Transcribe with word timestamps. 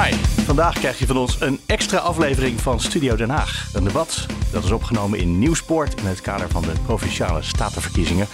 Hi, 0.00 0.12
vandaag 0.44 0.74
krijg 0.74 0.98
je 0.98 1.06
van 1.06 1.16
ons 1.16 1.40
een 1.40 1.60
extra 1.66 1.98
aflevering 1.98 2.60
van 2.60 2.80
Studio 2.80 3.16
Den 3.16 3.30
Haag. 3.30 3.68
Een 3.72 3.84
debat 3.84 4.26
dat 4.50 4.64
is 4.64 4.70
opgenomen 4.70 5.18
in 5.18 5.38
Nieuwsport 5.38 6.00
in 6.00 6.06
het 6.06 6.20
kader 6.20 6.48
van 6.48 6.62
de 6.62 6.72
Provinciale 6.84 7.42
Statenverkiezingen. 7.42 8.26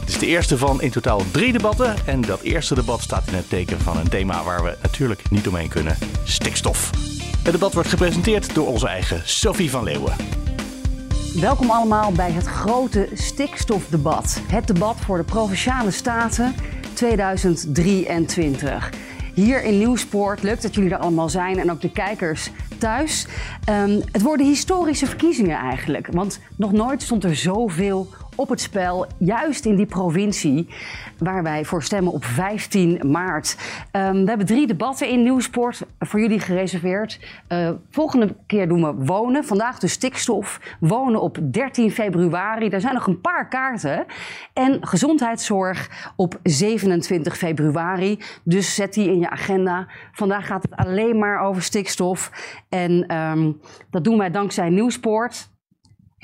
Het 0.00 0.08
is 0.08 0.18
de 0.18 0.26
eerste 0.26 0.58
van 0.58 0.82
in 0.82 0.90
totaal 0.90 1.22
drie 1.30 1.52
debatten. 1.52 1.96
En 2.06 2.20
dat 2.20 2.40
eerste 2.40 2.74
debat 2.74 3.00
staat 3.00 3.28
in 3.28 3.34
het 3.34 3.48
teken 3.48 3.80
van 3.80 3.96
een 3.96 4.08
thema 4.08 4.44
waar 4.44 4.64
we 4.64 4.76
natuurlijk 4.82 5.30
niet 5.30 5.48
omheen 5.48 5.68
kunnen: 5.68 5.98
stikstof. 6.24 6.90
Het 7.42 7.52
debat 7.52 7.74
wordt 7.74 7.88
gepresenteerd 7.88 8.54
door 8.54 8.66
onze 8.66 8.88
eigen 8.88 9.20
Sophie 9.24 9.70
van 9.70 9.84
Leeuwen. 9.84 10.16
Welkom 11.40 11.70
allemaal 11.70 12.12
bij 12.12 12.32
het 12.32 12.46
grote 12.46 13.08
stikstofdebat. 13.14 14.40
Het 14.46 14.66
debat 14.66 14.96
voor 14.96 15.16
de 15.16 15.24
Provinciale 15.24 15.90
Staten 15.90 16.54
2023. 16.92 18.90
Hier 19.36 19.62
in 19.62 19.78
Nieuwspoort, 19.78 20.42
leuk 20.42 20.62
dat 20.62 20.74
jullie 20.74 20.90
er 20.90 20.98
allemaal 20.98 21.28
zijn 21.28 21.58
en 21.58 21.70
ook 21.70 21.80
de 21.80 21.92
kijkers 21.92 22.50
thuis. 22.78 23.26
Um, 23.70 24.02
het 24.12 24.22
worden 24.22 24.46
historische 24.46 25.06
verkiezingen 25.06 25.58
eigenlijk, 25.58 26.08
want 26.10 26.40
nog 26.56 26.72
nooit 26.72 27.02
stond 27.02 27.24
er 27.24 27.36
zoveel 27.36 28.08
op 28.36 28.48
het 28.48 28.60
spel, 28.60 29.06
juist 29.18 29.64
in 29.64 29.76
die 29.76 29.86
provincie 29.86 30.68
waar 31.18 31.42
wij 31.42 31.64
voor 31.64 31.82
stemmen 31.82 32.12
op 32.12 32.24
15 32.24 33.10
maart. 33.10 33.56
Um, 33.92 34.22
we 34.22 34.28
hebben 34.28 34.46
drie 34.46 34.66
debatten 34.66 35.08
in 35.08 35.22
Nieuwsport 35.22 35.82
voor 35.98 36.20
jullie 36.20 36.40
gereserveerd. 36.40 37.20
Uh, 37.48 37.70
volgende 37.90 38.34
keer 38.46 38.68
doen 38.68 38.82
we 38.82 39.04
wonen. 39.04 39.44
Vandaag 39.44 39.78
de 39.78 39.88
stikstof. 39.88 40.60
Wonen 40.80 41.20
op 41.20 41.38
13 41.42 41.90
februari. 41.90 42.68
Daar 42.68 42.80
zijn 42.80 42.94
nog 42.94 43.06
een 43.06 43.20
paar 43.20 43.48
kaarten. 43.48 44.04
En 44.52 44.86
gezondheidszorg 44.86 46.10
op 46.16 46.38
27 46.42 47.36
februari. 47.36 48.18
Dus 48.42 48.74
zet 48.74 48.94
die 48.94 49.10
in 49.10 49.18
je 49.18 49.30
agenda. 49.30 49.86
Vandaag 50.12 50.46
gaat 50.46 50.62
het 50.62 50.76
alleen 50.76 51.18
maar 51.18 51.40
over 51.40 51.62
stikstof. 51.62 52.30
En 52.68 53.14
um, 53.16 53.60
dat 53.90 54.04
doen 54.04 54.18
wij 54.18 54.30
dankzij 54.30 54.68
Nieuwsport. 54.68 55.54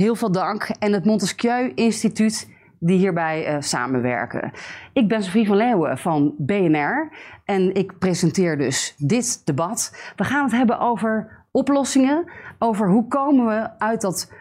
Heel 0.03 0.15
veel 0.15 0.33
dank. 0.33 0.69
En 0.79 0.93
het 0.93 1.05
Montesquieu 1.05 1.73
Instituut 1.75 2.51
die 2.79 2.99
hierbij 2.99 3.49
uh, 3.49 3.61
samenwerken. 3.61 4.53
Ik 4.93 5.09
ben 5.09 5.23
Sofie 5.23 5.47
van 5.47 5.57
Leeuwen 5.57 5.99
van 5.99 6.35
BNR 6.39 7.13
en 7.45 7.75
ik 7.75 7.99
presenteer 7.99 8.59
dus 8.59 8.95
dit 8.99 9.47
debat. 9.47 10.13
We 10.17 10.25
gaan 10.25 10.45
het 10.45 10.53
hebben 10.53 10.79
over 10.79 11.45
oplossingen, 11.51 12.31
over 12.59 12.89
hoe 12.89 13.09
komen 13.09 13.47
we 13.47 13.79
uit 13.79 14.01
dat 14.01 14.33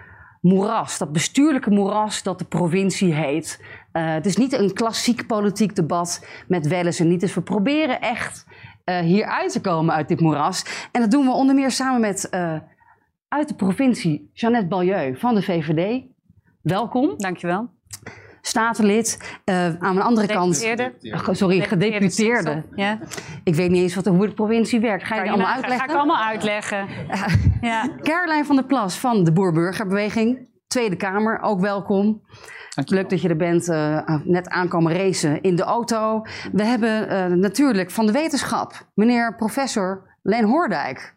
moeras, 0.41 0.97
dat 0.97 1.11
bestuurlijke 1.11 1.71
moeras 1.71 2.23
dat 2.23 2.39
de 2.39 2.45
provincie 2.45 3.13
heet. 3.13 3.63
Uh, 3.93 4.13
het 4.13 4.25
is 4.25 4.37
niet 4.37 4.53
een 4.53 4.73
klassiek 4.73 5.27
politiek 5.27 5.75
debat 5.75 6.25
met 6.47 6.67
wel 6.67 6.85
eens 6.85 6.99
en 6.99 7.07
niet 7.07 7.21
eens. 7.21 7.33
We 7.33 7.41
proberen 7.41 8.01
echt 8.01 8.45
uh, 8.85 8.99
hier 8.99 9.25
uit 9.25 9.51
te 9.51 9.61
komen 9.61 9.95
uit 9.95 10.07
dit 10.07 10.19
moeras. 10.19 10.87
En 10.91 11.01
dat 11.01 11.11
doen 11.11 11.25
we 11.25 11.31
onder 11.31 11.55
meer 11.55 11.71
samen 11.71 12.01
met 12.01 12.29
uit 13.31 13.47
de 13.47 13.55
provincie 13.55 14.29
Jeannette 14.33 14.67
Balieu 14.67 15.17
van 15.17 15.35
de 15.35 15.41
VVD. 15.41 16.03
Welkom. 16.61 17.13
Dankjewel 17.17 17.69
statenlid. 18.41 19.39
Uh, 19.45 19.75
aan 19.79 19.95
de 19.95 20.01
andere 20.01 20.27
kant. 20.27 20.67
Oh, 21.11 21.27
sorry, 21.31 21.61
gedeputeerde. 21.61 22.63
Ja. 22.75 22.99
Ik 23.43 23.55
weet 23.55 23.69
niet 23.69 23.81
eens 23.81 23.95
wat, 23.95 24.05
hoe 24.05 24.27
de 24.27 24.33
provincie 24.33 24.79
werkt. 24.79 25.03
Ga 25.03 25.15
je, 25.15 25.23
je 25.23 25.29
allemaal 25.29 25.47
uitleggen? 25.47 25.79
Ga 25.79 25.93
ik 25.93 25.97
allemaal 25.97 26.23
uitleggen. 26.23 26.87
ja. 27.61 27.89
Caroline 28.01 28.45
van 28.45 28.55
der 28.55 28.65
Plas 28.65 28.97
van 28.97 29.23
de 29.23 29.31
Boer-Burgerbeweging. 29.31 30.47
Tweede 30.67 30.95
Kamer, 30.95 31.41
ook 31.41 31.59
welkom. 31.59 32.21
Leuk 32.85 33.09
dat 33.09 33.21
je 33.21 33.29
er 33.29 33.35
bent, 33.35 33.67
uh, 33.67 34.19
net 34.23 34.49
aankomen 34.49 34.93
racen 34.93 35.41
in 35.41 35.55
de 35.55 35.63
auto. 35.63 36.21
We 36.51 36.63
hebben 36.63 37.11
uh, 37.11 37.25
natuurlijk 37.25 37.91
van 37.91 38.05
de 38.05 38.11
wetenschap 38.11 38.87
meneer 38.93 39.35
professor 39.35 40.17
Leen 40.21 40.43
Hoordijk. 40.43 41.15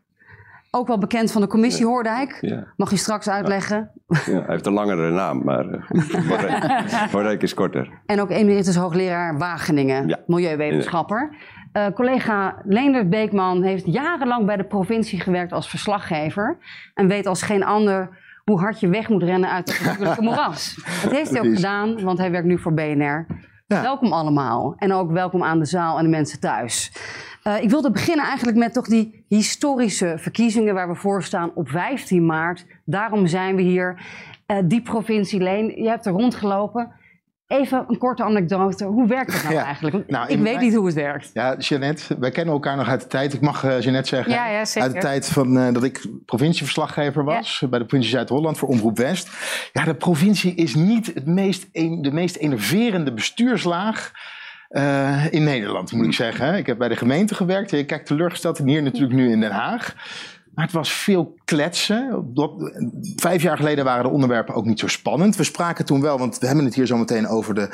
Ook 0.76 0.86
wel 0.86 0.98
bekend 0.98 1.32
van 1.32 1.40
de 1.40 1.46
commissie 1.46 1.86
Hoordijk. 1.86 2.38
Ja. 2.40 2.64
Mag 2.76 2.90
je 2.90 2.96
straks 2.96 3.28
uitleggen? 3.28 3.90
Ja, 4.06 4.18
hij 4.24 4.44
heeft 4.46 4.66
een 4.66 4.72
langere 4.72 5.10
naam, 5.10 5.44
maar 5.44 5.64
uh, 5.92 7.12
Hoordijk 7.12 7.42
is 7.42 7.54
korter. 7.54 7.88
En 8.06 8.20
ook 8.20 8.30
emeritus 8.30 8.76
hoogleraar 8.76 9.38
Wageningen, 9.38 10.08
ja. 10.08 10.18
milieuwetenschapper. 10.26 11.36
Uh, 11.72 11.86
collega 11.94 12.62
Leendert 12.64 13.10
Beekman 13.10 13.62
heeft 13.62 13.84
jarenlang 13.86 14.46
bij 14.46 14.56
de 14.56 14.64
provincie 14.64 15.20
gewerkt 15.20 15.52
als 15.52 15.68
verslaggever. 15.68 16.58
En 16.94 17.08
weet 17.08 17.26
als 17.26 17.42
geen 17.42 17.64
ander 17.64 18.18
hoe 18.44 18.58
hard 18.58 18.80
je 18.80 18.88
weg 18.88 19.08
moet 19.08 19.22
rennen 19.22 19.50
uit 19.50 19.68
het 19.68 19.86
natuurlijke 19.86 20.22
moeras. 20.28 20.74
Dat 21.02 21.12
heeft 21.12 21.30
hij 21.30 21.40
ook 21.40 21.54
gedaan, 21.54 22.02
want 22.02 22.18
hij 22.18 22.30
werkt 22.30 22.46
nu 22.46 22.58
voor 22.58 22.74
BNR. 22.74 23.26
Ja. 23.66 23.82
Welkom 23.82 24.12
allemaal. 24.12 24.74
En 24.76 24.92
ook 24.92 25.10
welkom 25.10 25.42
aan 25.42 25.58
de 25.58 25.64
zaal 25.64 25.98
en 25.98 26.04
de 26.04 26.10
mensen 26.10 26.40
thuis. 26.40 26.92
Uh, 27.46 27.62
ik 27.62 27.70
wilde 27.70 27.90
beginnen 27.90 28.26
eigenlijk 28.26 28.58
met 28.58 28.72
toch 28.72 28.86
die 28.86 29.24
historische 29.28 30.14
verkiezingen 30.18 30.74
waar 30.74 30.88
we 30.88 30.94
voor 30.94 31.22
staan 31.22 31.50
op 31.54 31.68
15 31.68 32.26
maart. 32.26 32.66
Daarom 32.84 33.26
zijn 33.26 33.56
we 33.56 33.62
hier. 33.62 34.02
Uh, 34.46 34.56
die 34.64 34.82
provincie 34.82 35.40
Leen, 35.40 35.82
je 35.82 35.88
hebt 35.88 36.06
er 36.06 36.12
rondgelopen. 36.12 36.92
Even 37.46 37.84
een 37.88 37.98
korte 37.98 38.24
anekdote. 38.24 38.84
Hoe 38.84 39.06
werkt 39.06 39.32
het 39.32 39.42
nou 39.42 39.54
ja, 39.54 39.64
eigenlijk? 39.64 40.08
Nou, 40.08 40.28
ik 40.28 40.38
weet 40.38 40.60
niet 40.60 40.74
hoe 40.74 40.86
het 40.86 40.94
werkt. 40.94 41.30
Ja, 41.32 41.56
Jeannette, 41.58 42.18
wij 42.18 42.30
kennen 42.30 42.54
elkaar 42.54 42.76
nog 42.76 42.88
uit 42.88 43.00
de 43.00 43.06
tijd. 43.06 43.34
Ik 43.34 43.40
mag 43.40 43.64
uh, 43.64 43.80
Jeannette 43.80 44.08
zeggen. 44.08 44.32
Ja, 44.32 44.48
ja, 44.48 44.64
uit 44.74 44.92
de 44.92 44.98
tijd 44.98 45.28
van, 45.28 45.56
uh, 45.56 45.72
dat 45.72 45.84
ik 45.84 46.06
provincieverslaggever 46.24 47.24
was. 47.24 47.64
Bij 47.70 47.78
de 47.78 47.84
provincie 47.84 48.16
Zuid-Holland 48.16 48.58
voor 48.58 48.68
Omroep 48.68 48.98
West. 48.98 49.30
Ja, 49.72 49.84
de 49.84 49.94
provincie 49.94 50.54
is 50.54 50.74
niet 50.74 51.06
het 51.14 51.26
meest 51.26 51.68
een, 51.72 52.02
de 52.02 52.12
meest 52.12 52.36
enerverende 52.36 53.12
bestuurslaag 53.12 54.12
in 55.30 55.44
Nederland, 55.44 55.92
moet 55.92 56.06
ik 56.06 56.12
zeggen. 56.12 56.54
Ik 56.54 56.66
heb 56.66 56.78
bij 56.78 56.88
de 56.88 56.96
gemeente 56.96 57.34
gewerkt. 57.34 57.70
Je 57.70 57.84
kijkt 57.84 58.06
teleurgesteld 58.06 58.58
en 58.58 58.68
hier 58.68 58.82
natuurlijk 58.82 59.14
nu 59.14 59.30
in 59.30 59.40
Den 59.40 59.50
Haag. 59.50 59.94
Maar 60.54 60.64
het 60.64 60.74
was 60.74 60.92
veel 60.92 61.34
kletsen. 61.44 62.32
Vijf 63.16 63.42
jaar 63.42 63.56
geleden 63.56 63.84
waren 63.84 64.04
de 64.04 64.10
onderwerpen 64.10 64.54
ook 64.54 64.64
niet 64.64 64.80
zo 64.80 64.86
spannend. 64.86 65.36
We 65.36 65.44
spraken 65.44 65.84
toen 65.84 66.00
wel, 66.00 66.18
want 66.18 66.38
we 66.38 66.46
hebben 66.46 66.64
het 66.64 66.74
hier 66.74 66.86
zo 66.86 66.96
meteen 66.96 67.28
over 67.28 67.54
de 67.54 67.68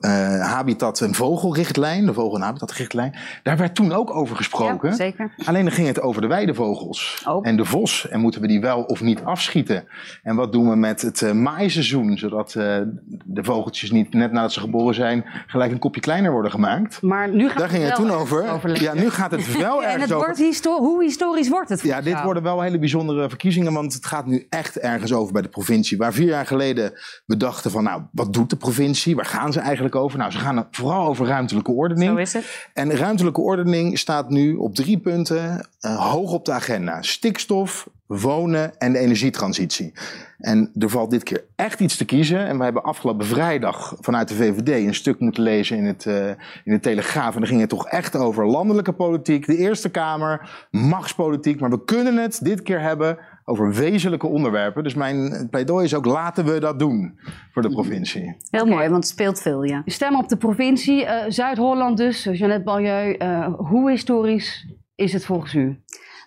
uh, 0.00 0.52
habitat- 0.52 1.00
en 1.00 1.14
vogelrichtlijn. 1.14 2.06
De 2.06 2.12
vogel- 2.12 2.36
en 2.36 2.42
habitatrichtlijn. 2.42 3.14
Daar 3.42 3.56
werd 3.56 3.74
toen 3.74 3.92
ook 3.92 4.14
over 4.14 4.36
gesproken. 4.36 4.88
Ja, 4.88 4.94
zeker. 4.94 5.34
Alleen 5.44 5.64
dan 5.64 5.72
ging 5.72 5.86
het 5.86 6.00
over 6.00 6.20
de 6.20 6.26
weidevogels. 6.26 7.22
Oh. 7.28 7.46
En 7.46 7.56
de 7.56 7.64
vos. 7.64 8.08
En 8.08 8.20
moeten 8.20 8.40
we 8.40 8.46
die 8.46 8.60
wel 8.60 8.82
of 8.82 9.00
niet 9.00 9.24
afschieten? 9.24 9.84
En 10.22 10.36
wat 10.36 10.52
doen 10.52 10.70
we 10.70 10.76
met 10.76 11.02
het 11.02 11.20
uh, 11.20 11.32
maaiseizoen? 11.32 12.18
Zodat 12.18 12.54
uh, 12.54 12.76
de 13.24 13.44
vogeltjes 13.44 13.90
niet 13.90 14.14
net 14.14 14.32
nadat 14.32 14.52
ze 14.52 14.60
geboren 14.60 14.94
zijn 14.94 15.24
gelijk 15.46 15.72
een 15.72 15.78
kopje 15.78 16.00
kleiner 16.00 16.32
worden 16.32 16.50
gemaakt. 16.50 17.02
Maar 17.02 17.28
nu 17.28 17.48
gaat 17.48 17.58
Daar 17.58 17.68
ging 17.68 17.82
het, 17.82 17.96
het 17.96 18.00
toen 18.00 18.16
over. 18.16 18.82
Ja, 18.82 18.94
nu 18.94 19.10
gaat 19.10 19.30
het 19.30 19.58
wel 19.58 19.82
en 19.82 19.90
ergens 19.90 20.10
het. 20.10 20.18
Wordt 20.18 20.64
hoe 20.64 21.02
historisch 21.02 21.48
wordt 21.48 21.68
het? 21.68 21.82
Ja, 21.82 22.00
dit 22.00 22.24
worden 22.26 22.42
wel 22.42 22.60
hele 22.60 22.78
bijzondere 22.78 23.28
verkiezingen, 23.28 23.72
want 23.72 23.92
het 23.92 24.06
gaat 24.06 24.26
nu 24.26 24.46
echt 24.48 24.78
ergens 24.78 25.12
over 25.12 25.32
bij 25.32 25.42
de 25.42 25.48
provincie. 25.48 25.98
Waar 25.98 26.12
vier 26.12 26.28
jaar 26.28 26.46
geleden 26.46 26.92
we 27.26 27.36
dachten 27.36 27.70
van, 27.70 27.82
nou, 27.84 28.02
wat 28.12 28.32
doet 28.32 28.50
de 28.50 28.56
provincie? 28.56 29.16
Waar 29.16 29.24
gaan 29.24 29.52
ze 29.52 29.60
eigenlijk 29.60 29.94
over? 29.94 30.18
Nou, 30.18 30.30
ze 30.30 30.38
gaan 30.38 30.68
vooral 30.70 31.06
over 31.06 31.26
ruimtelijke 31.26 31.72
ordening. 31.72 32.10
Zo 32.10 32.16
is 32.16 32.32
het. 32.32 32.68
En 32.74 32.96
ruimtelijke 32.96 33.40
ordening 33.40 33.98
staat 33.98 34.30
nu 34.30 34.54
op 34.54 34.74
drie 34.74 34.98
punten 34.98 35.68
uh, 35.80 36.10
hoog 36.12 36.32
op 36.32 36.44
de 36.44 36.52
agenda. 36.52 37.02
Stikstof, 37.02 37.88
wonen 38.06 38.78
en 38.78 38.92
de 38.92 38.98
energietransitie. 38.98 39.92
En 40.38 40.70
er 40.78 40.90
valt 40.90 41.10
dit 41.10 41.22
keer 41.22 41.44
echt 41.56 41.80
iets 41.80 41.96
te 41.96 42.04
kiezen. 42.04 42.46
En 42.46 42.58
we 42.58 42.64
hebben 42.64 42.82
afgelopen 42.82 43.26
vrijdag 43.26 43.94
vanuit 44.00 44.28
de 44.28 44.34
VVD 44.34 44.68
een 44.68 44.94
stuk 44.94 45.20
moeten 45.20 45.42
lezen 45.42 45.76
in, 45.76 45.84
het, 45.84 46.04
uh, 46.04 46.28
in 46.64 46.72
de 46.72 46.80
Telegraaf. 46.80 47.34
En 47.34 47.40
dan 47.40 47.48
ging 47.48 47.60
het 47.60 47.68
toch 47.68 47.86
echt 47.86 48.16
over 48.16 48.46
landelijke 48.46 48.92
politiek, 48.92 49.46
de 49.46 49.56
Eerste 49.56 49.90
Kamer, 49.90 50.66
machtspolitiek. 50.70 51.60
Maar 51.60 51.70
we 51.70 51.84
kunnen 51.84 52.16
het 52.16 52.40
dit 52.42 52.62
keer 52.62 52.80
hebben 52.80 53.18
over 53.44 53.74
wezenlijke 53.74 54.26
onderwerpen. 54.26 54.82
Dus 54.82 54.94
mijn 54.94 55.48
pleidooi 55.50 55.84
is 55.84 55.94
ook 55.94 56.04
laten 56.04 56.44
we 56.44 56.60
dat 56.60 56.78
doen 56.78 57.18
voor 57.52 57.62
de 57.62 57.68
provincie. 57.68 58.36
Heel 58.50 58.66
mooi, 58.66 58.88
want 58.88 59.04
het 59.04 59.12
speelt 59.12 59.40
veel, 59.40 59.62
ja. 59.62 59.82
Stem 59.84 60.16
op 60.16 60.28
de 60.28 60.36
provincie. 60.36 61.02
Uh, 61.02 61.24
Zuid-Holland 61.28 61.96
dus, 61.96 62.24
Jeannette 62.24 62.64
Balieu. 62.64 63.16
Uh, 63.18 63.54
hoe 63.56 63.90
historisch 63.90 64.66
is 64.94 65.12
het 65.12 65.24
volgens 65.24 65.54
u? 65.54 65.80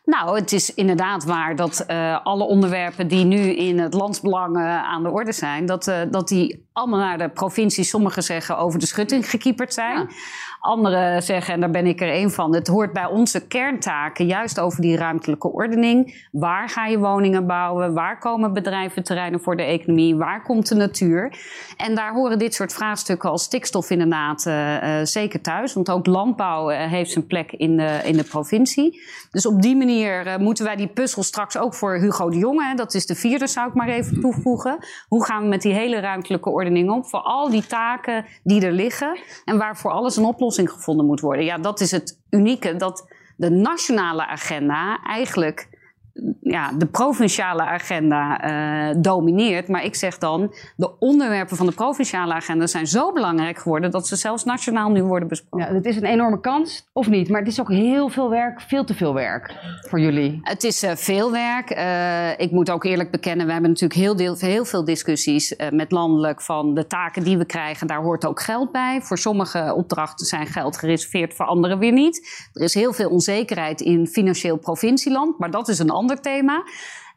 Nou, 0.10 0.40
het 0.40 0.52
is 0.52 0.74
inderdaad 0.74 1.24
waar 1.24 1.56
dat 1.56 1.86
uh, 1.88 2.20
alle 2.24 2.44
onderwerpen 2.44 3.08
die 3.08 3.26
nu 3.26 3.38
in 3.38 3.80
het 3.80 3.94
landsbelang 3.94 4.58
aan 4.58 5.04
de 5.04 5.10
orde 5.10 5.32
zijn, 5.32 5.66
dat, 5.66 5.88
uh, 5.88 6.02
dat 6.12 6.28
die 6.28 6.68
allemaal 6.74 7.00
naar 7.00 7.18
de 7.18 7.30
provincie, 7.30 7.84
sommigen 7.84 8.24
zeggen, 8.24 8.58
over 8.58 8.80
de 8.80 8.86
schutting 8.86 9.30
gekieperd 9.30 9.74
zijn. 9.74 10.10
Anderen 10.60 11.24
zeggen, 11.24 11.54
en 11.54 11.60
daar 11.60 11.70
ben 11.70 11.86
ik 11.86 12.02
er 12.02 12.10
één 12.10 12.32
van, 12.32 12.54
het 12.54 12.68
hoort 12.68 12.94
bij 12.94 13.06
onze 13.06 13.48
kerntaken 13.48 14.26
juist 14.26 14.60
over 14.60 14.82
die 14.82 14.98
ruimtelijke 14.98 15.52
ordening. 15.52 16.28
Waar 16.32 16.70
ga 16.70 16.86
je 16.86 17.00
woningen 17.00 17.48
bouwen? 17.48 17.94
Waar 17.94 18.20
komen 18.20 18.54
bedrijventerreinen 18.54 19.42
voor 19.42 19.56
de 19.56 19.64
economie? 19.64 20.16
Waar 20.16 20.44
komt 20.44 20.68
de 20.68 20.76
natuur? 20.76 21.38
En 21.78 21.96
daar 21.96 22.14
horen 22.14 22.40
dit 22.40 22.54
soort 22.54 22.74
vraagstukken 22.74 23.30
als 23.30 23.44
stikstof 23.44 23.90
inderdaad 23.90 24.46
uh, 24.46 24.84
uh, 24.84 25.06
zeker 25.06 25.42
thuis. 25.42 25.74
Want 25.74 25.90
ook 25.90 26.06
landbouw 26.06 26.72
uh, 26.72 26.78
heeft 26.78 27.12
zijn 27.12 27.28
plek 27.28 27.52
in 27.52 27.78
de, 27.78 28.00
in 28.04 28.18
de 28.18 28.24
provincie. 28.24 29.02
Dus 29.32 29.46
op 29.46 29.62
die 29.62 29.76
manier 29.76 30.38
moeten 30.40 30.66
wij 30.66 30.76
die 30.76 30.88
puzzel 30.88 31.24
straks 31.24 31.58
ook 31.58 31.74
voor 31.74 31.98
Hugo 31.98 32.30
de 32.30 32.38
Jonge, 32.38 32.76
dat 32.76 32.94
is 32.94 33.06
de 33.06 33.16
vierde 33.16 33.48
zou 33.48 33.68
ik 33.68 33.74
maar 33.74 33.88
even 33.88 34.22
toevoegen. 34.22 34.78
Hoe 35.08 35.26
gaan 35.26 35.42
we 35.42 35.48
met 35.48 35.62
die 35.62 35.74
hele 35.74 36.00
ruimtelijke 36.00 36.50
ordening 36.50 36.90
om? 36.92 37.06
Voor 37.06 37.22
al 37.22 37.50
die 37.50 37.66
taken 37.66 38.26
die 38.44 38.66
er 38.66 38.72
liggen 38.72 39.20
en 39.46 39.58
waarvoor 39.58 39.92
alles 39.92 40.18
een 40.18 40.24
oplossing 40.24 40.48
oplossing 40.50 40.78
gevonden 40.78 41.06
moet 41.06 41.20
worden. 41.20 41.46
Ja, 41.46 41.58
dat 41.58 41.80
is 41.80 41.92
het 41.92 42.20
unieke, 42.30 42.76
dat 42.76 43.08
de 43.38 43.50
nationale 43.50 44.28
agenda 44.28 45.00
eigenlijk 45.04 45.79
ja, 46.42 46.72
de 46.72 46.86
provinciale 46.86 47.64
agenda 47.64 48.50
uh, 48.90 48.96
domineert. 49.02 49.68
Maar 49.68 49.84
ik 49.84 49.96
zeg 49.96 50.18
dan, 50.18 50.54
de 50.76 50.98
onderwerpen 51.00 51.58
van 51.58 51.66
de 51.66 51.72
provinciale 51.72 52.34
agenda 52.34 52.68
zijn 52.68 52.88
zo 52.88 53.14
belangrijk 53.14 53.58
geworden 53.58 53.92
dat 53.92 54.08
ze 54.08 54.16
zelfs 54.16 54.44
nationaal 54.44 54.90
nu 54.90 55.04
worden 55.04 55.28
besproken. 55.28 55.68
Ja, 55.68 55.74
het 55.74 55.86
is 55.86 55.96
een 55.96 56.06
enorme 56.06 56.40
kans, 56.40 56.90
of 56.94 57.10
niet? 57.10 57.30
Maar 57.30 57.40
het 57.40 57.50
is 57.50 57.60
ook 57.60 57.72
heel 57.72 58.10
veel 58.10 58.30
werk, 58.30 58.62
veel 58.62 58.84
te 58.84 58.94
veel 58.94 59.14
werk 59.14 59.54
voor 59.90 60.00
jullie. 60.00 60.40
Het 60.42 60.64
is 60.64 60.84
uh, 60.84 60.92
veel 60.96 61.32
werk. 61.32 61.78
Uh, 61.78 62.40
ik 62.46 62.52
moet 62.52 62.72
ook 62.72 62.84
eerlijk 62.84 63.12
bekennen, 63.12 63.46
we 63.46 63.52
hebben 63.52 63.70
natuurlijk 63.70 64.00
heel, 64.00 64.16
deel, 64.16 64.36
heel 64.38 64.66
veel 64.66 64.86
discussies 64.86 65.56
met 65.72 65.92
landelijk 65.92 66.42
van 66.42 66.74
de 66.74 66.88
taken 66.88 67.24
die 67.24 67.38
we 67.38 67.46
krijgen. 67.46 67.88
Daar 67.88 68.02
hoort 68.02 68.26
ook 68.26 68.42
geld 68.42 68.72
bij. 68.72 69.02
Voor 69.02 69.18
sommige 69.18 69.74
opdrachten 69.76 70.26
zijn 70.26 70.48
geld 70.48 70.78
gereserveerd, 70.78 71.34
voor 71.34 71.46
andere 71.46 71.78
weer 71.78 71.92
niet. 71.92 72.48
Er 72.54 72.64
is 72.64 72.74
heel 72.74 72.94
veel 72.94 73.10
onzekerheid 73.10 73.82
in 73.82 74.08
financieel 74.08 74.58
provincieland, 74.58 75.40
maar 75.40 75.52
dat 75.52 75.68
is 75.68 75.80
een 75.80 75.90
ander 75.90 76.09
thema. 76.18 76.64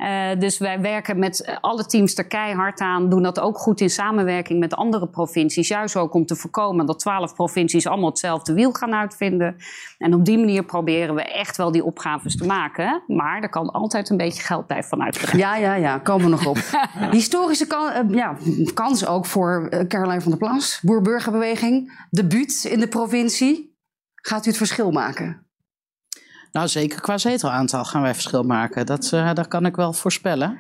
Uh, 0.03 0.41
dus 0.41 0.59
wij 0.59 0.81
werken 0.81 1.19
met 1.19 1.59
alle 1.61 1.87
teams 1.87 2.15
er 2.15 2.27
keihard 2.27 2.81
aan, 2.81 3.09
doen 3.09 3.23
dat 3.23 3.41
ook 3.41 3.59
goed 3.59 3.81
in 3.81 3.91
samenwerking 3.91 4.61
met 4.61 4.75
andere 4.75 5.09
provincies. 5.09 5.69
Juist 5.69 5.97
ook 5.97 6.15
om 6.15 6.27
te 6.27 6.37
voorkomen 6.37 6.87
dat 6.87 6.99
twaalf 6.99 7.35
provincies 7.35 7.87
allemaal 7.87 8.09
hetzelfde 8.09 8.53
wiel 8.53 8.73
gaan 8.73 8.95
uitvinden. 8.95 9.57
En 9.99 10.15
op 10.15 10.25
die 10.25 10.39
manier 10.39 10.65
proberen 10.65 11.15
we 11.15 11.23
echt 11.23 11.57
wel 11.57 11.73
die 11.73 11.85
opgaves 11.85 12.37
te 12.37 12.47
maken. 12.47 13.03
Maar 13.07 13.43
er 13.43 13.49
kan 13.49 13.71
altijd 13.71 14.11
een 14.11 14.17
beetje 14.17 14.43
geld 14.43 14.67
bij 14.67 14.83
vanuit 14.83 15.19
gaan. 15.19 15.39
Ja, 15.39 15.57
ja, 15.57 15.75
ja, 15.75 15.99
komen 15.99 16.25
we 16.25 16.31
nog 16.31 16.47
op. 16.47 16.59
Historische 17.11 17.67
kan, 17.67 18.07
uh, 18.11 18.15
ja, 18.15 18.37
kans 18.75 19.07
ook 19.07 19.27
voor 19.27 19.69
uh, 19.71 19.81
Caroline 19.81 20.21
van 20.21 20.31
der 20.31 20.41
Plas, 20.41 20.81
Boer-Burgerbeweging, 20.83 22.07
debuut 22.11 22.65
in 22.65 22.81
de 22.81 22.89
provincie. 22.89 23.77
Gaat 24.15 24.47
u 24.47 24.49
het 24.49 24.57
verschil 24.57 24.91
maken? 24.91 25.47
Nou, 26.53 26.69
zeker 26.69 27.01
qua 27.01 27.19
zetelaantal 27.19 27.85
gaan 27.85 28.03
wij 28.03 28.15
verschil 28.15 28.43
maken. 28.43 28.87
Dat, 28.87 29.11
uh, 29.15 29.35
dat 29.35 29.49
kan 29.49 29.67
ik 29.67 29.77
wel 29.77 29.93
voorspellen. 29.93 30.59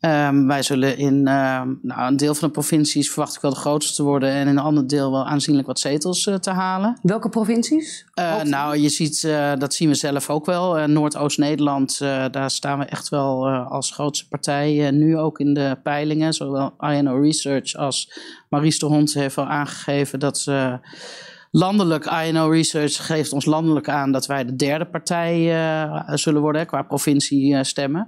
Um, 0.00 0.46
wij 0.46 0.62
zullen 0.62 0.98
in 0.98 1.14
uh, 1.14 1.62
nou, 1.82 2.06
een 2.06 2.16
deel 2.16 2.34
van 2.34 2.48
de 2.48 2.54
provincies 2.54 3.10
verwacht 3.10 3.34
ik 3.34 3.40
wel 3.40 3.50
de 3.50 3.56
grootste 3.56 3.94
te 3.94 4.02
worden 4.02 4.30
en 4.30 4.40
in 4.40 4.46
een 4.46 4.58
ander 4.58 4.86
deel 4.86 5.10
wel 5.10 5.26
aanzienlijk 5.26 5.66
wat 5.66 5.80
zetels 5.80 6.26
uh, 6.26 6.34
te 6.34 6.50
halen. 6.50 6.98
Welke 7.02 7.28
provincies? 7.28 8.06
Uh, 8.14 8.42
nou, 8.42 8.78
je 8.78 8.88
ziet, 8.88 9.22
dat 9.58 9.74
zien 9.74 9.88
we 9.88 9.94
zelf 9.94 10.30
ook 10.30 10.46
wel. 10.46 10.88
Noordoost-Nederland, 10.88 11.98
daar 12.30 12.50
staan 12.50 12.78
we 12.78 12.84
echt 12.84 13.08
wel 13.08 13.48
als 13.48 13.90
grootste 13.90 14.28
partij. 14.28 14.90
nu 14.90 15.18
ook 15.18 15.38
in 15.38 15.54
de 15.54 15.78
peilingen, 15.82 16.32
zowel 16.32 16.74
INO 16.80 17.20
Research 17.20 17.74
als 17.74 18.12
Maries 18.48 18.78
de 18.78 18.86
Hond 18.86 19.14
heeft 19.14 19.38
al 19.38 19.46
aangegeven 19.46 20.18
dat 20.20 20.38
ze 20.38 20.78
landelijk, 21.56 22.04
INO 22.04 22.48
Research 22.48 23.06
geeft 23.06 23.32
ons 23.32 23.44
landelijk 23.44 23.88
aan 23.88 24.12
dat 24.12 24.26
wij 24.26 24.44
de 24.44 24.56
derde 24.56 24.86
partij 24.86 25.54
uh, 25.54 26.08
zullen 26.14 26.40
worden 26.40 26.66
qua 26.66 26.82
provincie 26.82 27.54
uh, 27.54 27.62
stemmen. 27.62 28.06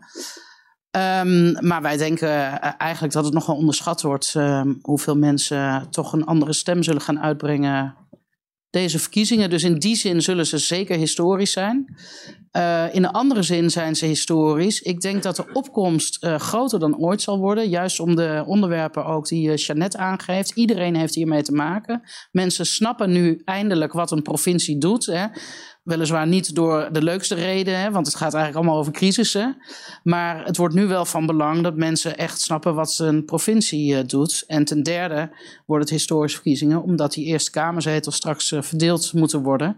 Um, 0.90 1.66
maar 1.66 1.82
wij 1.82 1.96
denken 1.96 2.28
uh, 2.28 2.72
eigenlijk 2.78 3.12
dat 3.12 3.24
het 3.24 3.34
nogal 3.34 3.56
onderschat 3.56 4.02
wordt 4.02 4.34
um, 4.34 4.78
hoeveel 4.82 5.16
mensen 5.16 5.90
toch 5.90 6.12
een 6.12 6.24
andere 6.24 6.52
stem 6.52 6.82
zullen 6.82 7.00
gaan 7.00 7.20
uitbrengen 7.20 7.96
deze 8.70 8.98
verkiezingen. 8.98 9.50
Dus 9.50 9.64
in 9.64 9.78
die 9.78 9.96
zin 9.96 10.22
zullen 10.22 10.46
ze 10.46 10.58
zeker 10.58 10.96
historisch 10.96 11.52
zijn. 11.52 11.96
Uh, 12.58 12.94
in 12.94 13.04
een 13.04 13.10
andere 13.10 13.42
zin 13.42 13.70
zijn 13.70 13.96
ze 13.96 14.06
historisch. 14.06 14.82
Ik 14.82 15.00
denk 15.00 15.22
dat 15.22 15.36
de 15.36 15.52
opkomst 15.52 16.24
uh, 16.24 16.34
groter 16.34 16.78
dan 16.78 16.98
ooit 16.98 17.22
zal 17.22 17.38
worden. 17.38 17.68
Juist 17.68 18.00
om 18.00 18.16
de 18.16 18.42
onderwerpen 18.46 19.04
ook 19.04 19.28
die 19.28 19.48
uh, 19.48 19.56
Jeannette 19.56 19.98
aangeeft. 19.98 20.50
Iedereen 20.50 20.96
heeft 20.96 21.14
hiermee 21.14 21.42
te 21.42 21.52
maken. 21.52 22.02
Mensen 22.30 22.66
snappen 22.66 23.10
nu 23.10 23.42
eindelijk 23.44 23.92
wat 23.92 24.10
een 24.10 24.22
provincie 24.22 24.78
doet. 24.78 25.06
Hè. 25.06 25.26
Weliswaar 25.82 26.26
niet 26.26 26.54
door 26.54 26.88
de 26.92 27.02
leukste 27.02 27.34
reden, 27.34 27.80
hè, 27.80 27.90
want 27.90 28.06
het 28.06 28.16
gaat 28.16 28.34
eigenlijk 28.34 28.56
allemaal 28.56 28.80
over 28.80 28.92
crisissen. 28.92 29.56
Maar 30.02 30.44
het 30.44 30.56
wordt 30.56 30.74
nu 30.74 30.86
wel 30.86 31.04
van 31.04 31.26
belang 31.26 31.62
dat 31.62 31.76
mensen 31.76 32.16
echt 32.16 32.40
snappen 32.40 32.74
wat 32.74 32.98
een 32.98 33.24
provincie 33.24 34.04
doet. 34.04 34.44
En 34.46 34.64
ten 34.64 34.82
derde 34.82 35.30
worden 35.66 35.86
het 35.86 35.96
historische 35.96 36.36
verkiezingen, 36.36 36.82
omdat 36.82 37.12
die 37.12 37.26
Eerste 37.26 37.50
Kamerzetels 37.50 38.14
straks 38.14 38.54
verdeeld 38.58 39.12
moeten 39.12 39.42
worden. 39.42 39.76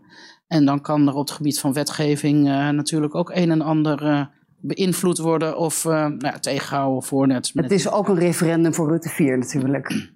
En 0.50 0.64
dan 0.64 0.80
kan 0.80 1.08
er 1.08 1.14
op 1.14 1.20
het 1.20 1.36
gebied 1.36 1.60
van 1.60 1.72
wetgeving 1.72 2.46
uh, 2.46 2.68
natuurlijk 2.68 3.14
ook 3.14 3.30
een 3.30 3.50
en 3.50 3.60
ander 3.60 4.28
beïnvloed 4.60 5.18
worden 5.18 5.56
of 5.56 5.84
nou, 5.84 6.40
tegenhouden 6.40 7.02
voor 7.02 7.26
net. 7.26 7.50
Het 7.54 7.70
is 7.70 7.90
ook 7.90 8.08
een 8.08 8.18
referendum 8.18 8.74
voor 8.74 8.88
Rutte 8.88 9.08
4 9.08 9.38
natuurlijk. 9.38 10.10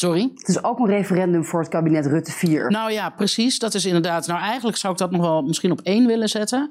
Sorry? 0.00 0.30
Het 0.34 0.48
is 0.48 0.64
ook 0.64 0.78
een 0.78 0.86
referendum 0.86 1.44
voor 1.44 1.60
het 1.60 1.68
kabinet 1.68 2.06
Rutte 2.06 2.32
4. 2.32 2.70
Nou 2.70 2.92
ja, 2.92 3.10
precies. 3.10 3.58
Dat 3.58 3.74
is 3.74 3.84
inderdaad. 3.84 4.26
Nou, 4.26 4.40
eigenlijk 4.40 4.76
zou 4.76 4.92
ik 4.92 4.98
dat 4.98 5.10
nog 5.10 5.20
wel 5.20 5.42
misschien 5.42 5.70
op 5.70 5.80
één 5.80 6.06
willen 6.06 6.28
zetten. 6.28 6.68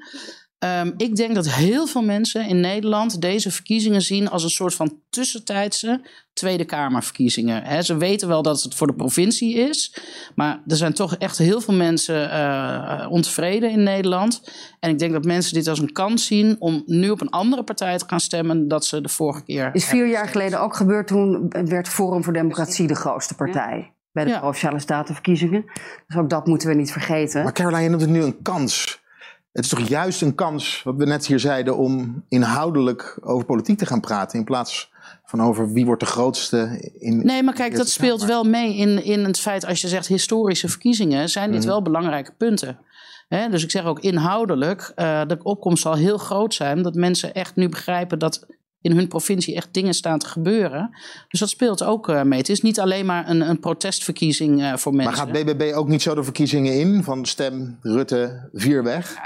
Um, 0.66 0.94
ik 0.98 1.16
denk 1.16 1.36
dat 1.36 1.50
heel 1.50 1.88
veel 1.88 2.02
mensen 2.02 2.48
in 2.48 2.60
Nederland 2.60 3.22
deze 3.22 3.52
verkiezingen 3.52 4.02
zien 4.02 4.30
als 4.30 4.44
een 4.44 4.50
soort 4.50 4.74
van 4.74 5.00
tussentijdse 5.10 6.02
Tweede 6.34 6.66
Kamerverkiezingen. 6.66 7.64
He, 7.64 7.82
ze 7.82 7.98
weten 7.98 8.28
wel 8.28 8.42
dat 8.42 8.64
het 8.64 8.76
voor 8.76 8.88
de 8.88 8.94
provincie 8.94 9.56
is, 9.56 10.02
maar 10.36 10.62
er 10.68 10.76
zijn 10.76 10.94
toch 10.94 11.16
echt 11.16 11.38
heel 11.38 11.62
veel 11.62 11.74
mensen 11.74 12.30
uh, 12.30 13.08
ontevreden 13.10 13.72
in 13.72 13.84
Nederland. 13.84 14.52
En 14.80 14.90
ik 14.90 15.00
denk 15.00 15.12
dat 15.12 15.24
mensen 15.24 15.54
dit 15.54 15.68
als 15.68 15.80
een 15.80 15.92
kans 15.92 16.26
zien 16.26 16.56
om 16.60 16.84
nu 16.86 17.10
op 17.10 17.22
een 17.22 17.30
andere 17.30 17.64
partij 17.64 17.98
te 17.98 18.06
gaan 18.08 18.20
stemmen 18.20 18.68
dat 18.68 18.86
ze 18.86 19.02
de 19.02 19.10
vorige 19.10 19.44
keer. 19.44 19.70
Is 19.74 19.86
vier 19.86 20.08
jaar 20.08 20.28
geleden 20.28 20.62
ook 20.62 20.76
gebeurd. 20.76 21.08
Toen 21.08 21.50
werd 21.50 21.88
Forum 21.88 22.24
voor 22.24 22.34
Democratie 22.34 22.88
de 22.88 22.96
grootste 22.96 23.36
partij. 23.36 23.94
Bij 24.12 24.24
de 24.24 24.30
ja. 24.30 24.40
provinciale 24.40 24.80
statenverkiezingen. 24.80 25.66
Dus 26.08 26.18
ook 26.18 26.30
dat 26.30 26.48
moeten 26.48 26.70
we 26.70 26.76
niet 26.76 26.92
vergeten. 26.92 27.44
Maar 27.44 27.54
Caroline, 27.54 27.84
je 27.84 27.90
noemt 27.90 28.02
het 28.02 28.10
nu 28.10 28.22
een 28.22 28.42
kans. 28.42 29.02
Het 29.51 29.63
is 29.63 29.69
toch 29.69 29.88
juist 29.88 30.22
een 30.22 30.36
kans, 30.36 30.81
wat 30.84 30.96
we 30.96 31.06
net 31.06 31.28
hier 31.28 31.40
zeiden, 31.40 31.78
om 31.78 32.24
inhoudelijk 32.28 33.18
over 33.22 33.46
politiek 33.46 33.78
te 33.78 33.86
gaan 33.86 34.00
praten. 34.00 34.40
In 34.40 34.46
plaats 34.46 34.92
van 35.25 35.42
over 35.42 35.74
wie 35.74 35.86
wordt 35.86 36.01
de 36.01 36.07
grootste 36.07 36.92
in. 37.00 37.25
Nee, 37.25 37.44
maar 37.44 37.54
kijk, 37.54 37.75
dat 37.75 37.90
speelt 37.90 38.25
wel 38.25 38.44
mee 38.44 38.75
in, 38.75 39.04
in 39.04 39.24
het 39.24 39.40
feit, 39.40 39.66
als 39.66 39.81
je 39.81 39.88
zegt 39.88 40.08
historische 40.08 40.70
verkiezingen, 40.70 41.29
zijn 41.29 41.51
dit 41.51 41.62
mm. 41.62 41.68
wel 41.68 41.82
belangrijke 41.82 42.34
punten. 42.38 42.79
He, 43.27 43.50
dus 43.50 43.63
ik 43.63 43.72
zeg 43.72 43.84
ook 43.84 44.00
inhoudelijk, 44.00 44.91
uh, 44.96 45.22
de 45.27 45.39
opkomst 45.44 45.82
zal 45.82 45.96
heel 45.96 46.18
groot 46.18 46.53
zijn. 46.53 46.82
Dat 46.82 46.94
mensen 46.94 47.34
echt 47.34 47.56
nu 47.56 47.70
begrijpen 47.70 48.20
dat 48.20 48.46
in 48.81 48.91
hun 48.91 49.07
provincie 49.07 49.55
echt 49.55 49.74
dingen 49.74 49.93
staan 49.93 50.19
te 50.19 50.27
gebeuren. 50.27 50.98
Dus 51.27 51.39
dat 51.39 51.50
speelt 51.50 51.83
ook 51.83 52.09
uh, 52.09 52.21
mee. 52.21 52.39
Het 52.39 52.50
is 52.50 52.62
niet 52.62 52.79
alleen 52.79 53.05
maar 53.05 53.29
een, 53.29 53.50
een 53.50 53.59
protestverkiezing 53.59 54.62
uh, 54.62 54.75
voor 54.75 54.93
mensen. 54.93 55.15
Maar 55.15 55.36
gaat 55.36 55.45
BBB 55.45 55.71
ook 55.75 55.88
niet 55.88 56.01
zo 56.01 56.15
de 56.15 56.24
verkiezingen 56.24 56.79
in 56.79 57.03
van 57.03 57.25
stem 57.25 57.77
Rutte 57.81 58.50
vier 58.53 58.83
weg? 58.83 59.17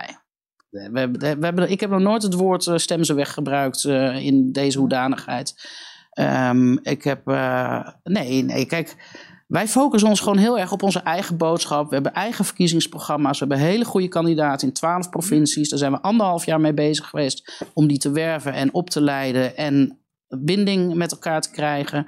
Nee. 0.69 0.89
We, 0.91 0.99
hebben, 1.39 1.71
ik 1.71 1.79
heb 1.79 1.89
nog 1.89 1.99
nooit 1.99 2.23
het 2.23 2.33
woord 2.33 2.65
uh, 2.65 2.77
stem 2.77 3.03
ze 3.03 3.13
weg 3.13 3.33
gebruikt 3.33 3.83
in 4.15 4.51
deze 4.51 4.79
hoedanigheid. 4.79 5.69
Um, 6.19 6.79
ik 6.79 7.03
heb. 7.03 7.25
nee, 8.03 8.43
nee, 8.43 8.65
kijk. 8.65 8.95
Wij 9.53 9.67
focussen 9.67 10.09
ons 10.09 10.19
gewoon 10.19 10.37
heel 10.37 10.59
erg 10.59 10.71
op 10.71 10.83
onze 10.83 10.99
eigen 10.99 11.37
boodschap. 11.37 11.87
We 11.87 11.93
hebben 11.93 12.13
eigen 12.13 12.45
verkiezingsprogramma's. 12.45 13.39
We 13.39 13.45
hebben 13.45 13.65
hele 13.65 13.85
goede 13.85 14.07
kandidaten 14.07 14.67
in 14.67 14.73
twaalf 14.73 15.09
provincies. 15.09 15.69
Daar 15.69 15.79
zijn 15.79 15.91
we 15.91 16.01
anderhalf 16.01 16.45
jaar 16.45 16.59
mee 16.59 16.73
bezig 16.73 17.09
geweest 17.09 17.65
om 17.73 17.87
die 17.87 17.97
te 17.97 18.11
werven 18.11 18.53
en 18.53 18.73
op 18.73 18.89
te 18.89 19.01
leiden 19.01 19.57
en 19.57 19.99
binding 20.27 20.93
met 20.93 21.11
elkaar 21.11 21.41
te 21.41 21.51
krijgen. 21.51 22.05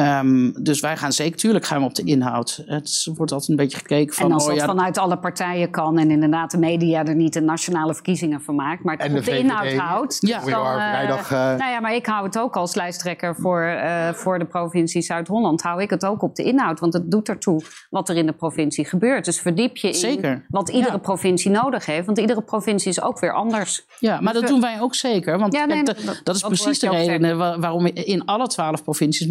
Ehm, 0.00 0.50
dus 0.62 0.80
wij 0.80 0.96
gaan 0.96 1.12
zeker, 1.12 1.38
tuurlijk 1.38 1.64
gaan 1.64 1.80
we 1.80 1.84
op 1.84 1.94
de 1.94 2.04
inhoud. 2.04 2.62
Het 2.66 3.08
wordt 3.14 3.32
altijd 3.32 3.50
een 3.50 3.56
beetje 3.56 3.78
gekeken 3.78 4.14
van... 4.14 4.26
En 4.26 4.32
als 4.32 4.48
oh, 4.48 4.54
dat 4.54 4.64
vanuit 4.64 4.98
alle 4.98 5.18
partijen 5.18 5.70
kan 5.70 5.98
en 5.98 6.10
inderdaad 6.10 6.50
de 6.50 6.58
media 6.58 7.04
er 7.04 7.14
niet 7.14 7.32
de 7.32 7.40
nationale 7.40 7.94
verkiezingen 7.94 8.40
van 8.40 8.54
maakt, 8.54 8.84
maar 8.84 8.96
het 8.98 9.16
op 9.16 9.24
de, 9.24 9.38
inhoud 9.38 9.72
houdt. 9.72 10.16
Ja. 10.20 10.38
Dan, 10.40 10.50
uh, 10.50 11.30
nou 11.30 11.70
ja, 11.70 11.80
maar 11.80 11.94
ik 11.94 12.06
hou 12.06 12.24
het 12.24 12.38
ook 12.38 12.56
als 12.56 12.74
lijsttrekker 12.74 13.36
voor, 13.36 13.62
uh, 13.62 14.08
voor 14.12 14.38
de 14.38 14.44
provincie 14.44 15.02
Zuid-Holland. 15.02 15.62
Hou 15.62 15.82
ik 15.82 15.90
het 15.90 16.04
ook 16.04 16.22
op 16.22 16.34
de 16.34 16.42
inhoud, 16.42 16.80
want 16.80 16.92
het 16.92 17.10
doet 17.10 17.28
ertoe 17.28 17.62
wat 17.90 18.08
er 18.08 18.16
in 18.16 18.26
de 18.26 18.32
provincie 18.32 18.84
gebeurt. 18.84 19.24
Dus 19.24 19.40
verdiep 19.40 19.76
je 19.76 19.90
in 19.90 20.44
wat 20.48 20.68
iedere 20.68 20.98
provincie 20.98 21.50
nodig 21.50 21.86
heeft, 21.86 22.06
want 22.06 22.18
iedere 22.18 22.42
provincie 22.42 22.90
is 22.90 23.02
ook 23.02 23.20
weer 23.20 23.32
anders. 23.32 23.84
Ja, 23.98 24.20
maar 24.20 24.32
dat 24.32 24.46
doen 24.46 24.60
wij 24.60 24.80
ook 24.80 24.94
zeker. 24.94 25.38
Want 25.38 25.54
ja, 25.54 25.64
nee, 25.64 25.82
dat, 25.82 26.20
dat, 26.24 26.34
is 26.34 26.42
precies 26.42 26.78
de 26.78 26.88
reden 26.88 27.38
waarom 27.38 27.82
we 27.82 27.92
in 27.92 28.24
alle 28.24 28.46
twaalf 28.46 28.82
provincies 28.82 29.26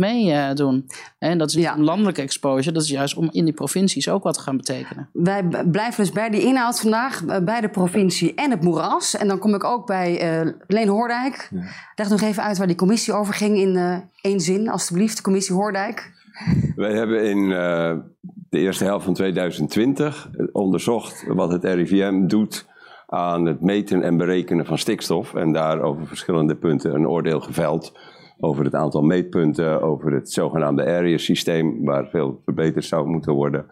en 1.19 1.37
dat 1.37 1.49
is 1.49 1.55
niet 1.55 1.65
een 1.65 1.83
landelijke 1.83 2.21
exposure, 2.21 2.71
dat 2.71 2.83
is 2.83 2.89
juist 2.89 3.15
om 3.15 3.29
in 3.31 3.45
die 3.45 3.53
provincies 3.53 4.09
ook 4.09 4.23
wat 4.23 4.33
te 4.33 4.39
gaan 4.39 4.57
betekenen. 4.57 5.09
Wij 5.13 5.43
blijven 5.71 6.03
dus 6.03 6.11
bij 6.11 6.29
die 6.29 6.41
inhoud 6.41 6.79
vandaag, 6.79 7.25
eh, 7.25 7.43
bij 7.43 7.61
de 7.61 7.69
provincie 7.69 8.33
en 8.33 8.51
het 8.51 8.61
moeras. 8.61 9.17
En 9.17 9.27
dan 9.27 9.39
kom 9.39 9.53
ik 9.53 9.63
ook 9.63 9.85
bij 9.85 10.41
uh, 10.45 10.51
Leen 10.67 10.87
Hoordijk. 10.87 11.49
Ja. 11.51 11.61
Leg 11.95 12.09
nog 12.09 12.21
even 12.21 12.43
uit 12.43 12.57
waar 12.57 12.67
die 12.67 12.75
commissie 12.75 13.13
over 13.13 13.33
ging 13.33 13.57
in 13.57 13.75
uh, 13.75 13.97
één 14.21 14.39
zin, 14.39 14.69
alstublieft, 14.69 15.17
de 15.17 15.23
commissie 15.23 15.55
Hoordijk. 15.55 16.11
Wij 16.75 16.93
hebben 16.93 17.23
in 17.29 17.37
uh, 17.37 17.93
de 18.49 18.59
eerste 18.59 18.83
helft 18.83 19.05
van 19.05 19.13
2020 19.13 20.29
onderzocht 20.51 21.25
wat 21.27 21.51
het 21.51 21.63
RIVM 21.63 22.27
doet 22.27 22.67
aan 23.07 23.45
het 23.45 23.61
meten 23.61 24.03
en 24.03 24.17
berekenen 24.17 24.65
van 24.65 24.77
stikstof. 24.77 25.33
En 25.33 25.51
daar 25.51 25.81
over 25.81 26.07
verschillende 26.07 26.55
punten 26.55 26.95
een 26.95 27.07
oordeel 27.07 27.39
geveld. 27.39 27.93
Over 28.39 28.65
het 28.65 28.75
aantal 28.75 29.01
meetpunten, 29.01 29.81
over 29.81 30.13
het 30.13 30.31
zogenaamde 30.31 30.85
area-systeem, 30.85 31.85
waar 31.85 32.07
veel 32.07 32.41
verbeterd 32.43 32.85
zou 32.85 33.07
moeten 33.07 33.33
worden. 33.33 33.65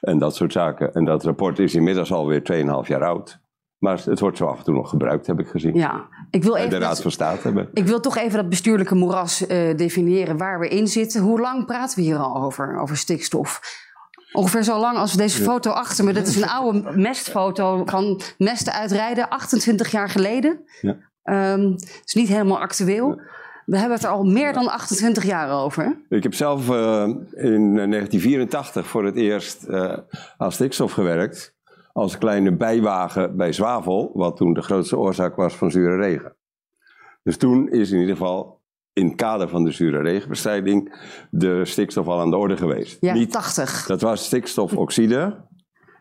En 0.00 0.18
dat 0.18 0.36
soort 0.36 0.52
zaken. 0.52 0.92
En 0.92 1.04
dat 1.04 1.24
rapport 1.24 1.58
is 1.58 1.74
inmiddels 1.74 2.12
alweer 2.12 2.42
2,5 2.84 2.88
jaar 2.88 3.04
oud. 3.04 3.42
Maar 3.78 4.02
het 4.04 4.20
wordt 4.20 4.36
zo 4.36 4.46
af 4.46 4.58
en 4.58 4.64
toe 4.64 4.74
nog 4.74 4.88
gebruikt, 4.88 5.26
heb 5.26 5.40
ik 5.40 5.48
gezien. 5.48 5.74
Ja, 5.74 6.08
ik 6.30 6.42
wil 6.42 6.56
even 6.56 6.70
de 6.70 6.78
Raad 6.78 7.02
van 7.02 7.10
State 7.10 7.42
hebben. 7.42 7.68
Ik 7.72 7.86
wil 7.86 8.00
toch 8.00 8.16
even 8.16 8.38
dat 8.38 8.48
bestuurlijke 8.48 8.94
moeras 8.94 9.42
uh, 9.42 9.48
definiëren 9.76 10.36
waar 10.36 10.58
we 10.60 10.68
in 10.68 10.88
zitten. 10.88 11.22
Hoe 11.22 11.40
lang 11.40 11.66
praten 11.66 11.98
we 11.98 12.04
hier 12.04 12.16
al 12.16 12.42
over, 12.42 12.78
over 12.80 12.96
stikstof? 12.96 13.60
Ongeveer 14.32 14.62
zo 14.62 14.78
lang 14.78 14.96
als 14.96 15.12
deze 15.12 15.42
foto 15.42 15.70
achter 15.70 16.04
me. 16.04 16.12
Dat 16.12 16.26
is 16.26 16.36
een 16.36 16.48
oude 16.48 16.92
mestfoto 16.96 17.82
van 17.84 18.20
mesten 18.38 18.72
uitrijden, 18.72 19.28
28 19.28 19.90
jaar 19.90 20.08
geleden. 20.08 20.60
Ja. 20.80 20.96
Um, 21.54 21.70
het 21.72 22.02
is 22.04 22.14
niet 22.14 22.28
helemaal 22.28 22.60
actueel. 22.60 23.20
We 23.66 23.78
hebben 23.78 23.96
het 23.96 24.06
er 24.06 24.12
al 24.12 24.24
meer 24.24 24.52
dan 24.52 24.68
28 24.68 25.24
jaar 25.24 25.62
over. 25.62 26.04
Ik 26.08 26.22
heb 26.22 26.34
zelf 26.34 26.68
uh, 26.68 27.02
in 27.32 27.74
1984 27.74 28.86
voor 28.86 29.04
het 29.04 29.16
eerst 29.16 29.66
uh, 29.68 29.96
aan 30.36 30.52
stikstof 30.52 30.92
gewerkt. 30.92 31.54
Als 31.92 32.18
kleine 32.18 32.56
bijwagen 32.56 33.36
bij 33.36 33.52
zwavel, 33.52 34.10
wat 34.14 34.36
toen 34.36 34.52
de 34.52 34.62
grootste 34.62 34.98
oorzaak 34.98 35.36
was 35.36 35.54
van 35.54 35.70
zure 35.70 35.96
regen. 35.96 36.36
Dus 37.22 37.36
toen 37.36 37.70
is 37.70 37.90
in 37.90 38.00
ieder 38.00 38.16
geval 38.16 38.62
in 38.92 39.06
het 39.06 39.16
kader 39.16 39.48
van 39.48 39.64
de 39.64 39.70
zure 39.70 40.02
regenbestrijding 40.02 40.94
de 41.30 41.64
stikstof 41.64 42.06
al 42.06 42.20
aan 42.20 42.30
de 42.30 42.36
orde 42.36 42.56
geweest. 42.56 42.96
Ja, 43.00 43.14
niet, 43.14 43.32
80. 43.32 43.86
Dat 43.86 44.00
was 44.00 44.24
stikstofoxide, 44.24 45.36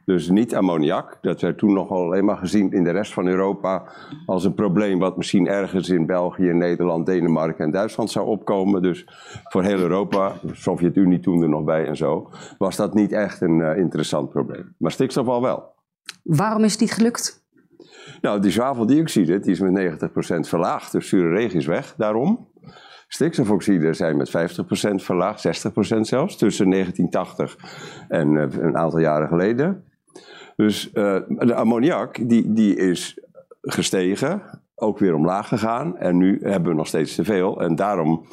dus 0.06 0.30
niet 0.30 0.56
ammoniak. 0.56 1.18
Dat 1.22 1.42
werd 1.42 1.58
toen 1.58 1.74
nog 1.74 1.90
alleen 1.90 2.26
maar 2.26 2.38
gezien 2.38 2.72
in 2.72 2.84
de 2.84 2.92
rest 2.92 3.14
van 3.14 3.28
Europa 3.28 3.84
als 4.26 4.46
een 4.46 4.54
probleem 4.54 5.00
wat 5.00 5.18
misschien 5.18 5.48
ergens 5.48 5.90
in 5.90 6.06
België, 6.06 6.54
Nederland, 6.54 7.06
Denemarken 7.06 7.66
en 7.66 7.72
Duitsland 7.72 8.12
zou 8.12 8.28
opkomen. 8.28 8.82
Dus 8.82 9.08
voor 9.44 9.64
heel 9.64 9.80
Europa, 9.80 10.34
de 10.42 10.56
Sovjet-Unie 10.56 11.20
toen 11.20 11.42
er 11.42 11.50
nog 11.50 11.64
bij 11.64 11.88
en 11.88 11.98
zo, 11.98 12.30
was 12.58 12.76
dat 12.76 12.94
niet 12.94 13.12
echt 13.12 13.42
een 13.42 13.60
uh, 13.60 13.78
interessant 13.78 14.30
probleem. 14.30 14.76
Maar 14.78 14.92
stikstof 14.92 15.28
al 15.28 15.42
wel. 15.42 15.72
Waarom 16.24 16.64
is 16.64 16.72
het 16.72 16.82
niet 16.82 16.94
gelukt? 16.94 17.42
Nou, 18.22 18.42
die 18.42 18.52
zwaveldioxide 18.52 19.40
die 19.40 19.52
is 19.52 19.60
met 19.60 20.00
90% 20.02 20.06
verlaagd, 20.40 20.92
dus 20.92 21.10
zure 21.10 21.30
regen 21.30 21.60
is 21.60 21.66
weg 21.66 21.94
daarom. 21.98 22.48
Stikstofoxide 23.08 23.94
zijn 23.94 24.18
met 24.18 24.30
50% 24.30 24.32
verlaagd, 24.96 25.48
60% 25.48 26.00
zelfs, 26.00 26.38
tussen 26.38 26.70
1980 26.70 27.58
en 28.08 28.34
uh, 28.34 28.46
een 28.50 28.78
aantal 28.78 29.00
jaren 29.00 29.28
geleden. 29.28 29.84
Dus 30.56 30.88
uh, 30.94 31.20
de 31.28 31.56
ammoniak 31.56 32.30
die, 32.30 32.54
die 32.54 32.76
is 32.76 33.20
gestegen, 33.62 34.42
ook 34.76 35.00
weer 35.00 35.16
omlaag 35.16 35.48
gegaan. 35.48 35.98
En 35.98 36.18
nu 36.18 36.40
hebben 36.42 36.72
we 36.72 36.78
nog 36.78 36.88
steeds 36.88 37.16
te 37.16 37.24
veel. 37.24 37.62
En 37.62 37.76
daarom 37.76 38.26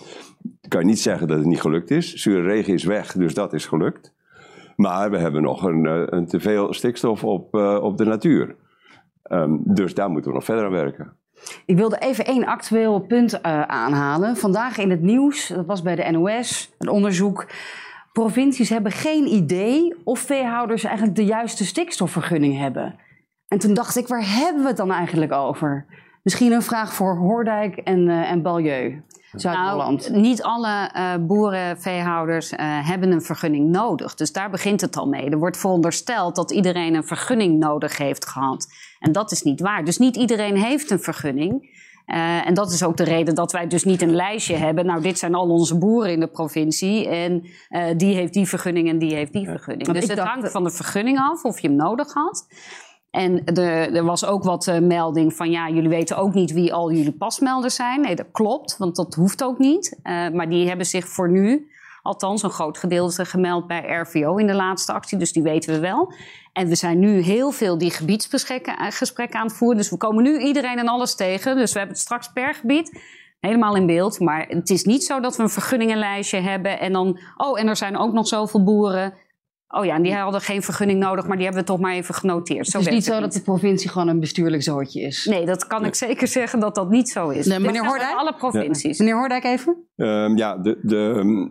kan 0.69 0.81
je 0.81 0.87
niet 0.87 1.01
zeggen 1.01 1.29
dat 1.29 1.39
het 1.39 1.47
niet 1.47 1.61
gelukt 1.61 1.91
is. 1.91 2.15
Zure 2.15 2.43
regen 2.43 2.75
is 2.75 2.85
weg, 2.85 3.13
dus 3.13 3.35
dat 3.35 3.53
is 3.53 3.67
gelukt. 3.67 4.13
Maar 4.77 5.11
we 5.11 5.19
hebben 5.19 5.43
nog 5.43 5.63
een, 5.63 5.87
eh, 5.87 6.03
een 6.07 6.27
te 6.27 6.41
veel 6.41 6.75
stikstof 6.75 7.25
op, 7.25 7.55
uh, 7.55 7.83
op 7.83 7.97
de 7.97 8.05
natuur. 8.05 8.57
Um, 9.33 9.61
dus 9.65 9.95
daar 9.95 10.11
moeten 10.11 10.31
we 10.31 10.37
nog 10.37 10.45
verder 10.45 10.65
aan 10.65 10.71
werken. 10.71 11.17
Ik 11.67 11.77
wilde 11.77 11.99
even 11.99 12.25
één 12.25 12.47
actueel 12.47 13.01
punt 13.01 13.43
aanhalen. 13.43 14.37
Vandaag 14.37 14.79
in 14.79 14.91
het 14.91 15.01
nieuws, 15.01 15.49
dat 15.49 15.67
was 15.67 15.83
bij 15.83 15.95
de 15.95 16.11
NOS, 16.11 16.75
een 16.79 16.89
onderzoek. 16.89 17.47
Provincies 18.13 18.69
hebben 18.69 18.93
geen 18.93 19.27
idee 19.27 19.97
of 20.05 20.19
veehouders 20.19 20.85
eigenlijk 20.85 21.17
de 21.17 21.25
juiste 21.25 21.65
stikstofvergunning 21.65 22.59
hebben. 22.59 22.99
En 23.49 23.59
toen 23.59 23.75
dacht 23.75 23.97
ik, 23.97 24.07
waar 24.07 24.25
hebben 24.27 24.63
we 24.63 24.69
het 24.69 24.77
dan 24.77 24.93
eigenlijk 24.93 25.33
over? 25.33 25.87
Misschien 26.23 26.53
een 26.53 26.63
vraag 26.63 26.95
voor 26.95 27.17
Hoordijk 27.17 27.77
en, 27.77 28.09
uh, 28.09 28.31
en 28.31 28.43
Balieu. 28.43 29.03
Nou, 29.33 30.01
niet 30.13 30.43
alle 30.43 30.91
uh, 30.97 31.27
boeren, 31.27 31.81
veehouders 31.81 32.53
uh, 32.53 32.59
hebben 32.89 33.13
een 33.13 33.23
vergunning 33.23 33.71
nodig. 33.71 34.15
Dus 34.15 34.33
daar 34.33 34.51
begint 34.51 34.81
het 34.81 34.97
al 34.97 35.07
mee. 35.07 35.31
Er 35.31 35.39
wordt 35.39 35.57
verondersteld 35.57 36.37
dat 36.37 36.51
iedereen 36.51 36.95
een 36.95 37.07
vergunning 37.07 37.59
nodig 37.59 37.97
heeft 37.97 38.27
gehad. 38.27 38.67
En 38.99 39.13
dat 39.13 39.33
is 39.33 39.43
niet 39.43 39.61
waar. 39.61 39.85
Dus 39.85 39.99
niet 39.99 40.17
iedereen 40.17 40.57
heeft 40.57 40.91
een 40.91 41.01
vergunning. 41.01 41.70
Uh, 42.15 42.47
en 42.47 42.55
dat 42.55 42.73
is 42.73 42.83
ook 42.83 42.97
de 42.97 43.05
reden 43.05 43.35
dat 43.35 43.53
wij 43.53 43.67
dus 43.67 43.85
niet 43.85 44.03
een 44.03 44.15
lijstje 44.15 44.57
hebben. 44.57 44.87
Nou, 44.87 45.03
dit 45.03 45.19
zijn 45.19 45.35
al 45.35 45.49
onze 45.49 45.79
boeren 45.79 46.13
in 46.13 46.21
de 46.21 46.27
provincie. 46.27 47.09
En 47.09 47.45
die 47.97 48.15
heeft 48.15 48.33
die 48.33 48.49
vergunning 48.49 48.89
en 48.89 48.99
die 48.99 49.15
heeft 49.15 49.33
die 49.33 49.45
vergunning. 49.49 49.91
Dus 49.91 50.09
het 50.09 50.19
hangt 50.19 50.51
van 50.51 50.65
de 50.65 50.71
vergunning 50.71 51.19
af 51.19 51.45
of 51.45 51.61
je 51.61 51.69
hem 51.69 51.77
nodig 51.77 52.13
had. 52.13 52.47
En 53.11 53.45
er, 53.45 53.95
er 53.95 54.05
was 54.05 54.25
ook 54.25 54.43
wat 54.43 54.67
uh, 54.67 54.79
melding 54.79 55.35
van 55.35 55.51
ja, 55.51 55.69
jullie 55.69 55.89
weten 55.89 56.17
ook 56.17 56.35
niet 56.35 56.53
wie 56.53 56.73
al 56.75 56.93
jullie 56.93 57.13
pasmelders 57.13 57.75
zijn. 57.75 58.01
Nee, 58.01 58.17
dat 58.17 58.31
klopt, 58.33 58.77
want 58.79 58.97
dat 58.97 59.15
hoeft 59.15 59.45
ook 59.45 59.59
niet. 59.59 59.99
Maar 60.33 60.49
die 60.49 60.69
hebben 60.69 60.87
zich 60.87 61.09
voor 61.09 61.31
nu, 61.31 61.70
althans 62.03 62.43
een 62.43 62.51
groot 62.51 62.79
gedeelte, 62.79 63.25
gemeld 63.25 63.67
bij 63.67 64.01
RVO 64.01 64.37
in 64.37 64.47
de 64.47 64.55
laatste 64.55 64.93
actie. 64.93 65.19
Dus 65.19 65.33
die 65.33 65.43
weten 65.43 65.75
we 65.75 65.81
wel. 65.81 66.13
En 66.53 66.69
we 66.69 66.75
zijn 66.75 66.99
nu 66.99 67.21
heel 67.21 67.51
veel 67.51 67.79
die 67.79 67.91
gebiedsgesprekken 67.91 68.77
eh, 68.77 69.41
aan 69.41 69.47
het 69.47 69.57
voeren. 69.57 69.77
Dus 69.77 69.91
we 69.91 69.97
komen 69.97 70.23
nu 70.23 70.39
iedereen 70.39 70.79
en 70.79 70.89
alles 70.89 71.15
tegen. 71.15 71.57
Dus 71.57 71.73
we 71.73 71.79
hebben 71.79 71.97
het 71.97 72.05
straks 72.05 72.33
per 72.33 72.55
gebied 72.55 73.01
helemaal 73.41 73.77
in 73.77 73.87
beeld. 73.87 74.21
Maar 74.21 74.47
het 74.49 74.71
is 74.71 74.85
niet 74.85 75.05
zo 75.05 75.21
dat 75.21 75.37
we 75.37 75.43
een 75.43 75.51
vergunningenlijstje 75.51 76.41
hebben 76.41 76.81
en 76.81 76.93
dan, 76.93 77.21
oh, 77.37 77.61
en 77.61 77.69
er 77.69 77.77
zijn 77.77 77.97
ook 77.97 78.13
nog 78.13 78.29
zoveel 78.29 78.65
boeren 78.65 79.15
Oh 79.73 79.85
ja, 79.85 79.95
en 79.95 80.03
die 80.03 80.15
hadden 80.15 80.41
geen 80.41 80.63
vergunning 80.63 80.99
nodig, 80.99 81.27
maar 81.27 81.37
die 81.37 81.45
hebben 81.45 81.63
we 81.63 81.69
toch 81.69 81.81
maar 81.81 81.93
even 81.93 82.15
genoteerd. 82.15 82.67
Zo 82.67 82.79
het 82.79 82.87
is 82.87 82.93
niet 82.93 83.05
zo 83.05 83.21
dat 83.21 83.33
de 83.33 83.43
provincie 83.43 83.91
gewoon 83.91 84.09
een 84.09 84.21
bestuurlijk 84.21 84.63
zootje 84.63 85.01
is. 85.01 85.25
Nee, 85.25 85.47
dat 85.47 85.67
kan 85.67 85.85
ik 85.85 85.95
zeker 85.95 86.27
zeggen 86.27 86.61
dat 86.61 86.75
dat 86.75 86.91
niet 86.91 87.09
zo 87.09 87.29
is. 87.29 87.47
Nee, 87.47 87.59
meneer 87.59 87.87
Hoordijk? 87.87 88.17
Alle 88.17 88.35
provincies. 88.35 88.99
Meneer 88.99 89.17
Hoordijk 89.17 89.45
even? 89.45 89.77
Um, 89.97 90.37
ja, 90.37 90.57
de, 90.57 90.79
de, 90.83 91.13
ehm, 91.17 91.49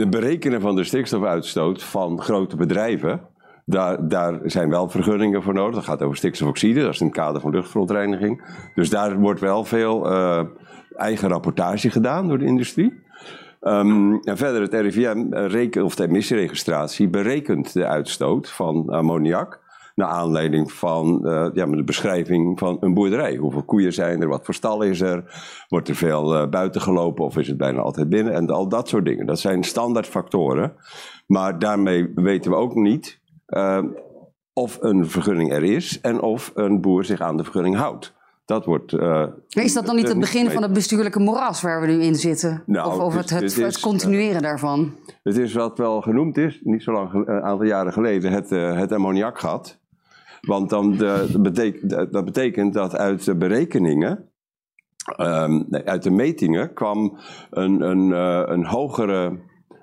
de 0.00 0.08
berekenen 0.08 0.60
van 0.60 0.76
de 0.76 0.84
stikstofuitstoot 0.84 1.82
van 1.82 2.20
grote 2.20 2.56
bedrijven... 2.56 3.20
Daar, 3.64 4.08
daar, 4.08 4.40
zijn 4.44 4.70
wel 4.70 4.88
vergunningen 4.88 5.42
voor 5.42 5.54
nodig. 5.54 5.74
Dat 5.74 5.84
gaat 5.84 6.02
over 6.02 6.16
stikstofoxide, 6.16 6.80
dat 6.82 6.94
is 6.94 7.00
in 7.00 7.06
het 7.06 7.14
kader 7.14 7.40
van 7.40 7.50
luchtverontreiniging. 7.50 8.42
Dus 8.74 8.90
daar 8.90 9.18
wordt 9.18 9.40
wel 9.40 9.64
veel 9.64 10.12
uh, 10.12 10.42
eigen 10.96 11.28
rapportage 11.28 11.90
gedaan 11.90 12.28
door 12.28 12.38
de 12.38 12.44
industrie. 12.44 13.02
Um, 13.62 14.20
en 14.20 14.36
verder, 14.36 14.62
het 14.62 14.74
RIVM, 14.74 15.34
reken, 15.34 15.84
of 15.84 15.94
de 15.94 16.06
emissieregistratie, 16.06 17.08
berekent 17.08 17.72
de 17.72 17.86
uitstoot 17.86 18.50
van 18.50 18.88
ammoniak. 18.88 19.60
Naar 19.94 20.08
aanleiding 20.08 20.72
van 20.72 21.20
uh, 21.22 21.48
ja, 21.52 21.66
de 21.66 21.84
beschrijving 21.84 22.58
van 22.58 22.76
een 22.80 22.94
boerderij. 22.94 23.36
Hoeveel 23.36 23.62
koeien 23.62 23.92
zijn 23.92 24.20
er, 24.22 24.28
wat 24.28 24.44
voor 24.44 24.54
stal 24.54 24.82
is 24.82 25.00
er, 25.00 25.24
wordt 25.68 25.88
er 25.88 25.94
veel 25.94 26.34
uh, 26.34 26.48
buiten 26.48 26.80
gelopen 26.80 27.24
of 27.24 27.36
is 27.36 27.48
het 27.48 27.56
bijna 27.56 27.80
altijd 27.80 28.08
binnen 28.08 28.34
en 28.34 28.50
al 28.50 28.68
dat 28.68 28.88
soort 28.88 29.04
dingen. 29.04 29.26
Dat 29.26 29.40
zijn 29.40 29.64
standaardfactoren. 29.64 30.72
Maar 31.26 31.58
daarmee 31.58 32.12
weten 32.14 32.50
we 32.50 32.56
ook 32.56 32.74
niet 32.74 33.20
uh, 33.48 33.82
of 34.52 34.78
een 34.80 35.08
vergunning 35.08 35.52
er 35.52 35.64
is 35.64 36.00
en 36.00 36.20
of 36.20 36.50
een 36.54 36.80
boer 36.80 37.04
zich 37.04 37.20
aan 37.20 37.36
de 37.36 37.42
vergunning 37.42 37.76
houdt. 37.76 38.18
Dat 38.44 38.64
wordt, 38.64 38.92
uh, 38.92 39.26
is 39.48 39.72
dat 39.72 39.86
dan 39.86 39.96
niet 39.96 40.08
het 40.08 40.18
begin 40.18 40.50
van 40.50 40.62
het 40.62 40.72
bestuurlijke 40.72 41.20
moras 41.20 41.62
waar 41.62 41.80
we 41.80 41.86
nu 41.86 42.02
in 42.02 42.14
zitten? 42.14 42.62
Nou, 42.66 42.88
of, 42.88 42.98
of 42.98 43.14
het, 43.14 43.30
het, 43.30 43.56
het, 43.56 43.80
continueren 43.80 44.36
uh, 44.36 44.42
daarvan? 44.42 44.96
Het 45.22 45.36
is 45.36 45.54
wat 45.54 45.78
wel 45.78 46.00
genoemd 46.00 46.36
is, 46.36 46.60
niet 46.62 46.82
zo 46.82 46.92
lang, 46.92 47.12
een 47.12 47.42
aantal 47.42 47.66
jaren 47.66 47.92
geleden, 47.92 48.32
het, 48.32 48.50
uh, 48.50 48.78
het 48.78 48.92
ammoniakgat. 48.92 49.79
Want 50.40 50.70
dan 50.70 50.96
de, 50.96 52.08
dat 52.10 52.24
betekent 52.24 52.72
dat 52.72 52.96
uit 52.96 53.24
de 53.24 53.36
berekeningen, 53.36 54.30
nee, 55.68 55.84
uit 55.84 56.02
de 56.02 56.10
metingen, 56.10 56.72
kwam 56.72 57.18
een, 57.50 57.80
een, 57.80 58.10
een 58.52 58.64
hogere 58.66 59.38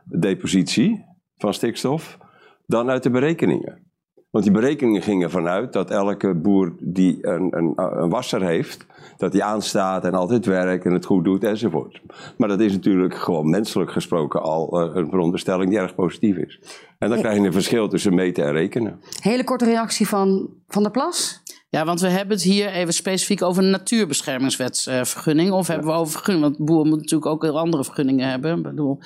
depositie 0.06 1.06
van 1.38 1.54
stikstof 1.54 2.18
dan 2.66 2.90
uit 2.90 3.04
de 3.04 3.10
berekeningen. 3.10 3.86
Want 4.30 4.44
die 4.44 4.54
berekeningen 4.54 5.02
gingen 5.02 5.32
vanuit 5.32 5.74
dat 5.74 5.92
elke 5.92 6.34
boer 6.34 6.76
die 6.80 7.28
een, 7.28 7.58
een, 7.58 7.74
een 7.76 8.10
wasser 8.10 8.42
heeft, 8.42 8.86
dat 9.18 9.32
die 9.32 9.44
aanstaat 9.44 10.04
en 10.06 10.14
altijd 10.14 10.46
werkt 10.46 10.86
en 10.86 10.94
het 10.94 11.06
goed 11.06 11.24
doet 11.24 11.44
enzovoort. 11.44 12.02
Maar 12.38 12.48
dat 12.48 12.60
is 12.60 12.72
natuurlijk 12.72 13.16
gewoon 13.16 13.50
menselijk 13.50 13.92
gesproken 13.92 14.42
al 14.42 14.90
uh, 14.90 14.96
een 14.96 15.10
veronderstelling 15.10 15.70
die 15.70 15.80
erg 15.80 15.96
positief 15.96 16.38
is. 16.38 16.60
En 17.00 17.10
dan 17.10 17.20
krijg 17.20 17.38
je 17.40 17.46
een 17.46 17.54
verschil 17.54 17.88
tussen 17.88 18.16
meten 18.16 18.46
en 18.46 18.52
rekenen. 18.52 19.02
Hele 19.22 19.44
korte 19.44 19.66
reactie 19.66 20.08
van 20.08 20.50
Van 20.68 20.84
der 20.84 20.92
Plas. 20.92 21.42
Ja, 21.70 21.86
want 21.86 22.02
we 22.02 22.08
hebben 22.08 22.36
het 22.36 22.46
hier 22.46 22.70
even 22.70 22.94
specifiek 22.94 23.42
over 23.42 23.64
een 23.64 23.70
natuurbeschermingswetsvergunning. 23.70 25.52
of 25.52 25.68
hebben 25.68 25.88
we 25.88 25.94
over 25.94 26.12
vergunning? 26.12 26.46
Want 26.46 26.66
boeren 26.66 26.88
moeten 26.88 27.02
natuurlijk 27.02 27.32
ook 27.32 27.42
heel 27.42 27.60
andere 27.60 27.84
vergunningen 27.84 28.30
hebben. 28.30 28.58
Ik 28.58 28.64
bedoel, 28.64 29.00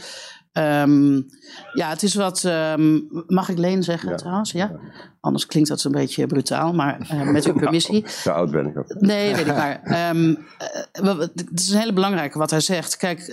Um, 0.53 1.25
ja, 1.73 1.89
het 1.89 2.03
is 2.03 2.15
wat. 2.15 2.43
Um, 2.43 3.07
mag 3.27 3.49
ik 3.49 3.57
Leen 3.57 3.83
zeggen 3.83 4.09
ja. 4.09 4.15
trouwens? 4.15 4.51
Ja? 4.51 4.71
Anders 5.19 5.45
klinkt 5.45 5.69
dat 5.69 5.83
een 5.83 5.91
beetje 5.91 6.27
brutaal, 6.27 6.73
maar 6.73 7.09
uh, 7.13 7.21
met 7.21 7.45
uw 7.45 7.53
permissie. 7.63 8.09
Zo 8.09 8.31
oud 8.31 8.51
ben 8.51 8.65
ik 8.65 8.77
ook. 8.77 9.01
Nee, 9.01 9.35
weet 9.35 9.47
ik 9.47 9.55
maar. 9.55 10.09
Um, 10.09 10.29
uh, 11.03 11.19
het 11.19 11.51
is 11.53 11.69
een 11.69 11.79
hele 11.79 11.93
belangrijke 11.93 12.37
wat 12.37 12.49
hij 12.49 12.59
zegt. 12.59 12.97
Kijk, 12.97 13.27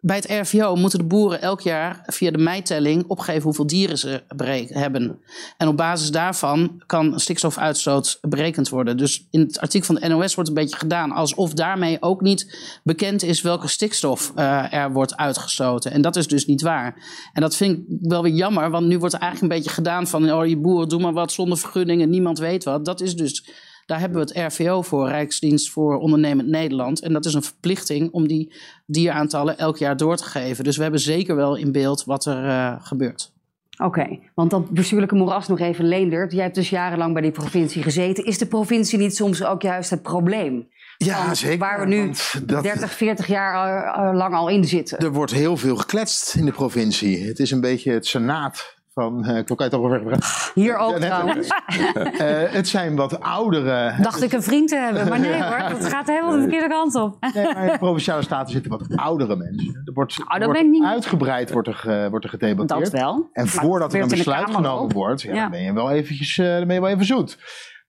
bij 0.00 0.16
het 0.16 0.26
RVO 0.48 0.76
moeten 0.76 0.98
de 0.98 1.04
boeren 1.04 1.40
elk 1.40 1.60
jaar 1.60 2.02
via 2.06 2.30
de 2.30 2.38
meitelling 2.38 3.04
opgeven 3.06 3.42
hoeveel 3.42 3.66
dieren 3.66 3.98
ze 3.98 4.22
hebben. 4.68 5.20
En 5.56 5.68
op 5.68 5.76
basis 5.76 6.10
daarvan 6.10 6.82
kan 6.86 7.20
stikstofuitstoot 7.20 8.18
berekend 8.20 8.68
worden. 8.68 8.96
Dus 8.96 9.26
in 9.30 9.40
het 9.40 9.60
artikel 9.60 9.94
van 9.94 9.94
de 9.94 10.08
NOS 10.08 10.34
wordt 10.34 10.48
een 10.48 10.56
beetje 10.56 10.76
gedaan 10.76 11.12
alsof 11.12 11.52
daarmee 11.52 12.02
ook 12.02 12.20
niet 12.20 12.58
bekend 12.82 13.22
is 13.22 13.42
welke 13.42 13.68
stikstof 13.68 14.32
uh, 14.36 14.72
er 14.72 14.92
wordt 14.92 15.16
uitgestoten. 15.16 15.92
En 15.92 16.00
dat 16.00 16.16
is 16.16 16.26
dus 16.26 16.46
niet 16.46 16.62
waar. 16.62 17.02
En 17.32 17.40
dat 17.40 17.56
vind 17.56 17.78
ik 17.78 17.84
wel 18.00 18.22
weer 18.22 18.32
jammer, 18.32 18.70
want 18.70 18.86
nu 18.86 18.98
wordt 18.98 19.14
er 19.14 19.20
eigenlijk 19.20 19.52
een 19.52 19.58
beetje 19.58 19.74
gedaan 19.74 20.06
van: 20.06 20.32
oh, 20.32 20.46
je 20.46 20.56
boeren 20.56 20.88
doen 20.88 21.02
maar 21.02 21.12
wat 21.12 21.32
zonder 21.32 21.58
vergunningen, 21.58 22.10
niemand 22.10 22.38
weet 22.38 22.64
wat. 22.64 22.84
Dat 22.84 23.00
is 23.00 23.16
dus 23.16 23.44
daar 23.88 24.00
hebben 24.00 24.26
we 24.26 24.32
het 24.32 24.52
RVO 24.52 24.82
voor, 24.82 25.08
Rijksdienst 25.08 25.70
voor 25.70 25.98
Ondernemend 25.98 26.48
Nederland. 26.48 27.00
En 27.00 27.12
dat 27.12 27.24
is 27.24 27.34
een 27.34 27.42
verplichting 27.42 28.10
om 28.10 28.26
die 28.26 28.54
dieraantallen 28.86 29.58
elk 29.58 29.76
jaar 29.76 29.96
door 29.96 30.16
te 30.16 30.24
geven. 30.24 30.64
Dus 30.64 30.76
we 30.76 30.82
hebben 30.82 31.00
zeker 31.00 31.36
wel 31.36 31.56
in 31.56 31.72
beeld 31.72 32.04
wat 32.04 32.24
er 32.24 32.44
uh, 32.44 32.74
gebeurt. 32.78 33.32
Oké, 33.78 34.18
want 34.34 34.50
dat 34.50 34.70
bestuurlijke 34.70 35.14
moeras 35.14 35.48
nog 35.48 35.60
even 35.60 35.88
Leendert. 35.88 36.32
Jij 36.32 36.42
hebt 36.42 36.54
dus 36.54 36.70
jarenlang 36.70 37.12
bij 37.12 37.22
die 37.22 37.30
provincie 37.30 37.82
gezeten. 37.82 38.24
Is 38.24 38.38
de 38.38 38.46
provincie 38.46 38.98
niet 38.98 39.16
soms 39.16 39.44
ook 39.44 39.62
juist 39.62 39.90
het 39.90 40.02
probleem? 40.02 40.68
Ja, 40.96 41.34
zeker. 41.34 41.58
Waar 41.58 41.80
we 41.80 41.86
nu 41.86 42.12
dat, 42.44 42.62
30, 42.62 42.92
40 42.92 43.26
jaar 43.26 44.14
lang 44.16 44.34
al 44.34 44.48
in 44.48 44.64
zitten. 44.64 44.98
Er 44.98 45.12
wordt 45.12 45.32
heel 45.32 45.56
veel 45.56 45.76
gekletst 45.76 46.34
in 46.34 46.44
de 46.44 46.52
provincie. 46.52 47.26
Het 47.26 47.38
is 47.38 47.50
een 47.50 47.60
beetje 47.60 47.92
het 47.92 48.06
senaat 48.06 48.77
van, 48.98 49.30
uh, 49.58 49.72
al 49.72 49.88
wel 49.88 50.18
Hier 50.54 50.76
ook 50.76 50.96
trouwens. 50.96 51.48
uh, 51.48 52.20
het 52.58 52.68
zijn 52.68 52.96
wat 52.96 53.20
oudere... 53.20 53.94
Dacht 54.00 54.22
ik 54.22 54.32
een 54.32 54.42
vriend 54.42 54.68
te 54.68 54.76
hebben, 54.76 55.08
maar 55.08 55.20
nee 55.20 55.42
hoor, 55.42 55.68
dat 55.68 55.88
gaat 55.88 56.06
helemaal 56.06 56.32
de 56.32 56.40
verkeerde 56.40 56.68
kant 56.68 56.94
op. 56.94 57.16
nee, 57.34 57.44
maar 57.44 57.64
in 57.64 57.72
de 57.72 57.78
Provinciale 57.78 58.22
Staten 58.22 58.52
zitten 58.52 58.70
wat 58.70 58.96
oudere 58.96 59.36
mensen. 59.36 59.82
Er 59.84 59.92
wordt, 59.92 60.16
oh, 60.20 60.44
wordt 60.44 60.62
niet... 60.62 60.84
uitgebreid 60.84 61.52
wordt 61.52 61.68
er, 61.68 61.84
uh, 61.86 62.08
wordt 62.08 62.24
er 62.24 62.30
gedebatteerd. 62.30 62.90
Dat 62.90 63.00
wel. 63.00 63.28
En 63.32 63.46
voordat 63.46 63.94
er 63.94 64.02
een 64.02 64.08
besluit 64.08 64.50
genomen 64.50 64.92
wordt, 64.92 65.22
ja, 65.22 65.34
Dan, 65.34 65.50
ben 65.50 65.62
je 65.62 65.72
wel 65.72 65.90
eventjes, 65.90 66.36
dan 66.36 66.66
ben 66.66 66.74
je 66.74 66.80
wel 66.80 66.90
even 66.90 67.04
zoet 67.04 67.38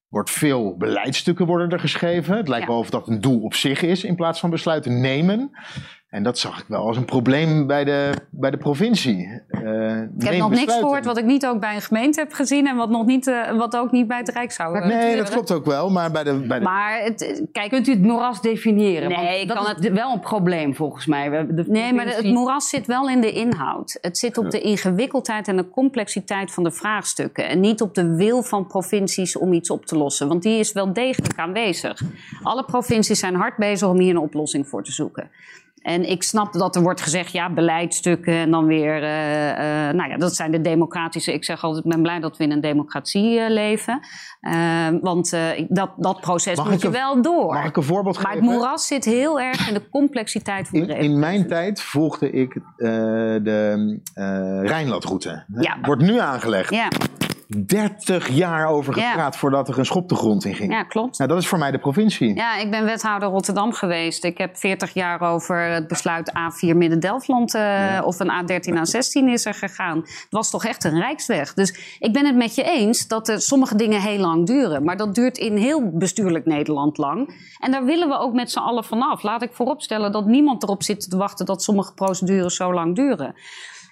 wordt 0.09 0.29
veel 0.29 0.77
beleidsstukken 0.77 1.45
worden 1.45 1.69
er 1.69 1.79
geschreven. 1.79 2.37
Het 2.37 2.47
lijkt 2.47 2.67
wel 2.67 2.77
of 2.77 2.89
dat 2.89 3.07
een 3.07 3.21
doel 3.21 3.41
op 3.41 3.53
zich 3.53 3.81
is 3.81 4.03
in 4.03 4.15
plaats 4.15 4.39
van 4.39 4.49
besluiten 4.49 5.01
nemen. 5.01 5.51
En 6.09 6.23
dat 6.23 6.39
zag 6.39 6.59
ik 6.59 6.65
wel 6.67 6.87
als 6.87 6.97
een 6.97 7.05
probleem 7.05 7.67
bij 7.67 7.83
de, 7.83 8.11
bij 8.29 8.51
de 8.51 8.57
provincie. 8.57 9.41
Uh, 9.49 10.01
ik 10.01 10.23
heb 10.23 10.37
nog 10.37 10.49
niks 10.49 10.73
gehoord 10.73 11.05
wat 11.05 11.17
ik 11.17 11.25
niet 11.25 11.45
ook 11.45 11.59
bij 11.59 11.75
een 11.75 11.81
gemeente 11.81 12.19
heb 12.19 12.33
gezien 12.33 12.67
en 12.67 12.75
wat, 12.75 12.89
nog 12.89 13.05
niet, 13.05 13.27
uh, 13.27 13.57
wat 13.57 13.77
ook 13.77 13.91
niet 13.91 14.07
bij 14.07 14.17
het 14.17 14.29
Rijk 14.29 14.51
zou 14.51 14.77
uh, 14.77 14.85
Nee, 14.85 15.17
dat 15.17 15.29
klopt 15.29 15.51
ook 15.51 15.65
wel, 15.65 15.89
maar 15.89 16.11
bij 16.11 16.23
de... 16.23 16.33
Bij 16.33 16.59
de... 16.59 16.63
Maar 16.63 17.01
het, 17.03 17.43
kijk, 17.51 17.69
kunt 17.69 17.87
u 17.87 17.91
het 17.91 18.01
moeras 18.01 18.41
definiëren? 18.41 19.09
Nee, 19.09 19.45
dat 19.45 19.57
kan 19.57 19.65
is 19.65 19.85
het... 19.85 19.93
wel 19.93 20.11
een 20.11 20.19
probleem 20.19 20.75
volgens 20.75 21.05
mij. 21.05 21.29
De 21.29 21.63
nee, 21.67 21.93
maar 21.93 22.05
het 22.05 22.25
moeras 22.25 22.69
zit 22.69 22.85
wel 22.85 23.09
in 23.09 23.21
de 23.21 23.31
inhoud. 23.31 23.97
Het 24.01 24.17
zit 24.17 24.37
op 24.37 24.51
de 24.51 24.59
ingewikkeldheid 24.59 25.47
en 25.47 25.57
de 25.57 25.69
complexiteit 25.69 26.51
van 26.51 26.63
de 26.63 26.71
vraagstukken. 26.71 27.47
En 27.47 27.59
niet 27.59 27.81
op 27.81 27.95
de 27.95 28.15
wil 28.15 28.43
van 28.43 28.67
provincies 28.67 29.37
om 29.37 29.53
iets 29.53 29.69
op 29.69 29.85
te 29.85 29.97
lossen. 29.97 30.27
Want 30.27 30.43
die 30.43 30.59
is 30.59 30.71
wel 30.71 30.93
degelijk 30.93 31.39
aanwezig. 31.39 32.01
Alle 32.43 32.63
provincies 32.63 33.19
zijn 33.19 33.35
hard 33.35 33.57
bezig 33.57 33.87
om 33.87 33.99
hier 33.99 34.09
een 34.09 34.17
oplossing 34.17 34.67
voor 34.67 34.83
te 34.83 34.91
zoeken. 34.91 35.29
En 35.81 36.09
ik 36.09 36.23
snap 36.23 36.53
dat 36.53 36.75
er 36.75 36.81
wordt 36.81 37.01
gezegd, 37.01 37.31
ja, 37.31 37.53
beleidstukken 37.53 38.33
en 38.33 38.51
dan 38.51 38.65
weer, 38.65 39.03
uh, 39.03 39.49
uh, 39.49 39.93
nou 39.93 40.09
ja, 40.09 40.17
dat 40.17 40.35
zijn 40.35 40.51
de 40.51 40.61
democratische. 40.61 41.33
Ik 41.33 41.45
zeg 41.45 41.63
altijd, 41.63 41.85
ik 41.85 41.91
ben 41.91 42.01
blij 42.01 42.19
dat 42.19 42.37
we 42.37 42.43
in 42.43 42.51
een 42.51 42.61
democratie 42.61 43.39
uh, 43.39 43.49
leven. 43.49 43.99
want 45.01 45.37
dat, 45.67 45.91
dat 45.97 46.21
proces 46.21 46.57
mag 46.57 46.69
moet 46.69 46.81
je 46.81 46.89
wel 46.89 47.21
door. 47.21 47.53
Mag 47.53 47.65
ik 47.65 47.77
een 47.77 47.83
voorbeeld 47.83 48.15
maar 48.15 48.25
geven? 48.25 48.45
Maar 48.45 48.53
het 48.53 48.59
moeras 48.59 48.87
zit 48.87 49.05
heel 49.05 49.39
erg 49.39 49.67
in 49.67 49.73
de 49.73 49.89
complexiteit 49.89 50.67
van 50.67 50.79
de 50.79 50.97
in 50.97 51.19
mijn 51.19 51.47
tijd 51.47 51.81
volgde 51.81 52.31
ik 52.31 52.61
de 52.77 53.99
Rijnlandroute. 54.63 55.43
Ja. 55.59 55.77
Wordt 55.81 56.01
nu 56.01 56.19
aangelegd. 56.19 56.73
Ja. 56.73 56.87
30 57.49 58.27
jaar 58.27 58.67
over 58.67 58.93
gepraat 58.93 59.37
voordat 59.37 59.67
er 59.67 59.79
een 59.79 59.85
schop 59.85 60.09
de 60.09 60.15
grond 60.15 60.45
in 60.45 60.55
ging. 60.55 60.71
Ja, 60.71 60.83
klopt. 60.83 61.17
Nou, 61.17 61.29
dat 61.29 61.39
is 61.39 61.47
voor 61.47 61.57
mij 61.57 61.71
de 61.71 61.79
provincie. 61.79 62.35
Ja, 62.35 62.57
ik 62.57 62.71
ben 62.71 62.85
wethouder 62.85 63.29
Rotterdam 63.29 63.73
geweest. 63.73 64.23
Ik 64.23 64.37
heb 64.37 64.57
40 64.57 64.93
jaar 64.93 65.21
over 65.21 65.61
het 65.61 65.87
besluit 65.87 66.31
A4 66.31 66.75
Midden-Delfland 66.75 67.55
uh, 67.55 68.01
of 68.03 68.19
een 68.19 68.31
A13, 68.31 68.73
A16 68.73 69.23
is 69.25 69.45
er 69.45 69.53
gegaan. 69.53 69.97
Het 69.97 70.27
was 70.29 70.49
toch 70.49 70.65
echt 70.65 70.83
een 70.83 70.99
rijksweg. 70.99 71.53
Dus 71.53 71.97
ik 71.99 72.13
ben 72.13 72.25
het 72.25 72.35
met 72.35 72.55
je 72.55 72.63
eens 72.63 73.07
dat 73.07 73.27
er 73.27 73.41
sommige 73.41 73.75
dingen 73.75 74.01
heel 74.01 74.19
lang 74.19 74.45
duren. 74.45 74.83
Maar 74.83 74.97
dat 74.97 75.15
duurt 75.15 75.37
in 75.37 75.57
heel 75.57 75.89
bestuurlijk 75.93 76.45
Nederland 76.45 76.97
lang. 76.97 77.33
En 77.59 77.71
daar 77.71 77.85
willen 77.85 78.07
we 78.07 78.17
ook 78.17 78.33
met 78.33 78.51
z'n 78.51 78.59
allen 78.59 78.83
vanaf. 78.83 79.23
Laat 79.23 79.43
ik 79.43 79.53
vooropstellen 79.53 80.11
dat 80.11 80.25
niemand 80.25 80.63
erop 80.63 80.83
zit 80.83 81.09
te 81.09 81.17
wachten 81.17 81.45
dat 81.45 81.63
sommige 81.63 81.93
procedures 81.93 82.55
zo 82.55 82.73
lang 82.73 82.95
duren. 82.95 83.35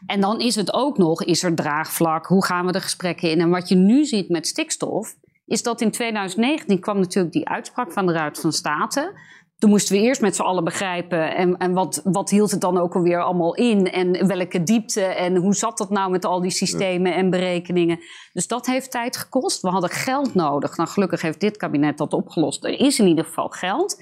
En 0.06 0.22
dan 0.22 0.40
is 0.40 0.56
het 0.56 0.74
ook 0.74 0.98
nog, 0.98 1.24
is 1.24 1.44
er 1.44 1.56
draagvlak? 1.56 2.26
Hoe 2.26 2.46
gaan 2.46 2.66
we 2.66 2.72
de 2.72 2.82
gesprekken 2.82 3.30
in? 3.30 3.40
En 3.40 3.50
wat 3.50 3.70
je 3.70 3.76
nu 3.76 4.06
ziet 4.06 4.30
met 4.30 4.48
stikstof, 4.48 5.16
is 5.46 5.64
dat 5.64 5.82
in 5.82 5.92
2019 5.92 6.80
kwam 6.80 7.00
natuurlijk 7.00 7.34
die 7.34 7.50
uitspraak 7.50 7.92
van 7.92 8.06
de 8.06 8.14
Raad 8.14 8.40
van 8.40 8.52
State. 8.52 9.20
Toen 9.58 9.70
moesten 9.70 9.96
we 9.96 10.02
eerst 10.02 10.22
met 10.22 10.36
z'n 10.36 10.42
allen 10.42 10.64
begrijpen 10.64 11.36
en, 11.36 11.58
en 11.58 11.74
wat, 11.74 12.02
wat 12.04 12.30
hield 12.30 12.52
het 12.52 12.62
dan 12.62 12.78
ook 12.78 12.96
alweer 12.96 13.24
allemaal 13.24 13.56
in 13.56 13.92
en 13.92 14.28
welke 14.28 14.64
diepte 14.64 15.02
en 15.02 15.36
hoe 15.36 15.56
zat 15.56 15.78
dat 15.78 15.90
nou 15.90 16.12
met 16.12 16.26
al 16.26 16.42
die 16.42 16.52
systemen 16.52 17.16
en 17.16 17.30
berekeningen. 17.30 18.00
Dus 18.34 18.48
dat 18.48 18.66
heeft 18.66 18.92
tijd 18.92 19.18
gekost. 19.18 19.62
We 19.62 19.70
hadden 19.70 19.90
geld 19.90 20.34
nodig. 20.34 20.78
Nou, 20.78 20.90
gelukkig 20.90 21.22
heeft 21.22 21.40
dit 21.40 21.58
kabinet 21.58 21.98
dat 21.98 22.14
opgelost. 22.14 22.64
Er 22.64 22.80
is 22.80 23.00
in 23.00 23.08
ieder 23.08 23.26
geval 23.26 23.48
geld. 23.48 24.02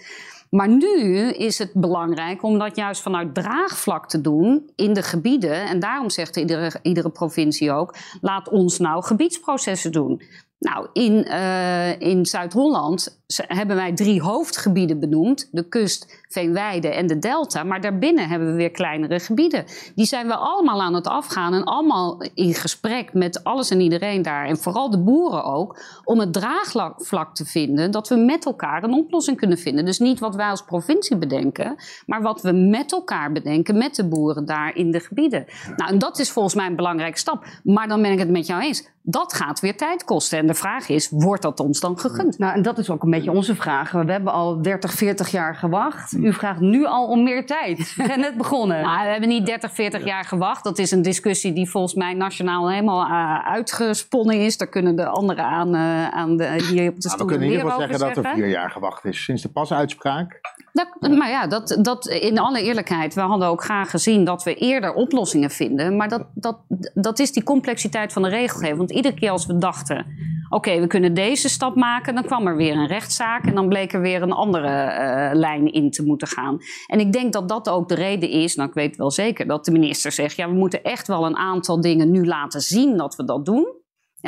Maar 0.49 0.67
nu 0.67 1.29
is 1.29 1.57
het 1.57 1.71
belangrijk 1.73 2.43
om 2.43 2.59
dat 2.59 2.75
juist 2.75 3.01
vanuit 3.01 3.33
draagvlak 3.33 4.09
te 4.09 4.21
doen 4.21 4.69
in 4.75 4.93
de 4.93 5.03
gebieden. 5.03 5.65
En 5.67 5.79
daarom 5.79 6.09
zegt 6.09 6.35
iedere, 6.35 6.71
iedere 6.81 7.09
provincie 7.09 7.71
ook: 7.71 7.95
laat 8.21 8.49
ons 8.49 8.79
nou 8.79 9.03
gebiedsprocessen 9.03 9.91
doen. 9.91 10.21
Nou, 10.65 10.87
in, 10.93 11.25
uh, 11.27 11.99
in 11.99 12.25
Zuid-Holland 12.25 13.21
hebben 13.35 13.75
wij 13.75 13.93
drie 13.93 14.21
hoofdgebieden 14.21 14.99
benoemd: 14.99 15.49
de 15.51 15.67
kust, 15.67 16.23
Veenweide 16.29 16.87
en 16.87 17.07
de 17.07 17.19
Delta. 17.19 17.63
Maar 17.63 17.81
daarbinnen 17.81 18.27
hebben 18.27 18.47
we 18.47 18.53
weer 18.53 18.71
kleinere 18.71 19.19
gebieden. 19.19 19.65
Die 19.95 20.05
zijn 20.05 20.27
we 20.27 20.35
allemaal 20.35 20.81
aan 20.81 20.93
het 20.93 21.07
afgaan 21.07 21.53
en 21.53 21.63
allemaal 21.63 22.21
in 22.33 22.53
gesprek 22.53 23.13
met 23.13 23.43
alles 23.43 23.69
en 23.69 23.79
iedereen 23.79 24.21
daar. 24.21 24.45
En 24.45 24.57
vooral 24.57 24.89
de 24.89 25.03
boeren 25.03 25.43
ook, 25.43 25.79
om 26.03 26.19
het 26.19 26.33
draagvlak 26.33 27.35
te 27.35 27.45
vinden 27.45 27.91
dat 27.91 28.07
we 28.07 28.15
met 28.15 28.45
elkaar 28.45 28.83
een 28.83 28.93
oplossing 28.93 29.37
kunnen 29.37 29.57
vinden. 29.57 29.85
Dus 29.85 29.99
niet 29.99 30.19
wat 30.19 30.35
wij 30.35 30.49
als 30.49 30.63
provincie 30.63 31.17
bedenken, 31.17 31.75
maar 32.05 32.21
wat 32.21 32.41
we 32.41 32.51
met 32.51 32.91
elkaar 32.91 33.31
bedenken 33.31 33.77
met 33.77 33.95
de 33.95 34.07
boeren 34.07 34.45
daar 34.45 34.75
in 34.75 34.91
de 34.91 34.99
gebieden. 34.99 35.45
Nou, 35.75 35.91
en 35.91 35.99
dat 35.99 36.19
is 36.19 36.31
volgens 36.31 36.55
mij 36.55 36.65
een 36.65 36.75
belangrijke 36.75 37.19
stap. 37.19 37.45
Maar 37.63 37.87
dan 37.87 38.01
ben 38.01 38.11
ik 38.11 38.19
het 38.19 38.29
met 38.29 38.47
jou 38.47 38.61
eens. 38.61 38.93
Dat 39.07 39.33
gaat 39.33 39.59
weer 39.59 39.77
tijd 39.77 40.03
kosten. 40.03 40.37
En 40.37 40.47
de 40.47 40.53
vraag 40.53 40.89
is, 40.89 41.09
wordt 41.09 41.41
dat 41.41 41.59
ons 41.59 41.79
dan 41.79 41.99
gegund? 41.99 42.37
Nou, 42.37 42.55
en 42.55 42.61
dat 42.61 42.77
is 42.77 42.89
ook 42.89 43.03
een 43.03 43.09
beetje 43.09 43.31
onze 43.31 43.55
vraag. 43.55 43.91
We 43.91 44.11
hebben 44.11 44.33
al 44.33 44.61
30, 44.61 44.91
40 44.93 45.29
jaar 45.29 45.55
gewacht. 45.55 46.13
U 46.13 46.33
vraagt 46.33 46.59
nu 46.59 46.85
al 46.85 47.07
om 47.07 47.23
meer 47.23 47.45
tijd. 47.45 47.95
We 47.95 48.05
zijn 48.05 48.19
net 48.19 48.37
begonnen. 48.37 48.81
Nou, 48.85 49.03
we 49.05 49.11
hebben 49.11 49.29
niet 49.29 49.45
30, 49.45 49.73
40 49.73 50.05
jaar 50.05 50.25
gewacht. 50.25 50.63
Dat 50.63 50.77
is 50.77 50.91
een 50.91 51.01
discussie 51.01 51.53
die 51.53 51.69
volgens 51.69 51.93
mij 51.93 52.13
nationaal 52.13 52.69
helemaal 52.69 53.05
uh, 53.05 53.47
uitgesponnen 53.47 54.35
is. 54.35 54.57
Daar 54.57 54.67
kunnen 54.67 54.95
de 54.95 55.05
anderen 55.05 55.45
aan, 55.45 55.75
uh, 55.75 56.07
aan 56.07 56.37
de, 56.37 56.63
hier 56.69 56.89
op 56.89 57.01
de 57.01 57.09
stoel 57.09 57.17
nou, 57.17 57.17
We 57.17 57.25
kunnen 57.25 57.47
in 57.47 57.53
ieder 57.53 57.61
geval 57.61 57.79
zeggen, 57.79 57.97
zeggen 57.97 58.23
dat 58.23 58.31
er 58.33 58.39
vier 58.39 58.47
jaar 58.47 58.71
gewacht 58.71 59.05
is. 59.05 59.23
Sinds 59.23 59.41
de 59.41 59.49
pasuitspraak. 59.49 60.39
Dat, 60.75 61.11
maar 61.17 61.29
ja, 61.29 61.47
dat, 61.47 61.77
dat 61.81 62.07
in 62.07 62.39
alle 62.39 62.61
eerlijkheid, 62.61 63.13
we 63.13 63.21
hadden 63.21 63.47
ook 63.47 63.63
graag 63.63 63.89
gezien 63.89 64.23
dat 64.23 64.43
we 64.43 64.55
eerder 64.55 64.93
oplossingen 64.93 65.49
vinden. 65.49 65.95
Maar 65.95 66.09
dat, 66.09 66.25
dat, 66.33 66.57
dat 66.93 67.19
is 67.19 67.31
die 67.31 67.43
complexiteit 67.43 68.13
van 68.13 68.21
de 68.21 68.29
regelgeving. 68.29 68.77
Want 68.77 68.91
iedere 68.91 69.15
keer 69.15 69.29
als 69.29 69.45
we 69.45 69.57
dachten 69.57 70.05
oké, 70.49 70.79
we 70.79 70.87
kunnen 70.87 71.13
deze 71.13 71.49
stap 71.49 71.75
maken. 71.75 72.15
Dan 72.15 72.23
kwam 72.23 72.47
er 72.47 72.55
weer 72.55 72.73
een 72.73 72.87
rechtszaak 72.87 73.45
en 73.45 73.55
dan 73.55 73.67
bleek 73.67 73.93
er 73.93 74.01
weer 74.01 74.21
een 74.21 74.31
andere 74.31 74.67
uh, 74.67 75.29
lijn 75.39 75.71
in 75.71 75.91
te 75.91 76.03
moeten 76.03 76.27
gaan. 76.27 76.57
En 76.87 76.99
ik 76.99 77.13
denk 77.13 77.33
dat 77.33 77.49
dat 77.49 77.69
ook 77.69 77.89
de 77.89 77.95
reden 77.95 78.29
is, 78.29 78.55
nou 78.55 78.69
ik 78.69 78.75
weet 78.75 78.95
wel 78.95 79.11
zeker, 79.11 79.47
dat 79.47 79.65
de 79.65 79.71
minister 79.71 80.11
zegt, 80.11 80.35
ja 80.35 80.47
we 80.47 80.55
moeten 80.55 80.83
echt 80.83 81.07
wel 81.07 81.25
een 81.25 81.37
aantal 81.37 81.81
dingen 81.81 82.11
nu 82.11 82.25
laten 82.25 82.61
zien 82.61 82.97
dat 82.97 83.15
we 83.15 83.23
dat 83.23 83.45
doen. 83.45 83.83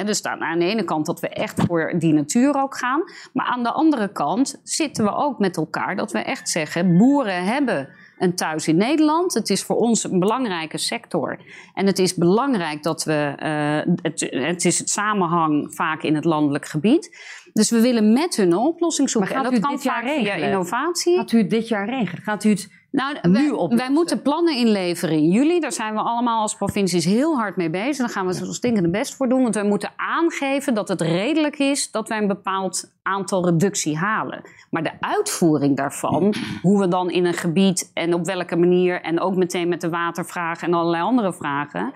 Dus 0.06 0.24
aan 0.24 0.60
de 0.60 0.66
ene 0.66 0.84
kant 0.84 1.06
dat 1.06 1.20
we 1.20 1.30
echt 1.30 1.64
voor 1.68 1.94
die 1.98 2.14
natuur 2.14 2.62
ook 2.62 2.78
gaan. 2.78 3.04
Maar 3.34 3.46
aan 3.46 3.64
de 3.64 3.72
andere 3.72 4.12
kant 4.12 4.60
zitten 4.64 5.04
we 5.04 5.16
ook 5.16 5.40
met 5.40 5.58
elkaar 5.58 5.96
dat 5.96 6.12
we 6.12 6.20
echt 6.20 6.50
zeggen: 6.50 6.98
boeren 6.98 7.44
hebben 7.46 7.90
een 8.18 8.36
thuis 8.36 8.68
in 8.68 8.78
Nederland. 8.78 9.34
Het 9.34 9.50
is 9.50 9.64
voor 9.64 9.76
ons 9.76 10.04
een 10.04 10.20
belangrijke 10.20 10.78
sector. 10.78 11.40
En 11.74 11.86
het 11.86 12.00
is 12.00 12.16
belangrijk 12.16 12.84
dat 12.84 13.04
we. 13.04 13.36
Uh, 13.40 13.96
het, 14.02 14.28
het, 14.30 14.66
is 14.66 14.80
het 14.80 14.90
samenhang 14.90 15.76
vaak 15.76 16.04
in 16.04 16.16
het 16.16 16.26
landelijk 16.26 16.66
gebied. 16.66 17.18
Dus 17.58 17.70
we 17.70 17.82
willen 17.82 18.14
met 18.14 18.36
hun 18.36 18.52
een 18.52 18.58
oplossing 18.58 19.10
zoeken. 19.10 19.34
Maar 19.34 19.44
gaat 19.44 19.54
en 19.54 19.62
dat 19.62 19.70
kan 19.70 19.80
vaak 19.80 20.04
via 20.04 20.34
innovatie. 20.34 21.16
Gaat 21.16 21.32
u 21.32 21.38
het 21.38 21.50
dit 21.50 21.68
jaar 21.68 21.90
regelen? 21.90 22.24
Gaat 22.24 22.44
u 22.44 22.50
het 22.50 22.70
nou, 22.92 23.16
nu 23.22 23.52
wij, 23.52 23.78
wij 23.78 23.92
moeten 23.92 24.22
plannen 24.22 24.56
inleveren 24.56 25.16
in 25.18 25.30
juli. 25.32 25.60
Daar 25.60 25.72
zijn 25.72 25.94
we 25.94 26.00
allemaal 26.00 26.42
als 26.42 26.56
provincies 26.56 27.06
heel 27.06 27.38
hard 27.38 27.56
mee 27.56 27.70
bezig. 27.70 27.98
Daar 27.98 28.10
gaan 28.10 28.26
we 28.26 28.34
zo 28.34 28.52
stinkende 28.52 28.90
best 28.90 29.16
voor 29.16 29.30
doen. 29.30 29.42
Want 29.42 29.56
we 29.56 29.64
moeten 29.64 29.92
aangeven 29.96 30.74
dat 30.74 30.88
het 30.88 31.02
redelijk 31.02 31.60
is 31.60 31.92
dat 31.92 32.08
wij 32.10 32.18
een 32.18 32.28
bepaald 32.28 32.92
aantal 33.04 33.46
reductie 33.46 33.98
halen. 33.98 34.42
Maar 34.70 34.84
de 34.84 34.92
uitvoering 35.00 35.78
daarvan, 35.78 36.34
hoe 36.62 36.80
we 36.80 36.88
dan 36.88 37.10
in 37.10 37.26
een 37.26 37.34
gebied 37.34 37.92
en 37.94 38.14
op 38.14 38.26
welke 38.26 38.56
manier... 38.56 39.02
en 39.02 39.20
ook 39.20 39.36
meteen 39.36 39.70
met 39.70 39.82
de 39.82 39.90
watervragen 39.90 40.68
en 40.68 40.74
allerlei 40.74 41.04
andere 41.04 41.34
vragen 41.34 41.94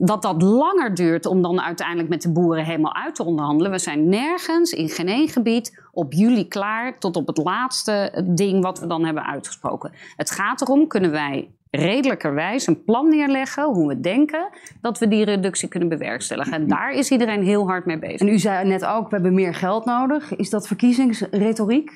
dat 0.00 0.22
dat 0.22 0.42
langer 0.42 0.94
duurt 0.94 1.26
om 1.26 1.42
dan 1.42 1.60
uiteindelijk 1.60 2.08
met 2.08 2.22
de 2.22 2.32
boeren 2.32 2.64
helemaal 2.64 2.94
uit 2.94 3.14
te 3.14 3.24
onderhandelen. 3.24 3.70
We 3.70 3.78
zijn 3.78 4.08
nergens 4.08 4.72
in 4.72 4.88
geen 4.88 5.08
één 5.08 5.28
gebied 5.28 5.82
op 5.92 6.12
juli 6.12 6.48
klaar 6.48 6.98
tot 6.98 7.16
op 7.16 7.26
het 7.26 7.36
laatste 7.36 8.24
ding 8.26 8.62
wat 8.62 8.78
we 8.78 8.86
dan 8.86 9.04
hebben 9.04 9.26
uitgesproken. 9.26 9.92
Het 10.16 10.30
gaat 10.30 10.60
erom, 10.60 10.86
kunnen 10.86 11.10
wij 11.10 11.50
redelijkerwijs 11.70 12.66
een 12.66 12.84
plan 12.84 13.08
neerleggen 13.08 13.64
hoe 13.64 13.88
we 13.88 14.00
denken 14.00 14.48
dat 14.80 14.98
we 14.98 15.08
die 15.08 15.24
reductie 15.24 15.68
kunnen 15.68 15.88
bewerkstelligen. 15.88 16.52
En 16.52 16.68
daar 16.68 16.92
is 16.92 17.10
iedereen 17.10 17.42
heel 17.42 17.66
hard 17.66 17.86
mee 17.86 17.98
bezig. 17.98 18.20
En 18.20 18.28
u 18.28 18.38
zei 18.38 18.68
net 18.68 18.84
ook, 18.84 19.08
we 19.08 19.14
hebben 19.14 19.34
meer 19.34 19.54
geld 19.54 19.84
nodig. 19.84 20.36
Is 20.36 20.50
dat 20.50 20.66
verkiezingsretoriek? 20.66 21.90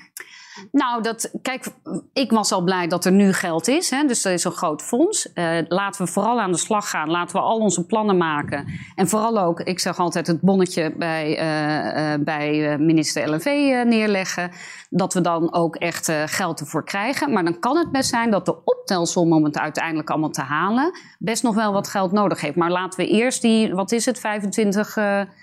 Nou, 0.72 1.02
dat, 1.02 1.30
kijk, 1.42 1.66
ik 2.12 2.30
was 2.30 2.52
al 2.52 2.62
blij 2.62 2.86
dat 2.86 3.04
er 3.04 3.12
nu 3.12 3.32
geld 3.32 3.68
is. 3.68 3.90
Hè, 3.90 4.06
dus 4.06 4.24
er 4.24 4.32
is 4.32 4.44
een 4.44 4.52
groot 4.52 4.82
fonds. 4.82 5.28
Uh, 5.34 5.58
laten 5.68 6.04
we 6.04 6.12
vooral 6.12 6.40
aan 6.40 6.52
de 6.52 6.58
slag 6.58 6.90
gaan. 6.90 7.10
Laten 7.10 7.36
we 7.36 7.42
al 7.42 7.58
onze 7.58 7.86
plannen 7.86 8.16
maken. 8.16 8.66
En 8.94 9.08
vooral 9.08 9.38
ook, 9.38 9.60
ik 9.60 9.80
zeg 9.80 9.98
altijd, 9.98 10.26
het 10.26 10.40
bonnetje 10.40 10.94
bij, 10.96 11.40
uh, 11.40 12.12
uh, 12.12 12.24
bij 12.24 12.78
minister 12.78 13.30
LNV 13.30 13.44
neerleggen. 13.86 14.50
Dat 14.90 15.14
we 15.14 15.20
dan 15.20 15.54
ook 15.54 15.76
echt 15.76 16.12
geld 16.26 16.60
ervoor 16.60 16.84
krijgen. 16.84 17.32
Maar 17.32 17.44
dan 17.44 17.58
kan 17.58 17.76
het 17.76 17.92
best 17.92 18.08
zijn 18.08 18.30
dat 18.30 18.44
de 18.44 18.64
optelsom 18.64 19.32
om 19.32 19.44
het 19.44 19.56
uiteindelijk 19.62 20.10
allemaal 20.10 20.30
te 20.30 20.42
halen... 20.42 20.92
best 21.18 21.42
nog 21.42 21.54
wel 21.54 21.72
wat 21.72 21.88
geld 21.88 22.12
nodig 22.12 22.40
heeft. 22.40 22.56
Maar 22.56 22.70
laten 22.70 23.00
we 23.00 23.06
eerst 23.06 23.42
die, 23.42 23.74
wat 23.74 23.92
is 23.92 24.06
het, 24.06 24.18
25 24.18 24.96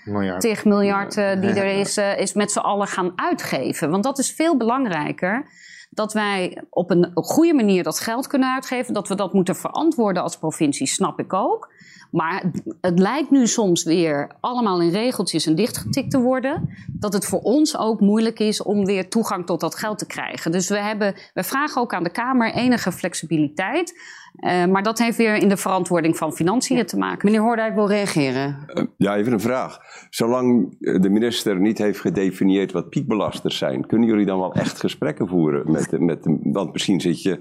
miljard, 0.04 0.64
miljard 0.64 1.14
die 1.14 1.52
er 1.52 1.78
is, 1.78 1.96
is 1.96 2.32
met 2.32 2.52
z'n 2.52 2.58
allen 2.58 2.86
gaan 2.86 3.12
uitgeven. 3.16 3.90
Want 3.90 4.04
dat 4.04 4.18
is 4.18 4.32
veel 4.32 4.56
belangrijker 4.56 5.46
dat 5.90 6.12
wij 6.12 6.62
op 6.70 6.90
een 6.90 7.10
goede 7.14 7.54
manier 7.54 7.82
dat 7.82 8.00
geld 8.00 8.26
kunnen 8.26 8.52
uitgeven. 8.52 8.94
Dat 8.94 9.08
we 9.08 9.14
dat 9.14 9.32
moeten 9.32 9.56
verantwoorden 9.56 10.22
als 10.22 10.38
provincie, 10.38 10.86
snap 10.86 11.18
ik 11.18 11.32
ook. 11.32 11.72
Maar 12.10 12.50
het 12.80 12.98
lijkt 12.98 13.30
nu 13.30 13.46
soms 13.46 13.84
weer 13.84 14.30
allemaal 14.40 14.80
in 14.80 14.90
regeltjes 14.90 15.46
en 15.46 15.54
dichtgetikt 15.54 16.10
te 16.10 16.20
worden. 16.20 16.68
Dat 16.86 17.12
het 17.12 17.24
voor 17.24 17.40
ons 17.40 17.78
ook 17.78 18.00
moeilijk 18.00 18.38
is 18.38 18.62
om 18.62 18.84
weer 18.84 19.08
toegang 19.08 19.46
tot 19.46 19.60
dat 19.60 19.74
geld 19.74 19.98
te 19.98 20.06
krijgen. 20.06 20.52
Dus 20.52 20.68
we, 20.68 20.78
hebben, 20.78 21.14
we 21.34 21.42
vragen 21.42 21.80
ook 21.80 21.94
aan 21.94 22.04
de 22.04 22.10
Kamer 22.10 22.52
enige 22.52 22.92
flexibiliteit. 22.92 23.94
Uh, 24.40 24.66
maar 24.66 24.82
dat 24.82 24.98
heeft 24.98 25.16
weer 25.16 25.34
in 25.34 25.48
de 25.48 25.56
verantwoording 25.56 26.16
van 26.16 26.32
financiën 26.32 26.86
te 26.86 26.98
maken. 26.98 27.26
Meneer 27.26 27.40
Hoordijk 27.40 27.74
wil 27.74 27.88
reageren. 27.88 28.56
Uh, 28.74 28.84
ja, 28.96 29.16
even 29.16 29.32
een 29.32 29.40
vraag. 29.40 29.78
Zolang 30.10 30.76
de 30.78 31.08
minister 31.08 31.60
niet 31.60 31.78
heeft 31.78 32.00
gedefinieerd 32.00 32.72
wat 32.72 32.88
piekbelasters 32.88 33.58
zijn, 33.58 33.86
kunnen 33.86 34.08
jullie 34.08 34.26
dan 34.26 34.38
wel 34.38 34.54
echt 34.54 34.80
gesprekken 34.80 35.28
voeren? 35.28 35.70
Met, 35.72 36.00
met, 36.00 36.18
want 36.42 36.72
misschien 36.72 37.00
zit 37.00 37.22
je 37.22 37.40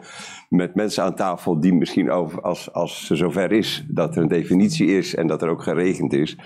met 0.49 0.75
mensen 0.75 1.03
aan 1.03 1.15
tafel 1.15 1.59
die 1.59 1.73
misschien 1.73 2.11
over, 2.11 2.41
als, 2.41 2.73
als 2.73 3.05
ze 3.05 3.15
zover 3.15 3.51
is 3.51 3.83
dat 3.87 4.15
er 4.15 4.21
een 4.21 4.27
definitie 4.27 4.97
is 4.97 5.15
en 5.15 5.27
dat 5.27 5.41
er 5.41 5.49
ook 5.49 5.63
geregend 5.63 6.13
is, 6.13 6.37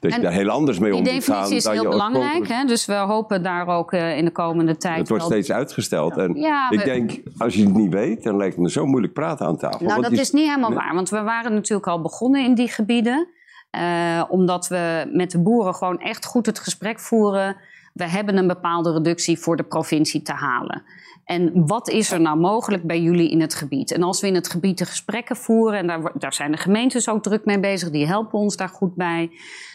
dat 0.00 0.14
je 0.14 0.20
daar 0.20 0.32
heel 0.32 0.48
anders 0.48 0.78
mee 0.78 0.94
om 0.94 0.98
moet 0.98 1.08
gaan. 1.08 1.18
Die 1.18 1.26
definitie 1.26 1.56
is 1.56 1.80
heel 1.80 1.90
belangrijk, 1.90 2.48
hè? 2.48 2.64
dus 2.64 2.86
we 2.86 2.94
hopen 2.94 3.42
daar 3.42 3.66
ook 3.66 3.92
uh, 3.92 4.16
in 4.16 4.24
de 4.24 4.30
komende 4.30 4.76
tijd. 4.76 4.98
Het 4.98 5.08
wordt 5.08 5.24
steeds 5.24 5.52
uitgesteld. 5.52 6.16
En 6.16 6.34
ja, 6.34 6.70
ik 6.70 6.84
denk, 6.84 7.20
als 7.38 7.54
je 7.54 7.64
het 7.64 7.74
niet 7.74 7.92
weet, 7.92 8.22
dan 8.22 8.36
lijkt 8.36 8.54
het 8.54 8.62
me 8.62 8.70
zo 8.70 8.86
moeilijk 8.86 9.12
praten 9.12 9.46
aan 9.46 9.56
tafel. 9.56 9.86
Nou, 9.86 10.02
dat 10.02 10.12
is 10.12 10.30
niet 10.30 10.48
helemaal 10.48 10.74
waar, 10.74 10.94
want 10.94 11.10
we 11.10 11.22
waren 11.22 11.54
natuurlijk 11.54 11.88
al 11.88 12.00
begonnen 12.00 12.44
in 12.44 12.54
die 12.54 12.68
gebieden. 12.68 13.28
Uh, 13.76 14.24
omdat 14.28 14.68
we 14.68 15.10
met 15.12 15.30
de 15.30 15.42
boeren 15.42 15.74
gewoon 15.74 15.98
echt 15.98 16.26
goed 16.26 16.46
het 16.46 16.58
gesprek 16.58 17.00
voeren. 17.00 17.56
We 17.92 18.08
hebben 18.08 18.36
een 18.36 18.46
bepaalde 18.46 18.92
reductie 18.92 19.38
voor 19.38 19.56
de 19.56 19.62
provincie 19.62 20.22
te 20.22 20.32
halen. 20.32 20.82
En 21.30 21.66
wat 21.66 21.88
is 21.88 22.12
er 22.12 22.20
nou 22.20 22.38
mogelijk 22.38 22.82
bij 22.82 23.00
jullie 23.00 23.30
in 23.30 23.40
het 23.40 23.54
gebied? 23.54 23.92
En 23.92 24.02
als 24.02 24.20
we 24.20 24.26
in 24.26 24.34
het 24.34 24.48
gebied 24.48 24.78
de 24.78 24.84
gesprekken 24.84 25.36
voeren, 25.36 25.78
en 25.78 25.86
daar, 25.86 26.12
daar 26.18 26.34
zijn 26.34 26.52
de 26.52 26.58
gemeentes 26.58 27.08
ook 27.08 27.22
druk 27.22 27.44
mee 27.44 27.60
bezig, 27.60 27.90
die 27.90 28.06
helpen 28.06 28.38
ons 28.38 28.56
daar 28.56 28.68
goed 28.68 28.94
bij. 28.94 29.30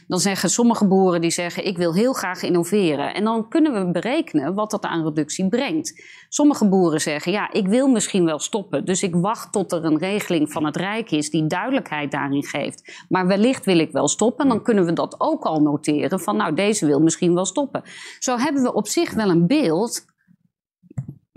Dan 0.08 0.20
zeggen 0.20 0.50
sommige 0.50 0.88
boeren 0.88 1.22
die 1.22 1.32
zeggen: 1.32 1.65
Ik 1.65 1.78
wil 1.78 1.94
heel 1.94 2.13
graag 2.13 2.44
innoveren. 2.44 3.13
En 3.13 3.24
dan 3.24 3.50
kunnen 3.50 3.74
we 3.74 3.91
berekenen 3.91 4.54
wat 4.54 4.72
dat 4.72 4.84
aan 4.84 5.04
reductie 5.04 5.50
brengt. 5.50 6.04
Sommige 6.30 6.70
boeren 6.70 7.02
zeggen: 7.02 7.32
Ja, 7.32 7.52
ik 7.52 7.68
wil 7.68 7.88
misschien 7.88 8.26
wel 8.26 8.39
stoppen. 8.39 8.86
Dus 8.86 9.04
ik 9.04 9.15
wacht 9.15 9.52
tot 9.52 9.72
er 9.72 9.86
een 9.86 9.98
regeling 9.98 10.52
van 10.52 10.65
het 10.65 10.76
Rijk 10.76 11.12
is 11.12 11.30
die 11.30 11.48
duidelijkheid 11.48 12.12
daarin 12.12 12.44
geeft. 12.44 13.06
Maar 13.10 13.28
wellicht 13.28 13.65
wil 13.65 13.80
ik 13.80 13.91
wel 13.91 14.08
stoppen. 14.08 14.48
Dan 14.48 14.63
kunnen 14.63 14.86
we 14.86 14.94
dat 14.94 15.15
ook 15.18 15.44
al 15.44 15.62
noteren: 15.62 16.20
van 16.20 16.38
nou, 16.38 16.54
deze 16.54 16.86
wil 16.86 17.00
misschien 17.00 17.34
wel 17.34 17.46
stoppen. 17.46 17.84
Zo 18.20 18.38
hebben 18.38 18.63
we 18.63 18.74
op 18.74 18.88
zich 18.88 19.13
wel 19.13 19.30
een 19.30 19.48
beeld 19.48 20.13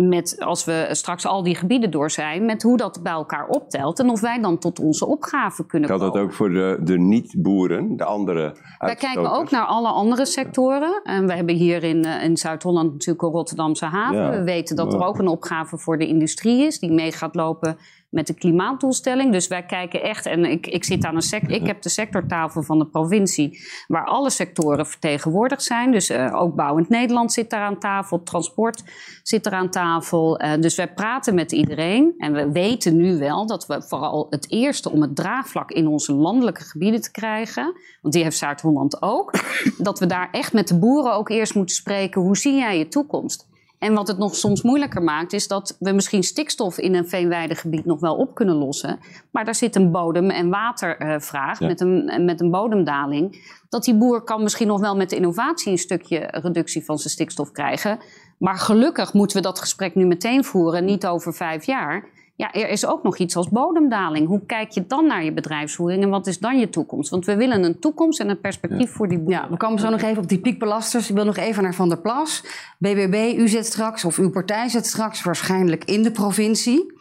met, 0.03 0.37
als 0.41 0.65
we 0.65 0.89
straks 0.91 1.27
al 1.27 1.43
die 1.43 1.55
gebieden 1.55 1.91
door 1.91 2.11
zijn, 2.11 2.45
met 2.45 2.63
hoe 2.63 2.77
dat 2.77 3.01
bij 3.03 3.13
elkaar 3.13 3.49
optelt 3.49 3.99
en 3.99 4.11
of 4.11 4.21
wij 4.21 4.41
dan 4.41 4.59
tot 4.59 4.81
onze 4.81 5.07
opgave 5.07 5.67
kunnen 5.67 5.89
komen. 5.89 6.05
Geldt 6.05 6.17
dat 6.17 6.25
ook 6.25 6.33
voor 6.33 6.51
de, 6.51 6.79
de 6.81 6.99
niet-boeren, 6.99 7.97
de 7.97 8.05
andere 8.05 8.57
Wij 8.79 8.95
kijken 8.95 9.33
ook 9.33 9.51
naar 9.51 9.65
alle 9.65 9.89
andere 9.89 10.27
sectoren. 10.27 11.01
En 11.05 11.27
we 11.27 11.33
hebben 11.33 11.55
hier 11.55 11.85
in, 11.85 12.05
eh, 12.05 12.25
in 12.25 12.37
Zuid-Holland 12.37 12.93
natuurlijk 12.93 13.23
een 13.23 13.31
Rotterdamse 13.31 13.85
haven. 13.85 14.31
we 14.31 14.45
weten 14.45 14.77
dat 14.77 14.95
er 14.95 15.05
ook 15.05 15.19
een 15.19 15.29
opgave 15.29 15.79
voor 15.79 15.99
de 15.99 16.07
industrie 16.07 16.67
is, 16.67 16.79
die 16.79 16.93
mee 16.93 17.13
gaat 17.13 17.35
lopen 17.35 17.77
met 18.09 18.27
de 18.27 18.35
klimaatdoelstelling. 18.35 19.33
Dus 19.33 19.49
wij 19.49 19.65
kijken 19.65 20.03
echt, 20.03 20.27
en 20.27 20.45
ik, 20.45 20.67
ik 20.67 20.85
zit 20.85 21.05
aan 21.05 21.15
een 21.15 21.23
sector, 21.23 21.51
ik 21.51 21.67
heb 21.67 21.83
de 21.83 21.89
sectortafel 21.89 22.63
van 22.63 22.79
de 22.79 22.87
provincie, 22.87 23.59
waar 23.87 24.07
alle 24.07 24.31
sectoren 24.31 24.87
vertegenwoordigd 24.87 25.63
zijn. 25.63 25.93
Dus 25.93 26.11
uh, 26.11 26.35
ook 26.35 26.55
Bouwend 26.55 26.89
Nederland 26.89 27.33
zit 27.33 27.51
daar 27.51 27.63
aan 27.63 27.79
tafel, 27.79 28.23
transport 28.23 28.83
zit 29.23 29.47
er 29.47 29.53
aan 29.53 29.71
tafel. 29.71 30.43
Uh, 30.43 30.53
dus 30.61 30.75
wij 30.75 30.93
praten 30.93 31.35
met 31.35 31.53
iedereen. 31.53 32.15
En 32.19 32.33
we 32.33 32.51
weten 32.53 32.97
nu 32.97 33.19
wel 33.19 33.47
dat 33.47 33.67
we 33.67 33.83
vooral 33.83 34.27
het 34.31 34.51
eerste 34.51 34.91
om 34.91 35.03
het 35.03 35.17
draagvlak 35.17 35.71
in 35.71 35.87
onze 35.87 36.13
landelijke 36.13 36.63
gebieden 36.65 37.01
te 37.01 37.11
krijgen, 37.11 37.75
want 38.03 38.15
die 38.15 38.23
heeft 38.23 38.39
Zuid-Holland 38.39 39.03
ook, 39.03 39.33
dat 39.79 39.99
we 39.99 40.07
daar 40.07 40.29
echt 40.31 40.53
met 40.53 40.69
de 40.69 40.79
boeren 40.79 41.13
ook 41.13 41.29
eerst 41.29 41.55
moeten 41.55 41.77
spreken. 41.77 42.21
Hoe 42.21 42.37
zie 42.37 42.55
jij 42.55 42.79
je 42.79 42.89
toekomst? 42.89 43.48
En 43.79 43.95
wat 43.95 44.09
het 44.09 44.19
nog 44.19 44.37
soms 44.37 44.63
moeilijker 44.63 45.03
maakt, 45.03 45.33
is 45.33 45.49
dat 45.49 45.77
we 45.79 45.93
misschien 45.93 46.23
stikstof 46.23 46.79
in 46.79 46.95
een 46.95 47.09
veenweidegebied 47.09 47.85
nog 47.85 48.01
wel 48.01 48.17
op 48.17 48.35
kunnen 48.35 48.55
lossen. 48.55 48.99
Maar 49.31 49.45
daar 49.45 49.55
zit 49.55 49.77
een 49.77 49.91
bodem- 49.91 50.31
en 50.31 50.49
watervraag 50.49 51.61
met, 51.61 51.81
een, 51.81 52.25
met 52.25 52.41
een 52.41 52.51
bodemdaling. 52.51 53.57
Dat 53.69 53.85
die 53.85 53.97
boer 53.97 54.23
kan 54.23 54.43
misschien 54.43 54.67
nog 54.67 54.81
wel 54.81 54.97
met 54.97 55.11
de 55.11 55.17
innovatie 55.17 55.73
een 55.73 55.79
stukje 55.79 56.19
reductie 56.19 56.85
van 56.85 56.99
zijn 56.99 57.13
stikstof 57.13 57.51
krijgen. 57.51 57.99
Maar 58.39 58.59
gelukkig 58.59 59.13
moeten 59.13 59.37
we 59.37 59.43
dat 59.43 59.59
gesprek 59.59 59.95
nu 59.95 60.07
meteen 60.07 60.45
voeren, 60.45 60.85
niet 60.85 61.07
over 61.07 61.35
vijf 61.35 61.65
jaar. 61.65 62.05
Ja, 62.39 62.53
er 62.53 62.69
is 62.69 62.87
ook 62.87 63.03
nog 63.03 63.19
iets 63.19 63.37
als 63.37 63.49
bodemdaling. 63.49 64.27
Hoe 64.27 64.47
kijk 64.47 64.71
je 64.71 64.87
dan 64.87 65.07
naar 65.07 65.25
je 65.25 65.33
bedrijfsvoering 65.33 66.03
en 66.03 66.09
wat 66.09 66.27
is 66.27 66.39
dan 66.39 66.59
je 66.59 66.69
toekomst? 66.69 67.11
Want 67.11 67.27
we 67.27 67.37
willen 67.37 67.65
een 67.65 67.79
toekomst 67.79 68.21
en 68.21 68.29
een 68.29 68.41
perspectief 68.41 68.91
voor 68.93 69.09
die 69.09 69.19
boeren. 69.19 69.43
Ja, 69.43 69.51
we 69.51 69.57
komen 69.57 69.81
zo 69.81 69.89
nog 69.89 70.03
even 70.03 70.23
op 70.23 70.29
die 70.29 70.41
piekbelasters. 70.41 71.09
Ik 71.09 71.15
wil 71.15 71.25
nog 71.25 71.37
even 71.37 71.63
naar 71.63 71.75
Van 71.75 71.89
der 71.89 72.01
Plas. 72.01 72.45
BBB, 72.79 73.39
u 73.39 73.49
zit 73.49 73.67
straks, 73.67 74.05
of 74.05 74.19
uw 74.19 74.31
partij 74.31 74.69
zit 74.69 74.87
straks 74.87 75.23
waarschijnlijk 75.23 75.85
in 75.85 76.03
de 76.03 76.11
provincie. 76.11 76.93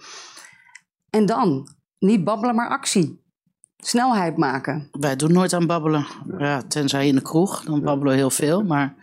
En 1.10 1.26
dan, 1.26 1.68
niet 2.00 2.24
babbelen, 2.24 2.56
maar 2.56 2.70
actie. 2.70 3.22
Snelheid 3.78 4.38
maken. 4.38 4.90
Wij 4.92 5.16
doen 5.16 5.34
nooit 5.34 5.54
aan 5.54 5.68
babbelen. 5.68 6.06
Ja, 6.38 6.62
tenzij 6.62 7.08
in 7.08 7.16
de 7.16 7.22
kroeg, 7.22 7.64
dan 7.64 7.82
babbelen 7.82 8.14
we 8.14 8.20
heel 8.20 8.30
veel. 8.30 8.64
Maar 8.64 8.96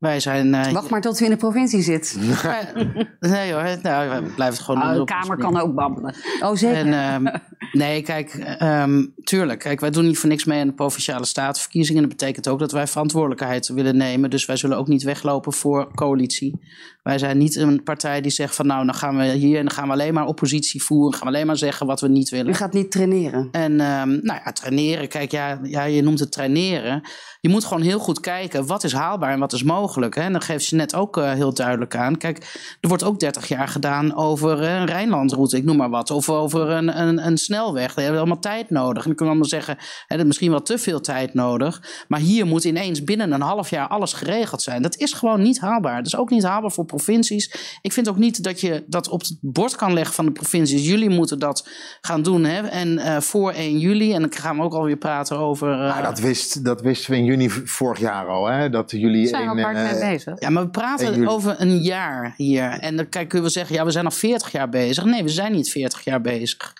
Wij 0.00 0.20
zijn, 0.20 0.46
uh, 0.46 0.72
Wacht 0.72 0.90
maar 0.90 1.00
tot 1.00 1.20
u 1.20 1.24
in 1.24 1.30
de 1.30 1.36
provincie 1.36 1.82
zit. 1.82 2.16
nee 3.20 3.52
hoor, 3.52 3.78
nou, 3.82 4.24
we 4.24 4.30
blijven 4.34 4.56
het 4.56 4.58
gewoon 4.58 4.80
doen. 4.80 4.98
De 4.98 5.04
Kamer 5.04 5.36
kan 5.36 5.60
ook 5.60 5.74
babbelen. 5.74 6.14
Oh, 6.42 6.54
zeker. 6.54 6.92
En, 6.92 7.22
uh, 7.24 7.34
nee, 7.72 8.02
kijk, 8.02 8.56
um, 8.62 9.14
tuurlijk. 9.24 9.58
Kijk, 9.58 9.80
wij 9.80 9.90
doen 9.90 10.04
niet 10.04 10.18
voor 10.18 10.28
niks 10.28 10.44
mee 10.44 10.60
aan 10.60 10.66
de 10.66 10.72
Provinciale 10.72 11.24
Statenverkiezingen. 11.24 12.02
Dat 12.02 12.10
betekent 12.10 12.48
ook 12.48 12.58
dat 12.58 12.72
wij 12.72 12.86
verantwoordelijkheid 12.86 13.68
willen 13.68 13.96
nemen. 13.96 14.30
Dus 14.30 14.46
wij 14.46 14.56
zullen 14.56 14.76
ook 14.76 14.88
niet 14.88 15.02
weglopen 15.02 15.52
voor 15.52 15.94
coalitie. 15.94 16.60
Wij 17.02 17.18
zijn 17.18 17.38
niet 17.38 17.56
een 17.56 17.82
partij 17.82 18.20
die 18.20 18.30
zegt 18.30 18.54
van 18.54 18.66
nou, 18.66 18.84
dan 18.84 18.94
gaan 18.94 19.16
we 19.16 19.24
hier 19.24 19.58
en 19.58 19.64
dan 19.64 19.74
gaan 19.74 19.86
we 19.86 19.92
alleen 19.92 20.14
maar 20.14 20.26
oppositie 20.26 20.82
voeren. 20.82 21.12
gaan 21.12 21.28
we 21.28 21.34
alleen 21.34 21.46
maar 21.46 21.56
zeggen 21.56 21.86
wat 21.86 22.00
we 22.00 22.08
niet 22.08 22.30
willen. 22.30 22.48
U 22.48 22.54
gaat 22.54 22.72
niet 22.72 22.90
traineren. 22.90 23.48
En 23.52 23.72
um, 23.72 24.20
nou 24.22 24.40
ja, 24.44 24.52
traineren. 24.52 25.08
Kijk, 25.08 25.30
ja, 25.30 25.58
ja, 25.62 25.84
je 25.84 26.02
noemt 26.02 26.20
het 26.20 26.32
traineren. 26.32 27.02
Je 27.40 27.48
moet 27.48 27.64
gewoon 27.64 27.82
heel 27.82 27.98
goed 27.98 28.20
kijken 28.20 28.66
wat 28.66 28.84
is 28.84 28.92
haalbaar 28.92 29.32
en 29.32 29.38
wat 29.38 29.52
is 29.52 29.62
mogelijk. 29.62 30.14
Hè? 30.14 30.22
En 30.22 30.32
dan 30.32 30.42
geeft 30.42 30.66
je 30.66 30.76
net 30.76 30.94
ook 30.94 31.16
uh, 31.16 31.32
heel 31.32 31.54
duidelijk 31.54 31.96
aan. 31.96 32.16
Kijk, 32.16 32.38
er 32.80 32.88
wordt 32.88 33.04
ook 33.04 33.20
30 33.20 33.48
jaar 33.48 33.68
gedaan 33.68 34.16
over 34.16 34.62
een 34.62 34.86
Rijnlandroute, 34.86 35.56
ik 35.56 35.64
noem 35.64 35.76
maar 35.76 35.90
wat. 35.90 36.10
Of 36.10 36.28
over 36.28 36.68
een, 36.68 37.00
een, 37.00 37.26
een 37.26 37.38
snelweg. 37.38 37.94
We 37.94 38.00
hebben 38.00 38.20
allemaal 38.20 38.38
tijd 38.38 38.70
nodig. 38.70 39.02
En 39.02 39.08
dan 39.08 39.14
kun 39.14 39.26
je 39.26 39.30
allemaal 39.30 39.48
zeggen, 39.48 39.76
hè, 40.06 40.24
misschien 40.24 40.50
wel 40.50 40.62
te 40.62 40.78
veel 40.78 41.00
tijd 41.00 41.34
nodig. 41.34 42.04
Maar 42.08 42.20
hier 42.20 42.46
moet 42.46 42.64
ineens 42.64 43.04
binnen 43.04 43.32
een 43.32 43.40
half 43.40 43.70
jaar 43.70 43.88
alles 43.88 44.12
geregeld 44.12 44.62
zijn. 44.62 44.82
Dat 44.82 44.96
is 44.96 45.12
gewoon 45.12 45.42
niet 45.42 45.60
haalbaar. 45.60 45.96
Dat 45.96 46.06
is 46.06 46.16
ook 46.16 46.30
niet 46.30 46.44
haalbaar 46.44 46.72
voor 46.72 46.84
provincies. 46.90 47.78
Ik 47.82 47.92
vind 47.92 48.08
ook 48.08 48.16
niet 48.16 48.42
dat 48.42 48.60
je 48.60 48.84
dat 48.86 49.08
op 49.08 49.20
het 49.20 49.38
bord 49.40 49.76
kan 49.76 49.92
leggen 49.92 50.14
van 50.14 50.24
de 50.24 50.32
provincies. 50.32 50.86
Jullie 50.86 51.10
moeten 51.10 51.38
dat 51.38 51.68
gaan 52.00 52.22
doen. 52.22 52.44
Hè? 52.44 52.60
En 52.60 52.88
uh, 52.88 53.20
voor 53.20 53.52
1 53.52 53.78
juli, 53.78 54.12
en 54.12 54.20
dan 54.20 54.32
gaan 54.32 54.56
we 54.56 54.62
ook 54.62 54.74
alweer 54.74 54.96
praten 54.96 55.38
over. 55.38 55.70
Uh, 55.70 55.78
nou, 55.78 56.02
dat, 56.02 56.18
wist, 56.18 56.64
dat 56.64 56.80
wisten 56.80 57.10
we 57.10 57.16
in 57.16 57.24
juni 57.24 57.50
vorig 57.50 57.98
jaar 57.98 58.26
al. 58.26 58.46
Hè? 58.46 58.70
Dat 58.70 58.90
jullie. 58.90 59.26
Zijn 59.26 59.54
we 59.54 59.62
hard 59.62 59.76
mee 59.76 60.10
bezig? 60.10 60.40
Ja, 60.40 60.50
maar 60.50 60.62
we 60.62 60.70
praten 60.70 61.28
over 61.28 61.54
een 61.58 61.78
jaar 61.78 62.34
hier. 62.36 62.68
En 62.68 62.96
dan 62.96 63.08
kunnen 63.08 63.42
we 63.42 63.48
zeggen, 63.48 63.74
ja, 63.74 63.84
we 63.84 63.90
zijn 63.90 64.04
al 64.04 64.10
40 64.10 64.52
jaar 64.52 64.68
bezig. 64.68 65.04
Nee, 65.04 65.22
we 65.22 65.28
zijn 65.28 65.52
niet 65.52 65.70
40 65.70 66.04
jaar 66.04 66.20
bezig. 66.20 66.72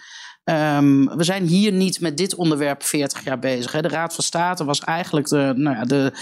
Um, 0.44 1.16
we 1.16 1.24
zijn 1.24 1.46
hier 1.46 1.72
niet 1.72 2.00
met 2.00 2.16
dit 2.16 2.34
onderwerp 2.34 2.82
40 2.82 3.24
jaar 3.24 3.38
bezig. 3.38 3.72
Hè. 3.72 3.82
De 3.82 3.88
Raad 3.88 4.14
van 4.14 4.24
State 4.24 4.64
was 4.64 4.80
eigenlijk 4.80 5.28
de, 5.28 5.52
nou 5.56 5.76
ja, 5.76 5.84
de, 5.84 6.12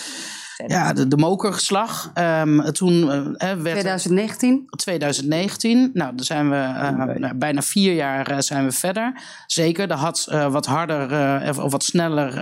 ja, 0.66 0.92
de, 0.92 1.08
de 1.08 1.16
mokergeslag. 1.16 2.10
Um, 2.14 2.72
toen 2.72 2.92
uh, 3.02 3.08
werd 3.38 3.60
2019? 3.62 4.66
2019. 4.70 5.90
Nou, 5.94 6.14
dan 6.14 6.24
zijn 6.24 6.50
we 6.50 6.56
uh, 6.56 7.16
nou, 7.16 7.34
bijna 7.34 7.62
vier 7.62 7.94
jaar 7.94 8.30
uh, 8.30 8.38
zijn 8.38 8.64
we 8.64 8.72
verder. 8.72 9.22
Zeker, 9.46 9.90
er 9.90 9.96
had 9.96 10.24
wat 10.50 10.66
harder 10.66 11.64
of 11.64 11.72
wat 11.72 11.84
sneller 11.84 12.32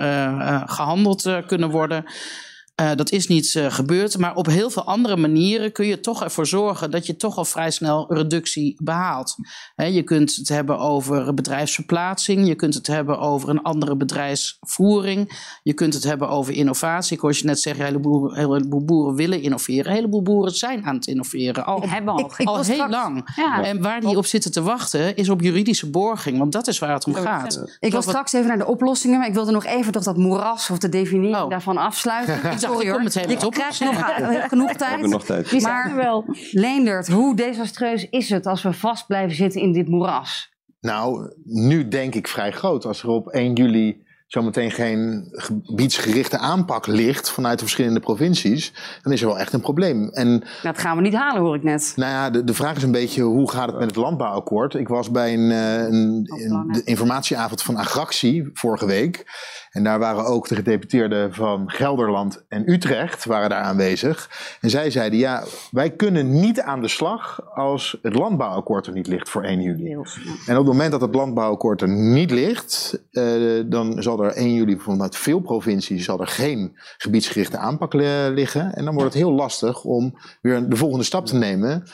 gehandeld 0.68 1.31
kunnen 1.46 1.70
worden. 1.70 2.05
Uh, 2.80 2.90
dat 2.94 3.10
is 3.10 3.26
niet 3.26 3.54
uh, 3.54 3.66
gebeurd, 3.70 4.18
maar 4.18 4.34
op 4.34 4.46
heel 4.46 4.70
veel 4.70 4.84
andere 4.84 5.16
manieren 5.16 5.72
kun 5.72 5.86
je 5.86 6.00
toch 6.00 6.22
ervoor 6.22 6.46
zorgen 6.46 6.90
dat 6.90 7.06
je 7.06 7.16
toch 7.16 7.36
al 7.36 7.44
vrij 7.44 7.70
snel 7.70 8.14
reductie 8.14 8.76
behaalt. 8.82 9.34
He, 9.74 9.84
je 9.84 10.02
kunt 10.02 10.34
het 10.34 10.48
hebben 10.48 10.78
over 10.78 11.34
bedrijfsverplaatsing, 11.34 12.46
je 12.46 12.54
kunt 12.54 12.74
het 12.74 12.86
hebben 12.86 13.18
over 13.18 13.48
een 13.48 13.62
andere 13.62 13.96
bedrijfsvoering, 13.96 15.38
je 15.62 15.72
kunt 15.72 15.94
het 15.94 16.04
hebben 16.04 16.28
over 16.28 16.54
innovatie. 16.54 17.16
Ik 17.16 17.22
hoor 17.22 17.32
je 17.32 17.44
net 17.44 17.60
zeggen, 17.60 17.84
een 17.84 17.90
heleboel, 17.90 18.30
een 18.30 18.36
heleboel 18.36 18.84
boeren 18.84 19.14
willen 19.14 19.42
innoveren. 19.42 19.86
Een 19.86 19.96
heleboel 19.96 20.22
boeren 20.22 20.52
zijn 20.52 20.84
aan 20.84 20.94
het 20.94 21.06
innoveren, 21.06 21.66
al, 21.66 21.82
hebben 21.82 22.14
al, 22.14 22.32
ik, 22.38 22.46
al 22.46 22.54
heel 22.54 22.64
straks, 22.64 22.92
lang. 22.92 23.32
Ja, 23.36 23.62
en 23.62 23.82
waar 23.82 24.00
die 24.00 24.16
op 24.16 24.26
zitten 24.26 24.52
te 24.52 24.62
wachten 24.62 25.16
is 25.16 25.28
op 25.28 25.40
juridische 25.40 25.90
borging, 25.90 26.38
want 26.38 26.52
dat 26.52 26.66
is 26.66 26.78
waar 26.78 26.92
het 26.92 27.06
om 27.06 27.14
gaat. 27.14 27.76
Ik 27.80 27.92
wil 27.92 28.02
straks 28.02 28.32
even 28.32 28.48
naar 28.48 28.58
de 28.58 28.66
oplossingen, 28.66 29.18
maar 29.18 29.28
ik 29.28 29.34
wilde 29.34 29.52
nog 29.52 29.64
even 29.64 29.92
toch 29.92 30.02
dat 30.02 30.16
moeras 30.16 30.70
of 30.70 30.78
de 30.78 30.88
definitie 30.88 31.42
oh. 31.42 31.50
daarvan 31.50 31.76
afsluiten. 31.76 32.40
sorry 32.66 32.90
hoor. 32.90 33.02
Ik 33.29 33.38
krijg 33.50 33.81
nog 33.81 34.48
genoeg 34.48 34.72
tijd. 34.72 35.07
nog 35.07 35.24
tijd. 35.24 35.61
Maar 35.61 35.94
wel. 35.94 36.24
Leendert, 36.50 37.09
hoe 37.09 37.37
desastreus 37.37 38.09
is 38.11 38.31
het 38.31 38.46
als 38.46 38.62
we 38.62 38.72
vast 38.72 39.07
blijven 39.07 39.37
zitten 39.37 39.61
in 39.61 39.72
dit 39.72 39.88
moeras? 39.88 40.55
Nou, 40.81 41.33
nu 41.44 41.88
denk 41.88 42.14
ik 42.14 42.29
vrij 42.29 42.52
groot. 42.52 42.85
Als 42.85 43.02
er 43.02 43.09
op 43.09 43.29
1 43.29 43.52
juli 43.52 44.05
zometeen 44.26 44.70
geen 44.70 45.29
gebiedsgerichte 45.31 46.38
aanpak 46.38 46.87
ligt 46.87 47.31
vanuit 47.31 47.59
de 47.59 47.64
verschillende 47.64 48.00
provincies, 48.00 48.72
dan 49.02 49.12
is 49.12 49.20
er 49.20 49.26
wel 49.26 49.38
echt 49.38 49.52
een 49.52 49.61
probleem. 49.61 50.09
En, 50.09 50.44
dat 50.62 50.79
gaan 50.79 50.96
we 50.96 51.02
niet 51.02 51.14
halen, 51.14 51.42
hoor 51.42 51.55
ik 51.55 51.62
net. 51.62 51.92
Nou 51.96 52.11
ja, 52.11 52.31
de, 52.31 52.44
de 52.44 52.55
vraag 52.55 52.76
is 52.76 52.83
een 52.83 52.90
beetje 52.90 53.22
hoe 53.22 53.50
gaat 53.50 53.66
het 53.66 53.79
met 53.79 53.87
het 53.87 53.96
landbouwakkoord? 53.96 54.74
Ik 54.74 54.88
was 54.88 55.11
bij 55.11 55.35
een, 55.35 55.50
eh, 55.50 55.83
een, 55.83 56.31
een 56.48 56.68
de 56.72 56.85
informatieavond 56.85 57.62
van 57.62 57.76
Agractie 57.76 58.50
vorige 58.52 58.87
week. 58.87 59.24
En 59.76 59.84
daar 59.84 59.98
waren 59.98 60.24
ook 60.24 60.48
de 60.48 60.54
gedeputeerden 60.54 61.34
van 61.34 61.70
Gelderland 61.70 62.44
en 62.48 62.72
Utrecht 62.72 63.24
waren 63.24 63.50
daar 63.50 63.62
aanwezig. 63.62 64.30
En 64.60 64.70
zij 64.70 64.90
zeiden, 64.90 65.18
ja, 65.18 65.44
wij 65.70 65.90
kunnen 65.90 66.40
niet 66.40 66.60
aan 66.60 66.80
de 66.80 66.88
slag 66.88 67.40
als 67.54 67.98
het 68.02 68.14
landbouwakkoord 68.14 68.86
er 68.86 68.92
niet 68.92 69.06
ligt 69.06 69.28
voor 69.28 69.42
1 69.42 69.60
juli. 69.62 69.92
En 69.92 69.98
op 69.98 70.06
het 70.46 70.66
moment 70.66 70.90
dat 70.90 71.00
het 71.00 71.14
landbouwakkoord 71.14 71.82
er 71.82 71.88
niet 71.88 72.30
ligt, 72.30 73.00
uh, 73.10 73.62
dan 73.66 74.02
zal 74.02 74.24
er 74.24 74.32
1 74.32 74.54
juli 74.54 74.78
vanuit 74.78 75.16
veel 75.16 75.40
provincies 75.40 76.04
zal 76.04 76.20
er 76.20 76.26
geen 76.26 76.76
gebiedsgerichte 76.96 77.58
aanpak 77.58 77.92
liggen. 77.92 78.74
En 78.74 78.84
dan 78.84 78.94
wordt 78.94 79.14
het 79.14 79.22
heel 79.22 79.32
lastig 79.32 79.84
om 79.84 80.18
weer 80.40 80.68
de 80.68 80.76
volgende 80.76 81.04
stap 81.04 81.26
te 81.26 81.36
nemen 81.36 81.84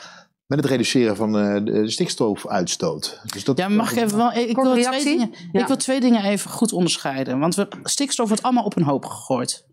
met 0.55 0.63
het 0.63 0.73
reduceren 0.73 1.15
van 1.15 1.37
eh, 1.37 1.63
de 1.63 1.89
stikstofuitstoot. 1.89 3.21
Dus 3.25 3.43
dat, 3.43 3.57
ja, 3.57 3.67
mag 3.67 3.91
ik 3.91 3.97
even 3.97 4.17
wel. 4.17 4.33
Ik 4.33 4.55
wil, 4.55 4.73
twee 4.75 5.03
dingen, 5.03 5.33
ik 5.51 5.67
wil 5.67 5.77
twee 5.77 5.99
dingen 5.99 6.23
even 6.23 6.49
goed 6.49 6.73
onderscheiden. 6.73 7.39
Want 7.39 7.55
we, 7.55 7.67
stikstof 7.83 8.27
wordt 8.27 8.43
allemaal 8.43 8.63
op 8.63 8.75
een 8.75 8.83
hoop 8.83 9.05
gegooid. 9.05 9.65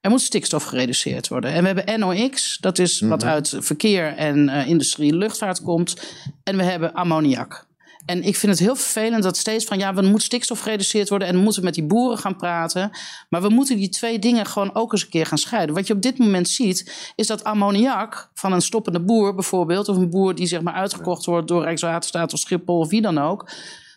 Er 0.00 0.10
moet 0.10 0.20
stikstof 0.20 0.64
gereduceerd 0.64 1.28
worden. 1.28 1.52
En 1.52 1.60
we 1.60 1.66
hebben 1.66 2.00
NOx, 2.00 2.58
dat 2.60 2.78
is 2.78 3.00
wat 3.00 3.20
mhm. 3.20 3.30
uit 3.30 3.56
verkeer 3.58 4.16
en 4.16 4.48
uh, 4.48 4.68
industrie 4.68 5.10
en 5.12 5.18
luchtvaart 5.18 5.62
komt. 5.62 6.14
En 6.42 6.56
we 6.56 6.62
hebben 6.62 6.92
ammoniak. 6.92 7.66
En 8.04 8.22
ik 8.22 8.36
vind 8.36 8.52
het 8.52 8.60
heel 8.60 8.76
vervelend 8.76 9.22
dat 9.22 9.36
steeds 9.36 9.64
van 9.64 9.78
ja, 9.78 9.94
we 9.94 10.02
moeten 10.02 10.20
stikstof 10.20 10.60
gereduceerd 10.60 11.08
worden 11.08 11.28
en 11.28 11.34
we 11.34 11.40
moeten 11.40 11.64
met 11.64 11.74
die 11.74 11.84
boeren 11.84 12.18
gaan 12.18 12.36
praten. 12.36 12.90
Maar 13.28 13.42
we 13.42 13.48
moeten 13.48 13.76
die 13.76 13.88
twee 13.88 14.18
dingen 14.18 14.46
gewoon 14.46 14.74
ook 14.74 14.92
eens 14.92 15.02
een 15.02 15.08
keer 15.08 15.26
gaan 15.26 15.38
scheiden. 15.38 15.74
Wat 15.74 15.86
je 15.86 15.94
op 15.94 16.02
dit 16.02 16.18
moment 16.18 16.48
ziet, 16.48 17.12
is 17.16 17.26
dat 17.26 17.44
ammoniak 17.44 18.30
van 18.34 18.52
een 18.52 18.60
stoppende 18.60 19.00
boer 19.00 19.34
bijvoorbeeld, 19.34 19.88
of 19.88 19.96
een 19.96 20.10
boer 20.10 20.34
die 20.34 20.46
zeg 20.46 20.60
maar 20.60 20.74
uitgekocht 20.74 21.24
wordt 21.24 21.48
door 21.48 21.62
Rijkswaterstaat 21.62 22.32
of 22.32 22.38
Schiphol 22.38 22.78
of 22.78 22.88
wie 22.88 23.02
dan 23.02 23.18
ook, 23.18 23.50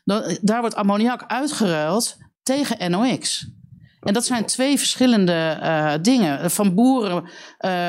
dan, 0.03 0.37
daar 0.41 0.59
wordt 0.59 0.75
ammoniak 0.75 1.23
uitgeruild 1.27 2.17
tegen 2.43 2.91
NOx. 2.91 3.47
En 4.05 4.13
dat 4.13 4.25
zijn 4.25 4.45
twee 4.45 4.77
verschillende 4.77 5.59
uh, 5.61 5.93
dingen. 6.01 6.51
Van 6.51 6.75
boeren 6.75 7.23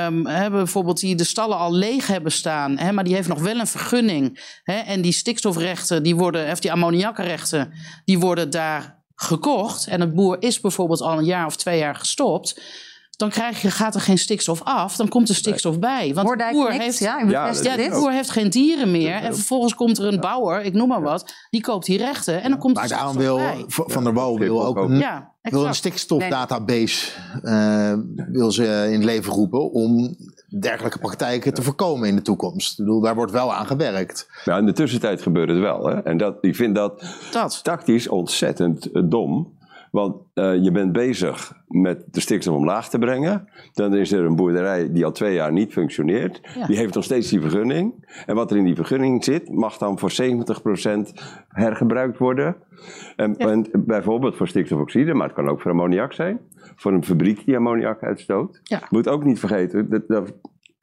um, 0.07 0.22
bijvoorbeeld 0.50 1.00
die 1.00 1.14
de 1.14 1.24
stallen 1.24 1.59
al 1.59 1.72
leeg 1.72 2.07
hebben 2.07 2.33
staan, 2.33 2.79
hè, 2.79 2.92
maar 2.92 3.05
die 3.05 3.14
heeft 3.14 3.29
nog 3.29 3.40
wel 3.40 3.59
een 3.59 3.66
vergunning. 3.66 4.59
Hè, 4.62 4.74
en 4.79 5.00
die 5.00 5.12
stikstofrechten, 5.12 6.02
die 6.02 6.16
worden, 6.16 6.50
of 6.52 6.61
die 6.61 6.72
ammoniakrechten, 6.72 7.72
die 8.05 8.18
worden 8.18 8.50
daar 8.50 9.02
gekocht. 9.14 9.87
En 9.87 10.00
het 10.00 10.14
boer 10.14 10.37
is 10.42 10.61
bijvoorbeeld 10.61 11.00
al 11.00 11.18
een 11.18 11.24
jaar 11.24 11.46
of 11.46 11.57
twee 11.57 11.79
jaar 11.79 11.94
gestopt 11.94 12.61
dan 13.16 13.31
krijg 13.31 13.62
je, 13.62 13.70
gaat 13.70 13.94
er 13.94 14.00
geen 14.00 14.18
stikstof 14.18 14.62
af, 14.62 14.96
dan 14.96 15.09
komt 15.09 15.29
er 15.29 15.35
stikstof 15.35 15.79
bij. 15.79 16.14
Want 16.14 16.29
de 16.29 16.48
boer, 16.52 16.72
heeft, 16.72 16.98
ja, 16.98 17.24
ja, 17.29 17.52
de 17.52 17.88
boer 17.90 18.12
heeft 18.12 18.31
geen 18.31 18.50
dieren 18.50 18.90
meer. 18.90 19.14
En 19.14 19.35
vervolgens 19.35 19.74
komt 19.74 19.98
er 19.98 20.05
een 20.05 20.20
bouwer, 20.20 20.62
ik 20.62 20.72
noem 20.72 20.88
maar 20.88 21.02
wat, 21.02 21.35
die 21.50 21.61
koopt 21.61 21.87
die 21.87 21.98
rechten. 21.98 22.42
En 22.42 22.50
dan 22.50 22.59
komt 22.59 22.74
maar 22.74 22.88
daarom 22.88 23.16
wil 23.16 23.40
Van 23.68 24.05
der 24.05 24.12
Wouw 24.12 24.38
wil 24.38 24.66
ook 24.66 24.76
een, 24.76 25.05
wil 25.42 25.66
een 25.66 25.74
stikstofdatabase 25.74 27.11
uh, 27.42 27.94
wil 28.33 28.52
ze 28.52 28.64
in 28.64 28.92
het 28.92 29.05
leven 29.05 29.33
roepen 29.33 29.70
om 29.72 30.16
dergelijke 30.61 30.98
praktijken 30.98 31.55
te 31.55 31.62
voorkomen 31.62 32.09
in 32.09 32.16
de 32.16 32.22
toekomst. 32.22 32.70
Ik 32.70 32.85
bedoel, 32.85 33.00
daar 33.00 33.14
wordt 33.14 33.33
wel 33.33 33.55
aan 33.55 33.66
gewerkt. 33.66 34.29
Ja, 34.44 34.59
in 34.59 34.66
de 34.66 34.72
tussentijd 34.72 35.22
gebeurt 35.22 35.48
het 35.48 35.59
wel. 35.59 35.87
Hè? 35.87 36.02
En 36.02 36.16
dat, 36.16 36.38
ik 36.40 36.57
vind 36.57 36.74
dat, 36.74 37.05
dat. 37.33 37.61
tactisch 37.62 38.09
ontzettend 38.09 38.88
dom. 39.11 39.56
Want 39.96 40.16
uh, 40.35 40.62
je 40.62 40.70
bent 40.70 40.92
bezig 40.92 41.52
met 41.68 42.04
de 42.11 42.20
stikstof 42.20 42.56
omlaag 42.56 42.88
te 42.88 42.98
brengen. 42.98 43.48
Dan 43.72 43.94
is 43.94 44.12
er 44.12 44.24
een 44.24 44.37
boerderij 44.37 44.92
die 44.92 45.04
al 45.04 45.12
twee 45.12 45.35
jaar 45.35 45.52
niet 45.52 45.72
functioneert. 45.72 46.40
Die 46.66 46.76
heeft 46.76 46.94
nog 46.94 47.04
steeds 47.04 47.30
die 47.30 47.40
vergunning. 47.40 48.06
En 48.26 48.35
wat 48.35 48.50
er 48.50 48.56
in 48.56 48.64
die 48.64 48.74
vergunning 48.74 49.24
zit, 49.24 49.50
mag 49.50 49.78
dan 49.78 49.98
voor 49.98 50.12
70% 50.22 51.22
hergebruikt 51.48 52.18
worden. 52.18 52.56
En, 53.16 53.37
en, 53.37 53.66
bijvoorbeeld 53.72 54.37
voor 54.37 54.48
stikstofoxide, 54.48 55.14
maar 55.14 55.26
het 55.26 55.37
kan 55.37 55.48
ook 55.48 55.61
voor 55.61 55.70
ammoniak 55.70 56.12
zijn. 56.12 56.40
Voor 56.76 56.92
een 56.92 57.04
fabriek 57.04 57.44
die 57.44 57.56
ammoniak 57.56 58.02
uitstoot. 58.02 58.61
Ja. 58.62 58.82
Moet 58.90 59.09
ook 59.09 59.24
niet 59.24 59.38
vergeten, 59.38 59.90
dat, 59.90 60.09
dat, 60.09 60.32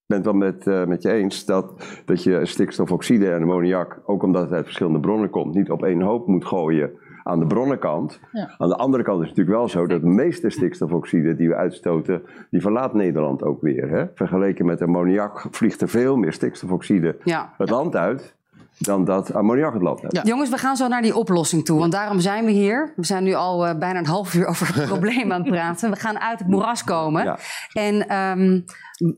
ben 0.05 0.17
het 0.17 0.25
wel 0.25 0.33
met, 0.33 0.67
uh, 0.67 0.85
met 0.85 1.01
je 1.01 1.11
eens 1.11 1.45
dat, 1.45 2.01
dat 2.05 2.23
je 2.23 2.45
stikstofoxide 2.45 3.31
en 3.31 3.41
ammoniak, 3.41 4.01
ook 4.05 4.23
omdat 4.23 4.43
het 4.43 4.51
uit 4.51 4.65
verschillende 4.65 4.99
bronnen 4.99 5.29
komt, 5.29 5.55
niet 5.55 5.71
op 5.71 5.83
één 5.83 6.01
hoop 6.01 6.27
moet 6.27 6.45
gooien 6.45 7.01
aan 7.23 7.39
de 7.39 7.47
bronnenkant. 7.47 8.19
Ja. 8.31 8.55
Aan 8.57 8.69
de 8.69 8.77
andere 8.77 9.03
kant 9.03 9.21
is 9.21 9.27
het 9.27 9.37
natuurlijk 9.37 9.57
wel 9.57 9.69
zo 9.69 9.87
dat 9.87 10.01
de 10.01 10.07
meeste 10.07 10.49
stikstofoxide 10.49 11.35
die 11.35 11.47
we 11.47 11.55
uitstoten, 11.55 12.21
die 12.49 12.61
verlaat 12.61 12.93
Nederland 12.93 13.43
ook 13.43 13.61
weer. 13.61 13.89
Hè? 13.89 14.05
Vergeleken 14.15 14.65
met 14.65 14.81
ammoniak 14.81 15.45
vliegt 15.51 15.81
er 15.81 15.89
veel 15.89 16.15
meer 16.15 16.33
stikstofoxide 16.33 17.15
het 17.57 17.69
land 17.69 17.95
uit 17.95 18.35
dan 18.77 19.05
dat 19.05 19.33
ammoniak 19.33 19.73
het 19.73 19.81
land 19.81 20.01
heeft. 20.01 20.27
Jongens, 20.27 20.49
we 20.49 20.57
gaan 20.57 20.75
zo 20.75 20.87
naar 20.87 21.01
die 21.01 21.15
oplossing 21.15 21.65
toe, 21.65 21.79
want 21.79 21.91
daarom 21.91 22.19
zijn 22.19 22.45
we 22.45 22.51
hier. 22.51 22.93
We 22.95 23.05
zijn 23.05 23.23
nu 23.23 23.33
al 23.33 23.67
uh, 23.67 23.75
bijna 23.75 23.99
een 23.99 24.05
half 24.05 24.33
uur 24.33 24.45
over 24.45 24.75
het 24.75 24.85
probleem 24.93 25.31
aan 25.31 25.41
het 25.41 25.49
praten. 25.49 25.89
We 25.89 25.95
gaan 25.95 26.19
uit 26.19 26.39
het 26.39 26.47
moeras 26.47 26.83
komen. 26.83 27.23
Ja. 27.23 27.37
En 27.73 28.17
um, 28.17 28.65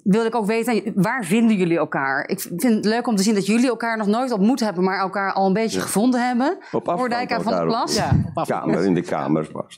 wilde 0.03 0.27
ik 0.27 0.35
ook 0.35 0.45
weten, 0.45 0.91
waar 0.95 1.23
vinden 1.23 1.57
jullie 1.57 1.77
elkaar? 1.77 2.27
Ik 2.27 2.39
vind 2.39 2.63
het 2.63 2.85
leuk 2.85 3.07
om 3.07 3.15
te 3.15 3.23
zien 3.23 3.33
dat 3.33 3.45
jullie 3.45 3.67
elkaar 3.67 3.97
nog 3.97 4.07
nooit 4.07 4.31
ontmoet 4.31 4.59
hebben, 4.59 4.83
maar 4.83 4.99
elkaar 4.99 5.33
al 5.33 5.47
een 5.47 5.53
beetje 5.53 5.81
gevonden 5.81 6.27
hebben. 6.27 6.57
Op 6.71 6.89
afstand 6.89 7.43
van 7.43 7.55
de 7.55 7.65
Plas. 7.65 7.95
Ja, 7.95 8.11
op 8.33 8.45
kamer, 8.45 8.85
in 8.85 8.93
de 8.93 9.01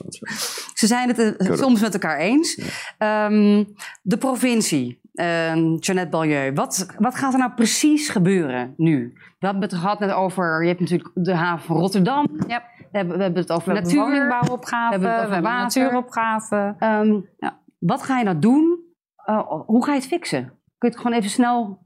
dat 0.04 0.18
Ze 0.74 0.86
zijn 0.86 1.08
het 1.08 1.18
uh, 1.18 1.56
soms 1.56 1.80
met 1.80 1.92
elkaar 1.92 2.18
eens. 2.18 2.60
Um, 2.98 3.74
de 4.02 4.16
provincie, 4.18 5.00
uh, 5.14 5.24
Jeannette 5.76 6.08
Balieu, 6.10 6.52
wat, 6.52 6.94
wat 6.98 7.14
gaat 7.14 7.32
er 7.32 7.38
nou 7.38 7.52
precies 7.52 8.08
gebeuren 8.08 8.74
nu? 8.76 9.12
We 9.38 9.46
hebben 9.46 9.62
het 9.62 9.74
gehad 9.74 9.98
net 9.98 10.12
over, 10.12 10.62
je 10.62 10.68
hebt 10.68 10.80
natuurlijk 10.80 11.10
de 11.14 11.34
haven 11.34 11.66
van 11.66 11.76
Rotterdam. 11.76 12.26
Ja. 12.46 12.62
We, 12.92 12.98
hebben, 12.98 13.16
we 13.16 13.22
hebben 13.22 13.42
het 13.42 13.52
over 13.52 13.72
natuur, 13.74 14.04
we 14.04 14.10
hebben, 14.10 14.38
het 14.40 14.50
over 14.50 15.42
we. 16.48 16.74
Um, 16.80 17.28
ja. 17.38 17.58
Wat 17.78 18.02
ga 18.02 18.18
je 18.18 18.24
nou 18.24 18.38
doen? 18.38 18.86
Uh, 19.30 19.62
hoe 19.66 19.84
ga 19.84 19.92
je 19.92 19.98
het 19.98 20.08
fixen? 20.08 20.44
Kun 20.78 20.88
je 20.88 20.94
het 20.94 20.96
gewoon 20.96 21.16
even 21.16 21.30
snel, 21.30 21.78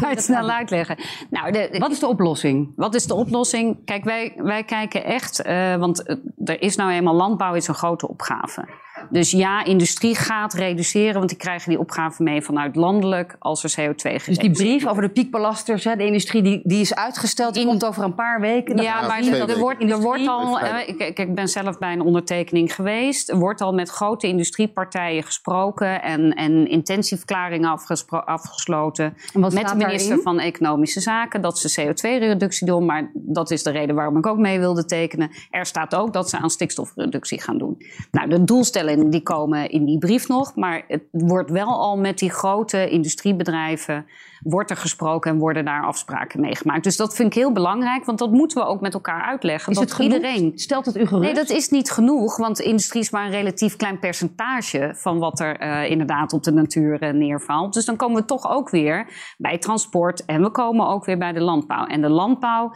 uit... 0.00 0.22
snel 0.30 0.50
uitleggen? 0.50 0.96
Nou, 1.30 1.52
de, 1.52 1.76
wat 1.78 1.90
is 1.90 1.98
de 1.98 2.06
oplossing? 2.06 2.72
Wat 2.76 2.94
is 2.94 3.06
de 3.06 3.14
oplossing? 3.14 3.84
Kijk, 3.84 4.04
wij, 4.04 4.32
wij 4.36 4.64
kijken 4.64 5.04
echt, 5.04 5.46
uh, 5.46 5.76
want 5.76 6.18
er 6.44 6.62
is 6.62 6.76
nou 6.76 6.90
eenmaal 6.90 7.14
landbouw 7.14 7.54
is 7.54 7.68
een 7.68 7.74
grote 7.74 8.08
opgave. 8.08 8.82
Dus 9.10 9.30
ja, 9.30 9.64
industrie 9.64 10.14
gaat 10.14 10.52
reduceren, 10.52 11.14
want 11.14 11.28
die 11.28 11.38
krijgen 11.38 11.68
die 11.70 11.78
opgave 11.78 12.22
mee 12.22 12.42
vanuit 12.42 12.76
landelijk 12.76 13.36
als 13.38 13.64
er 13.64 13.70
CO2 13.70 13.94
gereduceerd 13.94 14.26
Dus 14.26 14.38
die 14.38 14.50
brief 14.50 14.86
over 14.86 15.02
de 15.02 15.08
piekbelasters, 15.08 15.84
hè, 15.84 15.96
de 15.96 16.06
industrie, 16.06 16.42
die, 16.42 16.60
die 16.64 16.80
is 16.80 16.94
uitgesteld, 16.94 17.54
die 17.54 17.66
komt 17.66 17.84
over 17.84 18.04
een 18.04 18.14
paar 18.14 18.40
weken. 18.40 18.82
Ja, 18.82 19.06
maar 19.06 19.22
er, 19.22 19.58
wordt, 19.58 19.82
er 19.82 20.00
wordt 20.00 20.26
al, 20.26 20.60
ik, 20.86 21.18
ik, 21.18 21.34
ben 21.34 21.48
zelf 21.48 21.78
bij 21.78 21.92
een 21.92 22.00
ondertekening 22.00 22.74
geweest, 22.74 23.30
er 23.30 23.38
wordt 23.38 23.60
al 23.60 23.72
met 23.72 23.88
grote 23.88 24.26
industriepartijen 24.26 25.22
gesproken 25.22 26.02
en, 26.02 26.32
en 26.32 26.68
intentieverklaringen 26.68 27.78
afgesloten 28.08 29.16
met 29.52 29.68
de 29.68 29.76
minister 29.76 30.20
van 30.22 30.38
Economische 30.38 31.00
Zaken 31.00 31.40
dat 31.40 31.58
ze 31.58 31.80
CO2-reductie 31.80 32.66
doen, 32.66 32.84
maar 32.84 33.10
dat 33.14 33.50
is 33.50 33.62
de 33.62 33.70
reden 33.70 33.94
waarom 33.94 34.16
ik 34.16 34.26
ook 34.26 34.38
mee 34.38 34.58
wilde 34.58 34.84
tekenen. 34.84 35.30
Er 35.50 35.66
staat 35.66 35.94
ook 35.94 36.12
dat 36.12 36.30
ze 36.30 36.38
aan 36.38 36.50
stikstofreductie 36.50 37.40
gaan 37.40 37.58
doen. 37.58 37.76
Nou, 38.10 38.28
de 38.28 38.44
doelstelling 38.44 39.10
die 39.10 39.22
komen 39.22 39.70
in 39.70 39.84
die 39.84 39.98
brief 39.98 40.28
nog. 40.28 40.54
Maar 40.56 40.84
het 40.88 41.02
wordt 41.10 41.50
wel 41.50 41.68
al 41.68 41.96
met 41.96 42.18
die 42.18 42.30
grote 42.30 42.90
industriebedrijven 42.90 44.06
wordt 44.44 44.70
er 44.70 44.76
gesproken 44.76 45.30
en 45.30 45.38
worden 45.38 45.64
daar 45.64 45.84
afspraken 45.84 46.40
mee 46.40 46.56
gemaakt. 46.56 46.84
Dus 46.84 46.96
dat 46.96 47.14
vind 47.14 47.28
ik 47.28 47.34
heel 47.34 47.52
belangrijk, 47.52 48.04
want 48.04 48.18
dat 48.18 48.30
moeten 48.30 48.58
we 48.58 48.66
ook 48.66 48.80
met 48.80 48.94
elkaar 48.94 49.22
uitleggen. 49.22 49.72
Is 49.72 49.78
dat 49.78 49.90
het 49.90 49.98
iedereen 49.98 50.52
stelt 50.54 50.86
het 50.86 50.96
u 50.96 51.06
gerust? 51.06 51.24
Nee, 51.24 51.34
dat 51.34 51.50
is 51.50 51.68
niet 51.68 51.90
genoeg, 51.90 52.36
want 52.36 52.56
de 52.56 52.64
industrie 52.64 53.02
is 53.02 53.10
maar 53.10 53.24
een 53.24 53.30
relatief 53.30 53.76
klein 53.76 53.98
percentage 53.98 54.92
van 54.96 55.18
wat 55.18 55.40
er 55.40 55.62
uh, 55.62 55.90
inderdaad 55.90 56.32
op 56.32 56.42
de 56.42 56.52
natuur 56.52 57.02
uh, 57.02 57.12
neervalt. 57.12 57.74
Dus 57.74 57.84
dan 57.84 57.96
komen 57.96 58.20
we 58.20 58.26
toch 58.26 58.50
ook 58.50 58.70
weer 58.70 59.06
bij 59.38 59.58
transport 59.58 60.24
en 60.24 60.42
we 60.42 60.50
komen 60.50 60.88
ook 60.88 61.04
weer 61.04 61.18
bij 61.18 61.32
de 61.32 61.40
landbouw. 61.40 61.86
En 61.86 62.00
de 62.00 62.08
landbouw 62.08 62.72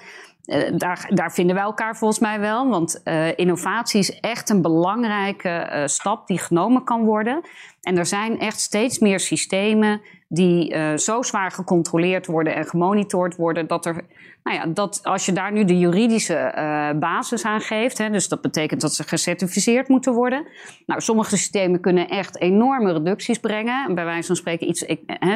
uh, 0.49 0.73
daar, 0.77 1.11
daar, 1.15 1.33
vinden 1.33 1.55
wij 1.55 1.65
elkaar 1.65 1.97
volgens 1.97 2.21
mij 2.21 2.41
wel. 2.41 2.69
Want 2.69 3.01
uh, 3.05 3.39
innovatie 3.39 4.01
is 4.01 4.21
echt 4.21 4.51
een 4.51 4.63
belangrijke 4.63 5.71
uh, 5.73 5.87
stap 5.87 6.27
die 6.27 6.39
genomen 6.39 6.85
kan 6.85 7.05
worden. 7.05 7.41
En 7.81 7.99
er 7.99 8.07
zijn 8.07 8.39
echt 8.39 8.61
steeds 8.61 8.99
meer 8.99 9.21
systemen 9.21 10.01
die 10.29 10.75
zo 10.97 11.23
zwaar 11.23 11.51
gecontroleerd 11.51 12.27
worden 12.27 12.55
en 12.55 12.65
gemonitord 12.65 13.37
worden. 13.37 13.67
Dat, 13.67 13.87
er, 13.87 13.95
nou 14.43 14.57
ja, 14.57 14.67
dat 14.67 15.01
als 15.03 15.27
je 15.27 15.33
daar 15.33 15.53
nu 15.53 15.65
de 15.65 15.79
juridische 15.79 16.53
basis 17.01 17.45
aan 17.45 17.61
geeft. 17.61 17.99
Hè, 17.99 18.11
dus 18.11 18.29
dat 18.29 18.41
betekent 18.41 18.81
dat 18.81 18.95
ze 18.95 19.03
gecertificeerd 19.03 19.89
moeten 19.89 20.13
worden. 20.13 20.47
Nou, 20.87 21.01
sommige 21.01 21.37
systemen 21.37 21.81
kunnen 21.81 22.09
echt 22.09 22.41
enorme 22.41 22.93
reducties 22.93 23.39
brengen. 23.39 23.95
Bij 23.95 24.05
wijze 24.05 24.27
van 24.27 24.37
spreken 24.37 24.69
iets, 24.69 24.83
ik, 24.83 25.01
hè, 25.07 25.35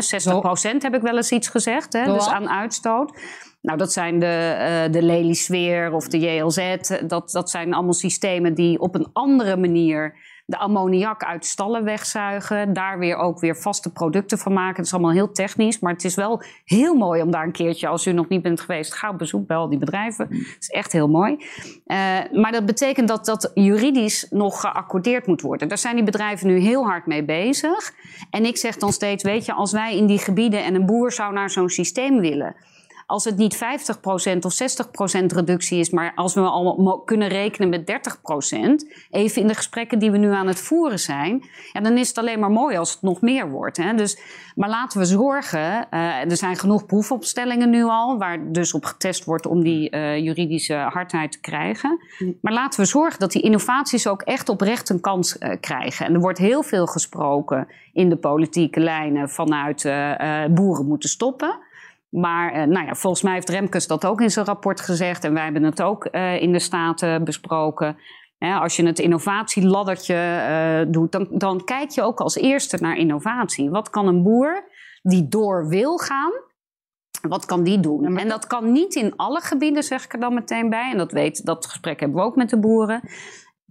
60% 0.75 0.83
heb 0.83 0.95
ik 0.95 1.03
wel 1.03 1.17
eens 1.17 1.33
iets 1.33 1.49
gezegd. 1.49 1.93
Hè, 1.93 2.05
dus 2.05 2.29
aan 2.29 2.49
uitstoot. 2.49 3.21
Nou, 3.63 3.79
dat 3.79 3.93
zijn 3.93 4.19
de, 4.19 4.87
uh, 4.87 4.93
de 4.93 5.91
of 5.93 6.09
de 6.09 6.19
JLZ. 6.19 6.77
Dat, 7.07 7.31
dat 7.31 7.51
zijn 7.51 7.75
allemaal 7.75 7.93
systemen 7.93 8.55
die 8.55 8.81
op 8.81 8.95
een 8.95 9.09
andere 9.13 9.57
manier 9.57 10.15
de 10.53 10.59
ammoniak 10.59 11.25
uit 11.25 11.47
stallen 11.47 11.85
wegzuigen. 11.85 12.73
Daar 12.73 12.99
weer 12.99 13.17
ook 13.17 13.41
weer 13.41 13.57
vaste 13.57 13.93
producten 13.93 14.39
van 14.39 14.53
maken. 14.53 14.77
Het 14.77 14.87
is 14.87 14.93
allemaal 14.93 15.13
heel 15.13 15.33
technisch. 15.33 15.79
Maar 15.79 15.93
het 15.93 16.05
is 16.05 16.15
wel 16.15 16.43
heel 16.65 16.95
mooi 16.95 17.23
om 17.23 17.31
daar 17.31 17.45
een 17.45 17.53
keertje, 17.53 17.89
als 17.89 18.07
u 18.07 18.13
nog 18.13 18.29
niet 18.29 18.43
bent 18.43 18.61
geweest, 18.61 18.95
ga 18.95 19.11
op 19.11 19.19
bezoek 19.19 19.47
bij 19.47 19.57
al 19.57 19.69
die 19.69 19.79
bedrijven. 19.79 20.27
Het 20.31 20.57
is 20.61 20.69
echt 20.69 20.93
heel 20.93 21.09
mooi. 21.09 21.33
Uh, 21.33 21.97
maar 22.33 22.53
dat 22.53 22.67
betekent 22.67 23.09
dat 23.09 23.25
dat 23.25 23.51
juridisch 23.55 24.27
nog 24.31 24.61
geaccordeerd 24.61 25.27
moet 25.27 25.41
worden. 25.41 25.69
Daar 25.69 25.79
zijn 25.79 25.95
die 25.95 26.05
bedrijven 26.05 26.47
nu 26.47 26.59
heel 26.59 26.85
hard 26.85 27.07
mee 27.07 27.25
bezig. 27.25 27.93
En 28.31 28.45
ik 28.45 28.57
zeg 28.57 28.77
dan 28.77 28.93
steeds, 28.93 29.23
weet 29.23 29.45
je, 29.45 29.53
als 29.53 29.73
wij 29.73 29.97
in 29.97 30.07
die 30.07 30.19
gebieden 30.19 30.65
en 30.65 30.75
een 30.75 30.87
boer 30.87 31.13
zou 31.13 31.33
naar 31.33 31.51
zo'n 31.51 31.69
systeem 31.69 32.21
willen 32.21 32.55
als 33.13 33.25
het 33.25 33.37
niet 33.37 33.57
50% 33.57 33.59
of 34.41 34.55
60% 35.23 35.27
reductie 35.27 35.79
is, 35.79 35.91
maar 35.91 36.13
als 36.15 36.35
we 36.35 36.41
al 36.41 37.03
kunnen 37.05 37.29
rekenen 37.29 37.69
met 37.69 37.93
30%, 38.85 38.89
even 39.11 39.43
in 39.43 39.49
de 39.49 39.55
gesprekken 39.55 39.99
die 39.99 40.11
we 40.11 40.19
nu 40.19 40.33
aan 40.33 40.47
het 40.47 40.61
voeren 40.61 40.99
zijn, 40.99 41.45
ja, 41.73 41.81
dan 41.81 41.99
is 41.99 42.09
het 42.09 42.19
alleen 42.19 42.39
maar 42.39 42.51
mooi 42.51 42.77
als 42.77 42.93
het 42.93 43.03
nog 43.03 43.21
meer 43.21 43.51
wordt. 43.51 43.77
Hè? 43.77 43.95
Dus, 43.95 44.21
maar 44.55 44.69
laten 44.69 44.99
we 44.99 45.05
zorgen, 45.05 45.61
uh, 45.61 46.31
er 46.31 46.37
zijn 46.37 46.57
genoeg 46.57 46.87
proefopstellingen 46.87 47.71
nu 47.71 47.85
al, 47.85 48.19
waar 48.19 48.53
dus 48.53 48.75
op 48.75 48.85
getest 48.85 49.25
wordt 49.25 49.47
om 49.47 49.63
die 49.63 49.95
uh, 49.95 50.19
juridische 50.19 50.75
hardheid 50.75 51.33
te 51.33 51.41
krijgen. 51.41 51.99
Maar 52.41 52.53
laten 52.53 52.81
we 52.81 52.87
zorgen 52.87 53.19
dat 53.19 53.33
die 53.33 53.43
innovaties 53.43 54.07
ook 54.07 54.23
echt 54.23 54.49
oprecht 54.49 54.89
een 54.89 55.01
kans 55.01 55.37
uh, 55.39 55.51
krijgen. 55.61 56.07
En 56.07 56.15
er 56.15 56.21
wordt 56.21 56.39
heel 56.39 56.63
veel 56.63 56.87
gesproken 56.87 57.69
in 57.93 58.09
de 58.09 58.17
politieke 58.17 58.81
lijnen 58.81 59.29
vanuit 59.29 59.83
boeren 60.55 60.87
moeten 60.87 61.09
stoppen. 61.09 61.71
Maar 62.13 62.57
uh, 62.57 62.63
nou 62.63 62.87
ja, 62.87 62.95
volgens 62.95 63.23
mij 63.23 63.33
heeft 63.33 63.49
Remkes 63.49 63.87
dat 63.87 64.05
ook 64.05 64.21
in 64.21 64.31
zijn 64.31 64.47
rapport 64.47 64.81
gezegd. 64.81 65.25
En 65.25 65.33
wij 65.35 65.45
hebben 65.45 65.63
het 65.63 65.83
ook 65.83 66.09
uh, 66.13 66.43
in 66.43 66.53
de 66.53 66.59
Staten 66.59 67.25
besproken. 67.25 67.97
als 68.39 68.77
je 68.77 68.87
het 68.87 68.99
innovatieladdertje 68.99 70.15
uh, 70.15 70.93
doet, 70.93 71.13
dan, 71.13 71.27
dan 71.31 71.65
kijk 71.65 71.91
je 71.91 72.03
ook 72.03 72.21
als 72.21 72.37
eerste 72.37 72.77
naar 72.81 72.97
innovatie. 72.97 73.71
Wat 73.71 73.91
kan 73.91 74.07
een 74.07 74.23
boer 74.23 74.65
die 75.03 75.29
door 75.29 75.69
wil 75.69 75.99
gaan, 75.99 76.33
wat 77.29 77.45
kan 77.45 77.63
die 77.63 77.81
doen? 77.81 78.17
En 78.17 78.29
dat 78.29 78.47
kan 78.47 78.73
niet 78.73 78.95
in 78.95 79.17
alle 79.17 79.41
gebieden, 79.41 79.83
zeg 79.83 80.05
ik 80.05 80.13
er 80.13 80.21
dan 80.21 80.35
meteen 80.35 80.71
bij. 80.71 80.91
En 80.91 80.99
dat, 80.99 81.13
weet, 81.13 81.47
dat 81.47 81.67
gesprek 81.67 82.01
hebben 82.01 82.19
we 82.19 82.25
ook 82.25 82.37
met 82.37 82.51
de 82.51 82.59
boeren. 82.59 83.01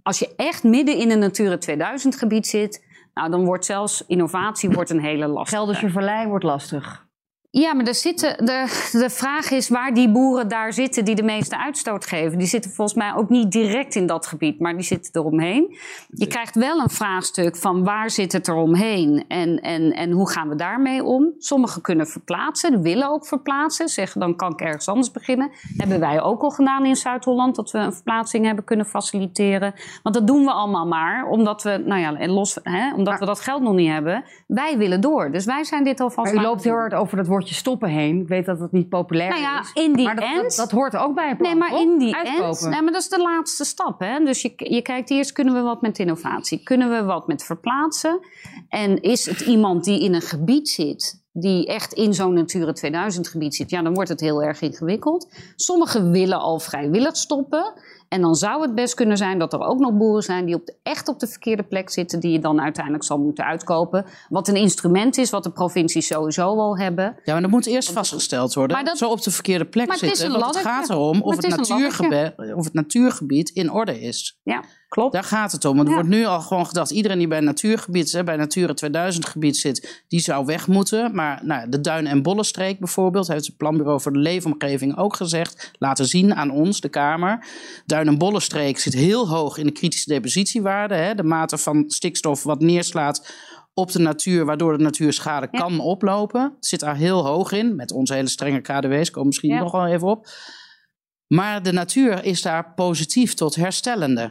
Als 0.02 0.18
je 0.18 0.34
echt 0.36 0.62
midden 0.62 0.96
in 0.96 1.10
een 1.10 1.18
Natura 1.18 1.58
2000 1.58 2.16
gebied 2.16 2.46
zit, 2.46 2.84
nou, 3.14 3.30
dan 3.30 3.44
wordt 3.44 3.64
zelfs 3.64 4.04
innovatie 4.06 4.70
wordt 4.70 4.90
een 4.90 5.00
hele 5.00 5.26
lastige. 5.26 5.56
Gelderse 5.56 5.90
Verlei 5.90 6.26
wordt 6.26 6.44
lastig. 6.44 7.01
Ja, 7.54 7.74
maar 7.74 7.86
er 7.86 7.94
zitten, 7.94 8.44
de, 8.44 8.88
de 8.92 9.10
vraag 9.10 9.50
is 9.50 9.68
waar 9.68 9.94
die 9.94 10.10
boeren 10.10 10.48
daar 10.48 10.72
zitten 10.72 11.04
die 11.04 11.14
de 11.14 11.22
meeste 11.22 11.58
uitstoot 11.58 12.06
geven. 12.06 12.38
Die 12.38 12.46
zitten 12.46 12.70
volgens 12.70 12.96
mij 12.96 13.14
ook 13.14 13.28
niet 13.28 13.52
direct 13.52 13.94
in 13.94 14.06
dat 14.06 14.26
gebied, 14.26 14.60
maar 14.60 14.72
die 14.74 14.84
zitten 14.84 15.20
eromheen. 15.20 15.76
Je 16.08 16.26
krijgt 16.26 16.54
wel 16.54 16.80
een 16.80 16.90
vraagstuk 16.90 17.56
van 17.56 17.84
waar 17.84 18.10
zit 18.10 18.32
het 18.32 18.48
eromheen 18.48 19.24
en, 19.28 19.60
en, 19.60 19.92
en 19.92 20.10
hoe 20.10 20.30
gaan 20.30 20.48
we 20.48 20.54
daarmee 20.54 21.04
om? 21.04 21.32
Sommigen 21.38 21.82
kunnen 21.82 22.06
verplaatsen, 22.06 22.82
willen 22.82 23.10
ook 23.10 23.26
verplaatsen. 23.26 23.88
Zeggen 23.88 24.20
dan 24.20 24.36
kan 24.36 24.52
ik 24.52 24.60
ergens 24.60 24.88
anders 24.88 25.10
beginnen. 25.10 25.50
hebben 25.76 26.00
wij 26.00 26.22
ook 26.22 26.42
al 26.42 26.50
gedaan 26.50 26.84
in 26.86 26.96
Zuid-Holland, 26.96 27.56
dat 27.56 27.70
we 27.70 27.78
een 27.78 27.92
verplaatsing 27.92 28.44
hebben 28.44 28.64
kunnen 28.64 28.86
faciliteren. 28.86 29.74
Want 30.02 30.14
dat 30.14 30.26
doen 30.26 30.44
we 30.44 30.52
allemaal 30.52 30.86
maar, 30.86 31.26
omdat 31.26 31.62
we, 31.62 31.82
nou 31.86 32.00
ja, 32.00 32.26
los, 32.26 32.58
hè, 32.62 32.94
omdat 32.94 33.18
we 33.18 33.26
dat 33.26 33.40
geld 33.40 33.62
nog 33.62 33.74
niet 33.74 33.90
hebben. 33.90 34.24
Wij 34.54 34.78
willen 34.78 35.00
door, 35.00 35.30
dus 35.30 35.44
wij 35.44 35.64
zijn 35.64 35.84
dit 35.84 36.00
alvast. 36.00 36.32
Maar 36.32 36.42
u 36.42 36.46
loopt 36.46 36.64
heel 36.64 36.72
hard 36.72 36.94
over 36.94 37.18
het 37.18 37.26
woord 37.26 37.40
woordje 37.42 37.54
stoppen 37.54 37.88
heen. 37.88 38.20
Ik 38.20 38.28
weet 38.28 38.46
dat 38.46 38.60
het 38.60 38.72
niet 38.72 38.88
populair 38.88 39.28
nou 39.28 39.42
ja, 39.42 39.60
is. 39.60 39.70
In 39.72 39.92
die 39.92 40.04
maar 40.04 40.14
dat, 40.14 40.24
end, 40.24 40.56
dat, 40.56 40.70
hoort 40.70 40.96
ook 40.96 41.14
bij 41.14 41.30
een 41.30 41.36
plan, 41.36 41.50
Nee, 41.50 41.58
maar 41.58 41.80
in 41.80 41.98
die 41.98 42.16
end, 42.16 42.60
nee, 42.60 42.82
maar 42.82 42.92
dat 42.92 43.02
is 43.02 43.08
de 43.08 43.20
laatste 43.20 43.64
stap. 43.64 44.00
Hè? 44.00 44.24
Dus 44.24 44.42
je, 44.42 44.52
je 44.56 44.82
kijkt 44.82 45.10
eerst, 45.10 45.32
kunnen 45.32 45.54
we 45.54 45.60
wat 45.60 45.82
met 45.82 45.98
innovatie? 45.98 46.62
Kunnen 46.62 46.90
we 46.90 47.04
wat 47.04 47.26
met 47.26 47.44
verplaatsen? 47.44 48.20
En 48.68 49.00
is 49.00 49.26
het 49.26 49.40
iemand 49.40 49.84
die 49.84 50.02
in 50.02 50.14
een 50.14 50.20
gebied 50.20 50.68
zit 50.68 51.21
die 51.32 51.66
echt 51.66 51.92
in 51.92 52.14
zo'n 52.14 52.34
Natura 52.34 52.72
2000 52.72 53.28
gebied 53.28 53.54
zit, 53.54 53.70
ja, 53.70 53.82
dan 53.82 53.94
wordt 53.94 54.08
het 54.08 54.20
heel 54.20 54.42
erg 54.42 54.60
ingewikkeld. 54.60 55.28
Sommigen 55.56 56.10
willen 56.10 56.40
al 56.40 56.58
vrijwillig 56.58 57.16
stoppen. 57.16 57.72
En 58.08 58.20
dan 58.20 58.34
zou 58.34 58.62
het 58.62 58.74
best 58.74 58.94
kunnen 58.94 59.16
zijn 59.16 59.38
dat 59.38 59.52
er 59.52 59.60
ook 59.60 59.78
nog 59.78 59.92
boeren 59.92 60.22
zijn 60.22 60.46
die 60.46 60.54
op 60.54 60.66
de, 60.66 60.74
echt 60.82 61.08
op 61.08 61.18
de 61.18 61.26
verkeerde 61.26 61.62
plek 61.62 61.90
zitten, 61.90 62.20
die 62.20 62.32
je 62.32 62.38
dan 62.38 62.60
uiteindelijk 62.60 63.04
zal 63.04 63.18
moeten 63.18 63.44
uitkopen. 63.44 64.04
Wat 64.28 64.48
een 64.48 64.56
instrument 64.56 65.18
is, 65.18 65.30
wat 65.30 65.42
de 65.42 65.50
provincies 65.50 66.06
sowieso 66.06 66.42
al 66.42 66.78
hebben. 66.78 67.16
Ja, 67.24 67.32
maar 67.32 67.42
dat 67.42 67.50
moet 67.50 67.66
eerst 67.66 67.90
vastgesteld 67.92 68.54
worden. 68.54 68.76
Maar 68.76 68.84
dat, 68.84 68.98
zo 68.98 69.08
op 69.08 69.22
de 69.22 69.30
verkeerde 69.30 69.64
plek 69.64 69.94
zitten. 69.94 70.32
Het 70.32 70.40
want 70.40 70.54
het 70.54 70.64
gaat 70.64 70.90
erom 70.90 71.22
of 71.22 71.36
het, 71.36 71.46
het 71.46 71.56
natuurgebied, 71.56 72.54
of 72.54 72.64
het 72.64 72.74
natuurgebied 72.74 73.50
in 73.50 73.72
orde 73.72 74.00
is. 74.00 74.38
Ja, 74.42 74.64
klopt. 74.92 75.12
Daar 75.12 75.24
gaat 75.24 75.52
het 75.52 75.64
om. 75.64 75.76
Want 75.76 75.88
er 75.88 75.94
wordt 75.94 76.08
nu 76.08 76.24
al 76.24 76.40
gewoon 76.40 76.66
gedacht, 76.66 76.90
iedereen 76.90 77.18
die 77.18 77.28
bij 77.28 77.38
een 77.38 77.44
natuurgebied, 77.44 78.22
bij 78.24 78.36
Natura 78.36 78.74
2000 78.74 79.26
gebied 79.26 79.56
zit, 79.56 80.04
die 80.08 80.20
zou 80.20 80.44
weg 80.46 80.68
moeten. 80.68 81.14
Maar 81.14 81.40
nou, 81.44 81.68
de 81.68 81.80
Duin- 81.80 82.06
en 82.06 82.22
Bollenstreek 82.22 82.78
bijvoorbeeld, 82.78 83.28
heeft 83.28 83.46
het 83.46 83.56
Planbureau 83.56 84.00
voor 84.00 84.12
de 84.12 84.18
Leefomgeving 84.18 84.96
ook 84.96 85.16
gezegd, 85.16 85.70
laten 85.78 86.06
zien 86.06 86.34
aan 86.34 86.50
ons, 86.50 86.80
de 86.80 86.88
Kamer. 86.88 87.46
Duin- 87.86 88.08
en 88.08 88.18
Bollenstreek 88.18 88.78
zit 88.78 88.94
heel 88.94 89.28
hoog 89.28 89.58
in 89.58 89.66
de 89.66 89.72
kritische 89.72 90.08
depositiewaarde. 90.08 90.94
Hè, 90.94 91.14
de 91.14 91.24
mate 91.24 91.58
van 91.58 91.84
stikstof 91.86 92.42
wat 92.42 92.60
neerslaat 92.60 93.34
op 93.74 93.92
de 93.92 93.98
natuur, 93.98 94.44
waardoor 94.44 94.76
de 94.76 94.84
natuur 94.84 95.12
schade 95.12 95.48
kan 95.50 95.80
oplopen. 95.80 96.42
Het 96.56 96.66
zit 96.66 96.80
daar 96.80 96.96
heel 96.96 97.26
hoog 97.26 97.52
in, 97.52 97.76
met 97.76 97.92
onze 97.92 98.14
hele 98.14 98.28
strenge 98.28 98.60
KDW's, 98.60 99.10
komen 99.10 99.26
misschien 99.28 99.50
ja. 99.50 99.58
nog 99.58 99.72
wel 99.72 99.86
even 99.86 100.08
op. 100.08 100.26
Maar 101.32 101.62
de 101.62 101.72
natuur 101.72 102.24
is 102.24 102.42
daar 102.42 102.72
positief 102.74 103.34
tot 103.34 103.54
herstellende. 103.54 104.30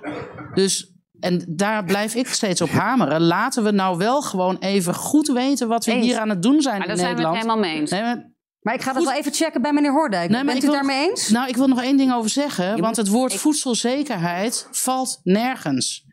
Dus, 0.54 0.92
en 1.20 1.46
daar 1.48 1.84
blijf 1.84 2.16
ik 2.16 2.28
steeds 2.28 2.62
op 2.62 2.70
hameren. 2.84 3.22
Laten 3.22 3.64
we 3.64 3.72
nou 3.72 3.98
wel 3.98 4.22
gewoon 4.22 4.58
even 4.60 4.94
goed 4.94 5.28
weten 5.28 5.68
wat 5.68 5.86
we 5.86 5.92
hier 5.92 6.18
aan 6.18 6.30
het 6.30 6.42
doen 6.42 6.62
zijn 6.62 6.80
maar 6.80 6.90
in 6.90 6.96
Nederland. 6.96 7.18
Daar 7.18 7.42
zijn 7.42 7.48
we 7.48 7.50
het 7.50 7.60
helemaal 7.62 7.72
mee 7.72 7.80
eens. 7.80 7.92
Nee, 7.92 8.32
maar 8.62 8.74
ik 8.74 8.82
ga 8.82 8.94
dat 8.94 9.04
wel 9.04 9.14
even 9.14 9.34
checken 9.34 9.62
bij 9.62 9.74
meneer 9.74 9.92
Hoordijk. 9.92 10.30
Nee, 10.30 10.44
Bent 10.44 10.58
u 10.58 10.62
wil, 10.62 10.71
daarmee 10.71 11.10
eens? 11.10 11.30
Nou, 11.30 11.48
ik 11.48 11.56
wil 11.56 11.67
nog 11.67 11.82
één 11.82 11.98
ding 11.98 12.13
over 12.13 12.30
zeggen. 12.30 12.82
want 12.82 12.96
het 12.96 13.08
woord 13.08 13.34
voedselzekerheid 13.34 14.67
valt 14.71 15.19
nergens. 15.23 16.06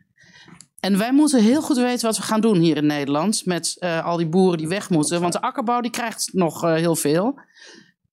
En 0.79 0.97
wij 0.97 1.11
moeten 1.11 1.41
heel 1.41 1.61
goed 1.61 1.77
weten 1.77 2.05
wat 2.05 2.17
we 2.17 2.23
gaan 2.23 2.41
doen 2.41 2.57
hier 2.57 2.77
in 2.77 2.85
Nederland. 2.85 3.45
Met 3.45 3.75
uh, 3.79 4.05
al 4.05 4.17
die 4.17 4.27
boeren 4.27 4.57
die 4.57 4.67
weg 4.67 4.89
moeten. 4.89 5.21
Want 5.21 5.33
de 5.33 5.41
akkerbouw 5.41 5.81
die 5.81 5.91
krijgt 5.91 6.29
nog 6.33 6.63
uh, 6.63 6.73
heel 6.73 6.95
veel. 6.95 7.39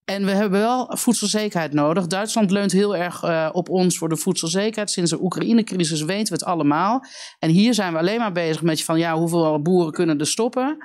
En 0.06 0.24
we 0.24 0.30
hebben 0.30 0.60
wel 0.60 0.96
voedselzekerheid 0.96 1.72
nodig. 1.72 2.06
Duitsland 2.06 2.50
leunt 2.50 2.72
heel 2.72 2.96
erg 2.96 3.22
uh, 3.22 3.48
op 3.52 3.68
ons 3.68 3.98
voor 3.98 4.08
de 4.08 4.16
voedselzekerheid. 4.16 4.90
Sinds 4.90 5.10
de 5.10 5.22
Oekraïne-crisis 5.22 6.02
weten 6.02 6.32
we 6.32 6.38
het 6.38 6.44
allemaal. 6.44 7.04
En 7.38 7.50
hier 7.50 7.74
zijn 7.74 7.92
we 7.92 7.98
alleen 7.98 8.18
maar 8.18 8.32
bezig 8.32 8.62
met 8.62 8.84
van 8.84 8.98
ja, 8.98 9.16
hoeveel 9.16 9.62
boeren 9.62 9.92
kunnen 9.92 10.18
er 10.18 10.26
stoppen. 10.26 10.76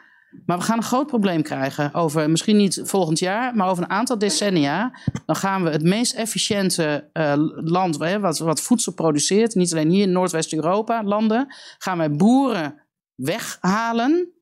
Maar 0.46 0.58
we 0.58 0.64
gaan 0.64 0.78
een 0.78 0.84
groot 0.84 1.08
probleem 1.08 1.42
krijgen 1.42 1.94
over, 1.94 2.30
misschien 2.30 2.58
niet 2.58 2.82
volgend 2.84 3.20
jaar, 3.20 3.56
maar 3.56 3.70
over 3.70 3.84
een 3.84 3.90
aantal 3.90 4.18
decennia. 4.18 5.00
Dan 5.26 5.36
gaan 5.36 5.64
we 5.64 5.70
het 5.70 5.84
meest 5.84 6.14
efficiënte 6.14 7.10
uh, 7.14 7.34
land 7.56 8.00
hè, 8.00 8.20
wat, 8.20 8.38
wat 8.38 8.62
voedsel 8.62 8.94
produceert, 8.94 9.56
niet 9.56 9.72
alleen 9.72 9.90
hier 9.90 10.04
in 10.04 10.12
Noordwest-Europa, 10.12 11.04
landen, 11.04 11.56
gaan 11.78 11.98
wij 11.98 12.12
boeren 12.12 12.88
weghalen. 13.16 14.41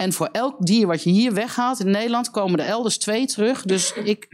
En 0.00 0.12
voor 0.12 0.28
elk 0.32 0.54
dier 0.58 0.86
wat 0.86 1.02
je 1.02 1.10
hier 1.10 1.34
weghaalt 1.34 1.80
in 1.80 1.90
Nederland 1.90 2.30
komen 2.30 2.60
er 2.60 2.66
elders 2.66 2.98
twee 2.98 3.26
terug. 3.26 3.62
Dus 3.62 3.92
ik, 3.92 4.28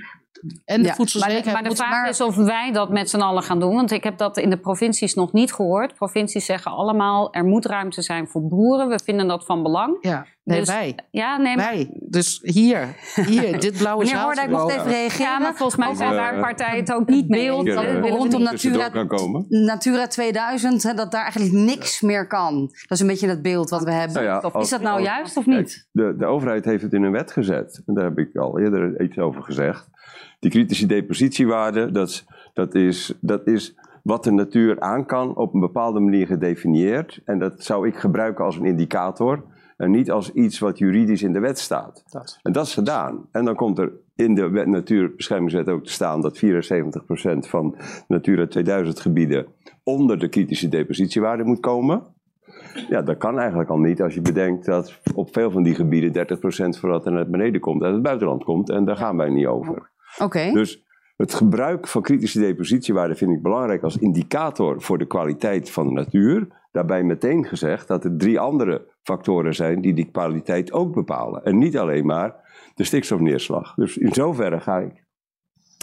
en 0.64 0.82
de 0.82 0.88
ja, 0.88 0.94
voedselzekerheid. 0.94 1.44
Maar 1.44 1.62
de, 1.62 1.68
maar 1.68 1.76
de 1.76 1.82
vraag 1.82 2.08
is 2.08 2.20
of 2.20 2.36
wij 2.36 2.72
dat 2.72 2.90
met 2.90 3.10
z'n 3.10 3.20
allen 3.20 3.42
gaan 3.42 3.60
doen. 3.60 3.74
Want 3.74 3.90
ik 3.90 4.04
heb 4.04 4.18
dat 4.18 4.36
in 4.36 4.50
de 4.50 4.58
provincies 4.58 5.14
nog 5.14 5.32
niet 5.32 5.52
gehoord. 5.52 5.94
Provincies 5.94 6.44
zeggen 6.44 6.70
allemaal: 6.70 7.32
er 7.32 7.44
moet 7.44 7.66
ruimte 7.66 8.02
zijn 8.02 8.28
voor 8.28 8.48
boeren. 8.48 8.88
We 8.88 9.00
vinden 9.04 9.28
dat 9.28 9.44
van 9.44 9.62
belang. 9.62 9.96
Ja, 10.00 10.26
nee, 10.44 10.58
dus, 10.58 10.68
wij. 10.68 10.98
Ja, 11.10 11.36
nee, 11.36 11.56
wij. 11.56 11.90
Dus 12.08 12.40
hier, 12.42 12.88
hier 13.26 13.60
dit 13.60 13.78
blauwe 13.78 14.04
Meneer 14.04 14.20
Hoordijk 14.20 14.50
mocht 14.50 14.70
even 14.70 14.90
reageren. 14.90 15.26
Ja, 15.26 15.38
maar 15.38 15.54
volgens 15.54 15.78
mij 15.78 15.94
zijn 15.94 16.12
daar 16.12 16.40
partijen 16.40 16.80
het 16.80 16.92
ook 16.92 17.08
niet 17.08 17.28
mee 17.28 17.62
beeld. 17.62 17.68
Rondom 18.08 18.42
Natura, 18.42 18.88
Natura 19.48 20.06
2000, 20.06 20.82
hè, 20.82 20.94
dat 20.94 21.10
daar 21.12 21.22
eigenlijk 21.22 21.52
niks 21.52 22.00
meer 22.00 22.26
kan. 22.26 22.60
Dat 22.60 22.90
is 22.90 23.00
een 23.00 23.06
beetje 23.06 23.28
het 23.28 23.42
beeld 23.42 23.70
wat 23.70 23.82
we 23.82 23.92
hebben. 23.92 24.24
Nou 24.24 24.50
ja, 24.52 24.60
is 24.60 24.68
dat 24.68 24.80
nou 24.80 25.02
juist 25.02 25.36
of 25.36 25.46
niet? 25.46 25.88
De, 25.92 26.14
de 26.18 26.26
overheid 26.26 26.64
heeft 26.64 26.82
het 26.82 26.92
in 26.92 27.02
een 27.02 27.12
wet 27.12 27.32
gezet. 27.32 27.82
En 27.86 27.94
daar 27.94 28.04
heb 28.04 28.18
ik 28.18 28.36
al 28.36 28.58
eerder 28.58 29.02
iets 29.02 29.18
over 29.18 29.42
gezegd. 29.42 29.88
Die 30.38 30.50
kritische 30.50 30.86
depositiewaarde, 30.86 31.90
dat, 31.90 32.24
dat, 32.52 32.74
is, 32.74 33.14
dat 33.20 33.46
is 33.46 33.74
wat 34.02 34.24
de 34.24 34.30
natuur 34.30 34.80
aan 34.80 35.06
kan 35.06 35.36
op 35.36 35.54
een 35.54 35.60
bepaalde 35.60 36.00
manier 36.00 36.26
gedefinieerd. 36.26 37.20
En 37.24 37.38
dat 37.38 37.64
zou 37.64 37.88
ik 37.88 37.96
gebruiken 37.96 38.44
als 38.44 38.56
een 38.56 38.64
indicator. 38.64 39.42
En 39.76 39.90
niet 39.90 40.10
als 40.10 40.32
iets 40.32 40.58
wat 40.58 40.78
juridisch 40.78 41.22
in 41.22 41.32
de 41.32 41.40
wet 41.40 41.58
staat. 41.58 42.04
Dat. 42.10 42.38
En 42.42 42.52
dat 42.52 42.66
is 42.66 42.74
gedaan. 42.74 43.26
En 43.30 43.44
dan 43.44 43.54
komt 43.54 43.78
er 43.78 43.92
in 44.14 44.34
de 44.34 44.48
wet, 44.48 44.66
Natuurbeschermingswet 44.66 45.68
ook 45.68 45.84
te 45.84 45.92
staan 45.92 46.20
dat 46.20 46.44
74% 46.44 46.48
van 47.38 47.76
Natura 48.08 48.46
2000 48.46 49.00
gebieden 49.00 49.46
onder 49.82 50.18
de 50.18 50.28
kritische 50.28 50.68
depositiewaarde 50.68 51.44
moet 51.44 51.60
komen. 51.60 52.02
Ja, 52.88 53.02
dat 53.02 53.16
kan 53.16 53.38
eigenlijk 53.38 53.70
al 53.70 53.78
niet 53.78 54.02
als 54.02 54.14
je 54.14 54.20
bedenkt 54.20 54.64
dat 54.64 55.00
op 55.14 55.32
veel 55.32 55.50
van 55.50 55.62
die 55.62 55.74
gebieden 55.74 56.26
30% 56.26 56.38
van 56.78 56.90
wat 56.90 57.06
er 57.06 57.12
naar 57.12 57.30
beneden 57.30 57.60
komt 57.60 57.82
uit 57.82 57.94
het 57.94 58.02
buitenland 58.02 58.44
komt. 58.44 58.70
En 58.70 58.84
daar 58.84 58.96
gaan 58.96 59.16
wij 59.16 59.30
niet 59.30 59.46
over. 59.46 59.90
Oké. 60.18 60.50
Dus 60.52 60.84
het 61.16 61.34
gebruik 61.34 61.88
van 61.88 62.02
kritische 62.02 62.40
depositiewaarde 62.40 63.14
vind 63.14 63.30
ik 63.30 63.42
belangrijk 63.42 63.82
als 63.82 63.98
indicator 63.98 64.82
voor 64.82 64.98
de 64.98 65.06
kwaliteit 65.06 65.70
van 65.70 65.86
de 65.86 65.92
natuur. 65.92 66.48
Daarbij 66.72 67.02
meteen 67.02 67.44
gezegd 67.44 67.88
dat 67.88 68.04
er 68.04 68.16
drie 68.16 68.40
andere 68.40 68.86
factoren 69.02 69.54
zijn 69.54 69.80
die 69.80 69.94
die 69.94 70.10
kwaliteit 70.10 70.72
ook 70.72 70.94
bepalen. 70.94 71.44
En 71.44 71.58
niet 71.58 71.78
alleen 71.78 72.06
maar 72.06 72.34
de 72.74 72.84
stikstofneerslag. 72.84 73.74
Dus 73.74 73.96
in 73.96 74.12
zoverre 74.12 74.60
ga 74.60 74.78
ik 74.78 75.04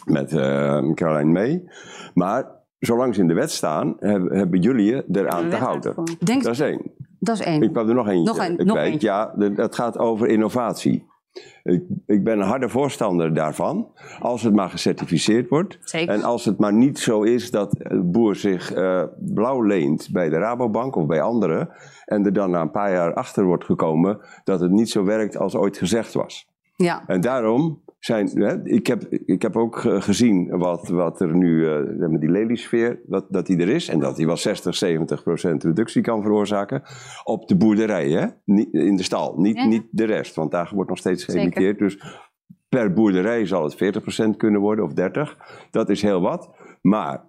met 0.06 0.32
uh, 0.32 0.94
Caroline 0.94 1.32
mee. 1.32 1.70
Maar 2.14 2.46
zolang 2.80 3.16
ze 3.16 3.22
in 3.22 3.28
de 3.28 3.34
wet 3.34 3.52
staan, 3.52 3.96
hebben, 4.00 4.38
hebben 4.38 4.62
jullie 4.62 4.86
je 4.86 5.06
eraan 5.12 5.50
te 5.50 5.56
houden. 5.56 5.94
Denk, 6.20 6.44
dat 6.44 6.52
is 6.52 6.60
één. 6.60 6.82
Dat 7.20 7.40
is 7.40 7.46
één. 7.46 7.62
Ik 7.62 7.72
kwam 7.72 7.90
er 7.90 7.96
nog 7.96 8.08
eentje. 8.08 8.34
Nog 8.34 8.48
een, 8.48 8.66
nog 8.66 8.78
eentje. 8.78 9.08
Ja, 9.08 9.34
het 9.56 9.76
gaat 9.76 9.98
over 9.98 10.28
innovatie. 10.28 11.12
Ik, 11.64 11.84
ik, 12.06 12.24
ben 12.24 12.40
een 12.40 12.48
harde 12.48 12.70
voorstander 12.70 13.34
daarvan, 13.34 13.92
als 14.20 14.42
het 14.42 14.54
maar 14.54 14.70
gecertificeerd 14.70 15.50
wordt. 15.50 15.78
Zeker. 15.82 16.14
En 16.14 16.24
als 16.24 16.46
het 16.46 16.60
maar 16.60 16.74
niet 16.74 17.00
zo 17.00 17.22
is 17.22 17.52
dat 17.52 17.76
een 17.78 18.12
boer 18.12 18.36
zich 18.36 18.76
uh, 18.76 19.04
blauw 19.18 19.62
leent 19.62 20.10
bij 20.12 20.30
de 20.30 20.38
Rabobank 20.38 20.96
of 20.96 21.06
bij 21.06 21.22
anderen, 21.22 21.70
en 22.06 22.26
er 22.26 22.34
dan 22.34 22.52
na 22.52 22.62
een 22.62 22.72
paar 22.72 22.92
jaar 22.92 23.14
achter 23.14 23.44
wordt 23.44 23.66
gekomen 23.66 24.20
dat 24.44 24.60
het 24.60 24.72
niet 24.72 24.90
zo 24.90 25.04
werkt 25.04 25.38
als 25.38 25.56
ooit 25.56 25.78
gezegd 25.78 26.14
was. 26.14 26.48
Ja. 26.76 27.04
En 27.08 27.22
daarom 27.22 27.82
zijn, 28.06 28.28
hè, 28.28 28.64
ik, 28.64 28.88
heb, 28.88 29.04
ik 29.10 29.42
heb 29.42 29.58
ook 29.58 29.80
gezien 29.80 30.58
wat, 30.58 30.88
wat 30.88 31.22
er 31.22 31.36
nu, 31.36 31.60
uh, 31.60 32.10
met 32.10 32.22
die 32.22 32.32
leliesfeer, 32.32 33.00
dat, 33.06 33.26
dat 33.30 33.46
die 33.46 33.58
er 33.58 33.70
is. 33.70 33.88
En 33.88 34.00
dat 34.00 34.16
die 34.16 34.26
wel 34.26 34.38
60, 34.38 34.76
70 34.76 35.24
procent 35.24 35.64
reductie 35.64 36.02
kan 36.02 36.22
veroorzaken. 36.22 36.84
Op 37.24 37.48
de 37.48 37.56
boerderij, 37.56 38.10
hè? 38.10 38.28
Niet, 38.46 38.74
in 38.74 38.96
de 38.96 39.04
stal. 39.04 39.36
Niet, 39.38 39.66
niet 39.66 39.84
de 39.92 40.06
rest, 40.06 40.36
want 40.36 40.52
daar 40.52 40.72
wordt 40.74 40.90
nog 40.90 41.00
steeds 41.00 41.24
geëmiteerd. 41.24 41.80
Dus 41.80 41.98
per 42.70 42.94
boerderij 42.94 43.46
zal 43.46 43.64
het 43.64 43.76
40 43.76 44.02
procent 44.02 44.38
kunnen 44.38 44.62
worden, 44.62 44.86
of 44.86 44.94
30. 44.94 45.38
Dat 45.72 45.90
is 45.90 46.02
heel 46.02 46.22
wat. 46.22 46.50
Maar 46.82 47.24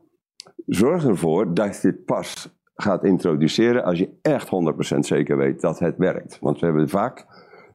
zorg 0.66 1.06
ervoor 1.06 1.54
dat 1.54 1.82
je 1.82 1.88
het 1.88 2.04
pas 2.04 2.58
gaat 2.74 3.04
introduceren 3.04 3.84
als 3.84 3.98
je 3.98 4.18
echt 4.22 4.48
100% 4.94 4.98
zeker 4.98 5.36
weet 5.36 5.60
dat 5.60 5.78
het 5.78 5.96
werkt. 5.96 6.38
Want 6.40 6.60
we 6.60 6.66
hebben 6.66 6.88
vaak 6.88 7.26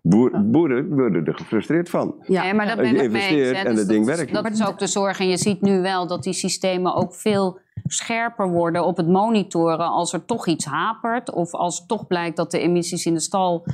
boeren 0.01 0.95
worden 0.95 1.25
er 1.25 1.35
gefrustreerd 1.35 1.89
van. 1.89 2.15
Ja, 2.27 2.53
maar 2.53 2.67
dat 2.67 2.77
ben 2.77 2.95
ik 2.95 3.11
mee 3.11 3.43
eens. 3.43 3.57
En 3.57 3.69
dus 3.69 3.79
het 3.79 3.87
ding 3.87 4.05
werkt. 4.05 4.33
Dat 4.33 4.49
is 4.51 4.67
ook 4.67 4.79
de 4.79 4.87
zorg. 4.87 5.19
En 5.19 5.27
je 5.27 5.37
ziet 5.37 5.61
nu 5.61 5.81
wel 5.81 6.07
dat 6.07 6.23
die 6.23 6.33
systemen 6.33 6.95
ook 6.95 7.15
veel 7.15 7.59
scherper 7.85 8.49
worden 8.49 8.85
op 8.85 8.97
het 8.97 9.07
monitoren 9.07 9.87
als 9.87 10.13
er 10.13 10.25
toch 10.25 10.47
iets 10.47 10.65
hapert. 10.65 11.31
Of 11.31 11.53
als 11.53 11.85
toch 11.85 12.07
blijkt 12.07 12.37
dat 12.37 12.51
de 12.51 12.59
emissies 12.59 13.05
in 13.05 13.13
de 13.13 13.19
stal 13.19 13.65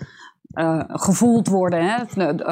uh, 0.53 0.84
gevoeld 0.88 1.47
worden, 1.47 1.86
hè, 1.86 2.03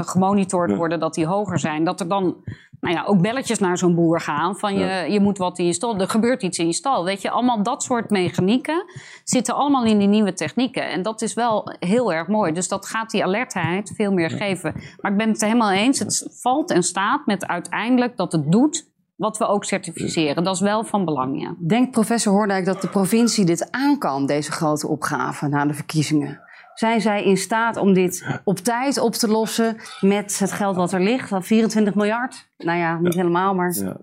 gemonitord 0.03 0.75
worden, 0.75 0.99
dat 0.99 1.13
die 1.13 1.25
hoger 1.25 1.59
zijn. 1.59 1.83
Dat 1.83 1.99
er 1.99 2.07
dan 2.07 2.35
nou 2.83 2.95
ja, 2.95 3.03
ook 3.03 3.21
belletjes 3.21 3.59
naar 3.59 3.77
zo'n 3.77 3.95
boer 3.95 4.21
gaan. 4.21 4.55
Van 4.55 4.77
je, 4.77 5.11
je 5.11 5.19
moet 5.19 5.37
wat 5.37 5.59
in 5.59 5.65
je 5.65 5.73
stal. 5.73 5.99
Er 5.99 6.09
gebeurt 6.09 6.43
iets 6.43 6.57
in 6.57 6.67
je 6.67 6.73
stal. 6.73 7.03
Weet 7.05 7.21
je, 7.21 7.29
allemaal 7.29 7.63
dat 7.63 7.83
soort 7.83 8.09
mechanieken 8.09 8.85
zitten 9.23 9.55
allemaal 9.55 9.85
in 9.85 9.97
die 9.97 10.07
nieuwe 10.07 10.33
technieken. 10.33 10.89
En 10.89 11.01
dat 11.01 11.21
is 11.21 11.33
wel 11.33 11.75
heel 11.79 12.13
erg 12.13 12.27
mooi. 12.27 12.51
Dus 12.51 12.67
dat 12.67 12.85
gaat 12.85 13.09
die 13.09 13.23
alertheid 13.23 13.91
veel 13.95 14.11
meer 14.11 14.29
geven. 14.29 14.73
Maar 15.01 15.11
ik 15.11 15.17
ben 15.17 15.29
het 15.29 15.41
helemaal 15.41 15.71
eens. 15.71 15.99
Het 15.99 16.37
valt 16.41 16.71
en 16.71 16.83
staat 16.83 17.25
met 17.25 17.47
uiteindelijk 17.47 18.17
dat 18.17 18.31
het 18.31 18.51
doet 18.51 18.91
wat 19.15 19.37
we 19.37 19.45
ook 19.45 19.65
certificeren. 19.65 20.43
Dat 20.43 20.55
is 20.55 20.61
wel 20.61 20.83
van 20.83 21.05
belang, 21.05 21.41
ja. 21.41 21.55
Denkt 21.67 21.91
professor 21.91 22.33
Hoordijk 22.33 22.65
dat 22.65 22.81
de 22.81 22.87
provincie 22.89 23.45
dit 23.45 23.71
aan 23.71 23.97
kan, 23.97 24.25
deze 24.25 24.51
grote 24.51 24.87
opgave 24.87 25.47
na 25.47 25.65
de 25.65 25.73
verkiezingen? 25.73 26.42
Zijn 26.73 27.01
zij 27.01 27.23
in 27.23 27.37
staat 27.37 27.77
om 27.77 27.93
dit 27.93 28.39
op 28.43 28.57
tijd 28.57 28.99
op 28.99 29.13
te 29.13 29.27
lossen 29.27 29.77
met 30.01 30.39
het 30.39 30.51
geld 30.51 30.75
wat 30.75 30.91
er 30.91 31.01
ligt? 31.01 31.31
24 31.39 31.95
miljard? 31.95 32.49
Nou 32.57 32.77
ja, 32.77 32.99
niet 32.99 33.13
helemaal, 33.13 33.55
maar. 33.55 33.73
Ja. 33.73 33.97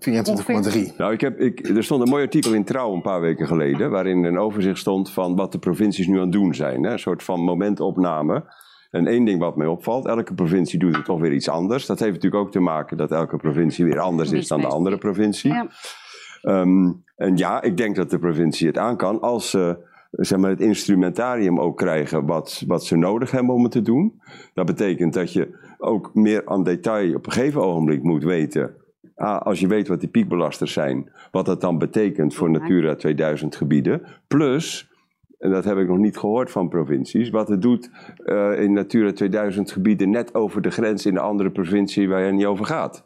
24,3. 0.89 0.95
Nou, 0.97 1.13
ik 1.13 1.21
heb, 1.21 1.39
ik, 1.39 1.67
er 1.67 1.83
stond 1.83 2.01
een 2.01 2.09
mooi 2.09 2.23
artikel 2.23 2.53
in 2.53 2.63
Trouw 2.63 2.93
een 2.93 3.01
paar 3.01 3.21
weken 3.21 3.47
geleden. 3.47 3.89
waarin 3.89 4.23
een 4.23 4.37
overzicht 4.37 4.77
stond 4.77 5.11
van 5.11 5.35
wat 5.35 5.51
de 5.51 5.59
provincies 5.59 6.07
nu 6.07 6.15
aan 6.15 6.21
het 6.21 6.31
doen 6.31 6.55
zijn. 6.55 6.83
Hè? 6.83 6.91
Een 6.91 6.99
soort 6.99 7.23
van 7.23 7.39
momentopname. 7.39 8.43
En 8.91 9.07
één 9.07 9.25
ding 9.25 9.39
wat 9.39 9.55
mij 9.55 9.67
opvalt: 9.67 10.07
elke 10.07 10.33
provincie 10.33 10.79
doet 10.79 10.95
het 10.95 11.05
toch 11.05 11.19
weer 11.19 11.33
iets 11.33 11.49
anders. 11.49 11.85
Dat 11.85 11.99
heeft 11.99 12.13
natuurlijk 12.13 12.43
ook 12.43 12.51
te 12.51 12.59
maken 12.59 12.97
dat 12.97 13.11
elke 13.11 13.37
provincie 13.37 13.85
weer 13.85 13.99
anders 13.99 14.31
is 14.31 14.47
dan 14.47 14.61
de 14.61 14.67
andere 14.67 14.97
provincie. 14.97 15.53
Ja. 15.53 15.67
Ehm, 16.41 16.91
en 17.15 17.37
ja, 17.37 17.61
ik 17.61 17.77
denk 17.77 17.95
dat 17.95 18.09
de 18.09 18.19
provincie 18.19 18.67
het 18.67 18.77
aan 18.77 18.97
kan 18.97 19.21
als 19.21 19.49
ze 19.49 19.89
zeg 20.11 20.39
maar, 20.39 20.49
het 20.49 20.61
instrumentarium 20.61 21.59
ook 21.59 21.77
krijgen 21.77 22.25
wat, 22.25 22.63
wat 22.67 22.85
ze 22.85 22.95
nodig 22.95 23.31
hebben 23.31 23.55
om 23.55 23.63
het 23.63 23.71
te 23.71 23.81
doen. 23.81 24.21
Dat 24.53 24.65
betekent 24.65 25.13
dat 25.13 25.33
je 25.33 25.57
ook 25.77 26.13
meer 26.13 26.41
aan 26.45 26.63
detail 26.63 27.15
op 27.15 27.25
een 27.25 27.31
gegeven 27.31 27.61
ogenblik 27.61 28.03
moet 28.03 28.23
weten. 28.23 28.75
Ah, 29.15 29.41
als 29.41 29.59
je 29.59 29.67
weet 29.67 29.87
wat 29.87 29.99
die 29.99 30.09
piekbelasters 30.09 30.73
zijn, 30.73 31.11
wat 31.31 31.45
dat 31.45 31.61
dan 31.61 31.77
betekent 31.77 32.33
voor 32.33 32.49
Natura 32.49 32.95
2000 32.95 33.55
gebieden. 33.55 34.01
Plus, 34.27 34.89
en 35.39 35.51
dat 35.51 35.63
heb 35.63 35.77
ik 35.77 35.87
nog 35.87 35.97
niet 35.97 36.17
gehoord 36.17 36.51
van 36.51 36.69
provincies, 36.69 37.29
wat 37.29 37.47
het 37.47 37.61
doet 37.61 37.89
uh, 38.25 38.61
in 38.61 38.73
Natura 38.73 39.13
2000 39.13 39.71
gebieden 39.71 40.09
net 40.09 40.35
over 40.35 40.61
de 40.61 40.71
grens 40.71 41.05
in 41.05 41.13
de 41.13 41.19
andere 41.19 41.49
provincie 41.49 42.09
waar 42.09 42.25
je 42.25 42.31
niet 42.31 42.45
over 42.45 42.65
gaat. 42.65 43.03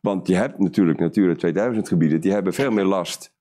Want 0.00 0.26
je 0.26 0.34
hebt 0.34 0.58
natuurlijk 0.58 0.98
Natura 0.98 1.34
2000 1.34 1.88
gebieden, 1.88 2.20
die 2.20 2.32
hebben 2.32 2.52
veel 2.52 2.70
meer 2.70 2.84
last 2.84 3.35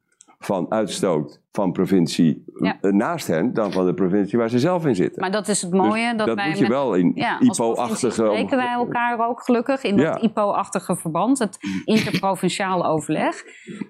van 0.46 0.72
uitstoot 0.72 1.42
van 1.52 1.72
provincie 1.72 2.44
eh, 2.62 2.92
naast 2.92 3.28
hen 3.28 3.54
dan 3.54 3.72
van 3.72 3.86
de 3.86 3.94
provincie 3.94 4.38
waar 4.38 4.50
ze 4.50 4.60
zelf 4.60 4.86
in 4.86 4.96
zitten. 4.96 5.22
Maar 5.22 5.32
dat 5.32 5.48
is 5.48 5.62
het 5.62 5.72
mooie. 5.72 6.08
Dus 6.10 6.18
dat, 6.18 6.28
dat 6.28 6.36
wij 6.36 6.48
moet 6.48 6.58
je 6.58 6.68
wel 6.68 6.94
in 6.94 7.12
ja, 7.16 7.40
IPO-achtige... 7.40 8.12
spreken 8.12 8.58
wij 8.58 8.72
elkaar 8.72 9.28
ook 9.28 9.44
gelukkig 9.44 9.84
in 9.84 9.98
dat 9.98 10.22
IPO-achtige 10.22 10.96
verband. 10.96 11.40
Het 11.40 11.58
interprovinciale 11.86 12.84
overleg. 12.84 13.44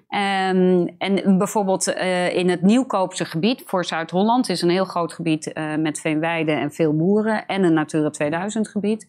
Um, 0.08 0.94
en 0.98 1.38
bijvoorbeeld 1.38 1.88
uh, 1.88 2.36
in 2.36 2.48
het 2.48 2.62
Nieuwkoopse 2.62 3.24
gebied 3.24 3.62
voor 3.66 3.84
Zuid-Holland... 3.84 4.48
is 4.48 4.62
een 4.62 4.70
heel 4.70 4.84
groot 4.84 5.12
gebied 5.12 5.50
uh, 5.54 5.76
met 5.76 6.00
veenweiden 6.00 6.60
en 6.60 6.72
veel 6.72 6.96
boeren... 6.96 7.46
en 7.46 7.64
een 7.64 7.74
Natura 7.74 8.10
2000 8.10 8.68
gebied... 8.68 9.06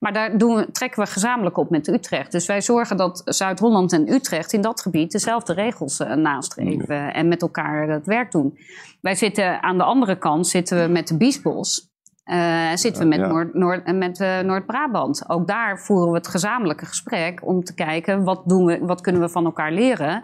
Maar 0.00 0.12
daar 0.12 0.38
doen 0.38 0.54
we, 0.54 0.70
trekken 0.70 1.02
we 1.02 1.10
gezamenlijk 1.10 1.56
op 1.56 1.70
met 1.70 1.88
Utrecht. 1.88 2.32
Dus 2.32 2.46
wij 2.46 2.60
zorgen 2.60 2.96
dat 2.96 3.22
Zuid-Holland 3.24 3.92
en 3.92 4.12
Utrecht 4.12 4.52
in 4.52 4.60
dat 4.60 4.80
gebied 4.80 5.12
dezelfde 5.12 5.52
regels 5.52 6.00
uh, 6.00 6.14
nastreven 6.14 7.14
en 7.14 7.28
met 7.28 7.42
elkaar 7.42 7.88
het 7.88 8.06
werk 8.06 8.32
doen. 8.32 8.58
Wij 9.00 9.14
zitten 9.14 9.62
aan 9.62 9.78
de 9.78 9.84
andere 9.84 10.18
kant 10.18 10.46
zitten 10.46 10.82
we 10.82 10.92
met 10.92 11.08
de 11.08 11.16
Biesbos. 11.16 11.88
Uh, 12.24 12.70
zitten 12.74 13.02
we 13.02 13.08
met, 13.08 13.28
Noord, 13.28 13.54
Noord, 13.54 13.96
met 13.96 14.20
uh, 14.20 14.40
Noord-Brabant. 14.40 15.28
Ook 15.28 15.46
daar 15.46 15.78
voeren 15.78 16.10
we 16.10 16.16
het 16.16 16.28
gezamenlijke 16.28 16.86
gesprek 16.86 17.46
om 17.46 17.64
te 17.64 17.74
kijken 17.74 18.24
wat, 18.24 18.42
doen 18.46 18.64
we, 18.64 18.78
wat 18.78 19.00
kunnen 19.00 19.20
we 19.20 19.28
van 19.28 19.44
elkaar 19.44 19.72
leren. 19.72 20.22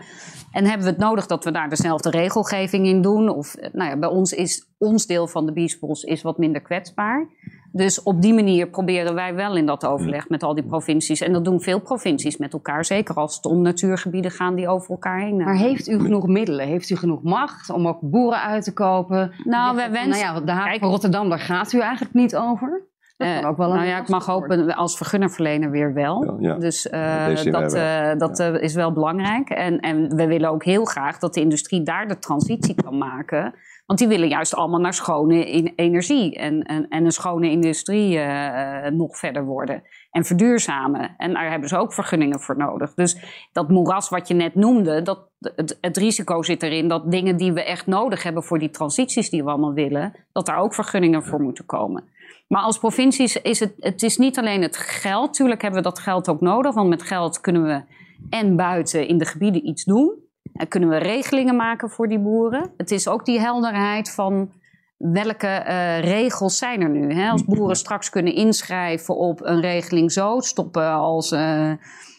En 0.52 0.64
hebben 0.64 0.86
we 0.86 0.92
het 0.92 1.00
nodig 1.00 1.26
dat 1.26 1.44
we 1.44 1.50
daar 1.50 1.68
dezelfde 1.68 2.10
regelgeving 2.10 2.86
in 2.86 3.02
doen? 3.02 3.28
Of 3.28 3.54
nou 3.72 3.90
ja, 3.90 3.96
bij 3.96 4.08
ons 4.08 4.32
is 4.32 4.68
ons 4.78 5.06
deel 5.06 5.26
van 5.26 5.46
de 5.46 5.52
Biesbos 5.52 6.02
is 6.02 6.22
wat 6.22 6.38
minder 6.38 6.60
kwetsbaar. 6.60 7.28
Dus 7.76 8.02
op 8.02 8.22
die 8.22 8.34
manier 8.34 8.66
proberen 8.68 9.14
wij 9.14 9.34
wel 9.34 9.56
in 9.56 9.66
dat 9.66 9.86
overleg 9.86 10.28
met 10.28 10.42
al 10.42 10.54
die 10.54 10.64
provincies. 10.64 11.20
En 11.20 11.32
dat 11.32 11.44
doen 11.44 11.60
veel 11.60 11.80
provincies 11.80 12.36
met 12.36 12.52
elkaar. 12.52 12.84
Zeker 12.84 13.14
als 13.14 13.36
het 13.36 13.46
om 13.46 13.62
natuurgebieden 13.62 14.30
gaan 14.30 14.54
die 14.54 14.68
over 14.68 14.90
elkaar 14.90 15.20
heen. 15.20 15.36
Maar 15.36 15.56
heeft 15.56 15.88
u 15.88 16.00
genoeg 16.00 16.26
middelen? 16.26 16.66
Heeft 16.66 16.90
u 16.90 16.96
genoeg 16.96 17.22
macht 17.22 17.70
om 17.70 17.88
ook 17.88 17.98
boeren 18.00 18.40
uit 18.40 18.64
te 18.64 18.72
kopen? 18.72 19.32
Nou, 19.44 19.76
we 19.76 19.88
wensen... 19.90 20.24
Nou 20.24 20.46
ja, 20.46 20.72
de 20.72 20.78
van 20.78 20.90
Rotterdam, 20.90 21.28
daar 21.28 21.38
gaat 21.38 21.72
u 21.72 21.80
eigenlijk 21.80 22.14
niet 22.14 22.36
over. 22.36 22.84
Uh, 23.18 23.48
ook 23.48 23.56
wel 23.56 23.72
nou 23.72 23.86
ja, 23.86 24.00
ik 24.00 24.08
mag 24.08 24.26
hopen 24.26 24.74
als 24.74 24.96
vergunnerverlener 24.96 25.70
weer 25.70 25.94
wel. 25.94 26.24
Ja, 26.24 26.48
ja. 26.48 26.58
Dus 26.58 26.86
uh, 26.86 27.52
dat, 27.52 27.74
uh, 27.74 28.14
dat 28.18 28.38
ja. 28.38 28.58
is 28.58 28.74
wel 28.74 28.92
belangrijk. 28.92 29.50
En, 29.50 29.80
en 29.80 30.16
we 30.16 30.26
willen 30.26 30.50
ook 30.50 30.64
heel 30.64 30.84
graag 30.84 31.18
dat 31.18 31.34
de 31.34 31.40
industrie 31.40 31.82
daar 31.82 32.08
de 32.08 32.18
transitie 32.18 32.74
kan 32.74 32.98
maken 32.98 33.54
want 33.87 33.99
die 33.99 34.09
willen 34.09 34.28
juist 34.28 34.55
allemaal 34.55 34.80
naar 34.80 34.95
schone 34.95 35.45
energie 35.74 36.34
en, 36.34 36.62
en, 36.62 36.89
en 36.89 37.05
een 37.05 37.12
schone 37.12 37.51
industrie 37.51 38.16
uh, 38.16 38.87
nog 38.87 39.18
verder 39.18 39.45
worden. 39.45 39.82
En 40.11 40.24
verduurzamen. 40.24 41.14
En 41.16 41.32
daar 41.32 41.51
hebben 41.51 41.68
ze 41.68 41.76
ook 41.76 41.93
vergunningen 41.93 42.41
voor 42.41 42.57
nodig. 42.57 42.95
Dus 42.95 43.16
dat 43.53 43.68
moeras 43.68 44.09
wat 44.09 44.28
je 44.28 44.34
net 44.34 44.55
noemde, 44.55 45.03
dat, 45.03 45.28
het, 45.39 45.78
het 45.80 45.97
risico 45.97 46.43
zit 46.43 46.62
erin 46.62 46.89
dat 46.89 47.11
dingen 47.11 47.37
die 47.37 47.53
we 47.53 47.64
echt 47.64 47.87
nodig 47.87 48.22
hebben 48.22 48.45
voor 48.45 48.59
die 48.59 48.70
transities 48.70 49.30
die 49.30 49.45
we 49.45 49.51
allemaal 49.51 49.72
willen, 49.72 50.12
dat 50.32 50.47
daar 50.47 50.59
ook 50.59 50.74
vergunningen 50.74 51.24
voor 51.24 51.41
moeten 51.41 51.66
komen. 51.66 52.05
Maar 52.49 52.62
als 52.62 52.78
provincies 52.78 53.37
is 53.37 53.61
het, 53.61 53.74
het 53.78 54.03
is 54.03 54.16
niet 54.16 54.39
alleen 54.39 54.62
het 54.62 54.76
geld. 54.76 55.34
Tuurlijk 55.34 55.62
hebben 55.62 55.82
we 55.82 55.89
dat 55.89 55.99
geld 55.99 56.28
ook 56.28 56.41
nodig, 56.41 56.74
want 56.74 56.89
met 56.89 57.03
geld 57.03 57.41
kunnen 57.41 57.62
we 57.62 57.82
en 58.30 58.57
buiten 58.57 59.09
in 59.09 59.18
de 59.18 59.24
gebieden 59.24 59.66
iets 59.66 59.84
doen. 59.84 60.24
En 60.57 60.68
kunnen 60.68 60.88
we 60.88 60.96
regelingen 60.96 61.57
maken 61.57 61.90
voor 61.90 62.09
die 62.09 62.18
boeren. 62.18 62.70
Het 62.76 62.90
is 62.90 63.09
ook 63.09 63.24
die 63.24 63.40
helderheid 63.40 64.11
van 64.11 64.52
welke 64.96 65.64
uh, 65.68 66.00
regels 66.00 66.59
zijn 66.59 66.80
er 66.80 66.90
nu. 66.90 67.12
Hè? 67.12 67.30
Als 67.30 67.44
boeren 67.44 67.76
straks 67.76 68.11
kunnen 68.11 68.34
inschrijven 68.34 69.16
op 69.16 69.44
een 69.44 69.61
regeling 69.61 70.12
zo, 70.12 70.40
stoppen 70.40 70.90
als... 70.92 71.32
Uh, 71.32 71.72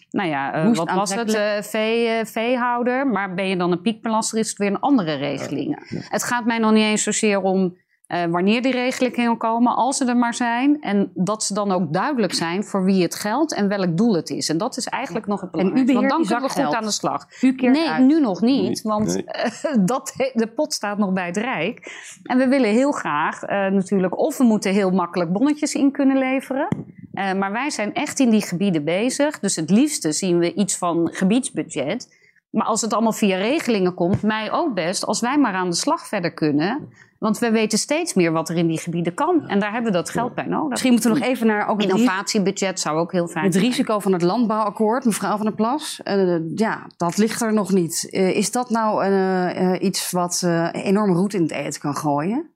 nou 0.09 0.29
ja, 0.29 0.65
uh, 0.65 0.75
wat 0.75 0.91
was 0.91 1.15
het? 1.15 1.65
Vee, 1.65 2.25
veehouder. 2.25 3.07
Maar 3.07 3.33
ben 3.33 3.47
je 3.47 3.57
dan 3.57 3.71
een 3.71 3.81
piekbelaster, 3.81 4.39
is 4.39 4.49
het 4.49 4.57
weer 4.57 4.67
een 4.67 4.79
andere 4.79 5.15
regeling. 5.15 6.01
Het 6.09 6.23
gaat 6.23 6.45
mij 6.45 6.57
nog 6.57 6.71
niet 6.71 6.83
eens 6.83 7.03
zozeer 7.03 7.41
om 7.41 7.77
uh, 8.07 8.23
wanneer 8.25 8.61
die 8.61 8.71
regelingen 8.71 9.37
komen, 9.37 9.75
als 9.75 9.97
ze 9.97 10.05
er 10.05 10.17
maar 10.17 10.33
zijn. 10.33 10.81
En 10.81 11.11
dat 11.13 11.43
ze 11.43 11.53
dan 11.53 11.71
ook 11.71 11.93
duidelijk 11.93 12.33
zijn 12.33 12.63
voor 12.63 12.83
wie 12.83 13.01
het 13.01 13.15
geldt 13.15 13.53
en 13.53 13.67
welk 13.67 13.97
doel 13.97 14.15
het 14.15 14.29
is. 14.29 14.49
En 14.49 14.57
dat 14.57 14.77
is 14.77 14.85
eigenlijk 14.85 15.27
nog 15.27 15.41
het 15.41 15.51
belangrijkste. 15.51 15.91
En 15.91 15.97
u 15.97 16.07
want 16.07 16.09
dan 16.09 16.39
kunnen 16.39 16.55
we 16.55 16.63
goed 16.63 16.75
aan 16.75 16.83
de 16.83 16.91
slag. 16.91 17.27
U 17.41 17.51
nee, 17.51 17.89
uit. 17.89 18.05
nu 18.05 18.19
nog 18.19 18.41
niet. 18.41 18.81
Want 18.81 19.07
nee. 19.07 19.23
uh, 19.23 19.85
dat, 19.93 20.13
de 20.33 20.47
pot 20.55 20.73
staat 20.73 20.97
nog 20.97 21.13
bij 21.13 21.25
het 21.25 21.37
Rijk. 21.37 21.91
En 22.23 22.37
we 22.37 22.47
willen 22.47 22.69
heel 22.69 22.91
graag 22.91 23.43
uh, 23.43 23.49
natuurlijk... 23.49 24.17
of 24.17 24.37
we 24.37 24.43
moeten 24.43 24.71
heel 24.71 24.91
makkelijk 24.91 25.33
bonnetjes 25.33 25.73
in 25.73 25.91
kunnen 25.91 26.17
leveren... 26.17 26.67
maar 27.11 27.51
wij 27.51 27.69
zijn 27.69 27.93
echt 27.93 28.19
in 28.19 28.29
die 28.29 28.41
gebieden 28.41 28.83
bezig. 28.83 29.39
Dus 29.39 29.55
het 29.55 29.69
liefste 29.69 30.11
zien 30.11 30.39
we 30.39 30.53
iets 30.53 30.77
van 30.77 31.09
gebiedsbudget... 31.11 32.15
Maar 32.49 32.65
als 32.65 32.81
het 32.81 32.93
allemaal 32.93 33.13
via 33.13 33.37
regelingen 33.37 33.93
komt, 33.93 34.21
mij 34.21 34.51
ook 34.51 34.73
best, 34.73 35.05
als 35.05 35.19
wij 35.19 35.37
maar 35.37 35.53
aan 35.53 35.69
de 35.69 35.75
slag 35.75 36.07
verder 36.07 36.33
kunnen. 36.33 36.89
Want 37.19 37.39
we 37.39 37.51
weten 37.51 37.77
steeds 37.77 38.13
meer 38.13 38.31
wat 38.31 38.49
er 38.49 38.55
in 38.55 38.67
die 38.67 38.79
gebieden 38.79 39.13
kan. 39.13 39.47
En 39.47 39.59
daar 39.59 39.71
hebben 39.71 39.91
we 39.91 39.97
dat 39.97 40.09
geld 40.09 40.35
bij 40.35 40.45
nodig. 40.45 40.69
Misschien 40.69 40.91
moeten 40.91 41.13
we 41.13 41.19
nog 41.19 41.27
even 41.27 41.47
naar... 41.47 41.67
Ook 41.67 41.81
Innovatiebudget 41.81 42.79
zou 42.79 42.97
ook 42.97 43.11
heel 43.11 43.27
fijn 43.27 43.45
Het 43.45 43.55
risico 43.55 43.99
van 43.99 44.13
het 44.13 44.21
landbouwakkoord, 44.21 45.05
mevrouw 45.05 45.37
van 45.37 45.45
der 45.45 45.55
Plas. 45.55 45.99
Uh, 46.03 46.39
ja, 46.55 46.87
dat 46.97 47.17
ligt 47.17 47.41
er 47.41 47.53
nog 47.53 47.71
niet. 47.71 48.07
Uh, 48.11 48.35
is 48.35 48.51
dat 48.51 48.69
nou 48.69 49.05
uh, 49.05 49.81
iets 49.81 50.11
wat 50.11 50.43
enorme 50.71 51.13
roet 51.13 51.33
in 51.33 51.41
het 51.41 51.51
eten 51.51 51.81
kan 51.81 51.95
gooien? 51.95 52.55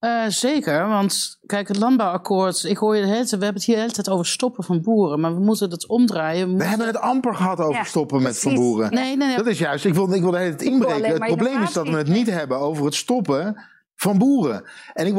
Uh, 0.00 0.24
zeker, 0.28 0.88
want 0.88 1.38
kijk, 1.46 1.68
het 1.68 1.76
landbouwakkoord, 1.76 2.64
ik 2.64 2.76
hoor 2.76 2.96
je 2.96 3.02
de 3.02 3.08
hele 3.08 3.18
tijd, 3.18 3.30
we 3.30 3.44
hebben 3.44 3.54
het 3.54 3.64
hier 3.64 3.74
de 3.74 3.80
hele 3.80 3.92
tijd 3.92 4.08
over 4.08 4.26
stoppen 4.26 4.64
van 4.64 4.82
boeren, 4.82 5.20
maar 5.20 5.34
we 5.34 5.40
moeten 5.40 5.70
dat 5.70 5.86
omdraaien. 5.86 6.52
We, 6.52 6.56
we 6.56 6.64
hebben 6.64 6.86
het 6.86 6.98
amper 6.98 7.34
gehad 7.34 7.60
over 7.60 7.74
ja, 7.74 7.84
stoppen 7.84 8.22
met 8.22 8.38
van 8.38 8.54
boeren. 8.54 8.94
Nee, 8.94 9.16
nee, 9.16 9.26
nee. 9.26 9.36
Dat 9.36 9.46
is 9.46 9.58
juist, 9.58 9.84
ik 9.84 9.94
wil, 9.94 10.12
ik 10.12 10.22
wil 10.22 10.32
het 10.32 10.62
inbreken. 10.62 11.12
Het 11.12 11.24
probleem 11.24 11.62
is 11.62 11.72
dat 11.72 11.88
we 11.88 11.96
het 11.96 12.08
niet 12.08 12.30
hebben 12.30 12.58
over 12.58 12.84
het 12.84 12.94
stoppen 12.94 13.56
van 14.00 14.18
boeren. 14.18 14.64
En 14.92 15.06
ik, 15.06 15.16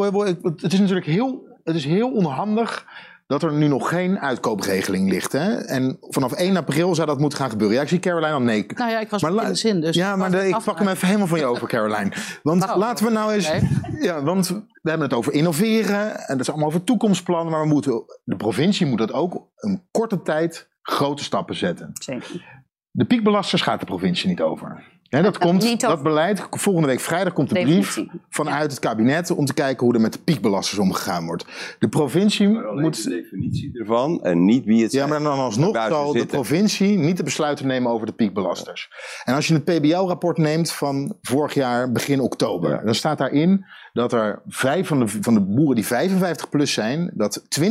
het 0.56 0.74
is 0.74 0.80
natuurlijk 0.80 1.06
heel, 1.06 1.60
het 1.64 1.76
is 1.76 1.86
heel 1.86 2.12
onhandig 2.12 2.86
dat 3.28 3.44
er 3.44 3.54
nu 3.54 3.68
nog 3.68 3.90
geen 3.90 4.20
uitkoopregeling 4.20 5.10
ligt. 5.10 5.32
Hè? 5.32 5.56
En 5.56 5.98
vanaf 6.00 6.32
1 6.32 6.58
april 6.58 6.96
zou 6.96 7.08
dat 7.08 7.20
moeten 7.20 7.38
gaan 7.38 7.50
gebeuren. 7.50 7.76
Ja, 7.76 7.82
ik 7.82 7.88
zie 7.88 8.00
Caroline 8.00 8.34
al 8.34 8.42
nee. 8.42 8.66
Nou 8.76 8.92
ja, 8.92 9.00
ik 9.00 9.10
was 9.10 9.22
maar 9.22 9.44
in 9.44 9.50
de 9.50 9.56
zin. 9.56 9.82
Dus 9.82 9.96
ja, 9.96 10.16
maar 10.16 10.32
de, 10.32 10.48
ik 10.48 10.58
pak 10.64 10.80
hem 10.80 10.88
even 10.88 11.08
helemaal 11.08 11.28
van 11.28 11.40
je 11.40 11.46
over, 11.46 11.68
Caroline. 11.68 12.12
Want 12.44 12.64
oh, 12.64 12.76
laten 12.76 13.06
we 13.06 13.12
nou 13.12 13.34
eens... 13.34 13.52
Ja, 14.00 14.24
want 14.24 14.48
we 14.48 14.90
hebben 14.90 15.08
het 15.08 15.18
over 15.18 15.34
innoveren. 15.34 16.18
En 16.18 16.38
dat 16.38 16.40
is 16.40 16.50
allemaal 16.50 16.68
over 16.68 16.84
toekomstplannen. 16.84 17.52
Maar 17.52 17.62
we 17.62 17.68
moeten, 17.68 18.04
de 18.24 18.36
provincie 18.36 18.86
moet 18.86 18.98
dat 18.98 19.14
ook 19.14 19.48
een 19.56 19.82
korte 19.92 20.22
tijd 20.22 20.70
grote 20.82 21.24
stappen 21.24 21.56
zetten. 21.56 21.90
Zeker. 21.94 22.64
De 22.92 23.06
piekbelasters 23.06 23.62
gaat 23.62 23.80
de 23.80 23.86
provincie 23.86 24.30
niet 24.30 24.42
over. 24.42 24.84
Ja, 25.12 25.22
dat, 25.22 25.38
komt, 25.38 25.80
dat 25.80 26.04
beleid, 26.04 26.48
volgende 26.50 26.88
week 26.88 27.00
vrijdag 27.00 27.34
komt 27.34 27.50
de 27.50 27.62
brief 27.62 28.04
vanuit 28.30 28.72
het 28.72 28.80
kabinet 28.80 29.32
om 29.32 29.46
te 29.46 29.54
kijken 29.54 29.86
hoe 29.86 29.96
er 29.96 30.02
met 30.02 30.14
de 30.14 30.20
piekbelasters 30.20 30.80
omgegaan 30.80 31.26
wordt. 31.26 31.46
De 31.80 31.90
provincie 31.90 32.48
moet. 32.48 33.04
de 33.04 33.10
definitie 33.10 33.80
ervan 33.80 34.24
en 34.24 34.46
niet 34.46 34.66
wie 34.66 34.84
het. 34.84 34.92
Ja, 34.92 35.08
maar 35.08 35.24
dan 35.24 35.40
alsnog 35.40 35.88
zal 35.88 36.14
de 36.14 36.26
provincie 36.26 36.98
niet 36.98 37.18
de 37.18 37.24
besluiten 37.24 37.68
nemen 37.68 37.92
over 37.92 38.06
de 38.06 38.14
piekbelasters. 38.14 38.90
En 39.24 39.36
als 39.36 39.48
je 39.48 39.54
het 39.54 39.64
PBL-rapport 39.64 40.38
neemt 40.38 40.72
van 40.72 41.18
vorig 41.22 41.54
jaar, 41.54 41.92
begin 41.92 42.20
oktober, 42.20 42.70
ja. 42.70 42.84
dan 42.84 42.96
staat 42.96 43.18
daarin 43.18 43.66
dat 43.94 44.14
er 44.14 44.42
vijf 44.48 44.88
van 44.88 45.00
de, 45.00 45.08
van 45.08 45.34
de 45.34 45.42
boeren 45.42 45.76
die 45.76 45.86
55 45.86 46.50
plus 46.50 46.74
zijn, 46.74 47.12
dat 47.14 47.44
20% 47.60 47.64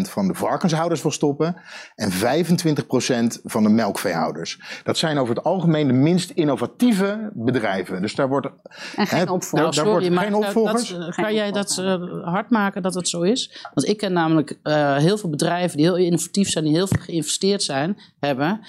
van 0.00 0.28
de 0.28 0.34
varkenshouders 0.34 1.02
wil 1.02 1.10
stoppen 1.10 1.56
en 1.94 2.12
25% 2.12 2.14
van 3.44 3.62
de 3.62 3.68
melkveehouders. 3.68 4.60
Dat 4.82 4.98
zijn 4.98 5.18
over 5.18 5.34
het 5.34 5.44
algemeen 5.44 5.86
de 5.86 5.92
minst 5.92 6.30
innovatieve 6.30 7.30
bedrijven. 7.34 8.02
Dus 8.02 8.14
daar 8.14 8.28
wordt, 8.28 8.46
en 8.96 9.06
geen 9.06 9.26
hè, 9.26 9.32
opvolgers. 9.32 9.76
Daar, 9.76 9.84
daar 9.84 9.94
wordt 9.94 10.18
geen 10.18 10.34
opvolgers. 10.34 10.88
Dat, 10.88 11.14
kan 11.14 11.34
jij 11.34 11.52
dat 11.52 11.78
uh, 11.80 12.24
hard 12.24 12.50
maken 12.50 12.82
dat 12.82 12.94
het 12.94 13.08
zo 13.08 13.22
is? 13.22 13.66
Want 13.74 13.88
ik 13.88 13.96
ken 13.96 14.12
namelijk 14.12 14.58
uh, 14.62 14.96
heel 14.96 15.18
veel 15.18 15.30
bedrijven 15.30 15.76
die 15.76 15.86
heel 15.86 15.96
innovatief 15.96 16.50
zijn, 16.50 16.64
die 16.64 16.74
heel 16.74 16.86
veel 16.86 17.02
geïnvesteerd 17.02 17.62
zijn, 17.62 17.98
hebben, 18.20 18.60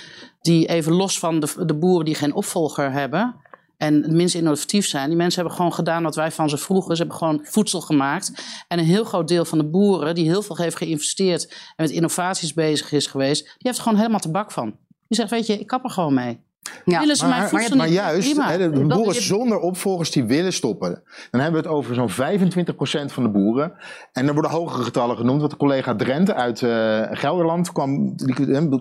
die 0.42 0.68
even 0.68 0.94
los 0.94 1.20
van 1.20 1.40
de, 1.40 1.66
de 1.66 1.74
boeren 1.74 2.06
die 2.06 2.16
geen 2.16 2.34
opvolger 2.34 2.92
hebben, 2.92 3.36
en 3.80 4.16
minst 4.16 4.36
innovatief 4.36 4.88
zijn. 4.88 5.08
Die 5.08 5.18
mensen 5.18 5.40
hebben 5.40 5.58
gewoon 5.58 5.74
gedaan 5.74 6.04
wat 6.04 6.16
wij 6.16 6.32
van 6.32 6.50
ze 6.50 6.58
vroegen. 6.58 6.96
Ze 6.96 7.02
hebben 7.02 7.18
gewoon 7.20 7.40
voedsel 7.44 7.82
gemaakt. 7.82 8.32
En 8.68 8.80
een 8.80 8.86
heel 8.86 9.04
groot 9.04 9.28
deel 9.28 9.46
van 9.46 9.58
de 9.58 9.70
boeren, 9.70 10.16
die 10.16 10.26
heel 10.26 10.42
veel 10.42 10.58
heeft 10.58 10.76
geïnvesteerd 10.76 11.50
en 11.50 11.84
met 11.84 11.90
innovaties 11.90 12.54
bezig 12.54 12.92
is 12.92 13.08
geweest, 13.08 13.44
die 13.44 13.54
heeft 13.58 13.78
er 13.78 13.84
gewoon 13.84 13.98
helemaal 13.98 14.20
te 14.20 14.32
bak 14.32 14.52
van. 14.52 14.78
Die 15.08 15.18
zegt, 15.18 15.30
weet 15.30 15.48
je, 15.48 15.60
ik 15.60 15.68
kap 15.68 15.84
er 15.84 15.90
gewoon 15.90 16.14
mee. 16.14 16.40
Ja, 16.86 17.00
willen 17.00 17.16
ze 17.16 17.28
maar, 17.28 17.50
maar, 17.52 17.76
maar 17.76 17.88
juist, 17.88 18.42
hè, 18.42 18.72
de 18.72 18.86
boeren 18.86 19.22
zonder 19.22 19.60
opvolgers 19.60 20.12
die 20.12 20.24
willen 20.24 20.54
stoppen. 20.54 21.04
Dan 21.32 21.42
hebben 21.42 21.62
we 21.62 21.68
het 21.68 21.78
over 21.78 21.96
zo'n 21.96 22.10
25% 22.10 23.14
van 23.14 23.24
de 23.24 23.30
boeren. 23.30 23.74
En 24.14 24.28
er 24.28 24.34
worden 24.34 24.52
hogere 24.52 24.84
getallen 24.84 25.18
genoemd. 25.18 25.40
Want 25.40 25.52
de 25.52 25.58
collega 25.58 25.96
Drenthe 25.96 26.34
uit 26.34 26.62
uh, 26.62 27.02
Gelderland 27.12 27.72
kwam 27.72 28.16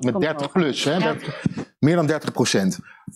met 0.01 0.21
30 0.21 0.53
plus. 0.53 0.85
Hè, 0.85 0.99
meer 1.79 1.97
dan 1.97 2.11
30%. 2.11 2.15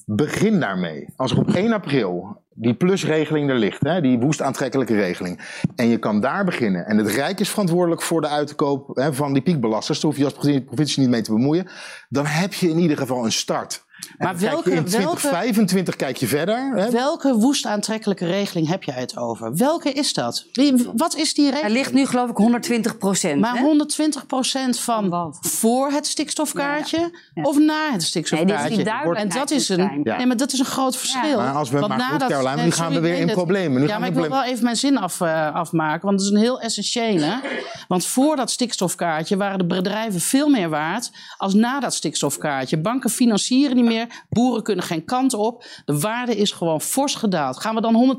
Begin 0.06 0.60
daarmee. 0.60 1.08
Als 1.16 1.30
er 1.30 1.38
op 1.38 1.50
1 1.50 1.72
april 1.72 2.40
die 2.54 2.74
plusregeling 2.74 3.50
er 3.50 3.56
ligt, 3.56 3.82
hè, 3.82 4.00
die 4.00 4.18
woest 4.18 4.42
aantrekkelijke 4.42 4.94
regeling. 4.94 5.60
En 5.76 5.88
je 5.88 5.98
kan 5.98 6.20
daar 6.20 6.44
beginnen. 6.44 6.86
En 6.86 6.98
het 6.98 7.08
Rijk 7.08 7.40
is 7.40 7.48
verantwoordelijk 7.48 8.02
voor 8.02 8.20
de 8.20 8.28
uitkoop 8.28 8.96
hè, 8.96 9.12
van 9.12 9.32
die 9.32 9.42
piekbelasters. 9.42 10.00
Daar 10.00 10.10
hoef 10.10 10.20
je 10.20 10.24
als 10.24 10.62
provincie 10.64 11.00
niet 11.00 11.10
mee 11.10 11.22
te 11.22 11.32
bemoeien. 11.32 11.68
Dan 12.08 12.26
heb 12.26 12.52
je 12.52 12.68
in 12.68 12.78
ieder 12.78 12.96
geval 12.96 13.24
een 13.24 13.32
start. 13.32 13.84
Maar 14.18 14.38
welke, 14.38 14.70
in 14.70 14.84
2025 14.84 15.74
welke, 15.84 16.04
kijk 16.04 16.16
je 16.16 16.26
verder. 16.26 16.72
Hè? 16.74 16.90
Welke 16.90 17.34
woest 17.34 17.66
aantrekkelijke 17.66 18.26
regeling 18.26 18.68
heb 18.68 18.82
je 18.82 18.92
het 18.92 19.16
over? 19.16 19.56
Welke 19.56 19.92
is 19.92 20.12
dat? 20.12 20.46
Wat 20.94 21.16
is 21.16 21.34
die 21.34 21.44
regeling? 21.44 21.68
Er 21.68 21.72
ligt 21.72 21.92
nu 21.92 22.06
geloof 22.06 22.30
ik 22.30 22.36
120 22.36 22.98
procent. 22.98 23.40
Maar 23.40 23.58
120 23.58 24.26
procent 24.26 24.80
van 24.80 25.34
voor 25.40 25.90
het 25.90 26.06
stikstofkaartje 26.06 27.10
of 27.42 27.58
na 27.58 27.92
het 27.92 28.02
stikstofkaartje? 28.02 28.76
Nee, 28.76 29.14
en 29.14 29.28
dat 29.28 29.50
is 29.50 29.68
een, 29.68 30.00
nee, 30.02 30.26
maar 30.26 30.36
dat 30.36 30.52
is 30.52 30.58
een 30.58 30.64
groot 30.64 30.96
verschil. 30.96 31.36
Maar 31.36 31.54
als 31.54 31.70
we 31.70 31.78
want 31.78 31.96
maar 31.96 32.20
goed, 32.20 32.26
Caroline, 32.26 32.62
nu 32.62 32.70
gaan 32.70 32.92
we 32.92 33.00
weer 33.00 33.16
in 33.16 33.26
problemen. 33.26 33.80
Nu 33.80 33.86
ja, 33.86 33.98
maar 33.98 34.08
ik 34.08 34.14
wil 34.14 34.28
wel 34.28 34.44
even 34.44 34.64
mijn 34.64 34.76
zin 34.76 34.98
af, 34.98 35.20
uh, 35.20 35.54
afmaken, 35.54 36.06
want 36.06 36.18
dat 36.18 36.26
is 36.26 36.32
een 36.32 36.40
heel 36.40 36.60
essentiële. 36.60 37.40
Want 37.88 38.06
voor 38.06 38.36
dat 38.36 38.50
stikstofkaartje 38.50 39.36
waren 39.36 39.58
de 39.58 39.66
bedrijven 39.66 40.20
veel 40.20 40.48
meer 40.48 40.68
waard 40.68 41.10
als 41.36 41.54
na 41.54 41.80
dat 41.80 41.94
stikstofkaartje. 41.94 42.80
Banken 42.80 43.10
financieren 43.10 43.76
niet 43.76 43.84
meer 43.84 43.91
Boeren 44.28 44.62
kunnen 44.62 44.84
geen 44.84 45.04
kant 45.04 45.34
op. 45.34 45.64
De 45.84 46.00
waarde 46.00 46.36
is 46.36 46.50
gewoon 46.50 46.80
fors 46.80 47.14
gedaald. 47.14 47.60
Gaan 47.60 47.74
we 47.74 47.80
dan 47.80 48.18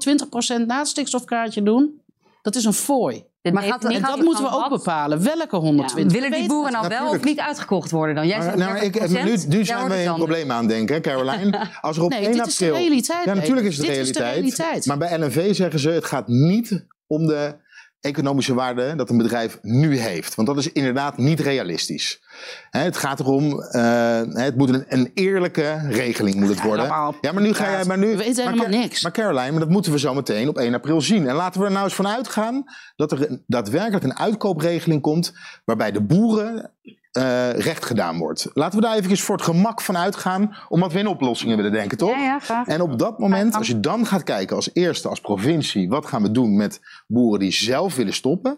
120% 0.62 0.66
na 0.66 0.78
het 0.78 0.88
stikstofkaartje 0.88 1.64
doen? 1.64 2.02
Dat 2.42 2.56
is 2.56 2.66
een 2.66 2.74
fooi. 2.74 3.24
Maar 3.52 3.64
gaat, 3.64 3.84
en 3.84 4.02
dat 4.02 4.22
moeten 4.22 4.44
we 4.44 4.50
ook 4.50 4.70
bepalen. 4.70 5.24
Welke 5.24 5.56
120? 5.56 6.14
willen 6.14 6.32
die 6.32 6.48
boeren 6.48 6.72
nou 6.72 6.88
wel 6.88 7.10
of 7.10 7.24
niet 7.24 7.40
uitgekocht 7.40 7.92
worden 7.92 8.16
dan? 8.16 8.28
Jij 8.28 8.42
zegt 8.42 8.56
nou, 8.56 8.78
ik, 8.78 9.10
nu, 9.10 9.38
nu 9.48 9.66
zijn 9.66 9.90
we 9.90 10.04
een 10.04 10.16
probleem 10.16 10.52
aan 10.52 10.68
denken, 10.68 11.02
Caroline. 11.02 11.68
Als 11.82 11.98
er 11.98 12.04
op 12.04 12.10
nee, 12.14 12.26
1 12.26 12.32
dit 12.32 12.42
april... 12.42 12.48
Is 12.48 12.58
de 12.58 12.72
realiteit, 12.72 13.26
ja, 13.26 13.34
natuurlijk 13.34 13.68
is 13.68 13.78
het 13.78 13.86
de 13.86 13.92
realiteit, 13.92 14.26
de 14.26 14.32
realiteit. 14.32 14.86
Maar 14.86 14.98
bij 14.98 15.20
LNV 15.20 15.56
zeggen 15.56 15.80
ze, 15.80 15.90
het 15.90 16.06
gaat 16.06 16.28
niet 16.28 16.86
om 17.08 17.28
de 17.28 17.56
economische 18.04 18.54
waarde 18.54 18.96
dat 18.96 19.10
een 19.10 19.18
bedrijf 19.18 19.60
nu 19.62 19.98
heeft. 19.98 20.36
Want 20.36 20.48
dat 20.48 20.58
is 20.58 20.72
inderdaad 20.72 21.18
niet 21.18 21.40
realistisch. 21.40 22.22
het 22.70 22.98
gaat 22.98 23.20
erom, 23.20 23.46
uh, 23.52 24.22
het 24.28 24.58
moet 24.58 24.70
een, 24.70 24.86
een, 24.88 25.12
eerlijke 25.14 25.88
regeling 25.90 26.36
moet 26.36 26.50
het 26.50 26.62
worden. 26.62 26.86
Ja, 26.86 27.32
maar 27.34 27.42
nu 27.42 27.54
ga 27.54 27.72
jij, 27.72 27.86
maar 27.86 27.98
nu. 27.98 28.08
We 28.08 28.18
weten 28.18 28.44
helemaal 28.44 28.80
niks. 28.82 29.04
Maar 29.04 29.12
Caroline, 29.12 29.52
maar 29.52 29.60
dat 29.60 29.70
moeten 29.70 29.92
we 29.92 30.00
zo 30.00 30.14
meteen 30.14 30.48
op 30.48 30.58
1 30.58 30.74
april 30.74 31.02
zien. 31.02 31.28
En 31.28 31.36
laten 31.36 31.60
we 31.60 31.66
er 31.66 31.72
nou 31.72 31.84
eens 31.84 31.96
van 31.96 32.08
uitgaan 32.08 32.64
dat 32.96 33.12
er 33.12 33.42
daadwerkelijk 33.48 34.04
een 34.04 34.18
uitkoopregeling 34.18 35.02
komt 35.02 35.34
waarbij 35.66 35.92
de 35.92 36.02
boeren 36.02 36.72
uh, 37.18 37.50
recht 37.50 37.86
gedaan 37.86 38.18
wordt. 38.18 38.50
Laten 38.54 38.80
we 38.80 38.86
daar 38.86 38.96
even 38.96 39.18
voor 39.18 39.36
het 39.36 39.46
gemak 39.46 39.82
van 39.82 39.98
uitgaan, 39.98 40.56
omdat 40.70 40.94
we 40.94 41.00
in 41.00 41.08
oplossingen 41.08 41.56
willen 41.58 41.72
denken, 41.72 41.98
toch? 41.98 42.10
Ja, 42.10 42.40
ja, 42.48 42.66
En 42.66 42.82
op 42.82 43.00
dat 43.00 43.20
moment, 43.20 43.56
als 43.56 43.68
je 43.68 43.80
dan 43.80 44.06
gaat 44.06 44.24
kijken 44.24 44.56
als 44.56 44.70
eerste, 44.74 45.08
als 45.08 45.22
provincie, 45.22 45.90
wat 45.90 46.06
gaan 46.06 46.22
we 46.22 46.32
doen 46.32 46.56
met 46.56 46.82
boeren 47.08 47.40
die 47.40 47.52
zelf 47.52 47.96
willen 47.96 48.14
stoppen? 48.14 48.58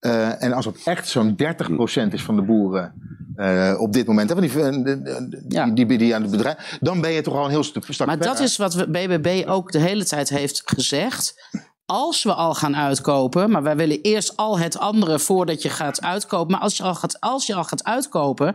Uh, 0.00 0.42
en 0.42 0.52
als 0.52 0.64
het 0.64 0.80
echt 0.84 1.08
zo'n 1.08 1.36
30% 1.42 2.12
is 2.12 2.22
van 2.22 2.36
de 2.36 2.42
boeren 2.42 2.94
uh, 3.36 3.74
op 3.78 3.92
dit 3.92 4.06
moment, 4.06 4.28
hè, 4.28 4.40
die, 4.40 4.50
die, 5.48 5.86
die, 5.86 5.98
die, 5.98 6.14
aan 6.14 6.22
het 6.22 6.30
bedrijf, 6.30 6.78
dan 6.80 7.00
ben 7.00 7.10
je 7.10 7.20
toch 7.20 7.34
al 7.34 7.44
een 7.44 7.50
heel 7.50 7.62
stuk 7.62 8.06
Maar 8.06 8.18
dat 8.18 8.40
is 8.40 8.56
wat 8.56 8.74
we, 8.74 8.90
BBB 8.90 9.48
ook 9.48 9.72
de 9.72 9.78
hele 9.78 10.04
tijd 10.04 10.28
heeft 10.28 10.62
gezegd 10.64 11.34
als 11.92 12.22
we 12.22 12.34
al 12.34 12.54
gaan 12.54 12.76
uitkopen, 12.76 13.50
maar 13.50 13.62
wij 13.62 13.76
willen 13.76 14.00
eerst 14.00 14.36
al 14.36 14.58
het 14.58 14.78
andere 14.78 15.18
voordat 15.18 15.62
je 15.62 15.68
gaat 15.68 16.02
uitkopen. 16.02 16.52
Maar 16.52 16.60
als 16.60 16.76
je 16.76 16.82
al 16.82 16.94
gaat, 16.94 17.20
als 17.20 17.46
je 17.46 17.54
al 17.54 17.64
gaat 17.64 17.84
uitkopen, 17.84 18.54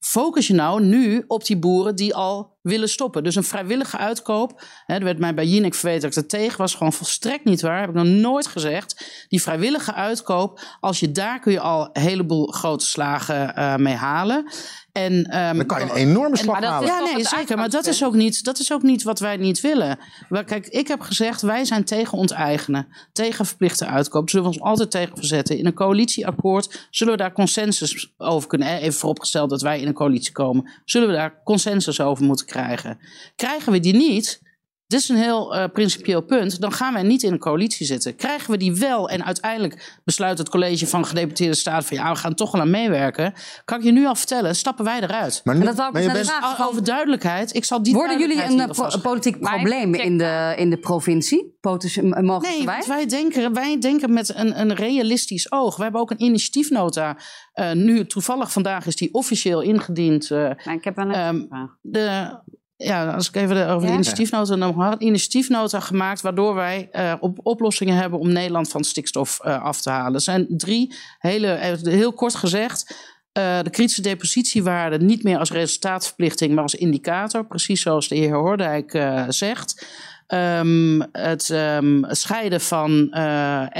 focus 0.00 0.46
je 0.46 0.54
nou 0.54 0.82
nu 0.82 1.24
op 1.26 1.44
die 1.44 1.58
boeren 1.58 1.96
die 1.96 2.14
al 2.14 2.58
willen 2.62 2.88
stoppen. 2.88 3.22
Dus 3.22 3.34
een 3.34 3.44
vrijwillige 3.44 3.96
uitkoop, 3.96 4.62
hè, 4.86 4.94
er 4.94 5.04
werd 5.04 5.18
mij 5.18 5.34
bij 5.34 5.46
Jinek 5.46 5.74
verweten 5.74 6.02
dat 6.02 6.16
ik 6.16 6.22
er 6.22 6.28
tegen 6.28 6.58
was, 6.58 6.74
gewoon 6.74 6.92
volstrekt 6.92 7.44
niet 7.44 7.60
waar, 7.60 7.80
heb 7.80 7.88
ik 7.88 7.94
nog 7.94 8.06
nooit 8.06 8.46
gezegd. 8.46 9.24
Die 9.28 9.42
vrijwillige 9.42 9.94
uitkoop, 9.94 10.60
als 10.80 11.00
je 11.00 11.12
daar 11.12 11.40
kun 11.40 11.52
je 11.52 11.60
al 11.60 11.88
een 11.92 12.02
heleboel 12.02 12.46
grote 12.46 12.86
slagen 12.86 13.58
uh, 13.58 13.76
mee 13.76 13.94
halen. 13.94 14.52
En, 14.94 15.12
um, 15.12 15.56
dan 15.56 15.66
kan 15.66 15.80
je 15.80 15.84
een 15.84 15.96
enorme 15.96 16.36
slag 16.36 16.60
halen. 16.60 16.88
Ja, 16.88 17.00
nee, 17.00 17.24
zeker. 17.24 17.56
Maar 17.56 17.70
dat 17.70 17.86
is, 17.86 18.04
ook 18.04 18.14
niet, 18.14 18.44
dat 18.44 18.58
is 18.58 18.72
ook 18.72 18.82
niet 18.82 19.02
wat 19.02 19.18
wij 19.18 19.36
niet 19.36 19.60
willen. 19.60 19.98
Kijk, 20.28 20.66
ik 20.66 20.88
heb 20.88 21.00
gezegd, 21.00 21.42
wij 21.42 21.64
zijn 21.64 21.84
tegen 21.84 22.18
onteigenen. 22.18 22.86
Tegen 23.12 23.46
verplichte 23.46 23.86
uitkoop. 23.86 24.30
Zullen 24.30 24.46
we 24.46 24.52
ons 24.52 24.62
altijd 24.62 24.90
tegen 24.90 25.16
verzetten. 25.16 25.58
In 25.58 25.66
een 25.66 25.74
coalitieakkoord 25.74 26.88
zullen 26.90 27.12
we 27.12 27.18
daar 27.18 27.32
consensus 27.32 28.14
over 28.18 28.48
kunnen. 28.48 28.68
Even 28.68 28.98
vooropgesteld 28.98 29.50
dat 29.50 29.62
wij 29.62 29.80
in 29.80 29.86
een 29.86 29.94
coalitie 29.94 30.32
komen. 30.32 30.70
Zullen 30.84 31.08
we 31.08 31.14
daar 31.14 31.42
consensus 31.44 32.00
over 32.00 32.24
moeten 32.24 32.46
krijgen. 32.46 32.98
Krijgen 33.36 33.72
we 33.72 33.80
die 33.80 33.94
niet, 33.94 34.42
dit 34.86 35.00
is 35.00 35.08
een 35.08 35.16
heel 35.16 35.56
uh, 35.56 35.64
principieel 35.72 36.20
punt. 36.20 36.60
Dan 36.60 36.72
gaan 36.72 36.92
wij 36.92 37.02
niet 37.02 37.22
in 37.22 37.32
een 37.32 37.38
coalitie 37.38 37.86
zitten. 37.86 38.16
Krijgen 38.16 38.50
we 38.50 38.56
die 38.56 38.74
wel 38.74 39.08
en 39.08 39.24
uiteindelijk 39.24 40.00
besluit 40.04 40.38
het 40.38 40.48
college 40.48 40.86
van 40.86 41.06
gedeputeerde 41.06 41.54
staten 41.54 41.88
van 41.88 41.96
ja, 41.96 42.12
we 42.12 42.18
gaan 42.18 42.34
toch 42.34 42.52
wel 42.52 42.60
aan 42.60 42.70
meewerken. 42.70 43.34
Kan 43.64 43.78
ik 43.78 43.84
je 43.84 43.92
nu 43.92 44.06
al 44.06 44.14
vertellen, 44.14 44.56
stappen 44.56 44.84
wij 44.84 45.00
eruit. 45.00 45.40
Maar, 45.44 45.56
nu, 45.56 45.64
dat 45.64 45.92
maar 45.92 46.02
je 46.02 46.12
bent... 46.12 46.32
over 46.60 46.84
duidelijkheid. 46.84 47.54
Ik 47.54 47.64
zal 47.64 47.82
die 47.82 47.94
Worden 47.94 48.18
jullie 48.18 48.42
een, 48.42 48.60
eh, 48.60 49.02
politiek 49.02 49.40
probleem 49.40 49.94
in 49.94 50.18
de, 50.18 50.54
in 50.56 50.70
de 50.70 50.78
provincie? 50.78 51.52
mogen 51.60 52.48
nee, 52.48 52.64
wij? 52.64 52.84
wij 52.86 53.06
denken, 53.06 53.52
wij 53.52 53.78
denken 53.78 54.12
met 54.12 54.34
een, 54.34 54.60
een 54.60 54.74
realistisch 54.74 55.52
oog. 55.52 55.76
We 55.76 55.82
hebben 55.82 56.00
ook 56.00 56.10
een 56.10 56.22
initiatiefnota. 56.22 57.16
Uh, 57.54 57.72
nu 57.72 58.06
toevallig 58.06 58.52
vandaag 58.52 58.86
is 58.86 58.96
die 58.96 59.14
officieel 59.14 59.60
ingediend. 59.60 60.30
Uh, 60.30 60.50
ik 60.50 60.84
heb 60.84 60.98
een 60.98 61.18
um, 61.18 61.48
de 61.80 62.38
ja, 62.76 63.12
als 63.12 63.28
ik 63.28 63.36
even 63.36 63.68
over 63.68 63.86
de 63.86 63.92
initiatiefnota 63.92 64.54
nog 64.54 64.76
had. 64.76 65.00
Initiatiefnota 65.00 65.80
gemaakt 65.80 66.20
waardoor 66.20 66.54
wij 66.54 66.88
uh, 66.92 67.14
op 67.20 67.38
oplossingen 67.42 67.96
hebben 67.96 68.18
om 68.18 68.32
Nederland 68.32 68.68
van 68.68 68.84
stikstof 68.84 69.40
uh, 69.44 69.62
af 69.62 69.80
te 69.80 69.90
halen. 69.90 70.14
Er 70.14 70.20
zijn 70.20 70.46
drie, 70.48 70.94
hele, 71.18 71.48
eh, 71.48 71.76
heel 71.82 72.12
kort 72.12 72.34
gezegd. 72.34 73.12
Uh, 73.38 73.62
de 73.62 73.70
kritische 73.70 74.02
depositiewaarde 74.02 74.98
niet 74.98 75.22
meer 75.22 75.38
als 75.38 75.50
resultaatverplichting, 75.50 76.54
maar 76.54 76.62
als 76.62 76.74
indicator. 76.74 77.46
Precies 77.46 77.82
zoals 77.82 78.08
de 78.08 78.16
heer 78.16 78.34
Hoordijk 78.34 78.90
zegt. 79.28 79.86
Um, 80.28 81.02
het 81.12 81.48
um, 81.48 82.04
scheiden 82.08 82.60
van 82.60 83.14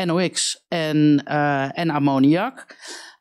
NOx 0.05 0.65
en, 0.69 1.25
en 1.75 1.91
ammoniak. 1.91 2.77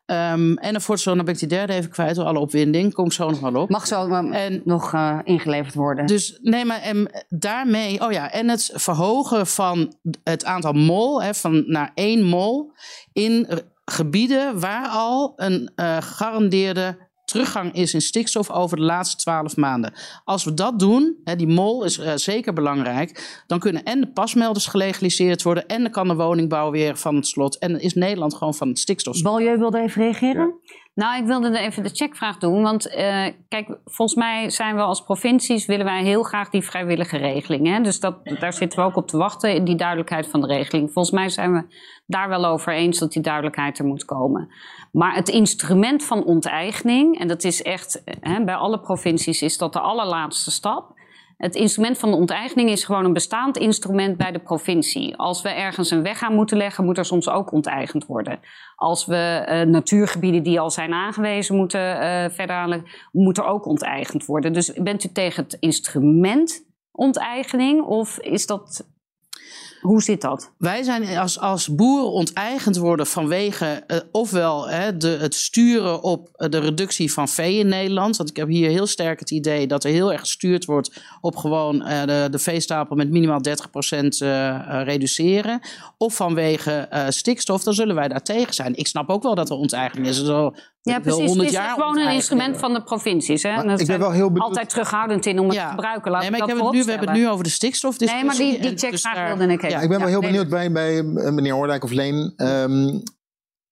Um, 0.06 0.58
en 0.58 0.80
voor 0.80 0.98
zo, 0.98 1.14
dan 1.14 1.24
ben 1.24 1.34
ik 1.34 1.40
die 1.40 1.48
derde 1.48 1.72
even 1.72 1.90
kwijt 1.90 2.14
door 2.14 2.24
alle 2.24 2.38
opwinding. 2.38 2.94
Kom 2.94 3.10
zo 3.10 3.30
nog 3.30 3.40
wel 3.40 3.62
op. 3.62 3.70
Mag 3.70 3.86
zo 3.86 4.08
en, 4.08 4.62
nog 4.64 4.92
uh, 4.92 5.18
ingeleverd 5.24 5.74
worden. 5.74 6.06
Dus 6.06 6.38
nee, 6.42 6.64
maar 6.64 6.80
en 6.80 7.24
daarmee, 7.28 8.00
oh 8.00 8.12
ja, 8.12 8.30
en 8.30 8.48
het 8.48 8.70
verhogen 8.74 9.46
van 9.46 9.94
het 10.24 10.44
aantal 10.44 10.72
mol, 10.72 11.22
hè, 11.22 11.34
van 11.34 11.64
naar 11.66 11.90
één 11.94 12.24
mol 12.24 12.72
in 13.12 13.48
gebieden 13.84 14.60
waar 14.60 14.88
al 14.88 15.32
een 15.36 15.72
uh, 15.76 15.96
gegarandeerde 15.96 16.96
teruggang 17.34 17.72
is 17.72 17.94
in 17.94 18.00
stikstof 18.00 18.50
over 18.50 18.76
de 18.76 18.82
laatste 18.82 19.16
twaalf 19.16 19.56
maanden. 19.56 19.92
Als 20.24 20.44
we 20.44 20.54
dat 20.54 20.78
doen, 20.78 21.16
hè, 21.24 21.36
die 21.36 21.46
mol 21.46 21.84
is 21.84 21.98
uh, 21.98 22.12
zeker 22.14 22.52
belangrijk, 22.52 23.42
dan 23.46 23.58
kunnen 23.58 23.84
en 23.84 24.00
de 24.00 24.12
pasmelders 24.12 24.66
gelegaliseerd 24.66 25.42
worden 25.42 25.66
en 25.66 25.82
dan 25.82 25.90
kan 25.90 26.08
de 26.08 26.14
woningbouw 26.14 26.70
weer 26.70 26.96
van 26.96 27.14
het 27.14 27.26
slot 27.26 27.58
en 27.58 27.80
is 27.80 27.94
Nederland 27.94 28.34
gewoon 28.34 28.54
van 28.54 28.68
het 28.68 28.78
stikstof. 28.78 29.22
Baljeu 29.22 29.58
wilde 29.58 29.78
even 29.78 30.02
reageren? 30.02 30.54
Nou, 30.94 31.20
ik 31.20 31.26
wilde 31.26 31.58
even 31.58 31.82
de 31.82 31.88
checkvraag 31.88 32.38
doen. 32.38 32.62
Want 32.62 32.86
uh, 32.86 33.26
kijk, 33.48 33.78
volgens 33.84 34.14
mij 34.18 34.50
zijn 34.50 34.74
we 34.74 34.82
als 34.82 35.02
provincies... 35.02 35.66
willen 35.66 35.84
wij 35.84 36.02
heel 36.02 36.22
graag 36.22 36.50
die 36.50 36.62
vrijwillige 36.62 37.16
regeling. 37.16 37.66
Hè? 37.66 37.80
Dus 37.80 38.00
dat, 38.00 38.24
daar 38.24 38.52
zitten 38.52 38.78
we 38.78 38.84
ook 38.84 38.96
op 38.96 39.06
te 39.08 39.16
wachten, 39.16 39.54
in 39.54 39.64
die 39.64 39.76
duidelijkheid 39.76 40.28
van 40.28 40.40
de 40.40 40.46
regeling. 40.46 40.92
Volgens 40.92 41.14
mij 41.14 41.28
zijn 41.28 41.52
we 41.52 41.64
daar 42.06 42.28
wel 42.28 42.44
over 42.44 42.72
eens 42.72 42.98
dat 42.98 43.12
die 43.12 43.22
duidelijkheid 43.22 43.78
er 43.78 43.84
moet 43.84 44.04
komen. 44.04 44.48
Maar 44.92 45.14
het 45.14 45.28
instrument 45.28 46.04
van 46.04 46.24
onteigening... 46.24 47.18
en 47.18 47.28
dat 47.28 47.44
is 47.44 47.62
echt, 47.62 48.02
hè, 48.20 48.44
bij 48.44 48.54
alle 48.54 48.80
provincies 48.80 49.42
is 49.42 49.58
dat 49.58 49.72
de 49.72 49.80
allerlaatste 49.80 50.50
stap... 50.50 50.92
Het 51.44 51.54
instrument 51.54 51.98
van 51.98 52.10
de 52.10 52.16
onteigening 52.16 52.70
is 52.70 52.84
gewoon 52.84 53.04
een 53.04 53.12
bestaand 53.12 53.56
instrument 53.56 54.16
bij 54.16 54.32
de 54.32 54.38
provincie. 54.38 55.16
Als 55.16 55.42
we 55.42 55.48
ergens 55.48 55.90
een 55.90 56.02
weg 56.02 56.22
aan 56.22 56.34
moeten 56.34 56.56
leggen, 56.56 56.84
moet 56.84 56.98
er 56.98 57.04
soms 57.04 57.28
ook 57.28 57.52
onteigend 57.52 58.06
worden. 58.06 58.38
Als 58.76 59.06
we 59.06 59.46
uh, 59.48 59.60
natuurgebieden 59.60 60.42
die 60.42 60.60
al 60.60 60.70
zijn 60.70 60.92
aangewezen 60.92 61.56
moeten 61.56 61.80
uh, 61.80 62.24
verder 62.30 62.82
moet 63.12 63.38
er 63.38 63.44
ook 63.44 63.66
onteigend 63.66 64.26
worden. 64.26 64.52
Dus 64.52 64.72
bent 64.72 65.04
u 65.04 65.12
tegen 65.12 65.42
het 65.42 65.56
instrument 65.60 66.64
onteigening 66.92 67.82
of 67.82 68.18
is 68.18 68.46
dat 68.46 68.93
Hoe 69.86 70.02
zit 70.02 70.20
dat? 70.20 70.52
Wij 70.58 70.82
zijn 70.82 71.16
als, 71.16 71.40
als 71.40 71.74
boeren 71.74 72.10
onteigend 72.10 72.76
worden 72.76 73.06
vanwege 73.06 73.84
uh, 73.86 73.98
ofwel 74.12 74.68
hè, 74.68 74.96
de, 74.96 75.08
het 75.08 75.34
sturen 75.34 76.02
op 76.02 76.28
de 76.32 76.58
reductie 76.58 77.12
van 77.12 77.28
vee 77.28 77.58
in 77.58 77.68
Nederland. 77.68 78.16
Want 78.16 78.30
ik 78.30 78.36
heb 78.36 78.48
hier 78.48 78.70
heel 78.70 78.86
sterk 78.86 79.18
het 79.18 79.30
idee 79.30 79.66
dat 79.66 79.84
er 79.84 79.90
heel 79.90 80.12
erg 80.12 80.20
gestuurd 80.20 80.64
wordt 80.64 81.02
op 81.20 81.36
gewoon 81.36 81.76
uh, 81.76 82.04
de, 82.04 82.28
de 82.30 82.38
veestapel 82.38 82.96
met 82.96 83.10
minimaal 83.10 83.40
30% 83.48 83.50
uh, 84.22 84.80
reduceren. 84.84 85.60
Of 85.98 86.14
vanwege 86.14 86.88
stikstof, 87.08 87.62
dan 87.62 87.74
zullen 87.74 87.94
wij 87.94 88.08
daar 88.08 88.22
tegen 88.22 88.54
zijn. 88.54 88.76
Ik 88.76 88.86
snap 88.86 89.10
ook 89.10 89.22
wel 89.22 89.34
dat 89.34 89.50
er 89.50 89.56
onteigening 89.56 90.06
is. 90.06 90.24
Zo, 90.24 90.52
ja, 90.84 91.00
precies. 91.00 91.34
Het 91.34 91.42
is 91.42 91.56
gewoon 91.56 91.98
een 91.98 92.12
instrument 92.12 92.58
van 92.58 92.72
de 92.72 92.82
provincies. 92.82 93.42
Hè? 93.42 93.78
ik 93.78 93.86
ben 93.86 93.98
wel 93.98 94.10
heel 94.10 94.26
benieuwd... 94.26 94.48
altijd 94.48 94.68
terughoudend 94.68 95.26
in 95.26 95.38
om 95.38 95.48
het 95.48 95.58
te 95.58 95.64
gebruiken. 95.64 96.10
Laat 96.10 96.20
nee, 96.20 96.30
maar 96.30 96.40
ik 96.40 96.46
heb 96.46 96.56
het 96.56 96.70
nu, 96.70 96.84
we 96.84 96.90
hebben 96.90 97.08
het 97.08 97.18
nu 97.18 97.28
over 97.28 97.44
de 97.44 97.50
stikstof. 97.50 97.98
Nee, 97.98 98.24
maar 98.24 98.36
die, 98.36 98.60
die 98.60 98.76
checks 98.76 99.02
dus 99.02 99.12
wilde 99.36 99.52
ik 99.52 99.62
Ja, 99.74 99.80
ik 99.80 99.88
ben 99.88 99.98
wel 99.98 100.08
heel 100.08 100.20
benieuwd 100.20 100.48
bij, 100.48 100.72
bij 100.72 100.98
eh, 100.98 101.04
meneer 101.04 101.52
Hoordijk 101.52 101.84
of 101.84 101.90
Leen. 101.90 102.32
Um, 102.36 103.02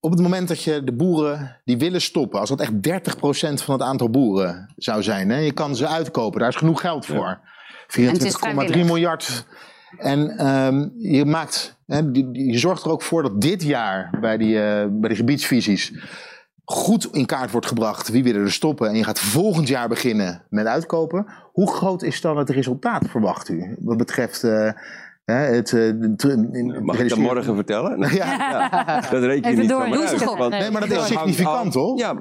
op 0.01 0.11
het 0.11 0.21
moment 0.21 0.49
dat 0.49 0.63
je 0.63 0.85
de 0.85 0.93
boeren 0.93 1.61
die 1.65 1.79
willen 1.79 2.01
stoppen, 2.01 2.41
als 2.41 2.49
dat 2.49 2.61
echt 2.61 2.73
30% 2.73 3.65
van 3.65 3.75
het 3.75 3.83
aantal 3.83 4.11
boeren 4.11 4.73
zou 4.77 5.03
zijn, 5.03 5.31
hè, 5.31 5.39
je 5.39 5.53
kan 5.53 5.77
ze 5.77 5.87
uitkopen, 5.87 6.41
daar 6.41 6.49
is 6.49 6.57
genoeg 6.57 6.81
geld 6.81 7.07
voor. 7.07 7.41
24,3 8.71 8.77
miljard. 8.77 9.47
En 9.99 10.47
um, 10.47 10.93
je, 10.99 11.25
maakt, 11.25 11.79
hè, 11.87 11.99
je 12.33 12.59
zorgt 12.59 12.85
er 12.85 12.91
ook 12.91 13.03
voor 13.03 13.23
dat 13.23 13.41
dit 13.41 13.63
jaar 13.63 14.19
bij 14.21 14.37
die, 14.37 14.55
uh, 14.55 14.87
bij 14.91 15.09
die 15.09 15.17
gebiedsvisies 15.17 15.93
goed 16.65 17.09
in 17.13 17.27
kaart 17.27 17.51
wordt 17.51 17.67
gebracht 17.67 18.09
wie 18.09 18.23
willen 18.23 18.43
er 18.43 18.53
stoppen 18.53 18.89
en 18.89 18.97
je 18.97 19.05
gaat 19.05 19.21
volgend 19.21 19.69
jaar 19.69 19.89
beginnen 19.89 20.43
met 20.49 20.67
uitkopen. 20.67 21.27
Hoe 21.53 21.73
groot 21.73 22.03
is 22.03 22.21
dan 22.21 22.37
het 22.37 22.51
resultaat, 22.51 23.09
verwacht 23.09 23.49
u, 23.49 23.77
wat 23.81 23.97
betreft 23.97 24.43
uh, 24.43 24.73
het, 25.25 25.73
uh, 25.73 26.81
Mag 26.81 26.99
ik 26.99 27.09
dat 27.09 27.18
morgen 27.18 27.55
vertellen? 27.55 27.99
ja. 28.14 28.27
ja. 28.27 29.01
Dat 29.11 29.23
reken 29.23 29.51
je 29.51 29.57
niet 29.57 29.68
door. 29.68 29.81
van 29.81 29.99
uit. 29.99 30.25
Want, 30.25 30.51
nee, 30.51 30.70
maar 30.70 30.89
dat 30.89 30.99
is 30.99 31.07
significant, 31.07 31.75
hoor. 31.75 31.99
Ja, 31.99 32.18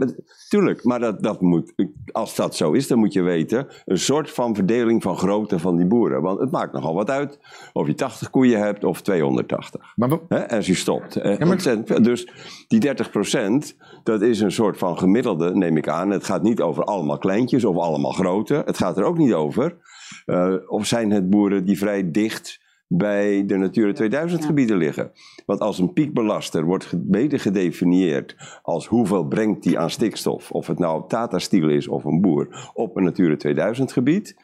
tuurlijk. 0.50 0.84
Maar 0.84 1.00
dat, 1.00 1.24
dat 1.24 1.42
moet, 1.42 1.74
als 2.12 2.36
dat 2.36 2.56
zo 2.56 2.72
is, 2.72 2.88
dan 2.88 3.00
moet 3.00 3.14
je 3.14 3.22
weten... 3.22 3.68
een 3.86 3.98
soort 3.98 4.32
van 4.32 4.56
verdeling 4.56 5.02
van 5.02 5.18
grootte 5.18 5.60
van 5.60 5.78
die 5.78 5.86
boeren. 5.86 6.22
Want 6.22 6.40
het 6.40 6.52
maakt 6.52 6.74
nogal 6.74 6.94
wat 6.94 7.10
uit 7.10 7.40
of 7.74 7.88
je 7.88 7.96
80 7.96 8.30
koeien 8.30 8.60
hebt 8.60 8.84
of 8.84 9.02
280. 9.02 9.94
Maar, 9.96 10.20
He, 10.28 10.50
als 10.50 10.68
je 10.68 10.76
stopt. 10.76 11.14
Ja, 11.14 11.46
maar... 11.46 12.02
Dus 12.02 12.28
die 12.68 12.80
30 12.80 13.12
procent, 13.12 13.76
dat 14.04 14.22
is 14.22 14.40
een 14.40 14.52
soort 14.52 14.78
van 14.78 14.98
gemiddelde, 14.98 15.56
neem 15.56 15.78
ik 15.78 15.88
aan. 15.88 16.10
Het 16.10 16.26
gaat 16.26 16.44
niet 16.44 16.62
over 16.62 16.84
allemaal 16.84 17.18
kleintjes 17.18 17.66
of 17.66 17.78
allemaal 17.78 18.12
grote. 18.12 18.62
Het 18.66 18.78
gaat 18.78 18.98
er 18.98 19.04
ook 19.04 19.18
niet 19.18 19.34
over... 19.34 19.78
Uh, 20.26 20.54
of 20.68 20.86
zijn 20.86 21.12
het 21.12 21.30
boeren 21.30 21.66
die 21.66 21.78
vrij 21.78 22.12
dicht 22.12 22.60
bij 22.94 23.46
de 23.46 23.58
Natura 23.58 23.94
2000 23.94 24.46
gebieden 24.46 24.78
liggen. 24.78 25.12
Want 25.46 25.60
als 25.60 25.80
een 25.80 25.94
piekbelaster 25.94 26.64
wordt 26.64 26.94
beter 26.96 27.40
gedefinieerd 27.40 28.36
als 28.62 28.88
hoeveel 28.88 29.26
brengt 29.26 29.64
die 29.64 29.80
aan 29.80 29.90
stikstof, 29.90 30.52
of 30.52 30.68
het 30.68 30.80
nou 30.80 31.04
Tata 31.08 31.40
Steel 31.40 31.70
is 31.70 31.88
of 31.88 32.04
een 32.04 32.22
boer, 32.22 32.72
op 32.74 32.96
een 32.96 33.04
Natura 33.04 33.36
2000 33.36 33.92
gebied, 33.92 34.36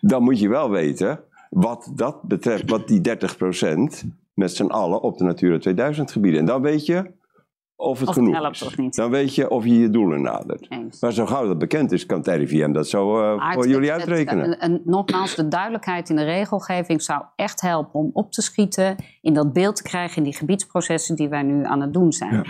dan 0.00 0.22
moet 0.22 0.40
je 0.40 0.48
wel 0.48 0.70
weten 0.70 1.20
wat 1.50 1.92
dat 1.94 2.22
betreft, 2.22 2.70
wat 2.70 2.88
die 2.88 3.00
30% 4.04 4.06
met 4.34 4.54
z'n 4.54 4.66
allen 4.66 5.02
op 5.02 5.18
de 5.18 5.24
Natura 5.24 5.58
2000 5.58 6.12
gebieden. 6.12 6.40
En 6.40 6.46
dan 6.46 6.62
weet 6.62 6.86
je 6.86 7.10
of 7.80 8.00
het 8.00 8.10
genoeg 8.10 8.50
is. 8.50 8.96
Dan 8.96 9.10
weet 9.10 9.34
je 9.34 9.50
of 9.50 9.64
je 9.64 9.78
je 9.78 9.90
doelen 9.90 10.22
nadert. 10.22 10.68
Maar 11.00 11.12
zo 11.12 11.26
gauw 11.26 11.46
dat 11.46 11.58
bekend 11.58 11.92
is, 11.92 12.06
kan 12.06 12.18
het 12.18 12.26
RIVM 12.26 12.72
dat 12.72 12.88
zo 12.88 13.22
uh, 13.36 13.52
voor 13.52 13.68
jullie 13.68 13.92
uitrekenen. 13.92 14.44
en, 14.44 14.58
en, 14.58 14.80
nogmaals, 14.84 15.34
de 15.34 15.48
duidelijkheid 15.48 16.10
in 16.10 16.16
de 16.16 16.24
regelgeving 16.24 17.02
zou 17.02 17.22
echt 17.36 17.60
helpen 17.60 18.00
om 18.00 18.10
op 18.12 18.32
te 18.32 18.42
schieten, 18.42 18.96
in 19.22 19.34
dat 19.34 19.52
beeld 19.52 19.76
te 19.76 19.82
krijgen 19.82 20.16
in 20.16 20.22
die 20.22 20.34
gebiedsprocessen 20.34 21.16
die 21.16 21.28
wij 21.28 21.42
nu 21.42 21.64
aan 21.64 21.80
het 21.80 21.92
doen 21.92 22.12
zijn. 22.12 22.34
Ja. 22.34 22.44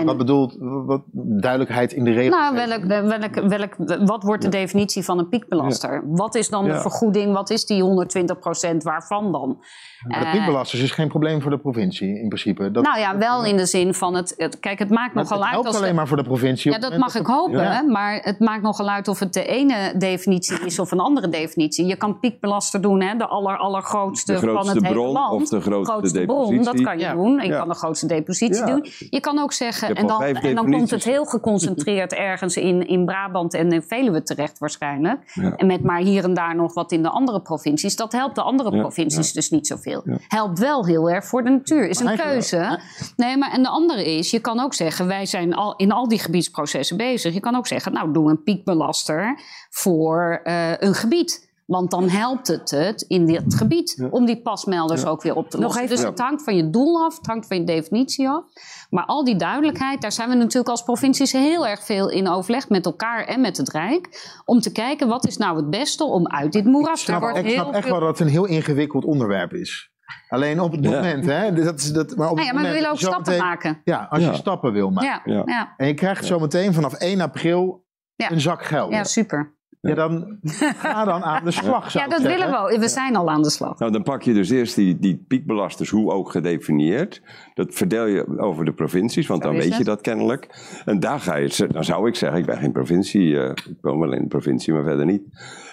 En, 0.00 0.06
wat 0.06 0.16
bedoelt 0.16 0.56
wat, 0.60 1.02
duidelijkheid 1.40 1.92
in 1.92 2.04
de 2.04 2.12
regelgeving? 2.12 2.66
Nou, 2.68 2.88
welk, 2.88 3.08
welk, 3.08 3.34
welk, 3.34 4.06
wat 4.06 4.22
wordt 4.22 4.42
de 4.42 4.48
definitie 4.48 5.04
van 5.04 5.18
een 5.18 5.28
piekbelaster? 5.28 6.02
Wat 6.06 6.34
is 6.34 6.48
dan 6.48 6.64
de 6.64 6.80
vergoeding? 6.80 7.32
Wat 7.32 7.50
is 7.50 7.64
die 7.64 7.82
120 7.82 8.38
procent? 8.38 8.82
Waarvan 8.82 9.32
dan? 9.32 9.64
Maar 10.08 10.20
de 10.20 10.30
piekbelasters 10.30 10.82
is 10.82 10.90
geen 10.90 11.08
probleem 11.08 11.42
voor 11.42 11.50
de 11.50 11.58
provincie 11.58 12.20
in 12.20 12.28
principe. 12.28 12.70
Dat, 12.70 12.84
nou 12.84 12.98
ja, 12.98 13.18
wel 13.18 13.44
in 13.44 13.56
de 13.56 13.66
zin 13.66 13.94
van 13.94 14.14
het. 14.14 14.56
kijk, 14.60 14.78
het 14.78 14.90
maakt 14.90 15.14
nogal 15.14 15.44
uit. 15.44 15.54
Het 15.54 15.62
helpt 15.62 15.78
alleen 15.78 15.94
maar 15.94 16.08
voor 16.08 16.16
de 16.16 16.22
provincie. 16.22 16.72
Ja, 16.72 16.78
dat 16.78 16.96
mag 16.96 17.14
ik 17.14 17.26
hopen. 17.26 17.90
Maar 17.90 18.20
het 18.22 18.38
maakt 18.38 18.62
nogal 18.62 18.88
uit 18.88 19.08
of 19.08 19.18
het 19.18 19.32
de 19.32 19.44
ene 19.44 19.94
definitie 19.98 20.60
is 20.64 20.78
of 20.78 20.90
een 20.90 21.00
andere 21.00 21.28
definitie. 21.28 21.86
Je 21.86 21.96
kan 21.96 22.18
piekbelaster 22.18 22.80
doen, 22.80 23.02
hè, 23.02 23.16
de 23.16 23.26
aller, 23.26 23.56
allergrootste 23.56 24.32
de 24.32 24.38
van 24.38 24.68
het 24.68 24.86
hele 24.86 25.00
land. 25.00 25.32
Of 25.32 25.48
de 25.48 25.60
grootste, 25.60 25.92
grootste 25.92 26.24
bron, 26.24 26.62
dat 26.62 26.80
kan 26.80 26.98
je 26.98 27.10
doen. 27.10 27.40
Je 27.40 27.50
kan 27.50 27.68
de 27.68 27.74
grootste 27.74 28.06
depositie 28.06 28.64
doen. 28.64 28.86
Je 29.10 29.20
kan 29.20 29.38
ook 29.38 29.52
zeggen. 29.52 29.85
En 29.94 30.06
dan, 30.06 30.22
en 30.22 30.54
dan 30.54 30.70
komt 30.70 30.90
het 30.90 31.04
heel 31.04 31.24
geconcentreerd 31.24 32.12
ergens 32.30 32.56
in, 32.56 32.86
in 32.86 33.04
Brabant 33.04 33.54
en 33.54 33.72
in 33.72 33.82
Veluwe 33.82 34.22
terecht 34.22 34.58
waarschijnlijk. 34.58 35.32
En 35.56 35.66
met 35.66 35.82
maar 35.82 36.00
hier 36.00 36.24
en 36.24 36.34
daar 36.34 36.56
nog 36.56 36.74
wat 36.74 36.92
in 36.92 37.02
de 37.02 37.08
andere 37.08 37.40
provincies. 37.40 37.96
Dat 37.96 38.12
helpt 38.12 38.34
de 38.34 38.42
andere 38.42 38.70
provincies 38.70 39.32
dus 39.32 39.50
niet 39.50 39.66
zoveel. 39.66 40.02
Helpt 40.28 40.58
wel 40.58 40.86
heel 40.86 41.10
erg 41.10 41.24
voor 41.24 41.44
de 41.44 41.50
natuur. 41.50 41.88
Is 41.88 42.00
een 42.00 42.16
keuze. 42.16 42.80
Nee, 43.16 43.36
maar 43.36 43.52
en 43.52 43.62
de 43.62 43.68
andere 43.68 44.16
is, 44.16 44.30
je 44.30 44.40
kan 44.40 44.60
ook 44.60 44.74
zeggen, 44.74 45.06
wij 45.06 45.26
zijn 45.26 45.54
al 45.54 45.76
in 45.76 45.92
al 45.92 46.08
die 46.08 46.18
gebiedsprocessen 46.18 46.96
bezig. 46.96 47.34
Je 47.34 47.40
kan 47.40 47.56
ook 47.56 47.66
zeggen, 47.66 47.92
nou 47.92 48.12
doe 48.12 48.30
een 48.30 48.42
piekbelaster 48.42 49.40
voor 49.70 50.40
uh, 50.44 50.70
een 50.78 50.94
gebied. 50.94 51.45
Want 51.66 51.90
dan 51.90 52.08
helpt 52.08 52.46
het 52.46 52.70
het 52.70 53.02
in 53.02 53.26
dit 53.26 53.54
gebied 53.54 54.06
om 54.10 54.26
die 54.26 54.42
pasmelders 54.42 55.04
ook 55.04 55.22
weer 55.22 55.34
op 55.34 55.50
te 55.50 55.58
lossen. 55.58 55.88
Dus 55.88 56.02
het 56.02 56.18
hangt 56.18 56.42
van 56.42 56.56
je 56.56 56.70
doel 56.70 57.04
af, 57.04 57.16
het 57.16 57.26
hangt 57.26 57.46
van 57.46 57.56
je 57.56 57.64
definitie 57.64 58.28
af. 58.28 58.44
Maar 58.90 59.04
al 59.04 59.24
die 59.24 59.36
duidelijkheid, 59.36 60.00
daar 60.00 60.12
zijn 60.12 60.28
we 60.28 60.34
natuurlijk 60.34 60.68
als 60.68 60.82
provincies 60.82 61.32
heel 61.32 61.66
erg 61.66 61.84
veel 61.84 62.10
in 62.10 62.28
overleg 62.28 62.68
met 62.68 62.84
elkaar 62.84 63.24
en 63.24 63.40
met 63.40 63.56
het 63.56 63.70
Rijk. 63.70 64.32
Om 64.44 64.60
te 64.60 64.72
kijken 64.72 65.08
wat 65.08 65.26
is 65.26 65.36
nou 65.36 65.56
het 65.56 65.70
beste 65.70 66.04
om 66.04 66.28
uit 66.28 66.52
dit 66.52 66.64
moeras 66.64 67.04
te 67.04 67.12
komen. 67.12 67.44
Ik 67.44 67.50
snap 67.50 67.74
echt 67.74 67.88
wel 67.88 68.00
dat 68.00 68.08
het 68.08 68.20
een 68.20 68.32
heel 68.32 68.46
ingewikkeld 68.46 69.04
onderwerp 69.04 69.52
is. 69.52 69.90
Alleen 70.28 70.60
op 70.60 70.72
het 70.72 70.84
moment, 70.84 71.26
hè? 71.26 71.52
Dat 71.52 71.78
is, 71.78 71.92
dat, 71.92 72.16
maar, 72.16 72.30
op 72.30 72.36
het 72.36 72.46
ja, 72.46 72.52
maar 72.52 72.62
we 72.62 72.70
willen 72.70 72.90
ook 72.90 72.98
stappen 72.98 73.38
maken. 73.38 73.80
Ja, 73.84 74.06
als 74.10 74.24
je 74.24 74.34
stappen 74.34 74.72
wil 74.72 74.90
maken. 74.90 75.32
Ja. 75.32 75.74
En 75.76 75.86
je 75.86 75.94
krijgt 75.94 76.24
zo 76.24 76.38
meteen 76.38 76.74
vanaf 76.74 76.94
1 76.94 77.20
april 77.20 77.84
een 78.16 78.40
zak 78.40 78.64
geld. 78.64 78.92
Ja, 78.92 79.04
super. 79.04 79.55
Ja, 79.88 79.94
dan 79.94 80.38
ga 80.76 81.04
dan 81.04 81.22
aan 81.22 81.44
de 81.44 81.50
slag. 81.50 81.92
Ja, 81.92 82.08
dat 82.08 82.22
willen 82.22 82.50
we. 82.50 82.78
We 82.78 82.88
zijn 82.88 83.16
al 83.16 83.30
aan 83.30 83.42
de 83.42 83.50
slag. 83.50 83.78
Nou, 83.78 83.92
dan 83.92 84.02
pak 84.02 84.22
je 84.22 84.32
dus 84.32 84.50
eerst 84.50 84.74
die, 84.74 84.98
die 84.98 85.24
piekbelasters, 85.28 85.90
hoe 85.90 86.12
ook 86.12 86.30
gedefinieerd. 86.30 87.22
Dat 87.54 87.74
verdeel 87.74 88.06
je 88.06 88.38
over 88.38 88.64
de 88.64 88.72
provincies, 88.72 89.26
want 89.26 89.42
dan 89.42 89.56
weet 89.56 89.76
je 89.76 89.84
dat 89.84 90.00
kennelijk. 90.00 90.48
En 90.84 91.00
daar 91.00 91.20
ga 91.20 91.36
je, 91.36 91.68
dan 91.70 91.84
zou 91.84 92.08
ik 92.08 92.14
zeggen, 92.14 92.38
ik 92.38 92.46
ben 92.46 92.58
geen 92.58 92.72
provincie, 92.72 93.28
uh, 93.28 93.48
ik 93.48 93.76
woon 93.80 93.98
wel 93.98 94.12
in 94.12 94.22
de 94.22 94.28
provincie, 94.28 94.72
maar 94.72 94.84
verder 94.84 95.06
niet. 95.06 95.22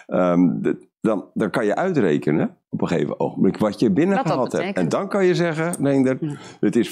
Um, 0.07 0.61
de, 0.61 0.87
dan, 1.01 1.25
dan 1.33 1.49
kan 1.49 1.65
je 1.65 1.75
uitrekenen 1.75 2.57
op 2.73 2.81
een 2.81 2.87
gegeven 2.87 3.19
ogenblik 3.19 3.57
wat 3.57 3.79
je 3.79 3.91
binnengehaald 3.91 4.51
hebt. 4.51 4.77
En 4.77 4.89
dan 4.89 5.07
kan 5.07 5.25
je 5.25 5.35
zeggen, 5.35 5.75
Leender, 5.79 6.39
het 6.59 6.75
is 6.75 6.87
25% 6.87 6.91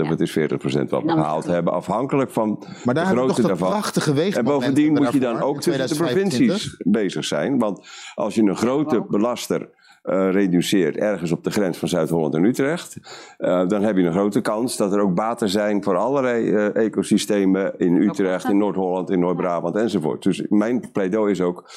of 0.00 0.08
het 0.08 0.20
is 0.20 0.38
40% 0.38 0.42
wat 0.88 1.02
we 1.02 1.10
gehaald 1.10 1.44
hebben. 1.44 1.72
Afhankelijk 1.72 2.30
van 2.30 2.64
maar 2.84 2.94
daar 2.94 3.08
de 3.08 3.16
grootte 3.16 3.42
daarvan. 3.42 3.68
prachtige 3.68 4.12
En 4.22 4.44
bovendien 4.44 4.92
moet 4.92 5.12
je 5.12 5.20
dan 5.20 5.40
ook 5.40 5.60
tussen 5.60 5.88
de 5.88 5.94
provincies 5.94 6.76
bezig 6.78 7.24
zijn. 7.24 7.58
Want 7.58 7.88
als 8.14 8.34
je 8.34 8.42
een 8.42 8.56
grote 8.56 9.04
belaster 9.08 9.68
uh, 10.04 10.30
reduceert 10.30 10.96
ergens 10.96 11.32
op 11.32 11.44
de 11.44 11.50
grens 11.50 11.78
van 11.78 11.88
Zuid-Holland 11.88 12.34
en 12.34 12.44
Utrecht, 12.44 12.96
uh, 13.38 13.68
dan 13.68 13.82
heb 13.82 13.96
je 13.96 14.02
een 14.02 14.12
grote 14.12 14.40
kans 14.40 14.76
dat 14.76 14.92
er 14.92 15.00
ook 15.00 15.14
baten 15.14 15.48
zijn 15.48 15.82
voor 15.82 15.96
allerlei 15.96 16.44
uh, 16.44 16.76
ecosystemen 16.76 17.78
in 17.78 17.96
Utrecht, 17.96 18.48
in 18.48 18.58
Noord-Holland, 18.58 19.10
in 19.10 19.20
Noord-Brabant 19.20 19.76
enzovoort. 19.76 20.22
Dus 20.22 20.42
mijn 20.48 20.90
pleidooi 20.92 21.30
is 21.30 21.40
ook 21.40 21.70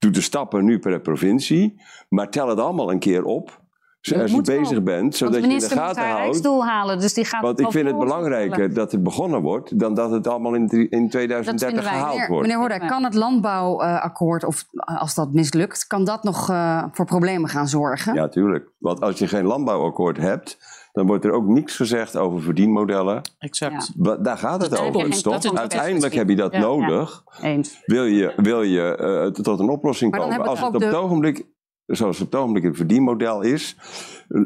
Doe 0.00 0.10
de 0.10 0.20
stappen 0.20 0.64
nu 0.64 0.78
per 0.78 1.00
provincie, 1.00 1.80
maar 2.08 2.30
tel 2.30 2.48
het 2.48 2.58
allemaal 2.58 2.90
een 2.90 2.98
keer 2.98 3.24
op. 3.24 3.60
Als 4.00 4.30
je 4.30 4.42
bezig 4.42 4.82
bent, 4.82 5.16
zodat 5.16 5.44
je 5.44 5.50
in 5.50 5.58
de 5.58 5.68
gaten 5.68 6.08
houdt. 6.08 6.46
halen, 6.46 6.98
dus 6.98 7.14
die 7.14 7.24
gaat 7.24 7.42
Want 7.42 7.60
ik 7.60 7.70
vind 7.70 7.86
het 7.86 7.98
belangrijker 7.98 8.74
dat 8.74 8.92
het 8.92 9.02
begonnen 9.02 9.42
wordt, 9.42 9.78
dan 9.78 9.94
dat 9.94 10.10
het 10.10 10.26
allemaal 10.26 10.54
in, 10.54 10.90
in 10.90 11.08
2030 11.08 11.88
gehaald 11.88 12.12
meneer, 12.14 12.28
wordt. 12.28 12.42
Meneer 12.46 12.58
Hoorda, 12.60 12.78
kan 12.78 13.04
het 13.04 13.14
landbouwakkoord, 13.14 14.44
of 14.44 14.64
als 14.74 15.14
dat 15.14 15.32
mislukt, 15.32 15.86
kan 15.86 16.04
dat 16.04 16.22
nog 16.22 16.50
uh, 16.50 16.84
voor 16.92 17.04
problemen 17.06 17.48
gaan 17.48 17.68
zorgen? 17.68 18.14
Ja, 18.14 18.28
tuurlijk. 18.28 18.68
Want 18.78 19.00
als 19.00 19.18
je 19.18 19.28
geen 19.28 19.44
landbouwakkoord 19.44 20.16
hebt, 20.16 20.58
dan 20.92 21.06
wordt 21.06 21.24
er 21.24 21.32
ook 21.32 21.46
niks 21.46 21.76
gezegd 21.76 22.16
over 22.16 22.42
verdienmodellen. 22.42 23.22
Exact. 23.38 23.92
Ja. 24.02 24.16
Daar 24.16 24.38
gaat 24.38 24.62
het 24.62 24.78
over. 24.78 25.58
Uiteindelijk 25.58 26.14
heb 26.14 26.28
je 26.28 26.36
dat 26.36 26.52
nodig. 26.52 27.24
Eens. 27.42 27.82
Wil 27.84 28.04
je, 28.04 28.32
wil 28.36 28.62
je 28.62 28.98
uh, 29.00 29.42
tot 29.44 29.60
een 29.60 29.68
oplossing 29.68 30.16
komen. 30.16 30.46
Als 30.46 30.60
het 30.60 30.74
op 30.74 30.80
het 30.80 30.94
ogenblik 30.94 31.46
zoals 31.86 32.18
het 32.18 32.34
ogenblik 32.34 32.62
het 32.62 32.76
verdienmodel 32.76 33.40
is, 33.40 33.76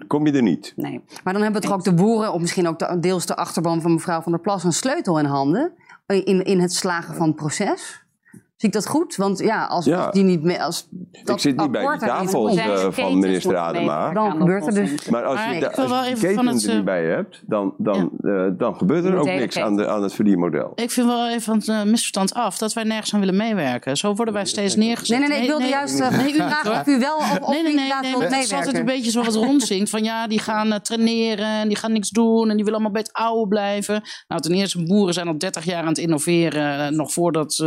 kom 0.07 0.27
je 0.27 0.33
er 0.33 0.43
niet. 0.43 0.73
Nee. 0.77 1.05
Maar 1.25 1.33
dan 1.33 1.43
hebben 1.43 1.61
we 1.61 1.67
toch 1.67 1.77
ook 1.77 1.85
de 1.85 1.95
boeren, 1.95 2.33
of 2.33 2.41
misschien 2.41 2.67
ook 2.67 2.79
de, 2.79 2.99
deels 3.01 3.27
de 3.27 3.37
achterban 3.37 3.81
van 3.81 3.93
mevrouw 3.93 4.21
Van 4.21 4.33
der 4.33 4.41
Plas, 4.41 4.65
een 4.65 4.73
sleutel 4.73 5.19
in 5.19 5.25
handen 5.25 5.73
in, 6.07 6.45
in 6.45 6.61
het 6.61 6.73
slagen 6.73 7.15
van 7.15 7.27
het 7.27 7.37
proces. 7.37 8.04
Zie 8.57 8.69
ik 8.69 8.75
dat 8.75 8.87
goed? 8.87 9.17
Want 9.17 9.39
ja, 9.39 9.65
als, 9.65 9.85
die 10.11 10.23
niet 10.23 10.43
meer. 10.43 10.59
Als 10.59 10.89
dat 11.25 11.35
ik 11.35 11.41
zit 11.41 11.57
niet 11.57 11.71
bij 11.71 11.87
die 11.89 11.99
tafel 11.99 12.57
uh, 12.57 12.87
van 12.91 13.19
minister 13.19 13.57
Adema. 13.57 14.13
Dan 14.13 14.31
gebeurt 14.31 14.67
er 14.67 14.75
dus. 14.75 15.09
Maar 15.09 15.25
als 15.25 15.41
je, 15.45 15.61
de, 15.61 15.77
als 15.77 16.09
je 16.09 16.15
ketens 16.15 16.67
er 16.67 16.75
niet 16.75 16.85
bij 16.85 17.05
hebt, 17.05 17.43
dan, 17.47 17.75
dan, 17.79 18.11
ja. 18.23 18.31
uh, 18.31 18.51
dan 18.59 18.75
gebeurt 18.75 19.05
er 19.05 19.17
ook 19.17 19.25
niks 19.25 19.59
aan, 19.59 19.77
de, 19.77 19.89
aan 19.89 20.03
het 20.03 20.15
verdienmodel. 20.15 20.73
Ik 20.75 20.91
vind 20.91 21.07
wel 21.07 21.29
even 21.29 21.43
van 21.43 21.57
het 21.57 21.69
uh, 21.69 21.83
misverstand 21.83 22.35
af 22.35 22.59
dat 22.59 22.73
wij 22.73 22.85
nergens 22.85 23.15
aan 23.15 23.21
willen 23.21 23.37
meewerken. 23.37 23.97
Zo 23.97 24.15
worden 24.15 24.35
wij 24.35 24.45
steeds 24.45 24.77
neergezet. 24.77 25.19
Nee, 25.19 25.29
nee, 25.29 25.37
nee, 25.39 25.47
ik 25.47 25.51
wilde 25.51 25.69
juist 25.69 26.01
uh, 26.01 26.11
nee, 26.11 26.33
u 26.33 26.35
vragen 26.35 26.73
of 26.73 26.87
u 26.87 26.99
wel 26.99 27.17
of, 27.17 27.39
of 27.41 27.49
nee, 27.49 27.63
nee, 27.63 27.75
nee, 27.75 27.85
nee, 28.03 28.17
nee, 28.17 28.23
Het 28.23 28.45
is 28.45 28.53
altijd 28.53 28.79
een 28.79 28.85
beetje 28.85 29.11
zoals 29.11 29.27
het 29.27 29.37
rondzingt. 29.37 29.91
Van 29.95 30.05
ja, 30.05 30.27
die 30.27 30.39
gaan 30.39 30.81
traineren 30.83 31.47
en 31.47 31.69
die 31.69 31.77
gaan 31.77 31.93
niks 31.93 32.11
doen 32.11 32.51
en 32.51 32.57
die 32.57 32.65
willen 32.65 32.81
allemaal 32.81 32.91
bij 32.91 33.01
het 33.01 33.13
oude 33.13 33.49
blijven. 33.49 34.03
Nou, 34.29 34.41
ten 34.41 34.53
eerste, 34.53 34.83
boeren 34.83 35.15
zijn 35.15 35.29
al 35.29 35.39
30 35.39 35.65
jaar 35.65 35.83
aan 35.83 35.89
het 35.89 35.99
innoveren. 35.99 36.97
nog 36.97 37.13
voordat 37.13 37.61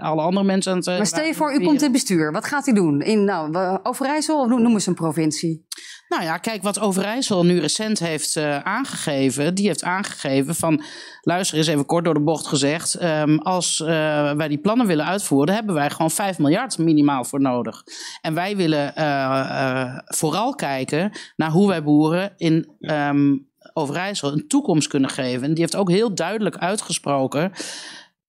alle 0.00 0.22
andere 0.22 0.37
mensen 0.44 0.72
aan 0.72 0.96
het 0.96 1.06
stel 1.06 1.24
je 1.24 1.34
voor, 1.34 1.54
u 1.54 1.64
komt 1.64 1.82
in 1.82 1.92
bestuur. 1.92 2.32
Wat 2.32 2.44
gaat 2.44 2.66
u 2.66 2.72
doen? 2.72 3.00
In 3.00 3.24
nou, 3.24 3.78
Overijssel 3.82 4.40
of 4.40 4.48
noemen 4.48 4.80
ze 4.80 4.88
een 4.88 4.94
provincie? 4.94 5.66
Nou 6.08 6.22
ja, 6.22 6.36
kijk 6.36 6.62
wat 6.62 6.80
Overijssel 6.80 7.44
nu 7.44 7.60
recent 7.60 7.98
heeft 7.98 8.36
uh, 8.36 8.58
aangegeven. 8.58 9.54
Die 9.54 9.66
heeft 9.66 9.84
aangegeven 9.84 10.54
van, 10.54 10.82
luister 11.22 11.58
eens 11.58 11.66
even 11.66 11.86
kort 11.86 12.04
door 12.04 12.14
de 12.14 12.20
bocht 12.20 12.46
gezegd. 12.46 13.02
Um, 13.02 13.38
als 13.38 13.80
uh, 13.80 13.88
wij 14.32 14.48
die 14.48 14.58
plannen 14.58 14.86
willen 14.86 15.06
uitvoeren, 15.06 15.54
hebben 15.54 15.74
wij 15.74 15.90
gewoon 15.90 16.10
5 16.10 16.38
miljard 16.38 16.78
minimaal 16.78 17.24
voor 17.24 17.40
nodig. 17.40 17.82
En 18.20 18.34
wij 18.34 18.56
willen 18.56 18.92
uh, 18.98 19.98
vooral 20.04 20.54
kijken 20.54 21.12
naar 21.36 21.50
hoe 21.50 21.68
wij 21.68 21.82
boeren 21.82 22.32
in 22.36 22.68
um, 22.80 23.46
Overijssel 23.72 24.32
een 24.32 24.48
toekomst 24.48 24.88
kunnen 24.88 25.10
geven. 25.10 25.42
En 25.42 25.50
die 25.50 25.60
heeft 25.60 25.76
ook 25.76 25.90
heel 25.90 26.14
duidelijk 26.14 26.56
uitgesproken 26.56 27.52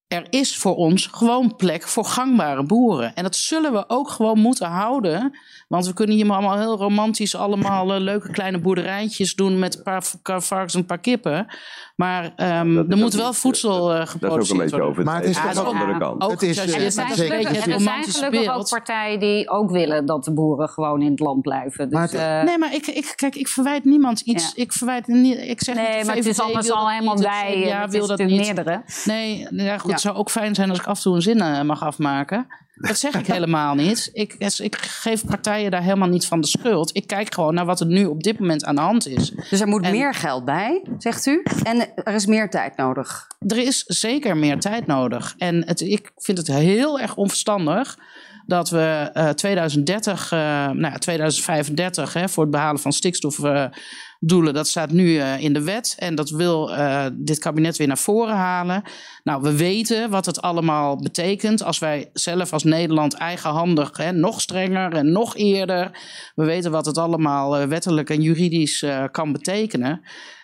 er 0.10 0.28
is 0.30 0.58
voor 0.58 0.76
ons 0.76 1.08
gewoon 1.12 1.56
plek 1.56 1.88
voor 1.88 2.06
gangbare 2.06 2.64
boeren. 2.64 3.16
En 3.16 3.24
dat 3.24 3.36
zullen 3.36 3.74
we 3.74 3.84
ook 3.88 4.10
gewoon 4.10 4.40
moeten 4.40 4.68
houden. 4.68 5.38
Want 5.68 5.88
we 5.88 5.94
kunnen 5.94 6.16
hier 6.16 6.32
allemaal 6.32 6.58
heel 6.58 6.78
romantisch 6.78 7.36
allemaal 7.36 7.96
uh, 7.96 8.00
leuke 8.00 8.32
kleine 8.32 8.60
boerderijtjes 8.60 9.36
doen 9.36 9.60
met 9.60 9.78
een 9.78 9.84
paar 9.84 10.42
varkens 10.42 10.74
en 10.74 10.80
een 10.80 10.86
paar 10.86 11.00
kippen. 11.00 11.48
Maar 11.96 12.24
um, 12.24 12.92
er 12.92 12.98
moet 12.98 13.14
wel 13.14 13.34
voedsel 13.34 13.96
uh, 13.96 14.06
geproduceerd 14.06 14.20
worden. 14.20 14.30
Dat 14.30 14.44
is 14.44 14.52
ook 14.52 14.60
een 14.60 14.64
beetje 14.64 14.82
over 14.82 15.04
Maar 15.04 15.16
het 15.16 15.30
is 15.30 15.36
ja, 15.36 15.54
de 15.54 15.60
andere 15.60 15.98
kant. 15.98 16.22
Ook, 16.22 16.32
het 16.32 16.42
is, 16.42 16.58
uh, 16.58 16.86
er 16.86 16.92
zijn 16.92 17.10
gelukkig, 17.10 17.66
er 17.68 17.80
zijn 17.80 18.04
gelukkig 18.04 18.54
ook 18.54 18.70
partijen 18.70 19.20
die 19.20 19.50
ook 19.50 19.72
willen 19.72 20.06
dat 20.06 20.24
de 20.24 20.34
boeren 20.34 20.70
gewoon 20.70 21.02
in 21.02 21.12
het 21.12 21.20
land 21.20 21.42
blijven. 21.42 21.90
Dus, 21.90 22.12
maar 22.12 22.46
nee, 22.46 22.58
maar 22.58 22.74
ik, 22.74 22.88
ik, 22.88 23.14
kijk, 23.16 23.36
ik 23.36 23.48
verwijt 23.48 23.86
niemand 23.86 24.20
iets. 24.20 24.52
Ja. 24.56 24.64
Ik 24.64 24.74
verwijt 24.74 25.08
niet. 25.08 25.38
Ik 25.38 25.64
zeg 25.64 25.76
nee, 25.76 25.96
niet, 25.96 26.06
maar 26.06 26.16
het 26.16 26.26
is 26.26 26.40
anders 26.40 26.72
al 26.72 26.90
helemaal 26.90 27.18
wij. 27.18 27.60
Ja, 27.60 27.88
wil 27.88 28.08
dat 28.08 28.18
niet. 28.18 28.40
Meerdere. 28.40 28.84
Nee, 29.06 29.48
ja, 29.52 29.78
goed, 29.78 29.99
het 30.00 30.08
zou 30.08 30.18
ook 30.18 30.30
fijn 30.30 30.56
zijn 30.56 30.70
als 30.70 30.80
ik 30.80 30.86
af 30.86 30.98
en 30.98 31.04
toe 31.04 31.16
een 31.16 31.22
zin 31.22 31.66
mag 31.66 31.84
afmaken. 31.84 32.48
Dat 32.76 32.98
zeg 32.98 33.14
ik 33.14 33.28
helemaal 33.38 33.76
niet. 33.76 34.10
Ik, 34.14 34.36
ik, 34.58 34.76
geef 34.76 35.26
partijen 35.26 35.72
daar 35.72 35.82
helemaal 35.82 36.08
niet 36.08 36.26
van 36.26 36.42
de 36.42 36.48
schuld. 36.48 36.96
Ik 36.96 37.08
kijk 37.08 37.34
gewoon 37.34 37.54
naar 37.54 37.66
wat 37.66 37.80
er 37.80 37.86
nu 37.86 38.06
op 38.06 38.24
dit 38.24 38.40
moment 38.40 38.66
aan 38.66 38.76
de 38.76 38.82
hand 38.82 39.08
is. 39.08 39.32
Dus 39.50 39.60
er 39.60 39.68
moet 39.68 39.92
meer 39.92 40.14
geld 40.14 40.46
bij, 40.46 40.84
zegt 40.98 41.26
u. 41.26 41.44
En 41.64 41.88
er 42.04 42.14
is 42.14 42.26
meer 42.26 42.50
tijd 42.50 42.78
nodig. 42.78 43.28
Er 43.48 43.58
is 43.58 43.84
zeker 43.86 44.38
meer 44.38 44.60
tijd 44.60 44.88
nodig. 44.88 45.36
En 45.38 45.68
het, 45.68 45.82
ik 45.82 46.12
vind 46.16 46.38
het 46.38 46.48
heel 46.48 47.00
erg 47.00 47.16
onverstandig 47.16 47.98
dat 48.46 48.70
we 48.70 49.12
uh, 49.14 49.30
2030, 49.30 50.32
uh, 50.32 50.40
nou 50.40 50.82
ja, 50.82 50.98
2035 50.98 52.14
hè, 52.14 52.30
voor 52.30 52.44
het 52.44 52.52
behalen 52.52 52.82
van 52.82 52.92
stikstofdoelen, 54.20 54.54
dat 54.54 54.68
staat 54.68 54.92
nu 54.92 55.08
uh, 55.10 55.40
in 55.40 55.54
de 55.54 55.64
wet 55.64 55.96
en 55.98 56.16
dat 56.16 56.30
wil 56.30 56.70
uh, 56.70 57.06
dit 57.14 57.40
kabinet 57.40 57.78
weer 57.78 57.88
naar 57.88 57.98
voren 57.98 58.36
halen. 58.36 58.84
Nou, 59.24 59.42
we 59.42 59.56
weten 59.58 60.10
wat 60.10 60.26
het 60.26 60.42
allemaal 60.42 60.98
betekent 60.98 61.64
als 61.64 61.80
wij 61.80 62.10
zelf 62.14 62.54
als 62.54 62.64
Nederland 62.64 63.14
eigenhandig 63.14 63.98
hè, 63.98 64.12
nog 64.12 64.42
strenger 64.42 64.94
en 64.94 65.12
nog 65.12 65.36
eerder, 65.36 65.92
we 66.36 66.46
weten 66.46 66.72
wat 66.72 66.86
het 66.86 66.98
allemaal 66.98 67.68
wettelijk 67.68 68.10
en 68.10 68.22
juridisch 68.22 68.86
kan 69.12 69.32
betekenen. 69.32 70.02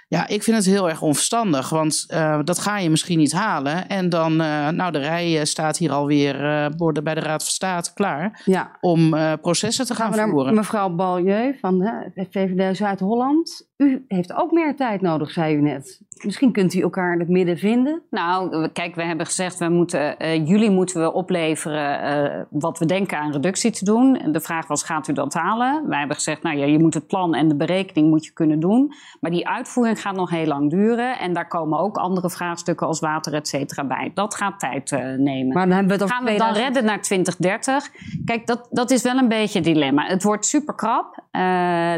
Ja, 0.07 0.27
ik 0.27 0.43
vind 0.43 0.57
het 0.57 0.65
heel 0.65 0.89
erg 0.89 1.01
onverstandig, 1.01 1.69
want 1.69 2.05
uh, 2.13 2.39
dat 2.43 2.59
ga 2.59 2.77
je 2.77 2.89
misschien 2.89 3.17
niet 3.17 3.31
halen. 3.31 3.87
En 3.87 4.09
dan, 4.09 4.31
uh, 4.31 4.69
nou, 4.69 4.91
de 4.91 4.99
rij 4.99 5.39
eh, 5.39 5.45
staat 5.45 5.77
hier 5.77 5.91
alweer 5.91 6.35
uh, 6.35 7.01
bij 7.03 7.13
de 7.13 7.21
Raad 7.21 7.43
van 7.43 7.51
State 7.51 7.93
klaar 7.93 8.41
ja. 8.45 8.77
om 8.81 9.09
processen 9.41 9.85
te 9.85 9.95
gaan, 9.95 10.13
gaan 10.13 10.29
voeren. 10.29 10.53
Mevrouw 10.53 10.89
Balieu 10.89 11.57
van 11.59 11.79
de 11.79 12.11
VVD 12.15 12.77
Zuid-Holland. 12.77 13.67
U 13.77 14.05
heeft 14.07 14.33
ook 14.33 14.51
meer 14.51 14.75
tijd 14.75 15.01
nodig, 15.01 15.31
zei 15.31 15.55
u 15.55 15.61
net. 15.61 16.01
Misschien 16.23 16.51
kunt 16.51 16.73
u 16.73 16.81
elkaar 16.81 17.13
in 17.13 17.19
het 17.19 17.29
midden 17.29 17.57
vinden. 17.57 18.01
Nou, 18.09 18.67
kijk, 18.67 18.95
we 18.95 19.03
hebben 19.03 19.25
gezegd, 19.25 19.57
we 19.57 19.69
moeten, 19.69 20.15
uh, 20.19 20.47
jullie 20.47 20.69
moeten 20.69 21.01
we 21.01 21.13
opleveren 21.13 22.03
uh, 22.03 22.41
wat 22.49 22.79
we 22.79 22.85
denken 22.85 23.17
aan 23.17 23.31
reductie 23.31 23.71
te 23.71 23.85
doen. 23.85 24.17
En 24.17 24.31
de 24.31 24.39
vraag 24.39 24.67
was, 24.67 24.83
gaat 24.83 25.07
u 25.07 25.13
dat 25.13 25.33
halen? 25.33 25.87
Wij 25.87 25.97
hebben 25.97 26.15
gezegd, 26.15 26.43
nou 26.43 26.57
ja, 26.57 26.65
je 26.65 26.79
moet 26.79 26.93
het 26.93 27.07
plan 27.07 27.35
en 27.35 27.47
de 27.47 27.55
berekening 27.55 28.09
moet 28.09 28.25
je 28.25 28.31
kunnen 28.31 28.59
doen. 28.59 28.93
Maar 29.19 29.31
die 29.31 29.47
uitvoering 29.47 30.01
gaat 30.01 30.15
nog 30.15 30.29
heel 30.29 30.45
lang 30.45 30.69
duren. 30.69 31.19
En 31.19 31.33
daar 31.33 31.47
komen 31.47 31.79
ook 31.79 31.97
andere 31.97 32.29
vraagstukken 32.29 32.87
als 32.87 32.99
water, 32.99 33.33
et 33.33 33.47
cetera, 33.47 33.83
bij. 33.83 34.11
Dat 34.13 34.35
gaat 34.35 34.59
tijd 34.59 34.91
uh, 34.91 34.99
nemen. 34.99 35.53
Maar 35.53 35.67
dan 35.67 35.75
hebben 35.75 35.97
we 35.97 36.03
het 36.03 36.13
gaan 36.13 36.25
we 36.25 36.37
dan 36.37 36.53
redden 36.53 36.85
naar 36.85 37.01
2030? 37.01 37.91
Kijk, 38.25 38.47
dat, 38.47 38.67
dat 38.71 38.91
is 38.91 39.01
wel 39.01 39.17
een 39.17 39.27
beetje 39.27 39.59
het 39.59 39.67
dilemma. 39.67 40.05
Het 40.05 40.23
wordt 40.23 40.45
super 40.45 40.75
krap. 40.75 41.23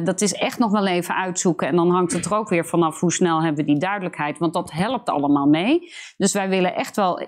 dat 0.04 0.22
is 0.22 0.34
echt 0.34 0.60
nog 0.60 0.72
wel 0.72 0.88
even 0.88 1.16
uitzoeken. 1.16 1.67
En 1.68 1.76
dan 1.76 1.90
hangt 1.90 2.14
het 2.14 2.26
er 2.26 2.36
ook 2.36 2.50
weer 2.50 2.66
vanaf 2.66 3.00
hoe 3.00 3.12
snel 3.12 3.42
hebben 3.42 3.66
we 3.66 3.72
die 3.72 3.80
duidelijkheid. 3.80 4.38
Want 4.38 4.54
dat 4.54 4.72
helpt 4.72 5.10
allemaal 5.10 5.48
mee. 5.48 5.80
Dus 6.18 6.34
wij 6.34 6.50
willen 6.50 6.76
echt 6.76 6.96
wel 6.96 7.28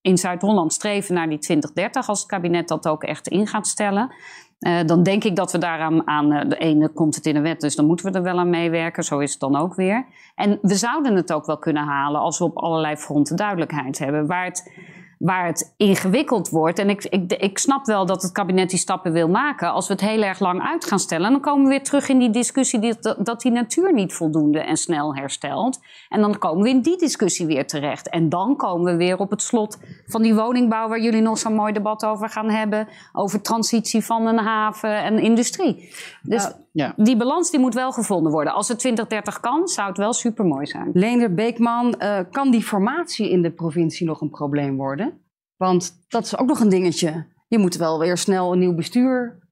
in 0.00 0.18
Zuid-Holland 0.18 0.72
streven 0.72 1.14
naar 1.14 1.28
die 1.28 1.38
2030 1.38 2.08
als 2.08 2.18
het 2.18 2.28
kabinet 2.28 2.68
dat 2.68 2.88
ook 2.88 3.02
echt 3.02 3.28
in 3.28 3.46
gaat 3.46 3.66
stellen. 3.66 4.14
Uh, 4.58 4.84
dan 4.84 5.02
denk 5.02 5.24
ik 5.24 5.36
dat 5.36 5.52
we 5.52 5.58
daaraan 5.58 6.06
aan. 6.06 6.32
Uh, 6.32 6.48
de 6.48 6.56
ene 6.56 6.88
komt 6.88 7.14
het 7.14 7.26
in 7.26 7.34
de 7.34 7.40
wet, 7.40 7.60
dus 7.60 7.76
dan 7.76 7.86
moeten 7.86 8.06
we 8.06 8.18
er 8.18 8.22
wel 8.22 8.38
aan 8.38 8.50
meewerken. 8.50 9.02
Zo 9.04 9.18
is 9.18 9.30
het 9.30 9.40
dan 9.40 9.56
ook 9.56 9.74
weer. 9.74 10.06
En 10.34 10.58
we 10.62 10.74
zouden 10.74 11.16
het 11.16 11.32
ook 11.32 11.46
wel 11.46 11.58
kunnen 11.58 11.84
halen 11.84 12.20
als 12.20 12.38
we 12.38 12.44
op 12.44 12.56
allerlei 12.56 12.96
fronten 12.96 13.36
duidelijkheid 13.36 13.98
hebben. 13.98 14.26
Waar 14.26 14.44
het 14.44 14.72
waar 15.18 15.46
het 15.46 15.74
ingewikkeld 15.76 16.48
wordt. 16.48 16.78
En 16.78 16.90
ik, 16.90 17.04
ik, 17.04 17.32
ik 17.32 17.58
snap 17.58 17.86
wel 17.86 18.06
dat 18.06 18.22
het 18.22 18.32
kabinet 18.32 18.70
die 18.70 18.78
stappen 18.78 19.12
wil 19.12 19.28
maken. 19.28 19.72
Als 19.72 19.86
we 19.86 19.92
het 19.92 20.02
heel 20.02 20.22
erg 20.22 20.38
lang 20.38 20.62
uit 20.62 20.84
gaan 20.84 20.98
stellen, 20.98 21.30
dan 21.30 21.40
komen 21.40 21.62
we 21.62 21.68
weer 21.68 21.82
terug 21.82 22.08
in 22.08 22.18
die 22.18 22.30
discussie 22.30 22.96
dat, 23.00 23.16
dat 23.18 23.40
die 23.40 23.52
natuur 23.52 23.92
niet 23.92 24.12
voldoende 24.12 24.60
en 24.60 24.76
snel 24.76 25.14
herstelt. 25.14 25.80
En 26.08 26.20
dan 26.20 26.38
komen 26.38 26.62
we 26.62 26.68
in 26.68 26.80
die 26.80 26.98
discussie 26.98 27.46
weer 27.46 27.66
terecht. 27.66 28.08
En 28.08 28.28
dan 28.28 28.56
komen 28.56 28.92
we 28.92 28.96
weer 28.96 29.18
op 29.18 29.30
het 29.30 29.42
slot 29.42 29.78
van 30.06 30.22
die 30.22 30.34
woningbouw, 30.34 30.88
waar 30.88 31.00
jullie 31.00 31.22
nog 31.22 31.38
zo'n 31.38 31.54
mooi 31.54 31.72
debat 31.72 32.04
over 32.04 32.28
gaan 32.28 32.50
hebben. 32.50 32.88
Over 33.12 33.40
transitie 33.40 34.04
van 34.04 34.26
een 34.26 34.38
haven 34.38 35.02
en 35.02 35.18
industrie. 35.18 35.94
Dus 36.22 36.50
ja. 36.76 36.94
die 36.96 37.16
balans 37.16 37.50
die 37.50 37.60
moet 37.60 37.74
wel 37.74 37.92
gevonden 37.92 38.32
worden. 38.32 38.52
Als 38.52 38.68
het 38.68 38.78
2030 38.78 39.40
kan, 39.40 39.68
zou 39.68 39.88
het 39.88 39.98
wel 39.98 40.12
super 40.12 40.44
mooi 40.44 40.66
zijn. 40.66 40.90
Leender 40.92 41.34
Beekman, 41.34 41.94
uh, 41.98 42.18
kan 42.30 42.50
die 42.50 42.62
formatie 42.62 43.30
in 43.30 43.42
de 43.42 43.50
provincie 43.50 44.06
nog 44.06 44.20
een 44.20 44.30
probleem 44.30 44.76
worden? 44.76 45.20
Want 45.56 46.04
dat 46.08 46.24
is 46.24 46.38
ook 46.38 46.48
nog 46.48 46.60
een 46.60 46.68
dingetje. 46.68 47.26
Je 47.48 47.58
moet 47.58 47.76
wel 47.76 47.98
weer 47.98 48.16
snel 48.16 48.52
een 48.52 48.58
nieuw 48.58 48.74
bestuur 48.74 49.44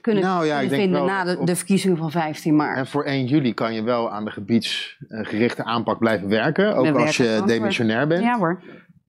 kunnen, 0.00 0.22
nou, 0.22 0.46
ja, 0.46 0.60
ik 0.60 0.70
vinden 0.70 1.04
na 1.04 1.24
de, 1.24 1.44
de, 1.44 1.56
verkiezingen 1.56 1.96
van 1.96 2.10
15 2.10 2.56
maart. 2.56 2.76
En 2.76 2.86
voor 2.86 3.04
1 3.04 3.24
juli 3.26 3.54
kan 3.54 3.74
je 3.74 3.82
wel 3.82 4.10
aan 4.10 4.24
de 4.24 4.30
gebiedsgerichte 4.30 5.64
aanpak 5.64 5.98
blijven 5.98 6.28
werken. 6.28 6.76
Ook 6.76 6.96
als 6.96 7.16
je 7.16 7.42
demissionair 7.46 8.06
bent. 8.06 8.22
Ja 8.22 8.38
hoor. 8.38 8.62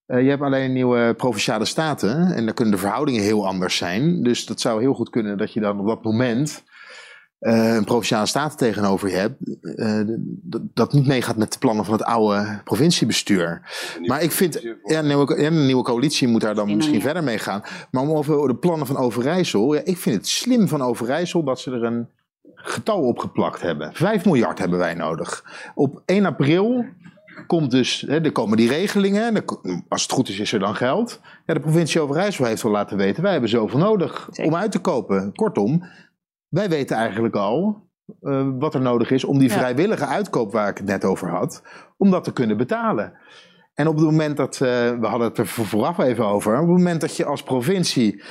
Uh, 0.07 0.21
je 0.21 0.29
hebt 0.29 0.41
alleen 0.41 0.73
nieuwe 0.73 1.13
provinciale 1.17 1.65
staten 1.65 2.33
en 2.35 2.45
dan 2.45 2.53
kunnen 2.53 2.73
de 2.73 2.79
verhoudingen 2.79 3.21
heel 3.21 3.47
anders 3.47 3.77
zijn. 3.77 4.23
Dus 4.23 4.45
dat 4.45 4.59
zou 4.59 4.81
heel 4.81 4.93
goed 4.93 5.09
kunnen 5.09 5.37
dat 5.37 5.53
je 5.53 5.59
dan 5.59 5.79
op 5.79 5.87
dat 5.87 6.03
moment 6.03 6.63
uh, 7.39 7.75
een 7.75 7.83
provinciale 7.83 8.25
staat 8.25 8.57
tegenover 8.57 9.09
je 9.09 9.15
hebt, 9.15 9.35
uh, 9.61 10.01
dat, 10.25 10.61
dat 10.73 10.93
niet 10.93 11.07
meegaat 11.07 11.37
met 11.37 11.53
de 11.53 11.59
plannen 11.59 11.85
van 11.85 11.93
het 11.93 12.03
oude 12.03 12.61
provinciebestuur. 12.63 13.61
Maar 14.05 14.21
ik 14.21 14.31
vind, 14.31 14.61
ja, 14.83 14.99
een 14.99 15.07
nieuwe, 15.07 15.45
een 15.45 15.65
nieuwe 15.65 15.83
coalitie 15.83 16.27
moet 16.27 16.41
daar 16.41 16.55
dan 16.55 16.75
misschien 16.75 17.01
verder 17.01 17.23
mee 17.23 17.39
gaan. 17.39 17.61
Maar 17.91 18.01
om 18.01 18.11
over 18.11 18.47
de 18.47 18.55
plannen 18.55 18.87
van 18.87 18.97
Overijssel, 18.97 19.73
ja, 19.73 19.81
ik 19.83 19.97
vind 19.97 20.15
het 20.15 20.27
slim 20.27 20.67
van 20.67 20.81
Overijssel 20.81 21.43
dat 21.43 21.59
ze 21.59 21.71
er 21.71 21.83
een 21.83 22.07
getal 22.55 23.01
op 23.01 23.19
geplakt 23.19 23.61
hebben. 23.61 23.93
5 23.93 24.25
miljard 24.25 24.59
hebben 24.59 24.79
wij 24.79 24.93
nodig. 24.93 25.43
Op 25.75 26.01
1 26.05 26.25
april 26.25 26.85
komt 27.47 27.71
dus, 27.71 28.03
hè, 28.07 28.21
er 28.21 28.31
komen 28.31 28.57
die 28.57 28.69
regelingen. 28.69 29.45
Als 29.87 30.01
het 30.01 30.11
goed 30.11 30.29
is, 30.29 30.39
is 30.39 30.53
er 30.53 30.59
dan 30.59 30.75
geld. 30.75 31.19
Ja, 31.45 31.53
de 31.53 31.59
provincie 31.59 32.01
Overijssel 32.01 32.45
heeft 32.45 32.61
wel 32.61 32.71
laten 32.71 32.97
weten, 32.97 33.23
wij 33.23 33.31
hebben 33.31 33.49
zoveel 33.49 33.79
nodig 33.79 34.29
om 34.43 34.55
uit 34.55 34.71
te 34.71 34.79
kopen. 34.79 35.35
Kortom, 35.35 35.83
wij 36.49 36.69
weten 36.69 36.97
eigenlijk 36.97 37.35
al 37.35 37.87
uh, 38.21 38.47
wat 38.59 38.73
er 38.73 38.81
nodig 38.81 39.11
is 39.11 39.23
om 39.23 39.39
die 39.39 39.51
vrijwillige 39.51 40.05
uitkoop 40.05 40.51
waar 40.51 40.69
ik 40.69 40.77
het 40.77 40.87
net 40.87 41.05
over 41.05 41.29
had, 41.29 41.63
om 41.97 42.11
dat 42.11 42.23
te 42.23 42.33
kunnen 42.33 42.57
betalen. 42.57 43.13
En 43.73 43.87
op 43.87 43.95
het 43.95 44.05
moment 44.05 44.37
dat, 44.37 44.53
uh, 44.53 44.59
we 44.99 45.07
hadden 45.07 45.27
het 45.27 45.37
er 45.37 45.47
vooraf 45.47 45.97
even 45.97 46.25
over, 46.25 46.53
op 46.53 46.67
het 46.67 46.77
moment 46.77 47.01
dat 47.01 47.15
je 47.15 47.25
als 47.25 47.43
provincie 47.43 48.23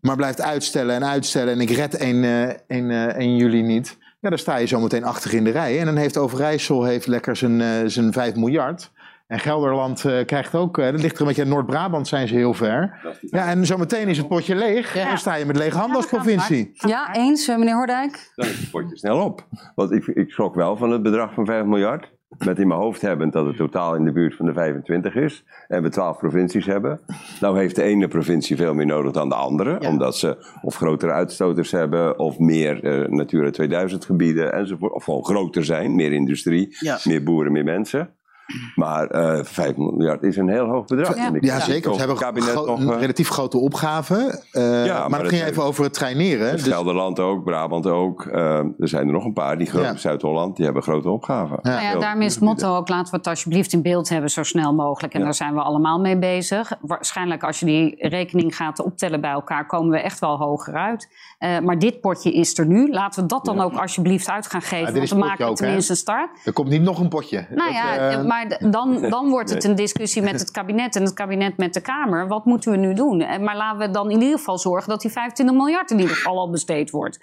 maar 0.00 0.16
blijft 0.16 0.40
uitstellen 0.40 0.94
en 0.94 1.04
uitstellen 1.04 1.52
en 1.52 1.60
ik 1.60 1.70
red 1.70 1.94
1, 1.94 2.16
uh, 2.16 2.48
1, 2.66 3.16
1 3.16 3.36
juli 3.36 3.62
niet, 3.62 3.98
ja, 4.20 4.28
dan 4.28 4.38
sta 4.38 4.56
je 4.56 4.66
zometeen 4.66 5.04
achter 5.04 5.34
in 5.34 5.44
de 5.44 5.50
rij. 5.50 5.78
En 5.78 5.86
dan 5.86 5.96
heeft 5.96 6.16
Overijssel 6.16 6.84
heeft 6.84 7.06
lekker 7.06 7.36
zijn, 7.36 7.90
zijn 7.90 8.12
5 8.12 8.34
miljard. 8.34 8.92
En 9.26 9.38
Gelderland 9.38 10.04
uh, 10.04 10.24
krijgt 10.24 10.54
ook, 10.54 10.78
uh, 10.78 10.84
dat 10.84 11.00
ligt 11.00 11.14
er 11.14 11.20
een 11.20 11.26
beetje 11.26 11.42
in 11.42 11.48
Noord-Brabant 11.48 12.08
zijn 12.08 12.28
ze 12.28 12.34
heel 12.34 12.54
ver. 12.54 13.00
Ja, 13.20 13.48
en 13.48 13.66
zometeen 13.66 14.08
is 14.08 14.18
het 14.18 14.28
potje 14.28 14.54
leeg. 14.54 14.96
En 14.96 15.08
dan 15.08 15.18
sta 15.18 15.34
je 15.34 15.44
met 15.44 15.56
lege 15.56 15.78
handen 15.78 15.96
als 15.96 16.06
provincie. 16.06 16.70
Ja, 16.74 17.14
eens, 17.14 17.48
meneer 17.48 17.74
Hoordijk? 17.74 18.32
Dan 18.34 18.46
is 18.46 18.58
het 18.60 18.70
potje 18.70 18.96
snel 18.96 19.24
op. 19.24 19.46
Want 19.74 19.92
ik, 19.92 20.06
ik 20.06 20.30
schrok 20.30 20.54
wel 20.54 20.76
van 20.76 20.90
het 20.90 21.02
bedrag 21.02 21.34
van 21.34 21.46
5 21.46 21.64
miljard 21.64 22.12
met 22.38 22.58
in 22.58 22.68
mijn 22.68 22.80
hoofd 22.80 23.00
hebben 23.00 23.30
dat 23.30 23.46
het 23.46 23.56
totaal 23.56 23.94
in 23.94 24.04
de 24.04 24.12
buurt 24.12 24.36
van 24.36 24.46
de 24.46 24.52
25 24.52 25.14
is. 25.14 25.44
En 25.68 25.82
we 25.82 25.88
12 25.88 26.18
provincies 26.18 26.66
hebben. 26.66 27.00
Nou 27.40 27.58
heeft 27.58 27.76
de 27.76 27.82
ene 27.82 28.08
provincie 28.08 28.56
veel 28.56 28.74
meer 28.74 28.86
nodig 28.86 29.12
dan 29.12 29.28
de 29.28 29.34
andere. 29.34 29.88
Omdat 29.88 30.16
ze 30.16 30.46
of 30.62 30.76
grotere 30.76 31.12
uitstoters 31.12 31.70
hebben, 31.70 32.18
of 32.18 32.38
meer 32.38 32.84
uh, 32.84 33.08
Natura 33.08 33.50
2000 33.50 34.04
gebieden 34.04 34.52
enzovoort. 34.52 34.92
Of 34.92 35.04
gewoon 35.04 35.24
groter 35.24 35.64
zijn, 35.64 35.94
meer 35.94 36.12
industrie, 36.12 36.76
meer 37.04 37.22
boeren, 37.22 37.52
meer 37.52 37.64
mensen. 37.64 38.14
Maar 38.74 39.14
uh, 39.14 39.38
eh, 39.38 39.44
5 39.44 39.76
miljard 39.76 40.22
is 40.22 40.36
een 40.36 40.48
heel 40.48 40.66
hoog 40.66 40.84
bedrag. 40.84 41.16
Ja, 41.16 41.30
ja 41.40 41.60
zeker. 41.60 41.90
We 41.90 41.98
hebben 41.98 42.16
kabinet 42.16 42.54
nog, 42.54 42.80
een 42.80 42.92
eh, 42.92 43.00
relatief 43.00 43.28
grote 43.28 43.58
opgave. 43.58 44.42
Uh, 44.52 44.86
ja, 44.86 44.98
maar, 44.98 45.10
maar 45.10 45.20
dan 45.20 45.28
ging 45.28 45.42
je 45.42 45.48
even 45.48 45.62
over 45.62 45.84
het 45.84 45.92
traineren. 45.94 46.52
Dus 46.52 46.62
Gelderland 46.62 47.20
ook, 47.20 47.44
Brabant 47.44 47.86
ook. 47.86 48.24
Uh, 48.24 48.58
er 48.58 48.88
zijn 48.88 49.06
er 49.06 49.12
nog 49.12 49.24
een 49.24 49.32
paar. 49.32 49.58
Die 49.58 49.78
ja. 49.78 49.96
Zuid-Holland, 49.96 50.56
die 50.56 50.64
hebben 50.64 50.82
grote 50.82 51.10
opgaven. 51.10 51.58
Ja. 51.62 51.70
Nou 51.70 51.82
ja, 51.82 51.98
daarmee 51.98 52.26
is 52.26 52.34
het 52.34 52.42
motto 52.42 52.76
ook, 52.76 52.88
laten 52.88 53.10
we 53.10 53.16
het 53.16 53.26
alsjeblieft 53.26 53.72
in 53.72 53.82
beeld 53.82 54.08
hebben 54.08 54.30
zo 54.30 54.42
snel 54.42 54.74
mogelijk. 54.74 55.14
En 55.14 55.20
daar 55.20 55.34
zijn 55.34 55.54
we 55.54 55.60
allemaal 55.60 56.00
mee 56.00 56.18
bezig. 56.18 56.72
Waarschijnlijk 56.80 57.42
als 57.44 57.60
je 57.60 57.66
die 57.66 58.08
rekening 58.08 58.56
gaat 58.56 58.80
optellen 58.80 59.20
bij 59.20 59.30
elkaar, 59.30 59.66
komen 59.66 59.90
we 59.90 60.00
echt 60.00 60.18
wel 60.18 60.36
hoger 60.36 60.74
uit. 60.74 61.08
Uh, 61.38 61.58
maar 61.58 61.78
dit 61.78 62.00
potje 62.00 62.32
is 62.32 62.58
er 62.58 62.66
nu. 62.66 62.90
Laten 62.90 63.22
we 63.22 63.28
dat 63.28 63.44
dan 63.44 63.60
ook 63.60 63.76
alsjeblieft 63.76 64.30
uit 64.30 64.46
gaan 64.46 64.62
geven. 64.62 64.94
want 64.94 65.10
we 65.10 65.16
maken 65.16 65.54
tenminste 65.54 65.92
een 65.92 65.98
start. 65.98 66.30
Er 66.44 66.52
komt 66.52 66.68
niet 66.68 66.82
nog 66.82 66.98
een 67.00 67.08
potje. 67.08 67.46
Nou 67.54 67.72
ja, 67.72 68.22
maar 68.22 68.33
dan, 68.70 69.10
dan 69.10 69.30
wordt 69.30 69.50
het 69.50 69.64
een 69.64 69.74
discussie 69.74 70.22
met 70.22 70.40
het 70.40 70.50
kabinet 70.50 70.96
en 70.96 71.02
het 71.02 71.14
kabinet 71.14 71.56
met 71.56 71.74
de 71.74 71.80
Kamer. 71.80 72.28
Wat 72.28 72.44
moeten 72.44 72.70
we 72.70 72.76
nu 72.76 72.94
doen? 72.94 73.16
Maar 73.18 73.56
laten 73.56 73.78
we 73.78 73.90
dan 73.90 74.10
in 74.10 74.20
ieder 74.20 74.38
geval 74.38 74.58
zorgen 74.58 74.88
dat 74.88 75.00
die 75.00 75.10
25 75.10 75.56
miljard 75.56 75.90
in 75.90 75.98
ieder 75.98 76.16
geval 76.16 76.38
al 76.38 76.50
besteed 76.50 76.90
wordt. 76.90 77.18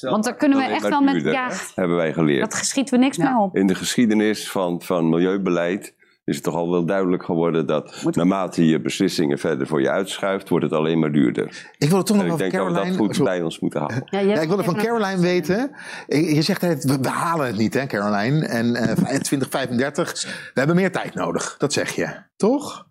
Want 0.00 0.24
daar 0.24 0.36
kunnen 0.36 0.58
we 0.58 0.64
echt 0.64 0.88
wel 0.88 1.00
met. 1.00 1.22
Ja, 1.22 1.50
hebben 1.74 1.96
wij 1.96 2.12
geleerd. 2.12 2.40
Dat 2.40 2.54
geschieten 2.54 2.94
we 2.94 3.04
niks 3.04 3.16
meer 3.16 3.36
op. 3.38 3.56
In 3.56 3.66
de 3.66 3.74
geschiedenis 3.74 4.50
van, 4.50 4.82
van 4.82 5.08
milieubeleid 5.08 5.94
is 6.30 6.36
het 6.36 6.44
toch 6.44 6.54
al 6.54 6.70
wel 6.70 6.84
duidelijk 6.84 7.24
geworden 7.24 7.66
dat 7.66 8.02
naarmate 8.10 8.66
je 8.66 8.80
beslissingen 8.80 9.38
verder 9.38 9.66
voor 9.66 9.80
je 9.80 9.90
uitschuift, 9.90 10.48
wordt 10.48 10.64
het 10.64 10.74
alleen 10.74 10.98
maar 10.98 11.12
duurder. 11.12 11.70
Ik 11.78 11.88
wil 11.88 11.98
het 11.98 12.06
toch 12.06 12.16
nog 12.16 12.26
van 12.26 12.36
Caroline... 12.36 12.46
Ik 12.46 12.52
denk 12.52 12.86
dat 12.86 12.96
we 12.96 13.06
dat 13.06 13.16
goed 13.16 13.24
bij 13.24 13.42
ons 13.42 13.60
moeten 13.60 13.80
houden. 13.80 14.02
Ja, 14.04 14.18
ja 14.18 14.40
ik 14.40 14.48
wil 14.48 14.64
van 14.64 14.76
Caroline 14.76 15.20
weten. 15.20 15.70
Je 16.06 16.42
zegt 16.42 16.60
we, 16.60 16.98
we 17.00 17.08
halen 17.08 17.46
het 17.46 17.56
niet, 17.56 17.74
hè, 17.74 17.86
Caroline. 17.86 18.46
En 18.46 18.66
uh, 18.66 18.82
2035, 18.82 20.24
we 20.54 20.58
hebben 20.58 20.76
meer 20.76 20.92
tijd 20.92 21.14
nodig. 21.14 21.54
Dat 21.58 21.72
zeg 21.72 21.90
je, 21.90 22.08
toch? 22.36 22.86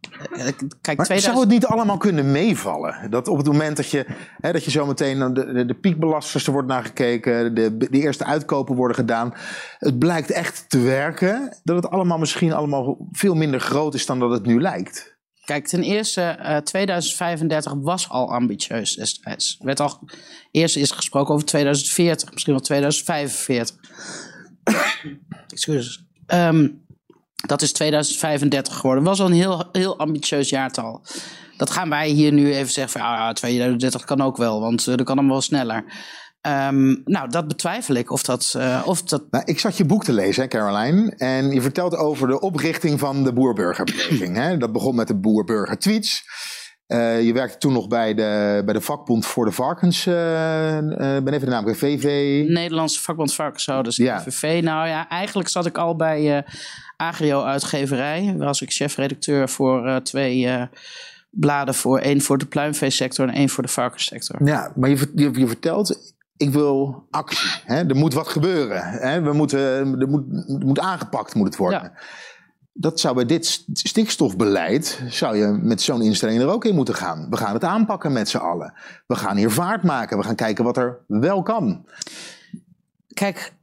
Kijk, 0.81 0.97
maar 0.97 1.05
2000... 1.05 1.23
zou 1.23 1.39
het 1.39 1.49
niet 1.49 1.65
allemaal 1.65 1.97
kunnen 1.97 2.31
meevallen? 2.31 3.09
Dat 3.09 3.27
op 3.27 3.37
het 3.37 3.47
moment 3.47 3.77
dat 3.77 3.89
je, 3.89 4.05
hè, 4.41 4.51
dat 4.51 4.63
je 4.63 4.71
zometeen 4.71 5.33
de, 5.33 5.53
de, 5.53 5.65
de 5.65 5.73
piekbelasters 5.73 6.47
er 6.47 6.53
wordt 6.53 6.67
naar 6.67 6.83
gekeken, 6.83 7.55
de, 7.55 7.77
de 7.77 7.89
eerste 7.89 8.25
uitkopen 8.25 8.75
worden 8.75 8.95
gedaan. 8.95 9.33
Het 9.77 9.99
blijkt 9.99 10.31
echt 10.31 10.69
te 10.69 10.79
werken. 10.79 11.57
Dat 11.63 11.75
het 11.75 11.89
allemaal 11.89 12.17
misschien 12.17 12.53
allemaal 12.53 13.07
veel 13.11 13.28
minder 13.35 13.59
groot 13.59 13.93
is 13.93 14.05
dan 14.05 14.19
dat 14.19 14.31
het 14.31 14.45
nu 14.45 14.61
lijkt. 14.61 15.17
Kijk, 15.45 15.67
ten 15.67 15.83
eerste, 15.83 16.21
uh, 16.21 16.57
eh, 16.57 16.63
2035 16.63 17.73
was 17.73 18.09
al 18.09 18.33
ambitieus 18.33 18.95
destijds. 18.95 19.57
Werd 19.59 19.79
al, 19.79 20.09
eerst 20.51 20.77
is 20.77 20.91
gesproken 20.91 21.33
over 21.33 21.45
2040, 21.45 22.31
misschien 22.31 22.53
wel 22.53 22.61
2045. 22.61 23.75
Excuses. 25.47 26.05
Um, 26.27 26.85
dat 27.47 27.61
is 27.61 27.71
2035 27.71 28.75
geworden. 28.75 29.03
Was 29.03 29.19
al 29.19 29.25
een 29.25 29.33
heel, 29.33 29.69
heel 29.71 29.97
ambitieus 29.97 30.49
jaartal. 30.49 31.05
Dat 31.57 31.69
gaan 31.69 31.89
wij 31.89 32.09
hier 32.09 32.31
nu 32.31 32.53
even 32.53 32.71
zeggen 32.71 32.99
van 32.99 33.11
ja, 33.11 33.33
2030 33.33 34.03
kan 34.03 34.21
ook 34.21 34.37
wel, 34.37 34.59
want 34.59 34.87
uh, 34.87 34.95
dat 34.95 35.05
kan 35.05 35.17
hem 35.17 35.27
wel 35.27 35.41
sneller. 35.41 35.83
Um, 36.47 37.01
nou, 37.05 37.29
dat 37.29 37.47
betwijfel 37.47 37.95
ik 37.95 38.11
of 38.11 38.23
dat. 38.23 38.53
Uh, 38.57 38.81
of 38.85 39.03
dat... 39.03 39.23
Nou, 39.31 39.43
ik 39.45 39.59
zat 39.59 39.77
je 39.77 39.85
boek 39.85 40.03
te 40.03 40.13
lezen, 40.13 40.41
hè, 40.43 40.47
Caroline. 40.47 41.13
En 41.17 41.51
je 41.51 41.61
vertelt 41.61 41.95
over 41.95 42.27
de 42.27 42.39
oprichting 42.39 42.99
van 42.99 43.23
de 43.23 43.33
boerburgerbeweging. 43.33 44.59
Dat 44.59 44.71
begon 44.71 44.95
met 44.95 45.07
de 45.07 45.15
boerburger 45.15 45.77
tweets. 45.77 46.23
Uh, 46.87 47.21
je 47.21 47.33
werkte 47.33 47.57
toen 47.57 47.73
nog 47.73 47.87
bij 47.87 48.13
de, 48.13 48.61
bij 48.65 48.73
de 48.73 48.81
vakbond 48.81 49.25
voor 49.25 49.45
de 49.45 49.51
varkens. 49.51 50.05
Uh, 50.05 50.13
ben 50.97 51.27
even 51.27 51.39
de 51.39 51.45
naam, 51.45 51.75
VV. 51.75 52.03
Nederlandse 52.47 53.01
vakbond 53.01 53.33
varkenshouders, 53.33 53.95
ja. 53.95 54.21
VV. 54.21 54.61
Nou 54.63 54.87
ja, 54.87 55.09
eigenlijk 55.09 55.49
zat 55.49 55.65
ik 55.65 55.77
al 55.77 55.95
bij 55.95 56.45
Agrio-uitgeverij. 56.97 58.35
Was 58.37 58.61
ik 58.61 58.71
chefredacteur 58.71 59.49
voor 59.49 60.01
twee 60.03 60.67
bladen. 61.29 61.73
Voor 61.73 61.99
één 61.99 62.21
voor 62.21 62.37
de 62.37 62.45
pluimveesector 62.45 63.27
en 63.27 63.33
één 63.33 63.49
voor 63.49 63.63
de 63.63 63.69
varkenssector. 63.69 64.45
Ja, 64.47 64.71
maar 64.75 64.89
je, 64.89 65.11
je, 65.15 65.29
je 65.33 65.47
vertelt 65.47 66.17
ik 66.39 66.49
wil 66.49 67.07
actie. 67.09 67.61
Hè? 67.65 67.87
Er 67.87 67.95
moet 67.95 68.13
wat 68.13 68.27
gebeuren. 68.27 68.83
Hè? 68.83 69.21
We 69.21 69.33
moeten, 69.33 69.59
er, 69.99 70.09
moet, 70.09 70.23
er 70.47 70.65
moet 70.65 70.79
aangepakt 70.79 71.35
moet 71.35 71.47
het 71.47 71.55
worden. 71.55 71.91
Dat 72.73 72.99
zou 72.99 73.15
bij 73.15 73.25
dit 73.25 73.65
stikstofbeleid, 73.73 75.01
zou 75.09 75.37
je 75.37 75.47
met 75.47 75.81
zo'n 75.81 76.01
instelling 76.01 76.41
er 76.41 76.49
ook 76.49 76.65
in 76.65 76.75
moeten 76.75 76.95
gaan. 76.95 77.29
We 77.29 77.37
gaan 77.37 77.53
het 77.53 77.63
aanpakken 77.63 78.11
met 78.13 78.29
z'n 78.29 78.37
allen. 78.37 78.73
We 79.07 79.15
gaan 79.15 79.37
hier 79.37 79.51
vaart 79.51 79.83
maken. 79.83 80.17
We 80.17 80.23
gaan 80.23 80.35
kijken 80.35 80.63
wat 80.63 80.77
er 80.77 81.03
wel 81.07 81.41
kan. 81.41 81.85
Kijk, 83.13 83.53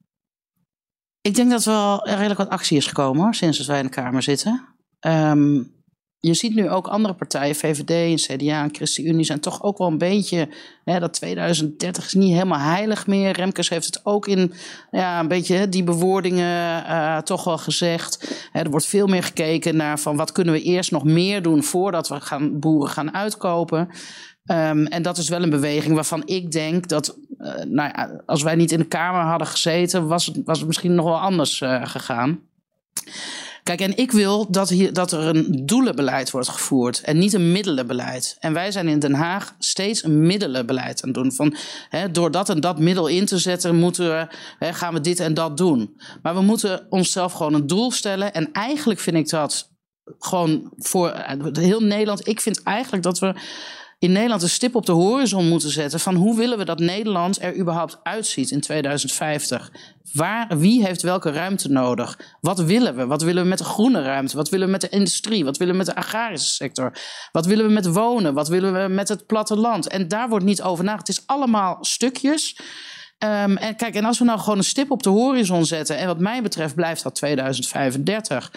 ik 1.20 1.34
denk 1.34 1.50
dat 1.50 1.64
er 1.64 1.72
wel 1.72 2.08
redelijk 2.08 2.38
wat 2.38 2.48
actie 2.48 2.76
is 2.76 2.86
gekomen 2.86 3.22
hoor, 3.22 3.34
sinds 3.34 3.58
dat 3.58 3.66
wij 3.66 3.78
in 3.78 3.84
de 3.84 3.90
Kamer 3.90 4.22
zitten. 4.22 4.66
Um, 5.00 5.75
je 6.20 6.34
ziet 6.34 6.54
nu 6.54 6.70
ook 6.70 6.86
andere 6.86 7.14
partijen, 7.14 7.54
VVD 7.54 7.90
en 7.90 8.36
CDA 8.36 8.62
en 8.62 8.74
ChristenUnie, 8.74 9.24
zijn 9.24 9.40
toch 9.40 9.62
ook 9.62 9.78
wel 9.78 9.86
een 9.86 9.98
beetje. 9.98 10.48
Hè, 10.84 11.00
dat 11.00 11.12
2030 11.12 12.04
is 12.04 12.14
niet 12.14 12.32
helemaal 12.32 12.58
heilig 12.58 13.06
meer. 13.06 13.32
Remkes 13.32 13.68
heeft 13.68 13.86
het 13.86 14.00
ook 14.04 14.26
in 14.26 14.52
ja, 14.90 15.20
een 15.20 15.28
beetje 15.28 15.54
hè, 15.54 15.68
die 15.68 15.84
bewoordingen 15.84 16.82
uh, 16.82 17.18
toch 17.18 17.44
wel 17.44 17.58
gezegd. 17.58 18.48
Hè, 18.52 18.60
er 18.60 18.70
wordt 18.70 18.86
veel 18.86 19.06
meer 19.06 19.22
gekeken 19.22 19.76
naar 19.76 19.98
van 19.98 20.16
wat 20.16 20.32
kunnen 20.32 20.54
we 20.54 20.62
eerst 20.62 20.90
nog 20.90 21.04
meer 21.04 21.42
doen 21.42 21.62
voordat 21.62 22.08
we 22.08 22.20
gaan, 22.20 22.58
boeren 22.58 22.90
gaan 22.90 23.14
uitkopen. 23.14 23.88
Um, 24.50 24.86
en 24.86 25.02
dat 25.02 25.18
is 25.18 25.28
wel 25.28 25.42
een 25.42 25.50
beweging 25.50 25.94
waarvan 25.94 26.22
ik 26.24 26.52
denk 26.52 26.88
dat, 26.88 27.18
uh, 27.38 27.54
nou 27.54 27.90
ja, 27.94 28.22
als 28.26 28.42
wij 28.42 28.54
niet 28.54 28.72
in 28.72 28.78
de 28.78 28.84
Kamer 28.84 29.20
hadden 29.20 29.46
gezeten, 29.46 30.06
was 30.06 30.26
het, 30.26 30.40
was 30.44 30.64
misschien 30.64 30.94
nog 30.94 31.04
wel 31.04 31.20
anders 31.20 31.60
uh, 31.60 31.86
gegaan. 31.86 32.40
Kijk, 33.66 33.80
en 33.80 33.96
ik 33.96 34.12
wil 34.12 34.50
dat, 34.50 34.68
hier, 34.68 34.92
dat 34.92 35.12
er 35.12 35.20
een 35.20 35.66
doelenbeleid 35.66 36.30
wordt 36.30 36.48
gevoerd 36.48 37.00
en 37.00 37.18
niet 37.18 37.32
een 37.32 37.52
middelenbeleid. 37.52 38.36
En 38.38 38.52
wij 38.52 38.70
zijn 38.70 38.88
in 38.88 38.98
Den 38.98 39.14
Haag 39.14 39.54
steeds 39.58 40.04
een 40.04 40.26
middelenbeleid 40.26 41.02
aan 41.02 41.08
het 41.08 41.18
doen. 41.18 41.32
Van, 41.32 41.56
hè, 41.88 42.10
door 42.10 42.30
dat 42.30 42.48
en 42.48 42.60
dat 42.60 42.78
middel 42.78 43.06
in 43.06 43.26
te 43.26 43.38
zetten, 43.38 43.76
moeten 43.76 44.08
we, 44.08 44.26
hè, 44.58 44.72
gaan 44.72 44.94
we 44.94 45.00
dit 45.00 45.20
en 45.20 45.34
dat 45.34 45.56
doen. 45.56 46.00
Maar 46.22 46.34
we 46.34 46.40
moeten 46.40 46.86
onszelf 46.90 47.32
gewoon 47.32 47.54
een 47.54 47.66
doel 47.66 47.90
stellen. 47.90 48.34
En 48.34 48.52
eigenlijk 48.52 49.00
vind 49.00 49.16
ik 49.16 49.28
dat 49.28 49.70
gewoon 50.18 50.72
voor 50.76 51.24
heel 51.52 51.80
Nederland. 51.80 52.28
Ik 52.28 52.40
vind 52.40 52.62
eigenlijk 52.62 53.02
dat 53.02 53.18
we 53.18 53.34
in 53.98 54.12
Nederland 54.12 54.42
een 54.42 54.48
stip 54.48 54.74
op 54.74 54.86
de 54.86 54.92
horizon 54.92 55.48
moeten 55.48 55.70
zetten 55.70 56.00
van 56.00 56.14
hoe 56.14 56.36
willen 56.36 56.58
we 56.58 56.64
dat 56.64 56.78
Nederland 56.78 57.42
er 57.42 57.56
überhaupt 57.56 57.98
uitziet 58.02 58.50
in 58.50 58.60
2050. 58.60 59.72
Waar, 60.12 60.58
wie 60.58 60.84
heeft 60.84 61.02
welke 61.02 61.30
ruimte 61.30 61.68
nodig? 61.68 62.18
Wat 62.40 62.58
willen 62.58 62.96
we? 62.96 63.06
Wat 63.06 63.22
willen 63.22 63.42
we 63.42 63.48
met 63.48 63.58
de 63.58 63.64
groene 63.64 64.02
ruimte? 64.02 64.36
Wat 64.36 64.48
willen 64.48 64.66
we 64.66 64.72
met 64.72 64.80
de 64.80 64.88
industrie? 64.88 65.44
Wat 65.44 65.56
willen 65.56 65.72
we 65.72 65.78
met 65.78 65.86
de 65.86 65.94
agrarische 65.94 66.54
sector? 66.54 66.92
Wat 67.32 67.46
willen 67.46 67.66
we 67.66 67.72
met 67.72 67.86
wonen? 67.86 68.34
Wat 68.34 68.48
willen 68.48 68.82
we 68.82 68.94
met 68.94 69.08
het 69.08 69.26
platteland? 69.26 69.88
En 69.88 70.08
daar 70.08 70.28
wordt 70.28 70.44
niet 70.44 70.62
over 70.62 70.84
nagedacht. 70.84 71.08
Het 71.08 71.18
is 71.18 71.26
allemaal 71.26 71.78
stukjes. 71.80 72.60
Um, 73.18 73.56
en 73.56 73.76
kijk, 73.76 73.94
en 73.94 74.04
als 74.04 74.18
we 74.18 74.24
nou 74.24 74.38
gewoon 74.38 74.58
een 74.58 74.64
stip 74.64 74.90
op 74.90 75.02
de 75.02 75.10
horizon 75.10 75.64
zetten, 75.64 75.98
en 75.98 76.06
wat 76.06 76.18
mij 76.18 76.42
betreft 76.42 76.74
blijft 76.74 77.02
dat 77.02 77.14
2035 77.14 78.52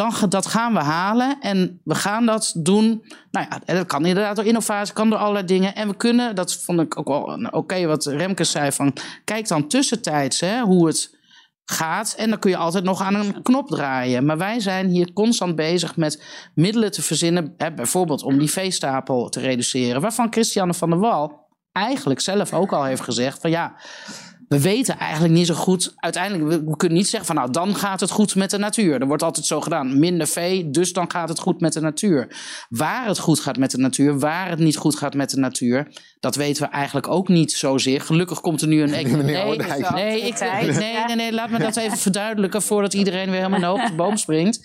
dan, 0.00 0.28
dat 0.28 0.46
gaan 0.46 0.72
we 0.72 0.78
halen 0.78 1.40
en 1.40 1.80
we 1.84 1.94
gaan 1.94 2.26
dat 2.26 2.52
doen. 2.56 3.04
Nou 3.30 3.46
ja, 3.50 3.74
dat 3.74 3.86
kan 3.86 4.06
inderdaad 4.06 4.36
door 4.36 4.44
innovatie, 4.44 4.94
kan 4.94 5.10
door 5.10 5.18
allerlei 5.18 5.46
dingen. 5.46 5.74
En 5.74 5.88
we 5.88 5.96
kunnen, 5.96 6.34
dat 6.34 6.54
vond 6.54 6.80
ik 6.80 6.98
ook 6.98 7.08
wel 7.08 7.48
oké 7.50 7.86
wat 7.86 8.06
Remkes 8.06 8.50
zei, 8.50 8.72
van 8.72 8.92
kijk 9.24 9.48
dan 9.48 9.68
tussentijds 9.68 10.40
hè, 10.40 10.60
hoe 10.60 10.86
het 10.86 11.18
gaat. 11.64 12.14
En 12.18 12.28
dan 12.28 12.38
kun 12.38 12.50
je 12.50 12.56
altijd 12.56 12.84
nog 12.84 13.02
aan 13.02 13.14
een 13.14 13.42
knop 13.42 13.68
draaien. 13.68 14.24
Maar 14.24 14.38
wij 14.38 14.60
zijn 14.60 14.88
hier 14.88 15.12
constant 15.12 15.56
bezig 15.56 15.96
met 15.96 16.24
middelen 16.54 16.90
te 16.90 17.02
verzinnen, 17.02 17.54
hè, 17.56 17.72
bijvoorbeeld 17.72 18.22
om 18.22 18.38
die 18.38 18.50
veestapel 18.50 19.28
te 19.28 19.40
reduceren. 19.40 20.00
Waarvan 20.00 20.32
Christiane 20.32 20.74
van 20.74 20.90
der 20.90 20.98
Wal 20.98 21.48
eigenlijk 21.72 22.20
zelf 22.20 22.52
ook 22.52 22.72
al 22.72 22.84
heeft 22.84 23.02
gezegd 23.02 23.40
van 23.40 23.50
ja 23.50 23.74
we 24.50 24.60
weten 24.60 24.98
eigenlijk 24.98 25.34
niet 25.34 25.46
zo 25.46 25.54
goed. 25.54 25.92
Uiteindelijk, 25.96 26.64
we, 26.66 26.76
kunnen 26.76 26.98
niet 26.98 27.08
zeggen 27.08 27.26
van 27.26 27.36
nou, 27.36 27.50
dan 27.50 27.74
gaat 27.74 28.00
het 28.00 28.10
goed 28.10 28.34
met 28.34 28.50
de 28.50 28.58
natuur. 28.58 29.00
Er 29.00 29.06
wordt 29.06 29.22
altijd 29.22 29.46
zo 29.46 29.60
gedaan. 29.60 29.98
Minder 29.98 30.26
vee, 30.26 30.70
dus 30.70 30.92
dan 30.92 31.10
gaat 31.10 31.28
het 31.28 31.38
goed 31.38 31.60
met 31.60 31.72
de 31.72 31.80
natuur. 31.80 32.36
Waar 32.68 33.06
het 33.06 33.18
goed 33.18 33.40
gaat 33.40 33.56
met 33.56 33.70
de 33.70 33.78
natuur, 33.78 34.18
waar 34.18 34.48
het 34.48 34.58
niet 34.58 34.76
goed 34.76 34.96
gaat 34.96 35.14
met 35.14 35.30
de 35.30 35.36
natuur, 35.36 35.88
dat 36.20 36.36
weten 36.36 36.62
we 36.62 36.68
eigenlijk 36.68 37.08
ook 37.08 37.28
niet 37.28 37.52
zozeer. 37.52 38.00
Gelukkig 38.00 38.40
komt 38.40 38.60
er 38.60 38.68
nu 38.68 38.82
een. 38.82 38.88
Nee, 39.00 39.04
nee, 39.04 39.26
nee, 39.92 40.20
ik, 40.20 40.40
nee, 40.40 41.04
nee, 41.06 41.16
nee, 41.16 41.32
laat 41.32 41.50
me 41.50 41.58
dat 41.58 41.76
even 41.76 41.98
verduidelijken 41.98 42.62
voordat 42.62 42.94
iedereen 42.94 43.30
weer 43.30 43.42
helemaal 43.42 43.76
naar 43.76 43.88
de 43.88 43.94
boom 43.94 44.16
springt. 44.16 44.60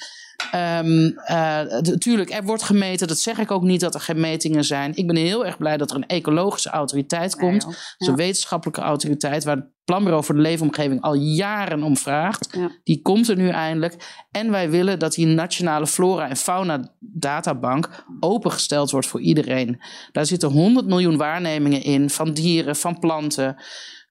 Natuurlijk, 0.51 2.29
ehm, 2.29 2.39
er 2.39 2.45
wordt 2.45 2.63
gemeten. 2.63 3.07
Dat 3.07 3.19
zeg 3.19 3.37
ik 3.37 3.51
ook 3.51 3.63
niet 3.63 3.79
dat 3.79 3.93
er 3.93 4.01
geen 4.01 4.19
metingen 4.19 4.63
zijn. 4.63 4.95
Ik 4.95 5.07
ben 5.07 5.15
heel 5.15 5.45
erg 5.45 5.57
blij 5.57 5.77
dat 5.77 5.89
er 5.89 5.95
een 5.95 6.07
ecologische 6.07 6.69
autoriteit 6.69 7.35
komt. 7.35 7.63
Ja, 7.63 7.69
is 7.97 8.07
een 8.07 8.15
wetenschappelijke 8.15 8.81
autoriteit 8.81 9.43
waar 9.43 9.55
het 9.55 9.73
Planbureau 9.85 10.23
voor 10.23 10.35
de 10.35 10.41
Leefomgeving 10.41 11.01
al 11.01 11.13
jaren 11.13 11.83
om 11.83 11.97
vraagt. 11.97 12.57
Die 12.83 13.01
komt 13.01 13.29
er 13.29 13.35
nu 13.35 13.49
eindelijk. 13.49 14.23
En 14.31 14.51
wij 14.51 14.69
willen 14.69 14.99
dat 14.99 15.13
die 15.13 15.25
nationale 15.25 15.87
flora 15.87 16.29
en 16.29 16.35
fauna 16.35 16.93
databank 16.99 18.05
opengesteld 18.19 18.91
wordt 18.91 19.07
voor 19.07 19.21
iedereen. 19.21 19.81
Daar 20.11 20.25
zitten 20.25 20.49
100 20.49 20.85
miljoen 20.85 21.17
waarnemingen 21.17 21.83
in 21.83 22.09
van 22.09 22.33
dieren, 22.33 22.75
van 22.75 22.99
planten. 22.99 23.55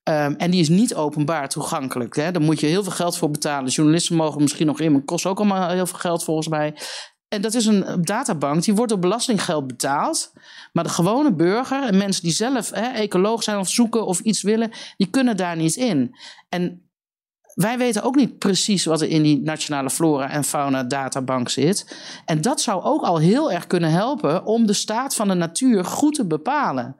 Um, 0.08 0.34
en 0.34 0.50
die 0.50 0.60
is 0.60 0.68
niet 0.68 0.94
openbaar 0.94 1.48
toegankelijk. 1.48 2.16
Hè. 2.16 2.30
Daar 2.30 2.42
moet 2.42 2.60
je 2.60 2.66
heel 2.66 2.82
veel 2.82 2.92
geld 2.92 3.18
voor 3.18 3.30
betalen. 3.30 3.70
Journalisten 3.70 4.16
mogen 4.16 4.40
misschien 4.40 4.66
nog 4.66 4.80
in, 4.80 4.90
maar 4.90 5.00
het 5.00 5.08
kost 5.08 5.26
ook 5.26 5.38
allemaal 5.38 5.70
heel 5.70 5.86
veel 5.86 5.98
geld 5.98 6.24
volgens 6.24 6.48
mij. 6.48 6.74
En 7.28 7.40
dat 7.40 7.54
is 7.54 7.66
een 7.66 8.02
databank, 8.02 8.62
die 8.62 8.74
wordt 8.74 8.92
op 8.92 9.00
belastinggeld 9.00 9.66
betaald. 9.66 10.32
Maar 10.72 10.84
de 10.84 10.90
gewone 10.90 11.34
burger 11.34 11.82
en 11.82 11.96
mensen 11.96 12.22
die 12.22 12.32
zelf 12.32 12.70
hè, 12.70 12.86
ecoloog 12.86 13.42
zijn 13.42 13.58
of 13.58 13.68
zoeken 13.68 14.06
of 14.06 14.20
iets 14.20 14.42
willen, 14.42 14.70
die 14.96 15.10
kunnen 15.10 15.36
daar 15.36 15.56
niet 15.56 15.76
in. 15.76 16.16
En 16.48 16.88
wij 17.54 17.78
weten 17.78 18.02
ook 18.02 18.14
niet 18.14 18.38
precies 18.38 18.84
wat 18.84 19.00
er 19.00 19.08
in 19.08 19.22
die 19.22 19.42
nationale 19.42 19.90
flora 19.90 20.30
en 20.30 20.44
fauna 20.44 20.82
databank 20.82 21.48
zit. 21.48 21.96
En 22.24 22.40
dat 22.40 22.60
zou 22.60 22.82
ook 22.82 23.02
al 23.02 23.18
heel 23.18 23.52
erg 23.52 23.66
kunnen 23.66 23.90
helpen 23.90 24.44
om 24.44 24.66
de 24.66 24.72
staat 24.72 25.14
van 25.14 25.28
de 25.28 25.34
natuur 25.34 25.84
goed 25.84 26.14
te 26.14 26.26
bepalen. 26.26 26.96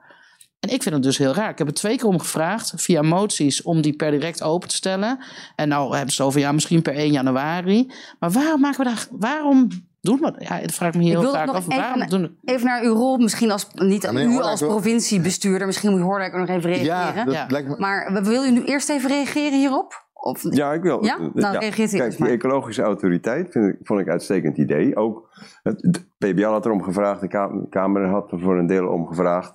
En 0.65 0.73
ik 0.73 0.83
vind 0.83 0.95
het 0.95 1.03
dus 1.03 1.17
heel 1.17 1.33
raar. 1.33 1.49
Ik 1.49 1.57
heb 1.57 1.67
er 1.67 1.73
twee 1.73 1.97
keer 1.97 2.07
om 2.07 2.19
gevraagd, 2.19 2.73
via 2.75 3.01
moties, 3.01 3.61
om 3.61 3.81
die 3.81 3.95
per 3.95 4.11
direct 4.11 4.43
open 4.43 4.69
te 4.69 4.75
stellen. 4.75 5.19
En 5.55 5.67
nou 5.67 5.95
hebben 5.95 6.13
ze 6.13 6.23
over, 6.23 6.39
ja, 6.39 6.51
misschien 6.51 6.81
per 6.81 6.93
1 6.93 7.11
januari. 7.11 7.91
Maar 8.19 8.31
waarom 8.31 8.61
maken 8.61 8.83
we 8.83 8.89
daar, 8.89 9.07
waarom 9.11 9.67
doen 10.01 10.19
we 10.19 10.35
Ja, 10.37 10.59
dat 10.59 10.71
vraag 10.71 10.93
ik 10.93 10.95
me 10.95 11.03
heel 11.03 11.31
vaak 11.31 11.47
af. 11.47 11.65
Waarom 11.65 12.07
doen 12.07 12.21
we... 12.21 12.51
Even 12.51 12.65
naar 12.65 12.83
uw 12.83 12.93
rol, 12.93 13.17
misschien 13.17 13.51
als, 13.51 13.67
niet 13.73 14.01
ja, 14.01 14.13
u 14.13 14.39
als 14.39 14.61
provinciebestuurder. 14.61 15.67
Misschien 15.67 15.91
moet 15.91 16.01
Hoordijk 16.01 16.33
ook 16.33 16.47
nog 16.47 16.57
even 16.57 16.69
reageren. 16.69 17.31
Ja, 17.31 17.41
dat 17.41 17.51
lijkt 17.51 17.67
me... 17.67 17.75
Maar 17.77 18.23
wil 18.23 18.43
u 18.43 18.51
nu 18.51 18.63
eerst 18.63 18.89
even 18.89 19.09
reageren 19.09 19.59
hierop? 19.59 20.03
Of... 20.13 20.41
Ja, 20.49 20.73
ik 20.73 20.81
wil. 20.81 21.03
Ja? 21.03 21.17
Nou, 21.33 21.57
reageert 21.57 21.93
u 21.93 21.97
Kijk, 21.97 22.17
die 22.17 22.27
ecologische 22.27 22.81
autoriteit 22.81 23.51
vind 23.51 23.65
ik, 23.65 23.77
vond 23.83 23.99
ik 23.99 24.05
een 24.05 24.11
uitstekend 24.11 24.57
idee. 24.57 24.95
Ook 24.95 25.29
het 25.63 26.05
PBL 26.17 26.45
had 26.45 26.65
erom 26.65 26.83
gevraagd, 26.83 27.21
de 27.21 27.67
Kamer 27.69 28.07
had 28.07 28.31
er 28.31 28.39
voor 28.39 28.57
een 28.57 28.67
deel 28.67 28.87
om 28.87 29.07
gevraagd 29.07 29.53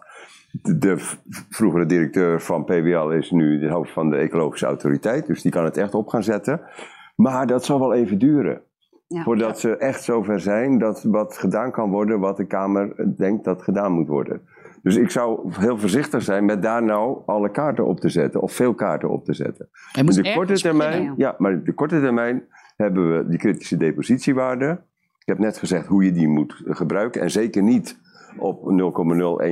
de 0.53 1.19
vroegere 1.49 1.87
directeur 1.87 2.41
van 2.41 2.65
PBL 2.65 3.09
is 3.09 3.31
nu 3.31 3.59
de 3.59 3.69
hoofd 3.69 3.93
van 3.93 4.11
de 4.11 4.17
ecologische 4.17 4.67
autoriteit. 4.67 5.27
Dus 5.27 5.43
die 5.43 5.51
kan 5.51 5.65
het 5.65 5.77
echt 5.77 5.95
op 5.95 6.09
gaan 6.09 6.23
zetten. 6.23 6.61
Maar 7.17 7.47
dat 7.47 7.65
zal 7.65 7.79
wel 7.79 7.95
even 7.95 8.19
duren. 8.19 8.63
voordat 9.09 9.61
ze 9.61 9.77
echt 9.77 10.03
zover 10.03 10.41
zijn 10.41 10.79
dat 10.79 11.03
wat 11.03 11.39
gedaan 11.39 11.71
kan 11.71 11.91
worden 11.91 12.21
wat 12.21 12.37
de 12.37 12.47
Kamer 12.47 13.15
denkt 13.17 13.45
dat 13.45 13.63
gedaan 13.63 13.93
moet 13.93 14.09
worden. 14.09 14.43
Dus 14.83 14.97
ik 14.97 15.11
zou 15.11 15.53
heel 15.53 15.79
voorzichtig 15.79 16.23
zijn 16.23 16.45
met 16.45 16.63
daar 16.63 16.83
nou 16.83 17.23
alle 17.27 17.51
kaarten 17.51 17.87
op 17.87 18.01
te 18.01 18.09
zetten. 18.09 18.41
Of 18.41 18.53
veel 18.53 18.75
kaarten 18.75 19.11
op 19.11 19.25
te 19.25 19.33
zetten. 19.33 19.69
In 19.93 20.07
de 20.07 20.33
korte 20.35 20.55
termijn, 20.55 21.15
ja, 21.17 21.35
maar 21.39 21.65
de 21.65 21.73
korte 21.73 22.01
termijn 22.01 22.43
hebben 22.77 23.17
we 23.17 23.29
die 23.29 23.39
kritische 23.39 23.77
depositiewaarde. 23.77 24.81
Ik 25.19 25.27
heb 25.27 25.39
net 25.39 25.59
gezegd 25.59 25.87
hoe 25.87 26.05
je 26.05 26.13
die 26.13 26.29
moet 26.29 26.63
gebruiken. 26.65 27.21
En 27.21 27.31
zeker 27.31 27.63
niet 27.63 27.99
op 28.39 28.71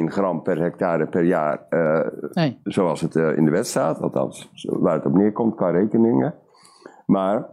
0,01 0.01 0.05
gram 0.05 0.43
per 0.43 0.59
hectare 0.61 1.07
per 1.07 1.23
jaar, 1.23 1.67
uh, 1.71 2.01
nee. 2.33 2.61
zoals 2.65 3.01
het 3.01 3.15
uh, 3.15 3.37
in 3.37 3.45
de 3.45 3.51
wet 3.51 3.67
staat, 3.67 4.01
althans 4.01 4.51
waar 4.63 4.95
het 4.95 5.07
op 5.07 5.15
neerkomt 5.15 5.55
qua 5.55 5.71
rekeningen. 5.71 6.35
Maar 7.07 7.47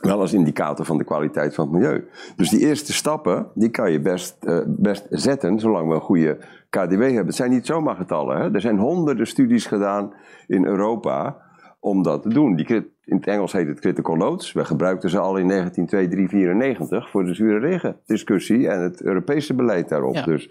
wel 0.00 0.20
als 0.20 0.32
indicator 0.32 0.84
van 0.84 0.98
de 0.98 1.04
kwaliteit 1.04 1.54
van 1.54 1.64
het 1.64 1.74
milieu. 1.74 2.08
Dus 2.36 2.50
die 2.50 2.60
eerste 2.60 2.92
stappen, 2.92 3.46
die 3.54 3.70
kan 3.70 3.92
je 3.92 4.00
best, 4.00 4.36
uh, 4.44 4.58
best 4.66 5.06
zetten, 5.10 5.60
zolang 5.60 5.88
we 5.88 5.94
een 5.94 6.00
goede 6.00 6.38
KDW 6.68 7.00
hebben. 7.00 7.26
Het 7.26 7.34
zijn 7.34 7.50
niet 7.50 7.66
zomaar 7.66 7.96
getallen. 7.96 8.36
Hè? 8.36 8.54
Er 8.54 8.60
zijn 8.60 8.78
honderden 8.78 9.26
studies 9.26 9.66
gedaan 9.66 10.12
in 10.46 10.64
Europa 10.64 11.36
om 11.82 12.02
dat 12.02 12.22
te 12.22 12.28
doen. 12.28 12.56
Die, 12.56 12.66
in 13.04 13.16
het 13.16 13.26
Engels 13.26 13.52
heet 13.52 13.66
het 13.66 13.80
critical 13.80 14.16
loads. 14.16 14.52
We 14.52 14.64
gebruikten 14.64 15.10
ze 15.10 15.18
al 15.18 15.36
in 15.36 15.48
1992 15.48 17.10
voor 17.10 17.24
de 17.24 17.34
zure 17.34 17.58
regen 17.58 17.96
discussie 18.06 18.68
en 18.68 18.80
het 18.80 19.02
Europese 19.02 19.54
beleid 19.54 19.88
daarop. 19.88 20.24
Dus 20.24 20.50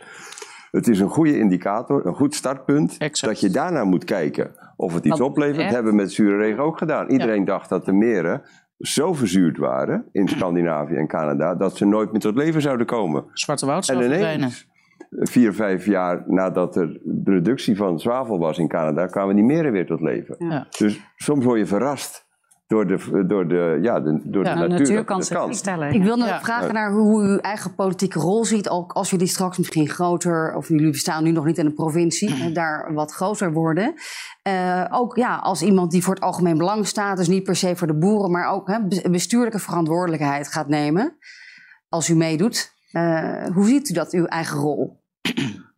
het 0.72 0.88
is 0.88 1.00
een 1.00 1.10
goede 1.10 1.38
indicator, 1.38 2.06
een 2.06 2.16
goed 2.16 2.36
startpunt. 2.36 3.22
Dat 3.22 3.40
je 3.40 3.50
daarna 3.50 3.84
moet 3.84 4.04
kijken 4.04 4.52
of 4.76 4.94
het 4.94 5.06
iets 5.06 5.22
oplevert. 5.22 5.64
Dat 5.64 5.74
hebben 5.74 5.92
we 5.92 5.98
met 5.98 6.12
zure 6.12 6.38
regen 6.38 6.64
ook 6.64 6.78
gedaan. 6.78 7.10
Iedereen 7.10 7.46
dacht 7.46 7.70
dat 7.70 7.86
de 7.86 7.94
meren 7.94 8.42
zo 8.78 9.14
verzuurd 9.14 9.58
waren 9.58 10.06
in 10.12 10.28
Scandinavië 10.28 10.96
en 10.96 11.08
Canada 11.08 11.56
dat 11.56 11.78
ze 11.78 11.86
nooit 11.86 12.12
meer 12.12 12.22
tot 12.22 12.36
leven 12.36 12.62
zouden 12.62 12.86
komen. 12.86 13.26
Zwarte 13.34 13.66
woud 13.66 13.86
zou 13.86 14.00
verdwijnen 14.00 14.52
vier, 15.20 15.53
vijf 15.53 15.86
jaar 15.86 16.24
nadat 16.28 16.76
er 16.76 16.99
de 17.03 17.32
reductie 17.32 17.76
van 17.76 17.99
zwavel 17.99 18.39
was 18.39 18.57
in 18.57 18.68
Canada, 18.68 19.05
kwamen 19.05 19.36
die 19.36 19.43
meren 19.43 19.72
weer 19.72 19.86
tot 19.86 20.01
leven. 20.01 20.68
Dus 20.78 20.99
soms 21.16 21.45
word 21.45 21.59
je 21.59 21.66
verrast 21.66 22.30
door 22.68 22.88
de, 22.88 23.26
door 23.28 23.47
de, 23.47 23.80
ja, 23.82 23.99
de, 23.99 24.22
door 24.24 24.45
ja, 24.45 24.55
de 24.55 24.68
natuur. 24.68 25.03
kan 25.03 25.53
stellen. 25.53 25.93
Ik 25.93 26.03
wil 26.03 26.18
nog 26.18 26.41
vragen 26.41 26.74
naar 26.74 26.91
hoe 26.91 27.24
u 27.24 27.28
uw 27.28 27.38
eigen 27.38 27.76
politieke 27.76 28.20
rol 28.20 28.45
ziet. 28.45 28.70
Ook 28.70 28.91
als 28.91 29.09
jullie 29.09 29.28
straks 29.28 29.57
misschien 29.57 29.89
groter, 29.89 30.55
of 30.55 30.68
jullie 30.68 30.95
staan 30.95 31.24
nu 31.24 31.32
nog 31.32 31.45
niet 31.45 31.57
in 31.57 31.66
een 31.66 31.74
provincie, 31.74 32.51
daar 32.51 32.93
wat 32.93 33.12
groter 33.12 33.53
worden. 33.53 33.93
Uh, 34.47 34.86
ook 34.89 35.16
ja, 35.16 35.36
als 35.36 35.62
iemand 35.62 35.91
die 35.91 36.03
voor 36.03 36.14
het 36.14 36.24
algemeen 36.24 36.57
belang 36.57 36.88
staat, 36.88 37.18
dus 37.18 37.28
niet 37.28 37.43
per 37.43 37.55
se 37.55 37.76
voor 37.76 37.88
de 37.88 37.97
boeren, 37.97 38.32
maar 38.32 38.51
ook 38.51 38.68
hè, 38.68 39.09
bestuurlijke 39.09 39.59
verantwoordelijkheid 39.59 40.47
gaat 40.47 40.68
nemen. 40.68 41.18
Als 41.89 42.09
u 42.09 42.16
meedoet. 42.16 42.80
Uh, 42.91 43.45
hoe 43.53 43.66
ziet 43.66 43.89
u 43.89 43.93
dat, 43.93 44.12
uw 44.12 44.26
eigen 44.26 44.57
rol? 44.57 45.01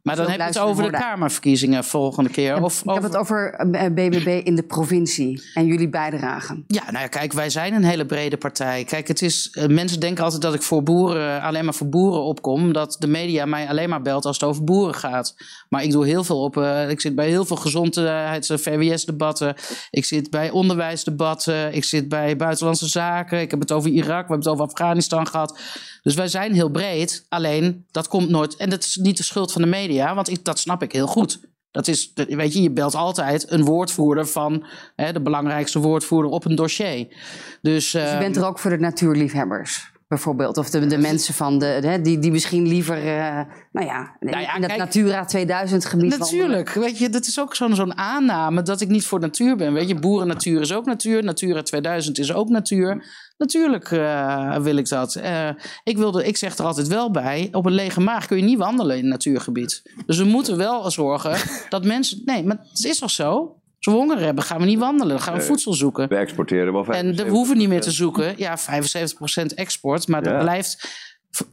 Maar 0.03 0.15
dan 0.15 0.29
heb 0.29 0.37
je 0.37 0.43
het 0.43 0.59
over 0.59 0.91
de 0.91 0.97
Kamerverkiezingen 0.97 1.83
volgende 1.83 2.29
keer. 2.29 2.61
Of, 2.61 2.83
ik 2.83 2.93
heb 2.93 3.03
het 3.03 3.17
over 3.17 3.65
BBB 3.93 4.27
eh, 4.27 4.45
in 4.45 4.55
de 4.55 4.63
provincie 4.63 5.43
en 5.53 5.65
jullie 5.65 5.89
bijdragen. 5.89 6.63
Ja, 6.67 6.83
nou 6.83 7.03
ja, 7.03 7.07
kijk, 7.07 7.33
wij 7.33 7.49
zijn 7.49 7.73
een 7.73 7.83
hele 7.83 8.05
brede 8.05 8.37
partij. 8.37 8.83
Kijk, 8.83 9.07
het 9.07 9.21
is, 9.21 9.49
eh, 9.51 9.67
mensen 9.67 9.99
denken 9.99 10.23
altijd 10.23 10.41
dat 10.41 10.53
ik 10.53 10.61
voor 10.61 10.83
boeren, 10.83 11.41
alleen 11.41 11.63
maar 11.63 11.73
voor 11.73 11.89
boeren 11.89 12.23
opkom. 12.23 12.73
Dat 12.73 12.95
de 12.99 13.07
media 13.07 13.45
mij 13.45 13.67
alleen 13.67 13.89
maar 13.89 14.01
belt 14.01 14.25
als 14.25 14.39
het 14.39 14.49
over 14.49 14.63
boeren 14.63 14.95
gaat. 14.95 15.35
Maar 15.69 15.83
ik 15.83 15.91
doe 15.91 16.05
heel 16.05 16.23
veel 16.23 16.41
op. 16.41 16.57
Uh, 16.57 16.89
ik 16.89 17.01
zit 17.01 17.15
bij 17.15 17.27
heel 17.27 17.45
veel 17.45 17.57
gezondheids- 17.57 18.49
en 18.49 18.59
VWS-debatten. 18.59 19.55
Ik 19.89 20.05
zit 20.05 20.29
bij 20.29 20.49
onderwijsdebatten. 20.49 21.73
Ik 21.73 21.83
zit 21.83 22.09
bij 22.09 22.35
buitenlandse 22.35 22.87
zaken. 22.87 23.41
Ik 23.41 23.51
heb 23.51 23.59
het 23.59 23.71
over 23.71 23.89
Irak. 23.89 24.07
We 24.07 24.15
hebben 24.15 24.37
het 24.37 24.47
over 24.47 24.65
Afghanistan 24.65 25.27
gehad. 25.27 25.59
Dus 26.03 26.15
wij 26.15 26.27
zijn 26.27 26.53
heel 26.53 26.69
breed. 26.69 27.25
Alleen 27.29 27.85
dat 27.91 28.07
komt 28.07 28.29
nooit. 28.29 28.55
En 28.55 28.69
dat 28.69 28.83
is 28.83 28.95
niet 28.95 29.17
de 29.17 29.23
schuld 29.23 29.51
van 29.51 29.61
de 29.61 29.67
media, 29.67 30.15
want 30.15 30.29
ik, 30.29 30.45
dat 30.45 30.59
snap 30.59 30.83
ik 30.83 30.91
heel 30.91 31.07
goed. 31.07 31.39
Dat 31.71 31.87
is, 31.87 32.11
weet 32.13 32.53
je, 32.53 32.61
je 32.61 32.71
belt 32.71 32.95
altijd 32.95 33.51
een 33.51 33.63
woordvoerder 33.63 34.27
van 34.27 34.65
hè, 34.95 35.11
de 35.11 35.21
belangrijkste 35.21 35.79
woordvoerder 35.79 36.31
op 36.31 36.45
een 36.45 36.55
dossier. 36.55 37.07
Dus, 37.61 37.91
dus 37.91 38.11
je 38.11 38.17
bent 38.17 38.35
er 38.35 38.45
ook 38.45 38.59
voor 38.59 38.69
de 38.69 38.79
natuurliefhebbers? 38.79 39.91
bijvoorbeeld. 40.13 40.57
Of 40.57 40.69
de, 40.69 40.87
de 40.87 40.97
mensen 40.97 41.33
van 41.33 41.59
de, 41.59 41.77
de, 41.81 42.01
die, 42.01 42.19
die 42.19 42.31
misschien 42.31 42.67
liever, 42.67 42.97
uh, 42.97 43.41
nou 43.71 43.87
ja, 43.87 44.15
nou 44.19 44.41
ja 44.41 44.55
in 44.55 44.61
dat 44.61 44.77
Natura 44.77 45.25
2000 45.25 45.85
gebied 45.85 46.17
Natuurlijk, 46.17 46.69
weet 46.69 46.97
je, 46.97 47.09
dat 47.09 47.25
is 47.25 47.39
ook 47.39 47.55
zo'n 47.55 47.75
zo'n 47.75 47.97
aanname 47.97 48.61
dat 48.61 48.81
ik 48.81 48.87
niet 48.87 49.05
voor 49.05 49.19
natuur 49.19 49.55
ben. 49.55 49.73
Weet 49.73 49.87
je, 49.87 49.99
boerennatuur 49.99 50.61
is 50.61 50.73
ook 50.73 50.85
natuur, 50.85 51.23
Natura 51.23 51.61
2000 51.61 52.19
is 52.19 52.33
ook 52.33 52.49
natuur. 52.49 53.05
Natuurlijk 53.43 53.91
uh, 53.91 54.55
wil 54.55 54.75
ik 54.75 54.89
dat. 54.89 55.15
Uh, 55.15 55.49
ik, 55.83 55.97
wilde, 55.97 56.25
ik 56.25 56.37
zeg 56.37 56.57
er 56.57 56.65
altijd 56.65 56.87
wel 56.87 57.11
bij, 57.11 57.49
op 57.51 57.65
een 57.65 57.73
lege 57.73 57.99
maag 57.99 58.25
kun 58.25 58.37
je 58.37 58.43
niet 58.43 58.57
wandelen 58.57 58.97
in 58.97 59.03
een 59.03 59.09
natuurgebied. 59.09 59.81
Dus 60.05 60.17
we 60.17 60.23
moeten 60.23 60.57
wel 60.57 60.91
zorgen 60.91 61.37
dat 61.69 61.85
mensen... 61.85 62.21
Nee, 62.25 62.43
maar 62.43 62.57
het 62.69 62.85
is 62.85 62.99
toch 62.99 63.11
zo? 63.11 63.55
Als 63.77 63.93
we 63.95 64.01
honger 64.01 64.19
hebben, 64.19 64.43
gaan 64.43 64.59
we 64.59 64.65
niet 64.65 64.79
wandelen. 64.79 65.07
Dan 65.07 65.21
gaan 65.21 65.33
we 65.33 65.41
voedsel 65.41 65.73
zoeken. 65.73 66.09
We 66.09 66.15
exporteren 66.15 66.73
wel 66.73 66.85
75%. 66.85 66.87
En 66.89 67.15
we 67.15 67.29
hoeven 67.29 67.57
niet 67.57 67.69
meer 67.69 67.81
te 67.81 67.91
zoeken. 67.91 68.33
Ja, 68.37 68.57
75% 68.59 68.61
export. 69.55 70.07
Maar 70.07 70.23
dat 70.23 70.39
blijft 70.39 70.87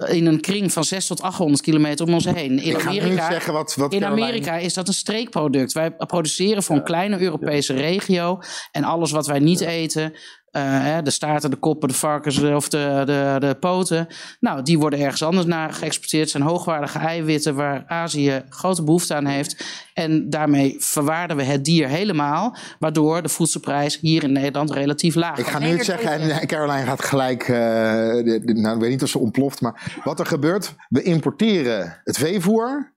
in 0.07 0.27
een 0.27 0.41
kring 0.41 0.73
van 0.73 0.85
6 0.85 1.07
tot 1.07 1.23
800 1.23 1.63
kilometer 1.63 2.07
om 2.07 2.15
ons 2.15 2.25
heen. 2.25 2.59
In 2.59 2.81
Amerika, 2.81 3.53
wat, 3.53 3.75
wat 3.75 3.93
in 3.93 4.05
Amerika 4.05 4.57
is 4.57 4.75
dat 4.75 4.89
een 4.89 4.95
streekproduct. 4.95 5.73
Wij 5.73 5.91
produceren 5.91 6.63
voor 6.63 6.77
een 6.77 6.85
kleine 6.85 7.21
Europese 7.21 7.75
regio. 7.75 8.39
En 8.73 8.85
alles 8.85 9.11
wat 9.11 9.27
wij 9.27 9.39
niet 9.39 9.61
eten, 9.61 10.13
uh, 10.53 10.99
de 11.03 11.11
staarten, 11.11 11.51
de 11.51 11.57
koppen, 11.57 11.89
de 11.89 11.95
varkens 11.95 12.43
of 12.43 12.69
de, 12.69 13.03
de, 13.07 13.37
de 13.39 13.57
poten. 13.61 14.07
Nou, 14.41 14.63
die 14.63 14.79
worden 14.79 14.99
ergens 14.99 15.23
anders 15.23 15.47
naar 15.47 15.73
geëxporteerd. 15.73 16.23
Het 16.23 16.31
zijn 16.31 16.43
hoogwaardige 16.43 16.99
eiwitten 16.99 17.55
waar 17.55 17.85
Azië 17.87 18.43
grote 18.49 18.83
behoefte 18.83 19.15
aan 19.15 19.27
heeft. 19.27 19.65
En 19.95 20.31
daarmee 20.31 20.77
verwaarden 20.79 21.37
we 21.37 21.43
het 21.43 21.65
dier 21.65 21.89
helemaal. 21.89 22.57
Waardoor 22.79 23.23
de 23.23 23.29
voedselprijs 23.29 23.99
hier 24.01 24.23
in 24.23 24.33
Nederland 24.33 24.71
relatief 24.71 25.15
laag 25.15 25.39
is. 25.39 25.45
Ik 25.45 25.51
ga 25.51 25.59
nu 25.59 25.67
het 25.67 25.85
zeggen 25.85 26.11
en 26.11 26.47
Caroline 26.47 26.87
gaat 26.87 27.05
gelijk... 27.05 27.49
Uh, 27.49 27.57
nou, 27.57 28.75
ik 28.75 28.81
weet 28.81 28.91
niet 28.91 29.03
of 29.03 29.09
ze 29.09 29.19
ontploft, 29.19 29.61
maar 29.61 30.01
wat 30.05 30.21
er 30.21 30.27
gebeurt... 30.27 30.75
We 30.89 31.03
importeren 31.03 32.01
het 32.05 32.19
veevoer... 32.19 32.93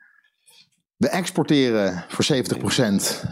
We 0.98 1.10
exporteren 1.10 2.06
voor 2.08 2.26
70% 2.36 2.36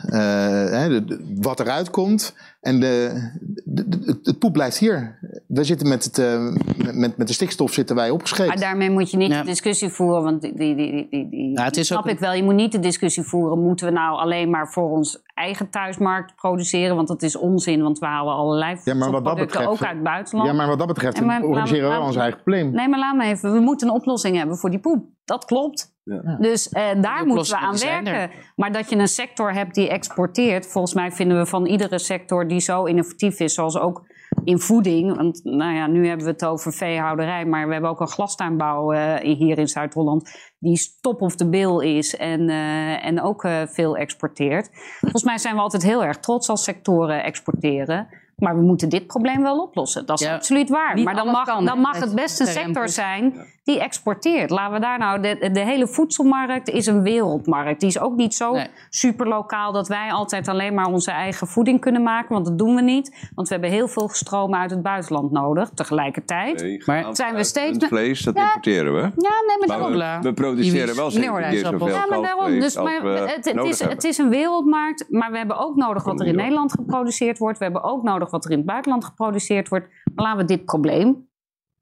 uh, 0.05 0.99
wat 1.35 1.59
eruit 1.59 1.89
komt. 1.89 2.33
En 2.61 2.79
de, 2.79 3.29
de, 3.65 4.19
het 4.23 4.39
poep 4.39 4.53
blijft 4.53 4.77
hier. 4.77 5.19
We 5.47 5.63
zitten 5.63 5.87
met, 5.87 6.03
het, 6.03 6.17
uh, 6.17 6.53
met, 6.93 7.17
met 7.17 7.27
de 7.27 7.33
stikstof 7.33 7.73
zitten 7.73 7.95
wij 7.95 8.09
opgeschreven. 8.09 8.47
Maar 8.47 8.63
daarmee 8.63 8.89
moet 8.89 9.11
je 9.11 9.17
niet 9.17 9.31
de 9.31 9.43
discussie 9.43 9.89
voeren. 9.89 10.23
Want 10.23 10.41
die, 10.41 10.53
die, 10.55 10.75
die, 10.75 11.07
die, 11.09 11.29
die 11.29 11.49
nou, 11.49 11.83
snap 11.83 12.07
ik 12.07 12.19
wel. 12.19 12.33
Je 12.33 12.43
moet 12.43 12.55
niet 12.55 12.71
de 12.71 12.79
discussie 12.79 13.23
voeren. 13.23 13.59
Moeten 13.59 13.85
we 13.85 13.91
nou 13.91 14.17
alleen 14.17 14.49
maar 14.49 14.71
voor 14.71 14.89
ons 14.89 15.21
eigen 15.33 15.69
thuismarkt 15.69 16.35
produceren? 16.35 16.95
Want 16.95 17.07
dat 17.07 17.21
is 17.21 17.35
onzin. 17.35 17.81
Want 17.81 17.99
we 17.99 18.05
halen 18.05 18.33
allerlei 18.33 18.77
ja, 18.83 18.93
maar 18.93 19.11
wat 19.11 19.25
dat 19.25 19.35
betreft, 19.35 19.67
ook 19.67 19.81
uit 19.81 19.93
het 19.93 20.03
buitenland. 20.03 20.49
Ja, 20.49 20.55
maar 20.55 20.67
wat 20.67 20.77
dat 20.77 20.87
betreft 20.87 21.21
maar, 21.21 21.43
organiseren 21.43 21.89
we 21.91 21.99
ons 21.99 22.15
eigen 22.15 22.41
probleem. 22.41 22.71
Nee, 22.71 22.87
maar 22.87 22.99
laat 22.99 23.15
me 23.15 23.23
even. 23.23 23.53
We 23.53 23.59
moeten 23.59 23.87
een 23.87 23.93
oplossing 23.93 24.37
hebben 24.37 24.57
voor 24.57 24.69
die 24.69 24.79
poep. 24.79 25.05
Dat 25.25 25.45
klopt. 25.45 25.93
Ja. 26.03 26.37
Dus 26.39 26.69
eh, 26.69 27.01
daar 27.01 27.25
moeten 27.25 27.53
we 27.53 27.59
aan 27.59 27.77
werken. 27.77 28.31
Maar 28.55 28.71
dat 28.71 28.89
je 28.89 28.95
een 28.95 29.07
sector 29.07 29.53
hebt 29.53 29.75
die 29.75 29.89
exporteert, 29.89 30.67
volgens 30.67 30.93
mij 30.93 31.11
vinden 31.11 31.37
we 31.37 31.45
van 31.45 31.65
iedere 31.65 31.99
sector 31.99 32.47
die 32.51 32.59
zo 32.59 32.83
innovatief 32.83 33.39
is, 33.39 33.53
zoals 33.53 33.77
ook 33.77 34.03
in 34.43 34.59
voeding. 34.59 35.15
Want 35.15 35.43
nou 35.43 35.73
ja, 35.73 35.87
nu 35.87 36.07
hebben 36.07 36.25
we 36.25 36.31
het 36.31 36.45
over 36.45 36.73
veehouderij, 36.73 37.45
maar 37.45 37.67
we 37.67 37.73
hebben 37.73 37.91
ook 37.91 37.99
een 37.99 38.07
glastuinbouw 38.07 38.93
uh, 38.93 39.15
hier 39.15 39.57
in 39.57 39.67
Zuid-Holland 39.67 40.51
die 40.59 40.97
top 41.01 41.21
of 41.21 41.35
the 41.35 41.49
bill 41.49 41.97
is 41.97 42.15
en, 42.15 42.49
uh, 42.49 43.05
en 43.05 43.21
ook 43.21 43.43
uh, 43.43 43.61
veel 43.65 43.97
exporteert. 43.97 44.69
Volgens 44.99 45.23
mij 45.23 45.37
zijn 45.37 45.55
we 45.55 45.61
altijd 45.61 45.83
heel 45.83 46.03
erg 46.03 46.17
trots 46.17 46.49
als 46.49 46.63
sectoren 46.63 47.23
exporteren. 47.23 48.07
Maar 48.35 48.55
we 48.55 48.61
moeten 48.61 48.89
dit 48.89 49.07
probleem 49.07 49.41
wel 49.41 49.61
oplossen. 49.61 50.05
Dat 50.05 50.21
is 50.21 50.27
absoluut 50.27 50.69
waar. 50.69 50.99
maar 50.99 51.15
dan 51.15 51.27
mag, 51.27 51.63
dan 51.63 51.79
mag 51.79 51.99
het 51.99 52.15
best 52.15 52.39
een 52.39 52.47
sector 52.47 52.89
zijn 52.89 53.33
die 53.63 53.79
exporteert. 53.79 54.49
Laten 54.49 54.73
we 54.73 54.79
daar 54.79 54.97
nou. 54.97 55.21
De, 55.21 55.49
de, 55.51 55.59
hele 55.59 55.87
voedselmarkt 55.87 56.69
is 56.69 56.85
een 56.85 57.01
wereldmarkt. 57.01 57.79
Die 57.79 57.89
is 57.89 57.99
ook 57.99 58.15
niet 58.15 58.35
zo 58.35 58.57
super 58.89 59.27
lokaal 59.27 59.71
dat 59.71 59.87
wij 59.87 60.11
altijd 60.11 60.47
alleen 60.47 60.73
maar 60.73 60.85
onze 60.85 61.11
eigen 61.11 61.47
voeding 61.47 61.79
kunnen 61.81 62.03
maken. 62.03 62.33
Want 62.33 62.45
dat 62.45 62.57
doen 62.57 62.75
we 62.75 62.81
niet. 62.81 63.29
Want 63.35 63.47
we 63.47 63.53
hebben 63.53 63.71
heel 63.71 63.87
veel 63.87 64.09
stroom 64.09 64.55
uit 64.55 64.71
het 64.71 64.81
buitenland 64.81 65.31
nodig. 65.31 65.69
Tegelijkertijd 65.69 66.61
nee, 66.61 66.83
maar 66.85 67.15
zijn 67.15 67.35
we 67.35 67.43
steeds. 67.43 67.77
Het 67.77 67.87
vlees, 67.87 68.21
dat 68.21 68.35
importeren 68.35 68.93
we. 68.93 68.99
Ja, 68.99 69.07
nee, 69.47 69.67
maar, 69.67 69.91
maar 69.91 70.21
we, 70.21 70.33
produceren 70.33 70.95
wel 70.95 71.09
nee, 71.09 71.23
zoveel 71.59 71.87
Ja, 71.87 72.05
maar 72.09 72.21
daarom. 72.21 72.59
Dus, 72.59 72.75
maar, 72.75 73.03
het, 73.03 73.45
het, 73.45 73.65
is, 73.65 73.79
het 73.79 74.03
is 74.03 74.17
een 74.17 74.29
wereldmarkt. 74.29 75.05
Maar 75.09 75.31
we 75.31 75.37
hebben 75.37 75.57
ook 75.57 75.75
nodig 75.75 76.03
wat 76.03 76.19
er 76.19 76.27
in 76.27 76.35
Nederland 76.35 76.71
geproduceerd 76.71 77.37
wordt. 77.37 77.57
We 77.57 77.63
hebben 77.63 77.83
ook 77.83 78.03
nodig 78.03 78.31
wat 78.31 78.45
er 78.45 78.51
in 78.51 78.57
het 78.57 78.65
buitenland 78.65 79.05
geproduceerd 79.05 79.69
wordt. 79.69 79.87
Maar 80.15 80.25
laten 80.25 80.39
we 80.39 80.45
dit 80.45 80.65
probleem 80.65 81.29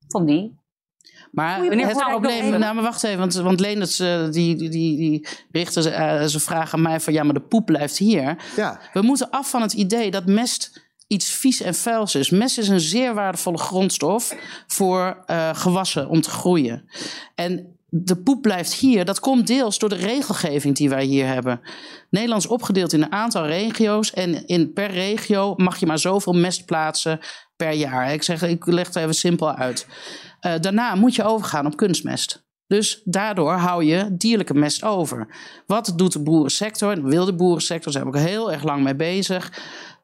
van 0.07 0.26
die 0.26 0.59
maar 1.31 1.63
het 1.63 1.97
probleem, 1.97 2.49
nou 2.49 2.76
maar 2.76 2.84
wacht 2.84 3.03
even, 3.03 3.19
want, 3.19 3.34
want 3.34 3.59
Leendert 3.59 3.99
uh, 3.99 4.30
die, 4.30 4.55
die, 4.55 4.69
die 4.69 5.27
richtte 5.51 5.80
uh, 5.80 6.23
zijn 6.26 6.30
vraag 6.41 6.73
aan 6.73 6.81
mij 6.81 6.99
van 6.99 7.13
ja, 7.13 7.23
maar 7.23 7.34
de 7.34 7.39
poep 7.39 7.65
blijft 7.65 7.97
hier. 7.97 8.38
Ja. 8.55 8.80
We 8.93 9.01
moeten 9.01 9.30
af 9.30 9.49
van 9.49 9.61
het 9.61 9.73
idee 9.73 10.11
dat 10.11 10.26
mest 10.26 10.88
iets 11.07 11.31
vies 11.31 11.61
en 11.61 11.76
vuils 11.76 12.15
is. 12.15 12.30
Mest 12.30 12.57
is 12.57 12.67
een 12.67 12.80
zeer 12.80 13.13
waardevolle 13.13 13.57
grondstof 13.57 14.35
voor 14.67 15.23
uh, 15.27 15.49
gewassen 15.53 16.09
om 16.09 16.21
te 16.21 16.30
groeien. 16.30 16.89
En 17.35 17.77
de 17.89 18.15
poep 18.15 18.41
blijft 18.41 18.73
hier. 18.73 19.05
Dat 19.05 19.19
komt 19.19 19.47
deels 19.47 19.80
door 19.80 19.89
de 19.89 19.95
regelgeving 19.95 20.76
die 20.76 20.89
wij 20.89 21.03
hier 21.03 21.27
hebben. 21.27 21.61
Nederland 22.09 22.43
is 22.43 22.49
opgedeeld 22.49 22.93
in 22.93 23.01
een 23.01 23.11
aantal 23.11 23.45
regio's. 23.45 24.13
En 24.13 24.45
in, 24.45 24.73
per 24.73 24.91
regio 24.91 25.53
mag 25.57 25.80
je 25.80 25.85
maar 25.85 25.99
zoveel 25.99 26.34
mest 26.34 26.65
plaatsen 26.65 27.19
per 27.65 27.73
jaar. 27.73 28.14
Ik 28.14 28.23
zeg, 28.23 28.41
ik 28.41 28.65
leg 28.65 28.88
het 28.88 28.95
even 28.95 29.14
simpel 29.14 29.53
uit. 29.53 29.88
Uh, 30.41 30.53
daarna 30.61 30.95
moet 30.95 31.15
je 31.15 31.23
overgaan 31.23 31.65
op 31.65 31.77
kunstmest. 31.77 32.48
Dus 32.68 33.02
daardoor 33.03 33.53
hou 33.53 33.84
je 33.84 34.15
dierlijke 34.18 34.53
mest 34.53 34.84
over. 34.84 35.27
Wat 35.65 35.94
doet 35.95 36.14
de 36.14 36.23
boerensector? 36.23 36.91
En 36.91 37.02
de 37.02 37.10
wilde 37.10 37.36
boerensector, 37.36 37.91
daar 37.91 38.02
zijn 38.02 38.14
we 38.14 38.18
ook 38.18 38.27
heel 38.27 38.52
erg 38.52 38.64
lang 38.64 38.84
mee 38.84 38.95
bezig 38.95 39.52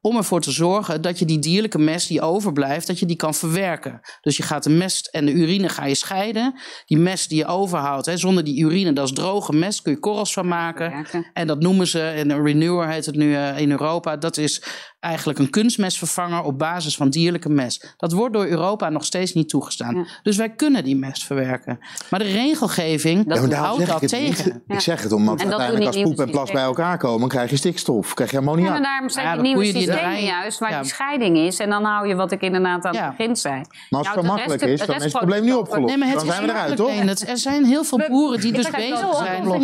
om 0.06 0.18
ervoor 0.18 0.41
te 0.41 0.52
zorgen 0.52 1.02
dat 1.02 1.19
je 1.19 1.26
die 1.26 1.40
dierlijke 1.40 1.77
mest 1.77 2.07
die 2.07 2.22
overblijft, 2.22 2.88
dat 2.88 2.99
je 2.99 3.06
die 3.06 3.15
kan 3.15 3.34
verwerken. 3.34 3.99
Dus 4.22 4.38
je 4.38 4.44
gaat 4.44 4.64
de 4.64 4.69
mest 4.69 5.07
en 5.07 5.26
de 5.26 5.32
urine 5.32 5.69
ga 5.69 5.86
je 5.86 5.95
scheiden. 5.95 6.60
Die 6.86 6.98
mest 6.98 7.30
die 7.30 7.38
je 7.38 7.45
overhoudt, 7.45 8.06
hè, 8.06 8.18
zonder 8.18 8.44
die 8.44 8.60
urine, 8.64 8.94
dat 8.94 9.07
is 9.07 9.14
droge 9.14 9.53
mest, 9.53 9.82
kun 9.82 9.91
je 9.91 9.99
korrels 9.99 10.34
van 10.34 10.48
maken. 10.48 11.06
En 11.34 11.48
dat 11.48 11.60
noemen 11.60 11.88
ze, 11.88 12.02
en 12.02 12.44
Renewer 12.44 12.90
heet 12.90 13.06
het 13.06 13.15
nu 13.15 13.30
uh, 13.30 13.60
in 13.60 13.72
Europa, 13.72 14.18
dat 14.18 14.38
is 14.38 14.64
eigenlijk 15.06 15.40
een 15.40 15.49
kunstmestvervanger 15.49 16.44
op 16.44 16.60
basis 16.60 16.95
van 16.95 17.10
dierlijke 17.10 17.49
mest. 17.49 17.94
Dat 17.98 18.11
wordt 18.11 18.34
door 18.34 18.45
Europa 18.45 18.90
nog 18.90 19.06
steeds 19.06 19.34
niet 19.34 19.49
toegestaan. 19.49 20.07
Dus 20.23 20.38
wij 20.38 20.49
kunnen 20.49 20.84
die 20.84 20.95
mest 20.95 21.26
verwerken. 21.26 21.80
Maar 22.10 22.19
de 22.19 22.26
regelgeving 22.26 23.27
dat 23.27 23.53
houdt 23.53 23.86
dat 23.86 24.07
tegen. 24.07 24.64
Ik 24.68 24.80
zeg 24.80 25.03
het 25.03 25.11
omdat 25.11 25.40
uiteindelijk 25.40 25.86
als 25.86 26.02
poep 26.02 26.19
en 26.19 26.30
plas 26.30 26.52
bij 26.52 26.64
elkaar 26.64 26.98
komen, 26.98 27.30
krijg 27.30 27.49
je 27.49 27.56
stikstof, 27.56 28.14
krijg 28.14 28.32
je 28.32 28.38
ammoniak. 28.38 28.65
Ja, 28.65 28.72
maar 28.72 28.82
daarom 28.82 29.10
zijn 29.10 29.34
die 29.34 29.41
nieuwe 29.41 29.65
systemen 29.65 30.23
juist 30.23 30.60
waar 30.60 30.82
die 30.82 30.90
scheiding 30.90 31.38
is. 31.38 31.60
En 31.60 31.69
dan 31.69 31.84
hou 31.84 32.07
je 32.07 32.15
wat 32.15 32.32
ik 32.32 32.41
inderdaad 32.41 32.86
aan 32.86 32.95
het 32.95 33.18
begin 33.18 33.36
zei. 33.36 33.61
Maar 33.90 33.99
als 33.99 34.07
het 34.07 34.15
nou, 34.15 34.27
makkelijk 34.27 34.61
is, 34.61 34.86
dan 34.86 34.95
is 34.95 35.03
het 35.03 35.11
probleem 35.11 35.44
niet 35.44 35.53
opgelost. 35.53 35.88
Nee, 35.88 35.98
maar 35.98 36.07
het 36.07 36.18
dan 36.18 36.27
zijn 36.27 36.44
we 36.44 36.49
eruit, 36.49 36.76
toch? 36.76 37.27
Er 37.27 37.38
zijn 37.38 37.65
heel 37.65 37.84
veel 37.84 38.02
boeren 38.07 38.40
die 38.41 38.53
dus 38.53 38.69
bezig 38.69 39.15
zijn. 39.15 39.64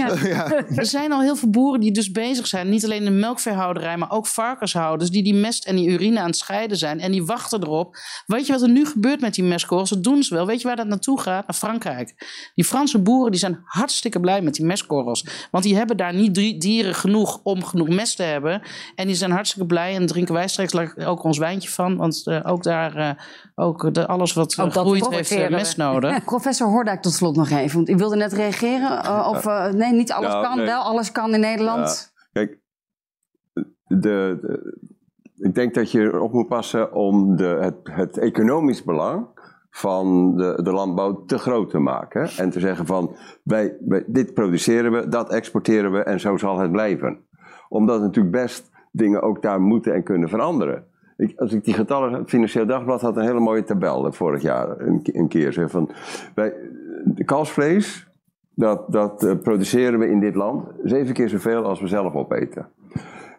Er 0.75 0.85
zijn 0.85 1.11
al 1.11 1.21
heel 1.21 1.35
veel 1.35 1.49
boeren 1.49 1.79
die 1.79 1.91
dus 1.91 2.11
bezig 2.11 2.47
zijn. 2.47 2.69
Niet 2.69 2.83
alleen 2.83 3.03
de 3.03 3.11
melkveehouderij, 3.11 3.97
maar 3.97 4.11
ook 4.11 4.27
varkenshouders 4.27 5.09
die 5.09 5.23
die 5.23 5.30
mest 5.33 5.65
en 5.65 5.75
die 5.75 5.89
urine 5.89 6.19
aan 6.19 6.25
het 6.25 6.37
scheiden 6.37 6.77
zijn. 6.77 6.99
En 6.99 7.11
die 7.11 7.25
wachten 7.25 7.63
erop. 7.63 7.95
Weet 8.25 8.45
je 8.45 8.51
wat 8.51 8.61
er 8.61 8.69
nu 8.69 8.85
gebeurt 8.85 9.21
met 9.21 9.33
die 9.33 9.43
mestkorrels? 9.43 9.89
Dat 9.89 10.03
doen 10.03 10.23
ze 10.23 10.33
wel. 10.33 10.45
Weet 10.45 10.61
je 10.61 10.67
waar 10.67 10.75
dat 10.75 10.87
naartoe 10.87 11.19
gaat? 11.19 11.47
Naar 11.47 11.57
Frankrijk. 11.57 12.13
Die 12.55 12.65
Franse 12.65 12.99
boeren 12.99 13.31
die 13.31 13.39
zijn 13.39 13.59
hartstikke 13.63 14.19
blij 14.19 14.41
met 14.41 14.53
die 14.53 14.65
mestkorrels. 14.65 15.25
Want 15.51 15.63
die 15.63 15.75
hebben 15.75 15.97
daar 15.97 16.13
niet 16.13 16.35
dieren 16.61 16.95
genoeg 16.95 17.39
om 17.43 17.63
genoeg 17.63 17.89
mest 17.89 18.15
te 18.15 18.23
hebben. 18.23 18.61
En 18.95 19.07
die 19.07 19.15
zijn 19.15 19.31
hartstikke 19.31 19.67
blij. 19.67 19.95
En 19.95 20.05
drinken 20.05 20.33
wij 20.33 20.47
straks 20.47 20.95
ook 21.05 21.23
ons 21.23 21.37
wijntje 21.37 21.69
van. 21.69 21.97
Want 21.97 22.21
uh, 22.25 22.39
ook 22.43 22.63
daar, 22.63 22.97
uh, 22.97 23.11
ook 23.55 23.93
de, 23.93 24.07
alles 24.07 24.33
wat 24.33 24.57
uh, 24.57 24.69
groeit 24.69 25.09
heeft 25.09 25.49
mest 25.49 25.77
nodig. 25.77 26.23
Professor 26.25 26.67
Hordijk 26.67 27.01
tot 27.01 27.13
slot 27.13 27.35
nog 27.35 27.49
even. 27.49 27.75
Want 27.75 27.89
u 27.89 27.95
wilde 27.95 28.15
net 28.15 28.33
reageren. 28.33 29.25
of 29.27 29.45
nee, 29.73 29.91
niet 29.91 30.11
alles 30.11 30.31
kan. 30.31 30.57
Wel 30.57 30.81
alles 30.81 31.11
kan 31.11 31.33
in 31.33 31.39
Nederland. 31.39 32.13
kijk, 32.31 32.59
de, 33.87 34.39
ik 35.41 35.55
denk 35.55 35.73
dat 35.73 35.91
je 35.91 36.01
erop 36.01 36.33
moet 36.33 36.47
passen 36.47 36.93
om 36.93 37.35
de, 37.35 37.57
het, 37.59 37.75
het 37.83 38.17
economisch 38.17 38.83
belang 38.83 39.25
van 39.69 40.35
de, 40.35 40.59
de 40.63 40.71
landbouw 40.71 41.25
te 41.25 41.37
groot 41.37 41.69
te 41.69 41.79
maken. 41.79 42.29
En 42.37 42.49
te 42.49 42.59
zeggen 42.59 42.85
van, 42.85 43.15
wij, 43.43 43.77
wij, 43.79 44.03
dit 44.07 44.33
produceren 44.33 44.91
we, 44.91 45.07
dat 45.07 45.31
exporteren 45.31 45.91
we 45.91 46.03
en 46.03 46.19
zo 46.19 46.37
zal 46.37 46.59
het 46.59 46.71
blijven. 46.71 47.19
Omdat 47.69 48.01
natuurlijk 48.01 48.35
best 48.35 48.71
dingen 48.91 49.21
ook 49.21 49.41
daar 49.41 49.61
moeten 49.61 49.93
en 49.93 50.03
kunnen 50.03 50.29
veranderen. 50.29 50.85
Ik, 51.17 51.39
als 51.39 51.53
ik 51.53 51.63
die 51.63 51.73
getallen, 51.73 52.13
het 52.13 52.29
Financieel 52.29 52.65
Dagblad 52.65 53.01
had 53.01 53.17
een 53.17 53.25
hele 53.25 53.39
mooie 53.39 53.63
tabel 53.63 54.11
vorig 54.11 54.41
jaar 54.41 54.79
een, 54.79 55.27
keer. 55.27 55.53
Zeg 55.53 55.71
van, 55.71 55.89
wij, 56.35 56.53
de 57.03 57.23
kalfsvlees, 57.23 58.07
dat, 58.55 58.91
dat 58.91 59.23
uh, 59.23 59.35
produceren 59.41 59.99
we 59.99 60.09
in 60.09 60.19
dit 60.19 60.35
land 60.35 60.65
zeven 60.83 61.13
keer 61.13 61.29
zoveel 61.29 61.63
als 61.63 61.81
we 61.81 61.87
zelf 61.87 62.13
opeten. 62.13 62.67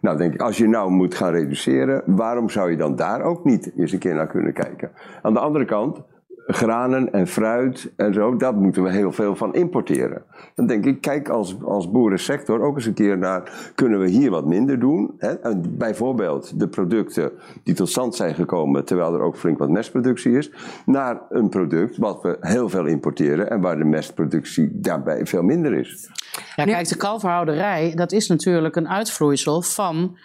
Nou, 0.03 0.17
denk 0.17 0.35
ik, 0.35 0.41
als 0.41 0.59
je 0.59 0.69
nou 0.69 0.91
moet 0.91 1.15
gaan 1.15 1.33
reduceren, 1.33 2.03
waarom 2.07 2.49
zou 2.49 2.71
je 2.71 2.77
dan 2.77 2.97
daar 2.97 3.23
ook 3.23 3.45
niet 3.45 3.73
eens 3.77 3.93
een 3.93 3.99
keer 3.99 4.15
naar 4.15 4.27
kunnen 4.27 4.53
kijken? 4.53 4.91
Aan 5.23 5.33
de 5.33 5.41
andere 5.41 5.65
kant, 5.65 6.03
granen 6.47 7.13
en 7.13 7.27
fruit 7.27 7.93
en 7.97 8.15
zo, 8.15 8.37
dat 8.37 8.55
moeten 8.55 8.83
we 8.83 8.91
heel 8.91 9.13
veel 9.13 9.37
van 9.37 9.55
importeren. 9.55 10.23
Dan 10.55 10.67
denk 10.67 10.85
ik, 10.85 11.01
kijk 11.01 11.29
als, 11.29 11.57
als 11.65 11.91
boerensector 11.91 12.63
ook 12.63 12.77
eens 12.77 12.87
een 12.87 12.95
keer 12.95 13.19
naar, 13.19 13.73
kunnen 13.75 14.01
we 14.01 14.09
hier 14.09 14.31
wat 14.31 14.47
minder 14.47 14.79
doen? 14.79 15.15
Hè? 15.19 15.35
En 15.35 15.77
bijvoorbeeld 15.79 16.61
de 16.61 16.69
producten 16.69 17.33
die 17.63 17.75
tot 17.75 17.89
stand 17.89 18.15
zijn 18.15 18.35
gekomen, 18.35 18.85
terwijl 18.85 19.15
er 19.15 19.21
ook 19.21 19.37
flink 19.37 19.59
wat 19.59 19.71
mestproductie 19.71 20.37
is, 20.37 20.51
naar 20.87 21.21
een 21.29 21.49
product 21.49 21.97
wat 21.97 22.23
we 22.23 22.37
heel 22.41 22.69
veel 22.69 22.87
importeren 22.87 23.51
en 23.51 23.61
waar 23.61 23.79
de 23.79 23.85
mestproductie 23.85 24.71
daarbij 24.73 25.27
veel 25.27 25.43
minder 25.43 25.75
is. 25.75 26.11
Ja, 26.57 26.65
kijk, 26.65 26.89
de 26.89 26.97
kalverhouderij, 26.97 27.93
dat 27.95 28.13
is 28.13 28.29
natuurlijk 28.29 28.77
een 28.77 28.89
uitvloeisel 28.89 29.63
van 29.63 30.17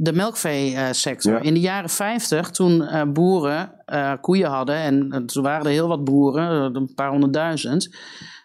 de 0.00 0.12
melkveesector. 0.12 1.42
In 1.42 1.54
de 1.54 1.60
jaren 1.60 1.90
50, 1.90 2.50
toen 2.50 2.82
uh, 2.82 3.02
boeren 3.02 3.72
uh, 3.86 4.12
koeien 4.20 4.50
hadden, 4.50 4.76
en 4.76 5.06
uh, 5.10 5.16
toen 5.16 5.42
waren 5.42 5.66
er 5.66 5.72
heel 5.72 5.88
wat 5.88 6.04
boeren, 6.04 6.74
een 6.74 6.94
paar 6.94 7.10
honderdduizend, 7.10 7.96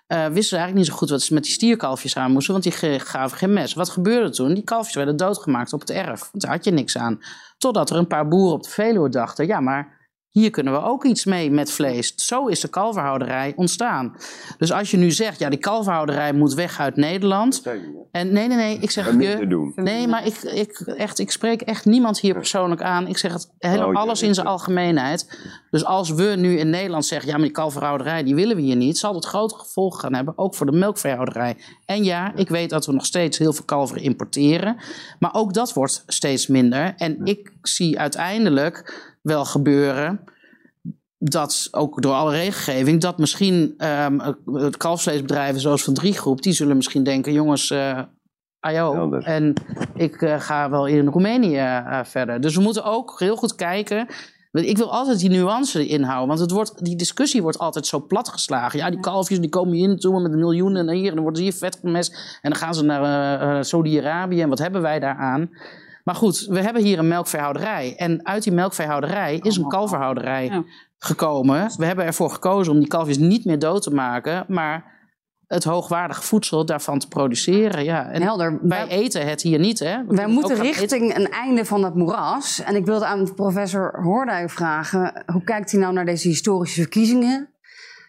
wisten 0.08 0.44
ze 0.44 0.56
eigenlijk 0.56 0.74
niet 0.74 0.86
zo 0.86 0.94
goed 0.94 1.10
wat 1.10 1.22
ze 1.22 1.34
met 1.34 1.44
die 1.44 1.52
stierkalfjes 1.52 2.18
aan 2.18 2.32
moesten, 2.32 2.54
want 2.54 2.64
die 2.64 3.00
gaven 3.00 3.38
geen 3.38 3.54
mes. 3.54 3.74
Wat 3.74 3.90
gebeurde 3.90 4.30
toen? 4.30 4.54
Die 4.54 4.64
kalfjes 4.64 4.96
werden 4.96 5.18
doodgemaakt 5.18 5.74
op 5.74 5.80
het 5.80 5.90
erf, 5.90 6.20
want 6.32 6.44
daar 6.44 6.52
had 6.52 6.64
je 6.64 6.72
niks 6.72 6.98
aan. 6.98 7.20
Totdat 7.58 7.90
er 7.90 7.96
een 7.96 8.08
paar 8.08 8.28
boeren 8.28 8.54
op 8.54 8.64
de 8.64 8.70
Veluwe 8.70 9.10
dachten, 9.10 9.48
ja, 9.48 9.60
maar 9.60 10.03
hier 10.34 10.50
kunnen 10.50 10.74
we 10.74 10.82
ook 10.84 11.06
iets 11.06 11.26
mee 11.26 11.52
met 11.52 11.72
vlees. 11.72 12.14
Zo 12.16 12.48
is 12.48 12.60
de 12.60 12.68
kalverhouderij 12.68 13.54
ontstaan. 13.56 14.16
Dus 14.58 14.72
als 14.72 14.92
je 14.92 14.98
nu 14.98 15.12
zegt, 15.12 15.40
ja, 15.40 15.50
die 15.50 15.60
kalverhouderij 15.60 16.34
moet 16.34 16.54
weg 16.54 16.80
uit 16.80 16.96
Nederland. 16.96 17.64
En 18.12 18.34
nee, 18.34 18.48
nee, 18.48 18.58
nee, 18.58 18.78
ik 18.78 18.92
zeg 18.92 19.06
je. 19.06 19.72
Nee, 19.76 20.08
maar 20.08 20.26
ik, 20.26 20.36
ik, 20.42 20.80
echt, 20.80 21.20
ik 21.20 21.32
spreek 21.32 21.62
echt 21.62 21.86
niemand 21.86 22.20
hier 22.20 22.34
persoonlijk 22.34 22.82
aan. 22.82 23.08
Ik 23.08 23.18
zeg 23.18 23.34
het 23.34 23.52
helemaal 23.60 23.88
oh, 23.88 23.96
alles 23.96 24.22
in 24.22 24.34
zijn 24.34 24.48
algemeenheid. 24.48 25.40
Dus 25.70 25.86
als 25.86 26.10
we 26.10 26.34
nu 26.38 26.58
in 26.58 26.70
Nederland 26.70 27.06
zeggen, 27.06 27.30
ja, 27.30 27.36
maar 27.36 27.46
die 27.46 27.56
kalverhouderij, 27.56 28.24
die 28.24 28.36
willen 28.36 28.56
we 28.56 28.62
hier 28.62 28.76
niet, 28.76 28.98
zal 28.98 29.14
dat 29.14 29.26
grote 29.26 29.56
gevolgen 29.56 30.00
gaan 30.00 30.14
hebben, 30.14 30.38
ook 30.38 30.56
voor 30.56 30.66
de 30.66 30.78
melkveehouderij. 30.78 31.58
En 31.86 32.04
ja, 32.04 32.36
ik 32.36 32.50
weet 32.50 32.70
dat 32.70 32.86
we 32.86 32.92
nog 32.92 33.06
steeds 33.06 33.38
heel 33.38 33.54
veel 33.54 33.66
kalveren 33.66 34.04
importeren. 34.04 34.78
Maar 35.20 35.34
ook 35.34 35.54
dat 35.54 35.74
wordt 35.74 36.04
steeds 36.08 36.48
minder. 36.48 36.94
En 36.98 37.26
ik 37.26 37.52
zie 37.62 38.00
uiteindelijk 38.00 39.12
wel 39.24 39.46
gebeuren. 39.46 40.24
Dat 41.18 41.68
ook 41.72 42.02
door 42.02 42.14
alle 42.14 42.32
regelgeving, 42.32 43.02
dat 43.02 43.18
misschien 43.18 43.76
um, 43.86 44.22
kalfsvleesbedrijven 44.78 45.62
zoals 45.62 45.84
Van 45.84 45.94
Driegroep, 45.94 46.42
die 46.42 46.54
zullen 46.54 46.76
misschien 46.76 47.04
denken: 47.04 47.34
jongens, 47.34 47.70
uh, 47.70 48.00
ajo. 48.60 49.12
En 49.12 49.54
ik 49.96 50.22
uh, 50.22 50.40
ga 50.40 50.70
wel 50.70 50.86
in 50.86 51.08
Roemenië 51.08 51.58
uh, 51.58 52.00
verder. 52.04 52.42
Dus 52.42 52.56
we 52.56 52.62
moeten 52.62 52.84
ook 52.84 53.20
heel 53.20 53.36
goed 53.36 53.56
kijken. 53.56 54.08
Ik 54.52 54.78
wil 54.78 54.92
altijd 54.92 55.20
die 55.20 55.30
nuance 55.30 55.88
inhouden, 55.88 56.28
want 56.28 56.40
het 56.40 56.52
wordt, 56.52 56.86
die 56.86 56.96
discussie 56.96 57.42
wordt 57.42 57.58
altijd 57.58 57.88
zo 57.88 58.06
platgeslagen. 58.06 58.80
Ja, 58.80 58.90
die 58.90 59.00
kalfjes 59.00 59.40
die 59.40 59.50
komen 59.50 59.74
hier 59.74 59.88
naartoe 59.88 60.22
met 60.22 60.32
miljoenen 60.32 60.90
en 60.90 60.96
hier, 60.96 61.10
en 61.10 61.14
dan 61.14 61.24
worden 61.24 61.44
ze 61.44 61.50
hier 61.50 61.58
vet 61.58 61.78
gemest. 61.82 62.40
En 62.42 62.50
dan 62.50 62.60
gaan 62.60 62.74
ze 62.74 62.84
naar 62.84 63.66
Saudi-Arabië 63.66 64.42
en 64.42 64.50
wat 64.50 64.60
hebben 64.60 64.82
wij 64.82 65.00
daar 65.00 65.16
aan? 65.16 65.50
Maar 66.04 66.16
goed, 66.16 66.46
we 66.50 66.62
hebben 66.62 66.84
hier 66.84 67.00
een 67.00 67.08
melkveehouderij. 67.08 67.96
En 67.96 68.26
uit 68.26 68.44
die 68.44 68.54
melkveehouderij 68.54 69.40
is 69.42 69.58
een 69.58 69.68
kalverhouderij 69.68 70.64
gekomen. 70.98 71.72
We 71.78 71.86
hebben 71.86 72.06
ervoor 72.06 72.30
gekozen 72.30 72.74
om 72.74 72.80
die 72.80 72.88
kalfjes 72.88 73.18
niet 73.18 73.46
meer 73.46 73.60
dood 73.60 73.82
te 73.82 73.94
maken, 73.94 74.46
maar 74.48 74.94
het 75.48 75.64
hoogwaardig 75.64 76.26
voedsel 76.26 76.66
daarvan 76.66 77.00
te 77.00 77.08
produceren. 77.08 77.84
Ja. 77.84 78.10
En 78.10 78.22
Helder. 78.22 78.60
Wij 78.62 78.88
eten 78.88 79.28
het 79.28 79.42
hier 79.42 79.60
niet. 79.60 79.80
Hè? 79.80 80.06
wij 80.08 80.28
moeten 80.28 80.56
richting 80.56 81.16
een 81.16 81.30
einde 81.30 81.66
van 81.66 81.84
het 81.84 81.96
moeras. 81.96 82.62
En 82.62 82.76
ik 82.76 82.86
wilde 82.86 83.06
aan 83.06 83.34
professor 83.34 84.00
Hoordijk 84.02 84.50
vragen: 84.50 85.24
hoe 85.26 85.44
kijkt 85.44 85.72
hij 85.72 85.80
nou 85.80 85.94
naar 85.94 86.06
deze 86.06 86.28
historische 86.28 86.82
verkiezingen? 86.82 87.50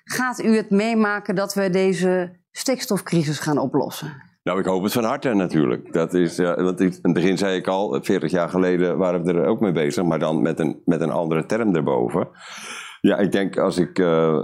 Gaat 0.05 0.43
u 0.43 0.57
het 0.57 0.71
meemaken 0.71 1.35
dat 1.35 1.55
we 1.55 1.71
deze 1.71 2.39
stikstofcrisis 2.51 3.39
gaan 3.39 3.59
oplossen? 3.59 4.23
Nou, 4.45 4.59
ik 4.59 4.65
hoop 4.65 4.83
het 4.83 4.93
van 4.93 5.05
harte 5.05 5.35
natuurlijk. 5.35 5.93
Dat 5.93 6.15
is, 6.15 6.39
want 6.39 6.81
in 6.81 6.95
het 7.03 7.13
begin 7.13 7.39
zei 7.39 7.57
ik 7.57 7.67
al, 7.67 7.99
40 8.03 8.31
jaar 8.31 8.49
geleden 8.49 8.99
waren 8.99 9.25
we 9.25 9.33
er 9.33 9.47
ook 9.47 9.61
mee 9.61 9.73
bezig, 9.73 10.05
maar 10.05 10.19
dan 10.19 10.43
met 10.43 10.59
een, 10.59 10.83
met 10.85 11.01
een 11.01 11.11
andere 11.11 11.47
term 11.47 11.75
erboven. 11.75 12.29
Ja, 13.01 13.19
ik 13.19 13.33
denk 13.33 13.59
als 13.59 13.79
ik 13.79 13.99
uh, 13.99 14.39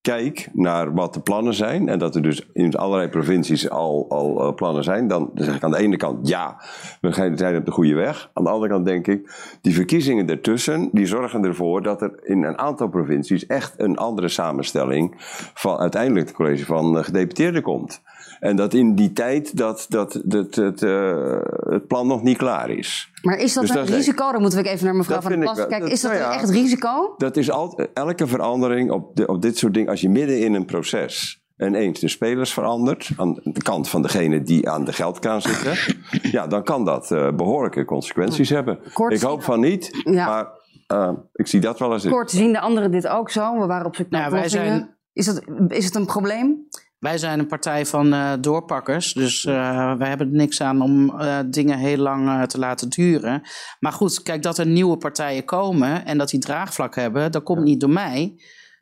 kijk 0.00 0.48
naar 0.52 0.94
wat 0.94 1.14
de 1.14 1.20
plannen 1.20 1.54
zijn, 1.54 1.88
en 1.88 1.98
dat 1.98 2.14
er 2.14 2.22
dus 2.22 2.48
in 2.52 2.74
allerlei 2.74 3.08
provincies 3.08 3.70
al, 3.70 4.06
al 4.08 4.46
uh, 4.46 4.54
plannen 4.54 4.84
zijn, 4.84 5.08
dan, 5.08 5.30
zeg 5.34 5.56
ik 5.56 5.62
aan 5.62 5.70
de 5.70 5.78
ene 5.78 5.96
kant 5.96 6.28
ja, 6.28 6.62
we 7.00 7.32
zijn 7.34 7.56
op 7.56 7.64
de 7.64 7.70
goede 7.70 7.94
weg. 7.94 8.30
Aan 8.32 8.44
de 8.44 8.50
andere 8.50 8.72
kant 8.72 8.86
denk 8.86 9.06
ik, 9.06 9.32
die 9.60 9.74
verkiezingen 9.74 10.28
ertussen, 10.28 10.88
die 10.92 11.06
zorgen 11.06 11.44
ervoor 11.44 11.82
dat 11.82 12.02
er 12.02 12.20
in 12.22 12.42
een 12.42 12.58
aantal 12.58 12.88
provincies 12.88 13.46
echt 13.46 13.80
een 13.80 13.96
andere 13.96 14.28
samenstelling 14.28 15.14
van 15.54 15.78
uiteindelijk 15.78 16.26
het 16.26 16.36
college 16.36 16.64
van 16.64 17.04
gedeputeerden 17.04 17.62
komt. 17.62 18.02
En 18.42 18.56
dat 18.56 18.74
in 18.74 18.94
die 18.94 19.12
tijd 19.12 19.56
dat, 19.56 19.86
dat, 19.88 20.20
dat, 20.24 20.54
het, 20.54 20.82
uh, 20.82 21.38
het 21.68 21.86
plan 21.86 22.06
nog 22.06 22.22
niet 22.22 22.36
klaar 22.36 22.70
is. 22.70 23.10
Maar 23.22 23.38
is 23.38 23.52
dat 23.52 23.66
dus 23.66 23.74
een 23.74 23.84
risico? 23.84 24.32
Dan 24.32 24.40
moeten 24.40 24.62
we 24.62 24.68
even 24.68 24.84
naar 24.84 24.94
mevrouw 24.94 25.20
van 25.20 25.30
der 25.30 25.40
Plas 25.40 25.66
kijken. 25.66 25.90
Is 25.90 26.00
dat 26.00 26.12
nou 26.12 26.34
echt 26.34 26.50
risico? 26.50 27.14
Dat 27.16 27.36
is 27.36 27.50
altijd, 27.50 27.90
elke 27.94 28.26
verandering 28.26 28.90
op, 28.90 29.16
de, 29.16 29.26
op 29.26 29.42
dit 29.42 29.58
soort 29.58 29.74
dingen, 29.74 29.88
als 29.88 30.00
je 30.00 30.08
midden 30.08 30.40
in 30.40 30.54
een 30.54 30.64
proces 30.64 31.44
ineens 31.58 32.00
de 32.00 32.08
spelers 32.08 32.52
verandert, 32.52 33.10
aan 33.16 33.40
de 33.42 33.62
kant 33.62 33.88
van 33.88 34.02
degene 34.02 34.42
die 34.42 34.68
aan 34.68 34.84
de 34.84 34.92
geldkraan 34.92 35.42
zitten, 35.42 35.94
ja, 36.36 36.46
dan 36.46 36.62
kan 36.62 36.84
dat 36.84 37.10
uh, 37.10 37.30
behoorlijke 37.32 37.84
consequenties 37.84 38.48
hebben. 38.48 38.78
ik 39.08 39.20
hoop 39.20 39.42
van 39.42 39.60
niet, 39.60 40.04
maar 40.04 40.48
uh, 40.92 41.12
ik 41.32 41.46
zie 41.46 41.60
dat 41.60 41.78
wel 41.78 41.92
eens. 41.92 42.08
Kort 42.08 42.30
zien 42.30 42.52
de 42.52 42.60
anderen 42.60 42.90
dit 42.90 43.08
ook 43.08 43.30
zo? 43.30 43.60
We 43.60 43.66
waren 43.66 43.86
op 43.86 43.96
zoek 43.96 44.10
naar 44.10 44.20
nou, 44.20 44.32
wij 44.32 44.48
zijn... 44.48 44.96
Is, 45.12 45.26
dat, 45.26 45.42
is 45.68 45.84
het 45.84 45.94
een 45.94 46.06
probleem? 46.06 46.68
Wij 47.02 47.18
zijn 47.18 47.38
een 47.38 47.46
partij 47.46 47.86
van 47.86 48.12
uh, 48.14 48.32
doorpakkers, 48.40 49.12
dus 49.12 49.44
uh, 49.44 49.94
wij 49.96 50.08
hebben 50.08 50.26
er 50.26 50.32
niks 50.32 50.60
aan 50.60 50.82
om 50.82 51.20
uh, 51.20 51.38
dingen 51.46 51.78
heel 51.78 51.96
lang 51.96 52.46
te 52.46 52.58
laten 52.58 52.88
duren. 52.88 53.42
Maar 53.80 53.92
goed, 53.92 54.22
kijk, 54.22 54.42
dat 54.42 54.58
er 54.58 54.66
nieuwe 54.66 54.96
partijen 54.96 55.44
komen 55.44 56.04
en 56.04 56.18
dat 56.18 56.30
die 56.30 56.40
draagvlak 56.40 56.94
hebben, 56.94 57.32
dat 57.32 57.42
komt 57.42 57.62
niet 57.62 57.80
door 57.80 57.90
mij. 57.90 58.34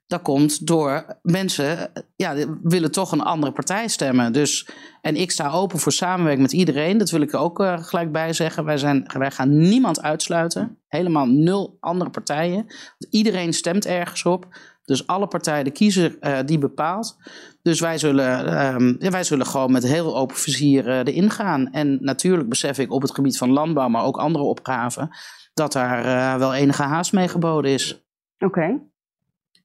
Dat 0.07 0.23
komt 0.23 0.67
door 0.67 1.19
mensen, 1.23 1.93
ja, 2.17 2.35
willen 2.63 2.91
toch 2.91 3.13
een 3.13 3.23
andere 3.23 3.53
partij 3.53 3.89
stemmen. 3.89 4.33
Dus, 4.33 4.69
en 5.01 5.17
ik 5.17 5.31
sta 5.31 5.51
open 5.51 5.79
voor 5.79 5.93
samenwerking 5.93 6.43
met 6.43 6.53
iedereen. 6.53 6.99
Dat 6.99 7.11
wil 7.11 7.21
ik 7.21 7.33
er 7.33 7.39
ook 7.39 7.63
gelijk 7.81 8.13
bij 8.13 8.33
zeggen. 8.33 8.65
Wij, 8.65 8.79
zijn, 8.79 9.11
wij 9.19 9.31
gaan 9.31 9.59
niemand 9.59 10.03
uitsluiten. 10.03 10.79
Helemaal 10.89 11.27
nul 11.27 11.77
andere 11.81 12.11
partijen. 12.11 12.67
Iedereen 13.11 13.53
stemt 13.53 13.87
ergens 13.87 14.25
op. 14.25 14.47
Dus 14.91 15.07
alle 15.07 15.27
partijen, 15.27 15.65
de 15.65 15.71
kiezer 15.71 16.17
uh, 16.21 16.39
die 16.45 16.59
bepaalt. 16.59 17.17
Dus 17.63 17.81
wij 17.81 17.99
zullen, 17.99 18.65
um, 18.75 18.97
wij 18.99 19.25
zullen 19.25 19.47
gewoon 19.47 19.73
met 19.73 19.83
heel 19.83 20.17
open 20.17 20.37
vizier 20.37 20.89
uh, 20.89 20.99
erin 20.99 21.31
gaan. 21.31 21.73
En 21.73 21.99
natuurlijk 22.01 22.49
besef 22.49 22.79
ik 22.79 22.93
op 22.93 23.03
het 23.03 23.15
gebied 23.15 23.39
van 23.39 23.51
landbouw, 23.51 23.89
maar 23.89 24.05
ook 24.05 24.17
andere 24.17 24.45
opgaven, 24.45 25.11
dat 25.55 25.73
daar 25.73 26.05
uh, 26.05 26.39
wel 26.39 26.55
enige 26.55 26.83
haast 26.83 27.13
mee 27.13 27.29
geboden 27.29 27.71
is. 27.71 28.05
Oké. 28.39 28.81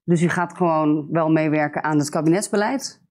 Dus 0.03 0.21
u 0.21 0.29
gaat 0.29 0.57
gewoon 0.57 1.07
wel 1.11 1.29
meewerken 1.29 1.83
aan 1.83 1.97
het 1.97 2.09
kabinetsbeleid? 2.09 3.01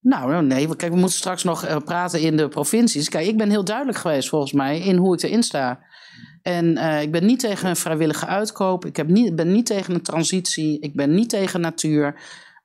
Nou, 0.00 0.42
nee. 0.42 0.76
Kijk, 0.76 0.92
we 0.92 0.98
moeten 0.98 1.18
straks 1.18 1.44
nog 1.44 1.84
praten 1.84 2.20
in 2.20 2.36
de 2.36 2.48
provincies. 2.48 3.08
Kijk, 3.08 3.26
ik 3.26 3.36
ben 3.36 3.50
heel 3.50 3.64
duidelijk 3.64 3.98
geweest 3.98 4.28
volgens 4.28 4.52
mij 4.52 4.80
in 4.80 4.96
hoe 4.96 5.14
ik 5.14 5.22
erin 5.22 5.42
sta. 5.42 5.80
En 6.42 6.64
uh, 6.64 7.02
ik 7.02 7.12
ben 7.12 7.26
niet 7.26 7.40
tegen 7.40 7.68
een 7.68 7.76
vrijwillige 7.76 8.26
uitkoop. 8.26 8.84
Ik 8.84 8.96
heb 8.96 9.08
niet, 9.08 9.36
ben 9.36 9.52
niet 9.52 9.66
tegen 9.66 9.94
een 9.94 10.02
transitie. 10.02 10.80
Ik 10.80 10.96
ben 10.96 11.14
niet 11.14 11.28
tegen 11.28 11.60
natuur. 11.60 12.06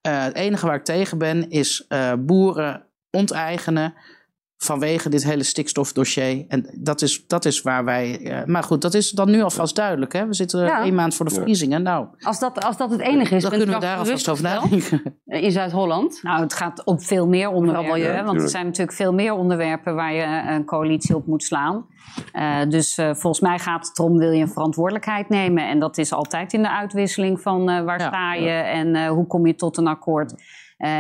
Uh, 0.08 0.24
het 0.24 0.36
enige 0.36 0.66
waar 0.66 0.76
ik 0.76 0.84
tegen 0.84 1.18
ben 1.18 1.50
is 1.50 1.86
uh, 1.90 2.14
boeren 2.20 2.86
onteigenen 3.12 3.94
vanwege 4.58 5.10
dit 5.10 5.24
hele 5.24 5.44
stikstofdossier. 5.44 6.46
En 6.48 6.70
dat 6.78 7.02
is, 7.02 7.28
dat 7.28 7.46
is 7.46 7.62
waar 7.62 7.86
wij. 7.86 8.20
Uh, 8.20 8.46
maar 8.46 8.64
goed, 8.64 8.82
dat 8.82 8.94
is 8.94 9.12
dan 9.12 9.32
nu 9.32 9.42
alvast 9.42 9.76
duidelijk. 9.76 10.14
Hè? 10.14 10.28
We 10.28 10.34
zitten 10.34 10.60
ja. 10.60 10.84
één 10.84 10.96
maand 10.96 11.16
voor 11.16 11.26
de 11.26 11.34
verkiezingen. 11.34 11.84
Nou, 11.84 12.08
als, 12.20 12.40
dat, 12.40 12.64
als 12.64 12.78
dat 12.78 12.92
het 12.92 13.00
enige 13.00 13.36
is, 13.36 13.42
dan 13.42 13.52
kunnen 13.52 13.74
we 13.76 13.80
daar 13.80 13.98
alvast 13.98 14.30
over 14.30 14.44
nadenken. 14.44 15.20
In 15.26 15.52
Zuid-Holland? 15.52 16.20
Nou, 16.24 16.42
het 16.42 16.54
gaat 16.54 16.86
op 16.86 17.04
veel 17.04 17.28
meer 17.28 17.50
onderwerpen. 17.50 18.00
Ja, 18.00 18.24
want 18.24 18.42
er 18.42 18.50
zijn 18.50 18.66
natuurlijk 18.66 18.98
veel 18.98 19.14
meer 19.14 19.34
onderwerpen 19.34 19.96
waar 19.96 20.14
je 20.14 20.52
een 20.52 20.66
coalitie 20.66 21.16
op 21.16 21.28
moet 21.28 21.44
slaan. 21.44 21.86
Uh, 22.34 22.70
dus 22.70 22.98
uh, 22.98 23.06
volgens 23.06 23.40
mij 23.40 23.60
gaat 23.60 23.88
het 23.88 24.00
erom, 24.00 24.18
wil 24.18 24.32
je 24.32 24.42
een 24.42 24.50
verantwoordelijkheid 24.50 25.30
nemen? 25.30 25.68
En 25.68 25.80
dat 25.80 25.98
is 25.98 26.14
altijd 26.14 26.54
in 26.54 26.62
de 26.62 26.70
uitwisseling 26.70 27.42
van 27.42 27.66
waar 27.66 28.00
ja, 28.00 28.08
sta 28.08 28.34
je 28.34 28.50
en 28.50 29.08
hoe 29.08 29.28
kom 29.28 29.48
je 29.48 29.56
tot 29.56 29.78
een 29.78 29.88
akkoord. 29.88 30.34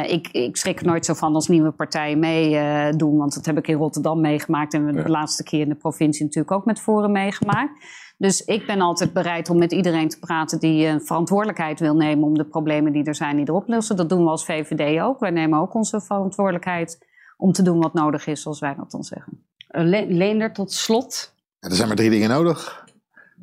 Ik, 0.08 0.28
ik, 0.28 0.58
schrik 0.58 0.80
er 0.80 0.86
nooit 0.86 1.06
zo 1.06 1.14
van 1.14 1.36
als 1.36 1.48
nieuwe 1.48 1.72
partijen 1.72 2.20
meedoen, 2.20 3.18
want 3.18 3.34
dat 3.34 3.46
heb 3.46 3.58
ik 3.58 3.68
in 3.68 3.78
Rotterdam 3.78 4.22
meegemaakt 4.22 4.74
en 4.74 4.94
ja. 4.94 5.04
de 5.04 5.10
laatste 5.10 5.44
keer 5.44 5.60
in 5.60 5.70
de 5.70 5.76
provincie 5.76 6.24
natuurlijk 6.26 6.54
ook 6.54 6.66
met 6.66 6.82
Forum 6.82 7.12
meegemaakt. 7.12 7.86
Dus 8.22 8.42
ik 8.42 8.66
ben 8.66 8.82
altijd 8.82 9.14
bereid 9.14 9.50
om 9.50 9.58
met 9.58 9.72
iedereen 9.72 10.10
te 10.10 10.20
praten 10.20 10.60
die 10.60 10.88
een 10.88 11.02
verantwoordelijkheid 11.02 11.80
wil 11.80 11.96
nemen 11.96 12.24
om 12.24 12.38
de 12.38 12.46
problemen 12.46 12.94
die 12.94 13.04
er 13.04 13.16
zijn, 13.16 13.36
die 13.36 13.50
erop 13.50 13.68
lossen. 13.68 13.96
Dat 13.96 14.10
doen 14.10 14.24
we 14.24 14.30
als 14.30 14.46
VVD 14.46 15.02
ook. 15.02 15.20
Wij 15.20 15.30
nemen 15.30 15.60
ook 15.60 15.74
onze 15.74 16.02
verantwoordelijkheid 16.02 17.08
om 17.38 17.52
te 17.52 17.64
doen 17.64 17.80
wat 17.80 17.94
nodig 17.94 18.28
is, 18.28 18.42
zoals 18.42 18.60
wij 18.60 18.76
dat 18.76 18.92
dan 18.92 19.04
zeggen. 19.04 19.51
Le 19.72 20.06
Leender, 20.10 20.54
tot 20.54 20.72
slot. 20.72 21.34
Ja, 21.60 21.70
er 21.70 21.76
zijn 21.76 21.88
maar 21.88 21.98
drie 21.98 22.10
dingen 22.10 22.30
nodig: 22.30 22.86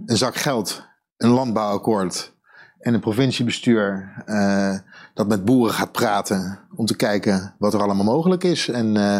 een 0.06 0.16
zak 0.16 0.36
geld, 0.36 0.86
een 1.16 1.30
landbouwakkoord 1.30 2.36
en 2.78 2.94
een 2.94 3.00
provinciebestuur 3.00 4.12
uh, 4.26 4.78
dat 5.14 5.28
met 5.28 5.44
boeren 5.44 5.74
gaat 5.74 5.92
praten 5.92 6.58
om 6.74 6.86
te 6.86 6.96
kijken 6.96 7.54
wat 7.58 7.74
er 7.74 7.82
allemaal 7.82 8.04
mogelijk 8.04 8.44
is. 8.44 8.68
En 8.68 8.94
uh, 8.96 9.18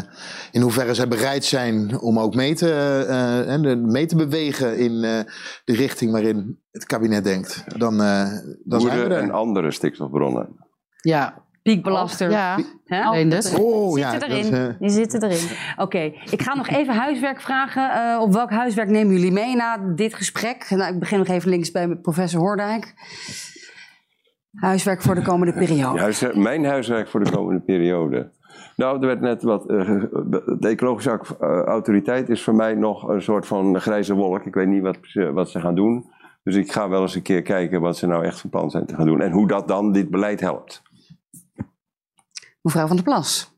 in 0.50 0.60
hoeverre 0.60 0.94
zij 0.94 1.08
bereid 1.08 1.44
zijn 1.44 2.00
om 2.00 2.18
ook 2.18 2.34
mee 2.34 2.54
te, 2.54 3.06
uh, 3.62 3.74
mee 3.74 4.06
te 4.06 4.16
bewegen 4.16 4.78
in 4.78 5.00
de 5.00 5.24
richting 5.64 6.12
waarin 6.12 6.60
het 6.70 6.84
kabinet 6.84 7.24
denkt. 7.24 7.64
Dan, 7.78 7.96
dan 8.64 8.80
zijn 8.80 8.98
we 8.98 9.04
er. 9.04 9.12
en 9.12 9.30
andere 9.30 9.70
stikstofbronnen. 9.70 10.48
Ja, 11.00 11.42
piekbelaster. 11.72 12.30
Ja, 12.30 12.58
Oh, 13.58 13.92
die 13.92 14.02
ja, 14.02 14.10
zitten 14.10 14.30
erin. 14.30 14.76
Die 14.78 14.90
zitten 14.90 15.22
erin. 15.22 15.48
Oké, 15.76 15.98
ik 16.30 16.42
ga 16.42 16.54
nog 16.54 16.68
even 16.68 16.94
huiswerk 16.94 17.40
vragen. 17.40 17.90
Uh, 17.96 18.20
op 18.20 18.32
welk 18.32 18.50
huiswerk 18.50 18.88
nemen 18.88 19.14
jullie 19.14 19.32
mee 19.32 19.56
na 19.56 19.78
dit 19.94 20.14
gesprek? 20.14 20.66
Nou, 20.70 20.92
ik 20.92 20.98
begin 20.98 21.18
nog 21.18 21.28
even 21.28 21.50
links 21.50 21.70
bij 21.70 21.96
professor 21.96 22.40
Hoordijk. 22.40 22.94
Huiswerk 24.52 25.02
voor 25.02 25.14
de 25.14 25.22
komende 25.22 25.52
periode. 25.52 26.32
mijn 26.34 26.64
huiswerk 26.64 27.08
voor 27.08 27.24
de 27.24 27.30
komende 27.30 27.60
periode. 27.60 28.30
Nou, 28.76 29.00
er 29.00 29.06
werd 29.06 29.20
net 29.20 29.42
wat. 29.42 29.70
Uh, 29.70 30.02
de 30.58 30.68
ecologische 30.68 31.20
autoriteit 31.66 32.28
is 32.28 32.42
voor 32.42 32.54
mij 32.54 32.74
nog 32.74 33.08
een 33.08 33.22
soort 33.22 33.46
van 33.46 33.80
grijze 33.80 34.14
wolk. 34.14 34.44
Ik 34.44 34.54
weet 34.54 34.68
niet 34.68 34.82
wat, 34.82 34.98
wat 35.32 35.50
ze 35.50 35.60
gaan 35.60 35.74
doen. 35.74 36.04
Dus 36.42 36.56
ik 36.56 36.72
ga 36.72 36.88
wel 36.88 37.02
eens 37.02 37.14
een 37.14 37.22
keer 37.22 37.42
kijken 37.42 37.80
wat 37.80 37.96
ze 37.96 38.06
nou 38.06 38.24
echt 38.24 38.40
van 38.40 38.50
plan 38.50 38.70
zijn 38.70 38.86
te 38.86 38.94
gaan 38.94 39.06
doen. 39.06 39.20
En 39.20 39.30
hoe 39.30 39.46
dat 39.48 39.68
dan 39.68 39.92
dit 39.92 40.10
beleid 40.10 40.40
helpt. 40.40 40.82
Mevrouw 42.68 42.86
van 42.86 42.96
der 42.96 43.04
Plas. 43.04 43.56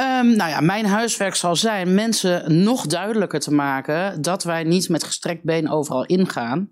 Um, 0.00 0.36
nou 0.36 0.50
ja, 0.50 0.60
mijn 0.60 0.86
huiswerk 0.86 1.34
zal 1.34 1.56
zijn 1.56 1.94
mensen 1.94 2.62
nog 2.62 2.86
duidelijker 2.86 3.40
te 3.40 3.52
maken 3.52 4.22
dat 4.22 4.44
wij 4.44 4.64
niet 4.64 4.88
met 4.88 5.04
gestrekt 5.04 5.44
been 5.44 5.70
overal 5.70 6.04
ingaan. 6.04 6.70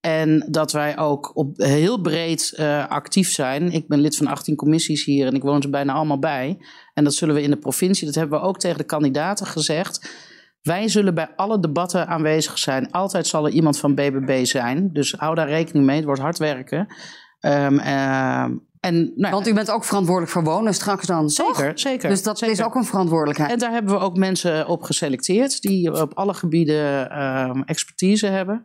En 0.00 0.46
dat 0.50 0.72
wij 0.72 0.98
ook 0.98 1.36
op 1.36 1.56
heel 1.56 2.00
breed 2.00 2.54
uh, 2.56 2.88
actief 2.88 3.30
zijn. 3.30 3.72
Ik 3.72 3.88
ben 3.88 4.00
lid 4.00 4.16
van 4.16 4.26
18 4.26 4.56
commissies 4.56 5.04
hier 5.04 5.26
en 5.26 5.34
ik 5.34 5.42
woon 5.42 5.62
ze 5.62 5.70
bijna 5.70 5.92
allemaal 5.92 6.18
bij. 6.18 6.58
En 6.94 7.04
dat 7.04 7.14
zullen 7.14 7.34
we 7.34 7.42
in 7.42 7.50
de 7.50 7.56
provincie, 7.56 8.06
dat 8.06 8.14
hebben 8.14 8.40
we 8.40 8.46
ook 8.46 8.58
tegen 8.58 8.78
de 8.78 8.84
kandidaten 8.84 9.46
gezegd. 9.46 10.14
Wij 10.62 10.88
zullen 10.88 11.14
bij 11.14 11.30
alle 11.36 11.60
debatten 11.60 12.06
aanwezig 12.06 12.58
zijn. 12.58 12.90
Altijd 12.90 13.26
zal 13.26 13.46
er 13.46 13.52
iemand 13.52 13.78
van 13.78 13.94
BBB 13.94 14.44
zijn. 14.44 14.92
Dus 14.92 15.12
hou 15.12 15.34
daar 15.34 15.48
rekening 15.48 15.86
mee. 15.86 15.96
Het 15.96 16.04
wordt 16.04 16.20
hard 16.20 16.38
werken. 16.38 16.86
Um, 17.40 17.80
en, 18.84 19.12
nou, 19.16 19.34
Want 19.34 19.46
u 19.46 19.54
bent 19.54 19.70
ook 19.70 19.84
verantwoordelijk 19.84 20.32
voor 20.32 20.44
wonen 20.44 20.74
straks 20.74 21.06
dan, 21.06 21.30
Zeker, 21.30 21.78
zeker. 21.78 22.08
Dus 22.08 22.22
dat 22.22 22.42
is 22.42 22.62
ook 22.62 22.74
een 22.74 22.84
verantwoordelijkheid. 22.84 23.50
En 23.50 23.58
daar 23.58 23.72
hebben 23.72 23.94
we 23.94 24.00
ook 24.00 24.16
mensen 24.16 24.66
op 24.66 24.82
geselecteerd 24.82 25.60
die 25.60 26.00
op 26.00 26.14
alle 26.14 26.34
gebieden 26.34 27.08
uh, 27.12 27.60
expertise 27.64 28.26
hebben. 28.26 28.62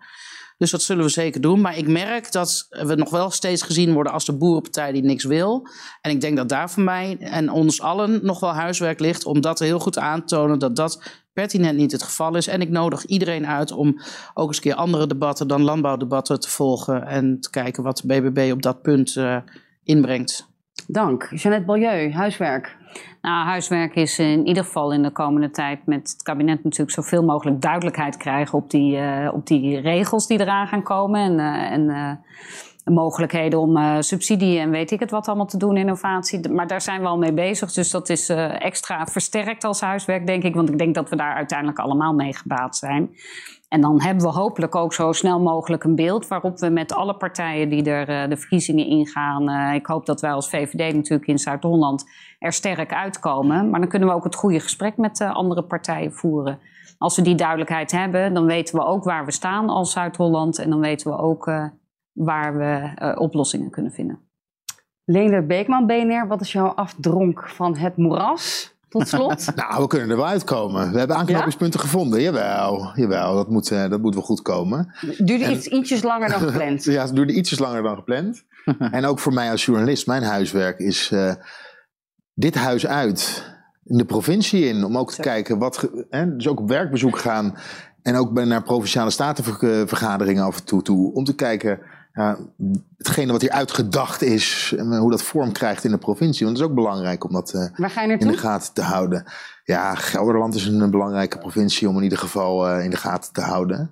Dus 0.57 0.71
dat 0.71 0.81
zullen 0.81 1.03
we 1.03 1.09
zeker 1.09 1.41
doen. 1.41 1.61
Maar 1.61 1.77
ik 1.77 1.87
merk 1.87 2.31
dat 2.31 2.67
we 2.69 2.95
nog 2.95 3.09
wel 3.09 3.31
steeds 3.31 3.61
gezien 3.61 3.93
worden 3.93 4.13
als 4.13 4.25
de 4.25 4.37
boerenpartij 4.37 4.91
die 4.91 5.03
niks 5.03 5.23
wil. 5.23 5.67
En 6.01 6.11
ik 6.11 6.21
denk 6.21 6.37
dat 6.37 6.49
daar 6.49 6.69
voor 6.69 6.83
mij 6.83 7.17
en 7.19 7.51
ons 7.51 7.81
allen 7.81 8.19
nog 8.21 8.39
wel 8.39 8.53
huiswerk 8.53 8.99
ligt 8.99 9.25
om 9.25 9.41
dat 9.41 9.59
heel 9.59 9.79
goed 9.79 9.97
aan 9.97 10.19
te 10.19 10.35
tonen 10.35 10.59
dat 10.59 10.75
dat 10.75 11.01
pertinent 11.33 11.77
niet 11.77 11.91
het 11.91 12.03
geval 12.03 12.35
is. 12.35 12.47
En 12.47 12.61
ik 12.61 12.69
nodig 12.69 13.05
iedereen 13.05 13.47
uit 13.47 13.71
om 13.71 13.99
ook 14.33 14.47
eens 14.47 14.55
een 14.55 14.63
keer 14.63 14.75
andere 14.75 15.07
debatten 15.07 15.47
dan 15.47 15.61
landbouwdebatten 15.61 16.39
te 16.39 16.49
volgen 16.49 17.05
en 17.05 17.39
te 17.39 17.49
kijken 17.49 17.83
wat 17.83 17.97
de 17.97 18.07
BBB 18.07 18.51
op 18.51 18.61
dat 18.61 18.81
punt 18.81 19.15
uh, 19.15 19.37
inbrengt. 19.89 20.47
Dank. 20.87 21.27
Jeannette 21.35 21.65
Balieu, 21.65 22.11
huiswerk. 22.11 22.77
Nou, 23.21 23.45
huiswerk 23.45 23.95
is 23.95 24.19
in 24.19 24.47
ieder 24.47 24.63
geval 24.63 24.93
in 24.93 25.03
de 25.03 25.11
komende 25.11 25.49
tijd 25.49 25.85
met 25.85 26.11
het 26.11 26.21
kabinet 26.23 26.63
natuurlijk 26.63 26.91
zoveel 26.91 27.23
mogelijk 27.23 27.61
duidelijkheid 27.61 28.17
krijgen 28.17 28.57
op 28.57 28.69
die, 28.69 28.97
uh, 28.97 29.29
op 29.33 29.47
die 29.47 29.79
regels 29.79 30.27
die 30.27 30.39
eraan 30.39 30.67
gaan 30.67 30.83
komen. 30.83 31.21
En, 31.21 31.39
uh, 31.39 31.71
en 31.71 31.81
uh, 31.89 32.11
mogelijkheden 32.95 33.59
om 33.59 34.01
subsidie 34.01 34.59
en 34.59 34.69
weet 34.69 34.91
ik 34.91 34.99
het 34.99 35.11
wat 35.11 35.27
allemaal 35.27 35.45
te 35.45 35.57
doen, 35.57 35.77
innovatie. 35.77 36.49
Maar 36.49 36.67
daar 36.67 36.81
zijn 36.81 37.01
we 37.01 37.07
al 37.07 37.17
mee 37.17 37.33
bezig. 37.33 37.71
Dus 37.71 37.91
dat 37.91 38.09
is 38.09 38.29
extra 38.59 39.05
versterkt 39.05 39.63
als 39.63 39.81
huiswerk, 39.81 40.27
denk 40.27 40.43
ik. 40.43 40.55
Want 40.55 40.69
ik 40.69 40.77
denk 40.77 40.95
dat 40.95 41.09
we 41.09 41.15
daar 41.15 41.33
uiteindelijk 41.33 41.79
allemaal 41.79 42.13
mee 42.13 42.33
gebaat 42.33 42.77
zijn. 42.77 43.09
En 43.69 43.81
dan 43.81 44.01
hebben 44.01 44.23
we 44.23 44.29
hopelijk 44.31 44.75
ook 44.75 44.93
zo 44.93 45.11
snel 45.11 45.39
mogelijk 45.39 45.83
een 45.83 45.95
beeld 45.95 46.27
waarop 46.27 46.59
we 46.59 46.69
met 46.69 46.93
alle 46.93 47.17
partijen 47.17 47.69
die 47.69 47.83
er 47.83 48.09
uh, 48.09 48.29
de 48.29 48.37
verkiezingen 48.37 48.85
ingaan. 48.85 49.49
Uh, 49.49 49.73
ik 49.73 49.85
hoop 49.85 50.05
dat 50.05 50.21
wij 50.21 50.31
als 50.31 50.49
VVD 50.49 50.95
natuurlijk 50.95 51.27
in 51.27 51.39
Zuid-Holland 51.39 52.05
er 52.39 52.53
sterk 52.53 52.93
uitkomen. 52.93 53.69
Maar 53.69 53.79
dan 53.79 53.89
kunnen 53.89 54.07
we 54.07 54.13
ook 54.13 54.23
het 54.23 54.35
goede 54.35 54.59
gesprek 54.59 54.97
met 54.97 55.19
uh, 55.19 55.35
andere 55.35 55.63
partijen 55.63 56.13
voeren. 56.13 56.59
Als 56.97 57.15
we 57.15 57.21
die 57.21 57.35
duidelijkheid 57.35 57.91
hebben, 57.91 58.33
dan 58.33 58.45
weten 58.45 58.75
we 58.75 58.85
ook 58.85 59.03
waar 59.03 59.25
we 59.25 59.31
staan 59.31 59.69
als 59.69 59.91
Zuid-Holland. 59.91 60.59
En 60.59 60.69
dan 60.69 60.79
weten 60.79 61.11
we 61.11 61.17
ook 61.17 61.51
waar 62.11 62.57
we 62.57 62.91
oplossingen 63.17 63.69
kunnen 63.69 63.91
vinden. 63.91 64.19
Leender 65.05 65.45
Beekman, 65.45 65.85
BNR, 65.85 66.27
wat 66.27 66.41
is 66.41 66.51
jouw 66.51 66.67
afdronk 66.67 67.49
van 67.49 67.77
het 67.77 67.97
moeras? 67.97 68.77
Tot 68.89 69.07
slot? 69.07 69.45
nou, 69.55 69.81
we 69.81 69.87
kunnen 69.87 70.09
er 70.09 70.15
wel 70.15 70.27
uitkomen. 70.27 70.91
We 70.91 70.97
hebben 70.97 71.17
aanknopingspunten 71.17 71.79
gevonden. 71.79 72.21
Jawel, 72.21 72.91
jawel 72.95 73.35
dat, 73.35 73.49
moet, 73.49 73.71
uh, 73.71 73.89
dat 73.89 74.01
moet 74.01 74.13
wel 74.13 74.23
goed 74.23 74.41
komen. 74.41 74.93
Duurde 75.17 75.43
en, 75.43 75.51
iets, 75.51 75.67
ietsjes 75.67 76.03
langer 76.03 76.29
dan 76.29 76.39
gepland. 76.39 76.83
ja, 76.95 77.05
het 77.05 77.15
duurde 77.15 77.33
ietsjes 77.33 77.59
langer 77.59 77.83
dan 77.83 77.95
gepland. 77.95 78.43
en 78.91 79.05
ook 79.05 79.19
voor 79.19 79.33
mij 79.33 79.51
als 79.51 79.65
journalist, 79.65 80.07
mijn 80.07 80.23
huiswerk 80.23 80.79
is 80.79 81.11
uh, 81.11 81.33
dit 82.33 82.55
huis 82.55 82.87
uit. 82.87 83.47
In 83.83 83.97
de 83.97 84.05
provincie 84.05 84.65
in. 84.65 84.83
Om 84.83 84.97
ook 84.97 85.13
te 85.13 85.21
kijken 85.21 85.57
wat. 85.57 85.89
Hè, 86.09 86.35
dus 86.35 86.47
ook 86.47 86.59
op 86.59 86.69
werkbezoek 86.69 87.17
gaan. 87.17 87.57
En 88.01 88.15
ook 88.15 88.31
naar 88.31 88.63
provinciale 88.63 89.09
statenvergaderingen 89.09 90.43
af 90.43 90.57
en 90.57 90.65
toe 90.65 90.81
toe. 90.81 91.13
Om 91.13 91.23
te 91.23 91.35
kijken 91.35 91.79
hetgene 92.97 93.31
wat 93.31 93.41
hier 93.41 93.51
uitgedacht 93.51 94.21
is, 94.21 94.73
en 94.77 94.97
hoe 94.97 95.11
dat 95.11 95.23
vorm 95.23 95.51
krijgt 95.51 95.83
in 95.83 95.91
de 95.91 95.97
provincie. 95.97 96.45
Want 96.45 96.57
het 96.57 96.65
is 96.65 96.71
ook 96.71 96.77
belangrijk 96.77 97.23
om 97.23 97.31
dat 97.31 97.53
uh, 97.53 97.61
in 98.19 98.27
de 98.27 98.37
gaten 98.37 98.73
te 98.73 98.81
houden. 98.81 99.25
Ja, 99.63 99.95
Gelderland 99.95 100.55
is 100.55 100.65
een, 100.65 100.91
belangrijke 100.91 101.37
provincie 101.37 101.89
om 101.89 101.97
in 101.97 102.03
ieder 102.03 102.17
geval 102.17 102.69
uh, 102.69 102.83
in 102.83 102.89
de 102.89 102.97
gaten 102.97 103.33
te 103.33 103.41
houden. 103.41 103.91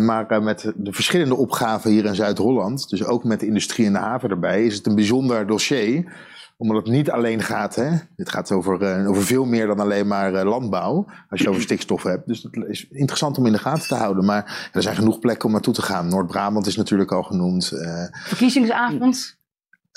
Maar 0.00 0.42
met 0.42 0.72
de 0.76 0.92
verschillende 0.92 1.34
opgaven 1.34 1.90
hier 1.90 2.04
in 2.04 2.14
Zuid-Holland, 2.14 2.88
dus 2.88 3.04
ook 3.04 3.24
met 3.24 3.40
de 3.40 3.46
industrie 3.46 3.86
en 3.86 3.92
de 3.92 3.98
haven 3.98 4.30
erbij, 4.30 4.64
is 4.64 4.74
het 4.74 4.86
een 4.86 4.94
bijzonder 4.94 5.46
dossier 5.46 6.12
omdat 6.56 6.76
het 6.76 6.86
niet 6.86 7.10
alleen 7.10 7.42
gaat, 7.42 7.74
hè, 7.74 7.90
dit 8.16 8.30
gaat 8.30 8.52
over, 8.52 9.00
uh, 9.00 9.08
over 9.08 9.22
veel 9.22 9.44
meer 9.44 9.66
dan 9.66 9.80
alleen 9.80 10.06
maar 10.06 10.32
uh, 10.32 10.42
landbouw, 10.42 11.06
als 11.28 11.40
je 11.40 11.48
over 11.48 11.62
stikstof 11.68 12.02
hebt. 12.02 12.26
Dus 12.26 12.42
het 12.42 12.64
is 12.68 12.88
interessant 12.88 13.38
om 13.38 13.46
in 13.46 13.52
de 13.52 13.58
gaten 13.58 13.88
te 13.88 13.94
houden. 13.94 14.24
Maar 14.24 14.70
er 14.72 14.82
zijn 14.82 14.96
genoeg 14.96 15.18
plekken 15.18 15.46
om 15.46 15.52
naartoe 15.52 15.74
te 15.74 15.82
gaan. 15.82 16.08
Noord-Brabant 16.08 16.66
is 16.66 16.76
natuurlijk 16.76 17.12
al 17.12 17.22
genoemd. 17.22 17.72
Uh, 17.72 18.04
Verkiezingsavond? 18.10 19.36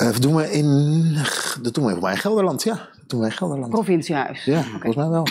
dat 0.05 0.21
doen 0.21 0.35
we 0.35 0.51
in, 0.51 0.67
dat 1.61 1.73
doen 1.73 1.83
we 1.85 1.91
volgens 1.91 2.01
mij 2.01 2.11
in 2.11 2.17
Gelderland, 2.17 2.63
ja. 2.63 2.73
Dat 2.73 3.09
doen 3.09 3.19
we 3.19 3.25
in 3.25 3.31
Gelderland. 3.31 3.71
Provinciehuis. 3.71 4.45
Ja, 4.45 4.61
volgens 4.63 4.95
mij 4.95 5.09
wel. 5.09 5.27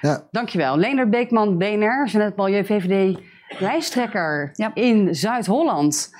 Ja. 0.00 0.26
Dankjewel. 0.30 0.76
Leendert 0.76 1.10
Beekman, 1.10 1.58
BNR, 1.58 2.06
Jeanette 2.06 2.34
Balje, 2.36 2.64
VVD, 2.64 3.18
lijsttrekker 3.58 4.52
in 4.74 5.14
Zuid-Holland. 5.14 6.10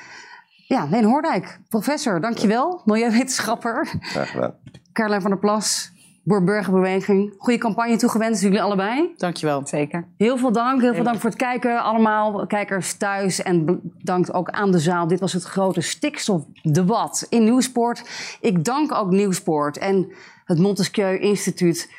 Ja, 0.67 0.87
Leen 0.91 1.05
Hoordijk, 1.05 1.61
professor, 1.69 2.21
dankjewel. 2.21 2.83
Milieuwetenschapper. 2.85 3.95
Graag 4.01 4.31
gedaan. 4.31 4.55
Carlijn 4.93 5.21
van 5.21 5.31
der 5.31 5.39
Plas, 5.39 5.93
Boerburgerbeweging. 6.23 7.35
Goede 7.39 7.59
campagne 7.59 7.97
toegewenst, 7.97 8.43
jullie 8.43 8.63
allebei. 8.63 9.13
Dankjewel. 9.17 9.67
Zeker. 9.67 10.09
Heel 10.17 10.37
veel 10.37 10.53
dank. 10.53 10.81
Heel 10.81 10.95
veel 10.95 11.05
dank 11.05 11.21
voor 11.21 11.31
het 11.31 11.39
kijken 11.39 11.83
allemaal, 11.83 12.47
kijkers 12.47 12.95
thuis. 12.95 13.43
En 13.43 13.65
bedankt 13.65 14.33
ook 14.33 14.51
aan 14.51 14.71
de 14.71 14.79
zaal. 14.79 15.07
Dit 15.07 15.21
was 15.21 15.33
het 15.33 15.45
grote 15.45 15.81
stikstofdebat 15.81 17.27
in 17.29 17.45
Nieuwsport. 17.45 18.03
Ik 18.41 18.65
dank 18.65 18.93
ook 18.93 19.11
Nieuwsport 19.11 19.79
en 19.79 20.13
het 20.45 20.59
Montesquieu 20.59 21.19
Instituut 21.19 21.93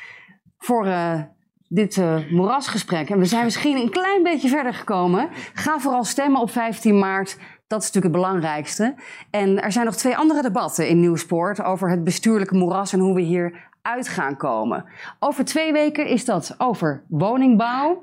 voor... 0.58 0.86
Uh, 0.86 1.20
dit 1.68 1.96
uh, 1.96 2.30
moerasgesprek. 2.30 3.10
En 3.10 3.18
we 3.18 3.24
zijn 3.24 3.44
misschien 3.44 3.76
een 3.76 3.90
klein 3.90 4.22
beetje 4.22 4.48
verder 4.48 4.74
gekomen. 4.74 5.28
Ga 5.54 5.78
vooral 5.78 6.04
stemmen 6.04 6.40
op 6.40 6.50
15 6.50 6.98
maart. 6.98 7.36
Dat 7.66 7.80
is 7.80 7.86
natuurlijk 7.86 8.14
het 8.14 8.22
belangrijkste. 8.22 8.94
En 9.30 9.62
er 9.62 9.72
zijn 9.72 9.84
nog 9.84 9.96
twee 9.96 10.16
andere 10.16 10.42
debatten 10.42 10.88
in 10.88 11.00
Nieuwsport 11.00 11.62
over 11.62 11.90
het 11.90 12.04
bestuurlijke 12.04 12.54
moeras 12.54 12.92
en 12.92 12.98
hoe 12.98 13.14
we 13.14 13.20
hier 13.20 13.68
uit 13.82 14.08
gaan 14.08 14.36
komen. 14.36 14.84
Over 15.18 15.44
twee 15.44 15.72
weken 15.72 16.06
is 16.06 16.24
dat 16.24 16.54
over 16.58 17.04
woningbouw. 17.08 18.02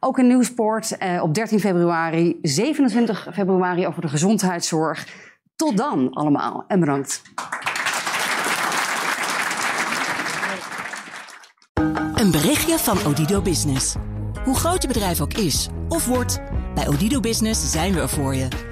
Ook 0.00 0.18
in 0.18 0.26
Nieuwsport 0.26 0.96
eh, 0.96 1.22
op 1.22 1.34
13 1.34 1.60
februari, 1.60 2.38
27 2.42 3.28
februari 3.32 3.86
over 3.86 4.00
de 4.02 4.08
gezondheidszorg. 4.08 5.06
Tot 5.56 5.76
dan 5.76 6.10
allemaal 6.10 6.64
en 6.68 6.80
bedankt. 6.80 7.22
Een 12.14 12.30
berichtje 12.30 12.78
van 12.78 12.98
Odido 13.06 13.42
Business. 13.42 13.94
Hoe 14.44 14.56
groot 14.56 14.82
je 14.82 14.88
bedrijf 14.88 15.20
ook 15.20 15.32
is 15.32 15.68
of 15.88 16.06
wordt, 16.06 16.40
bij 16.74 16.88
Odido 16.88 17.20
Business 17.20 17.70
zijn 17.70 17.92
we 17.92 18.00
er 18.00 18.08
voor 18.08 18.34
je. 18.34 18.71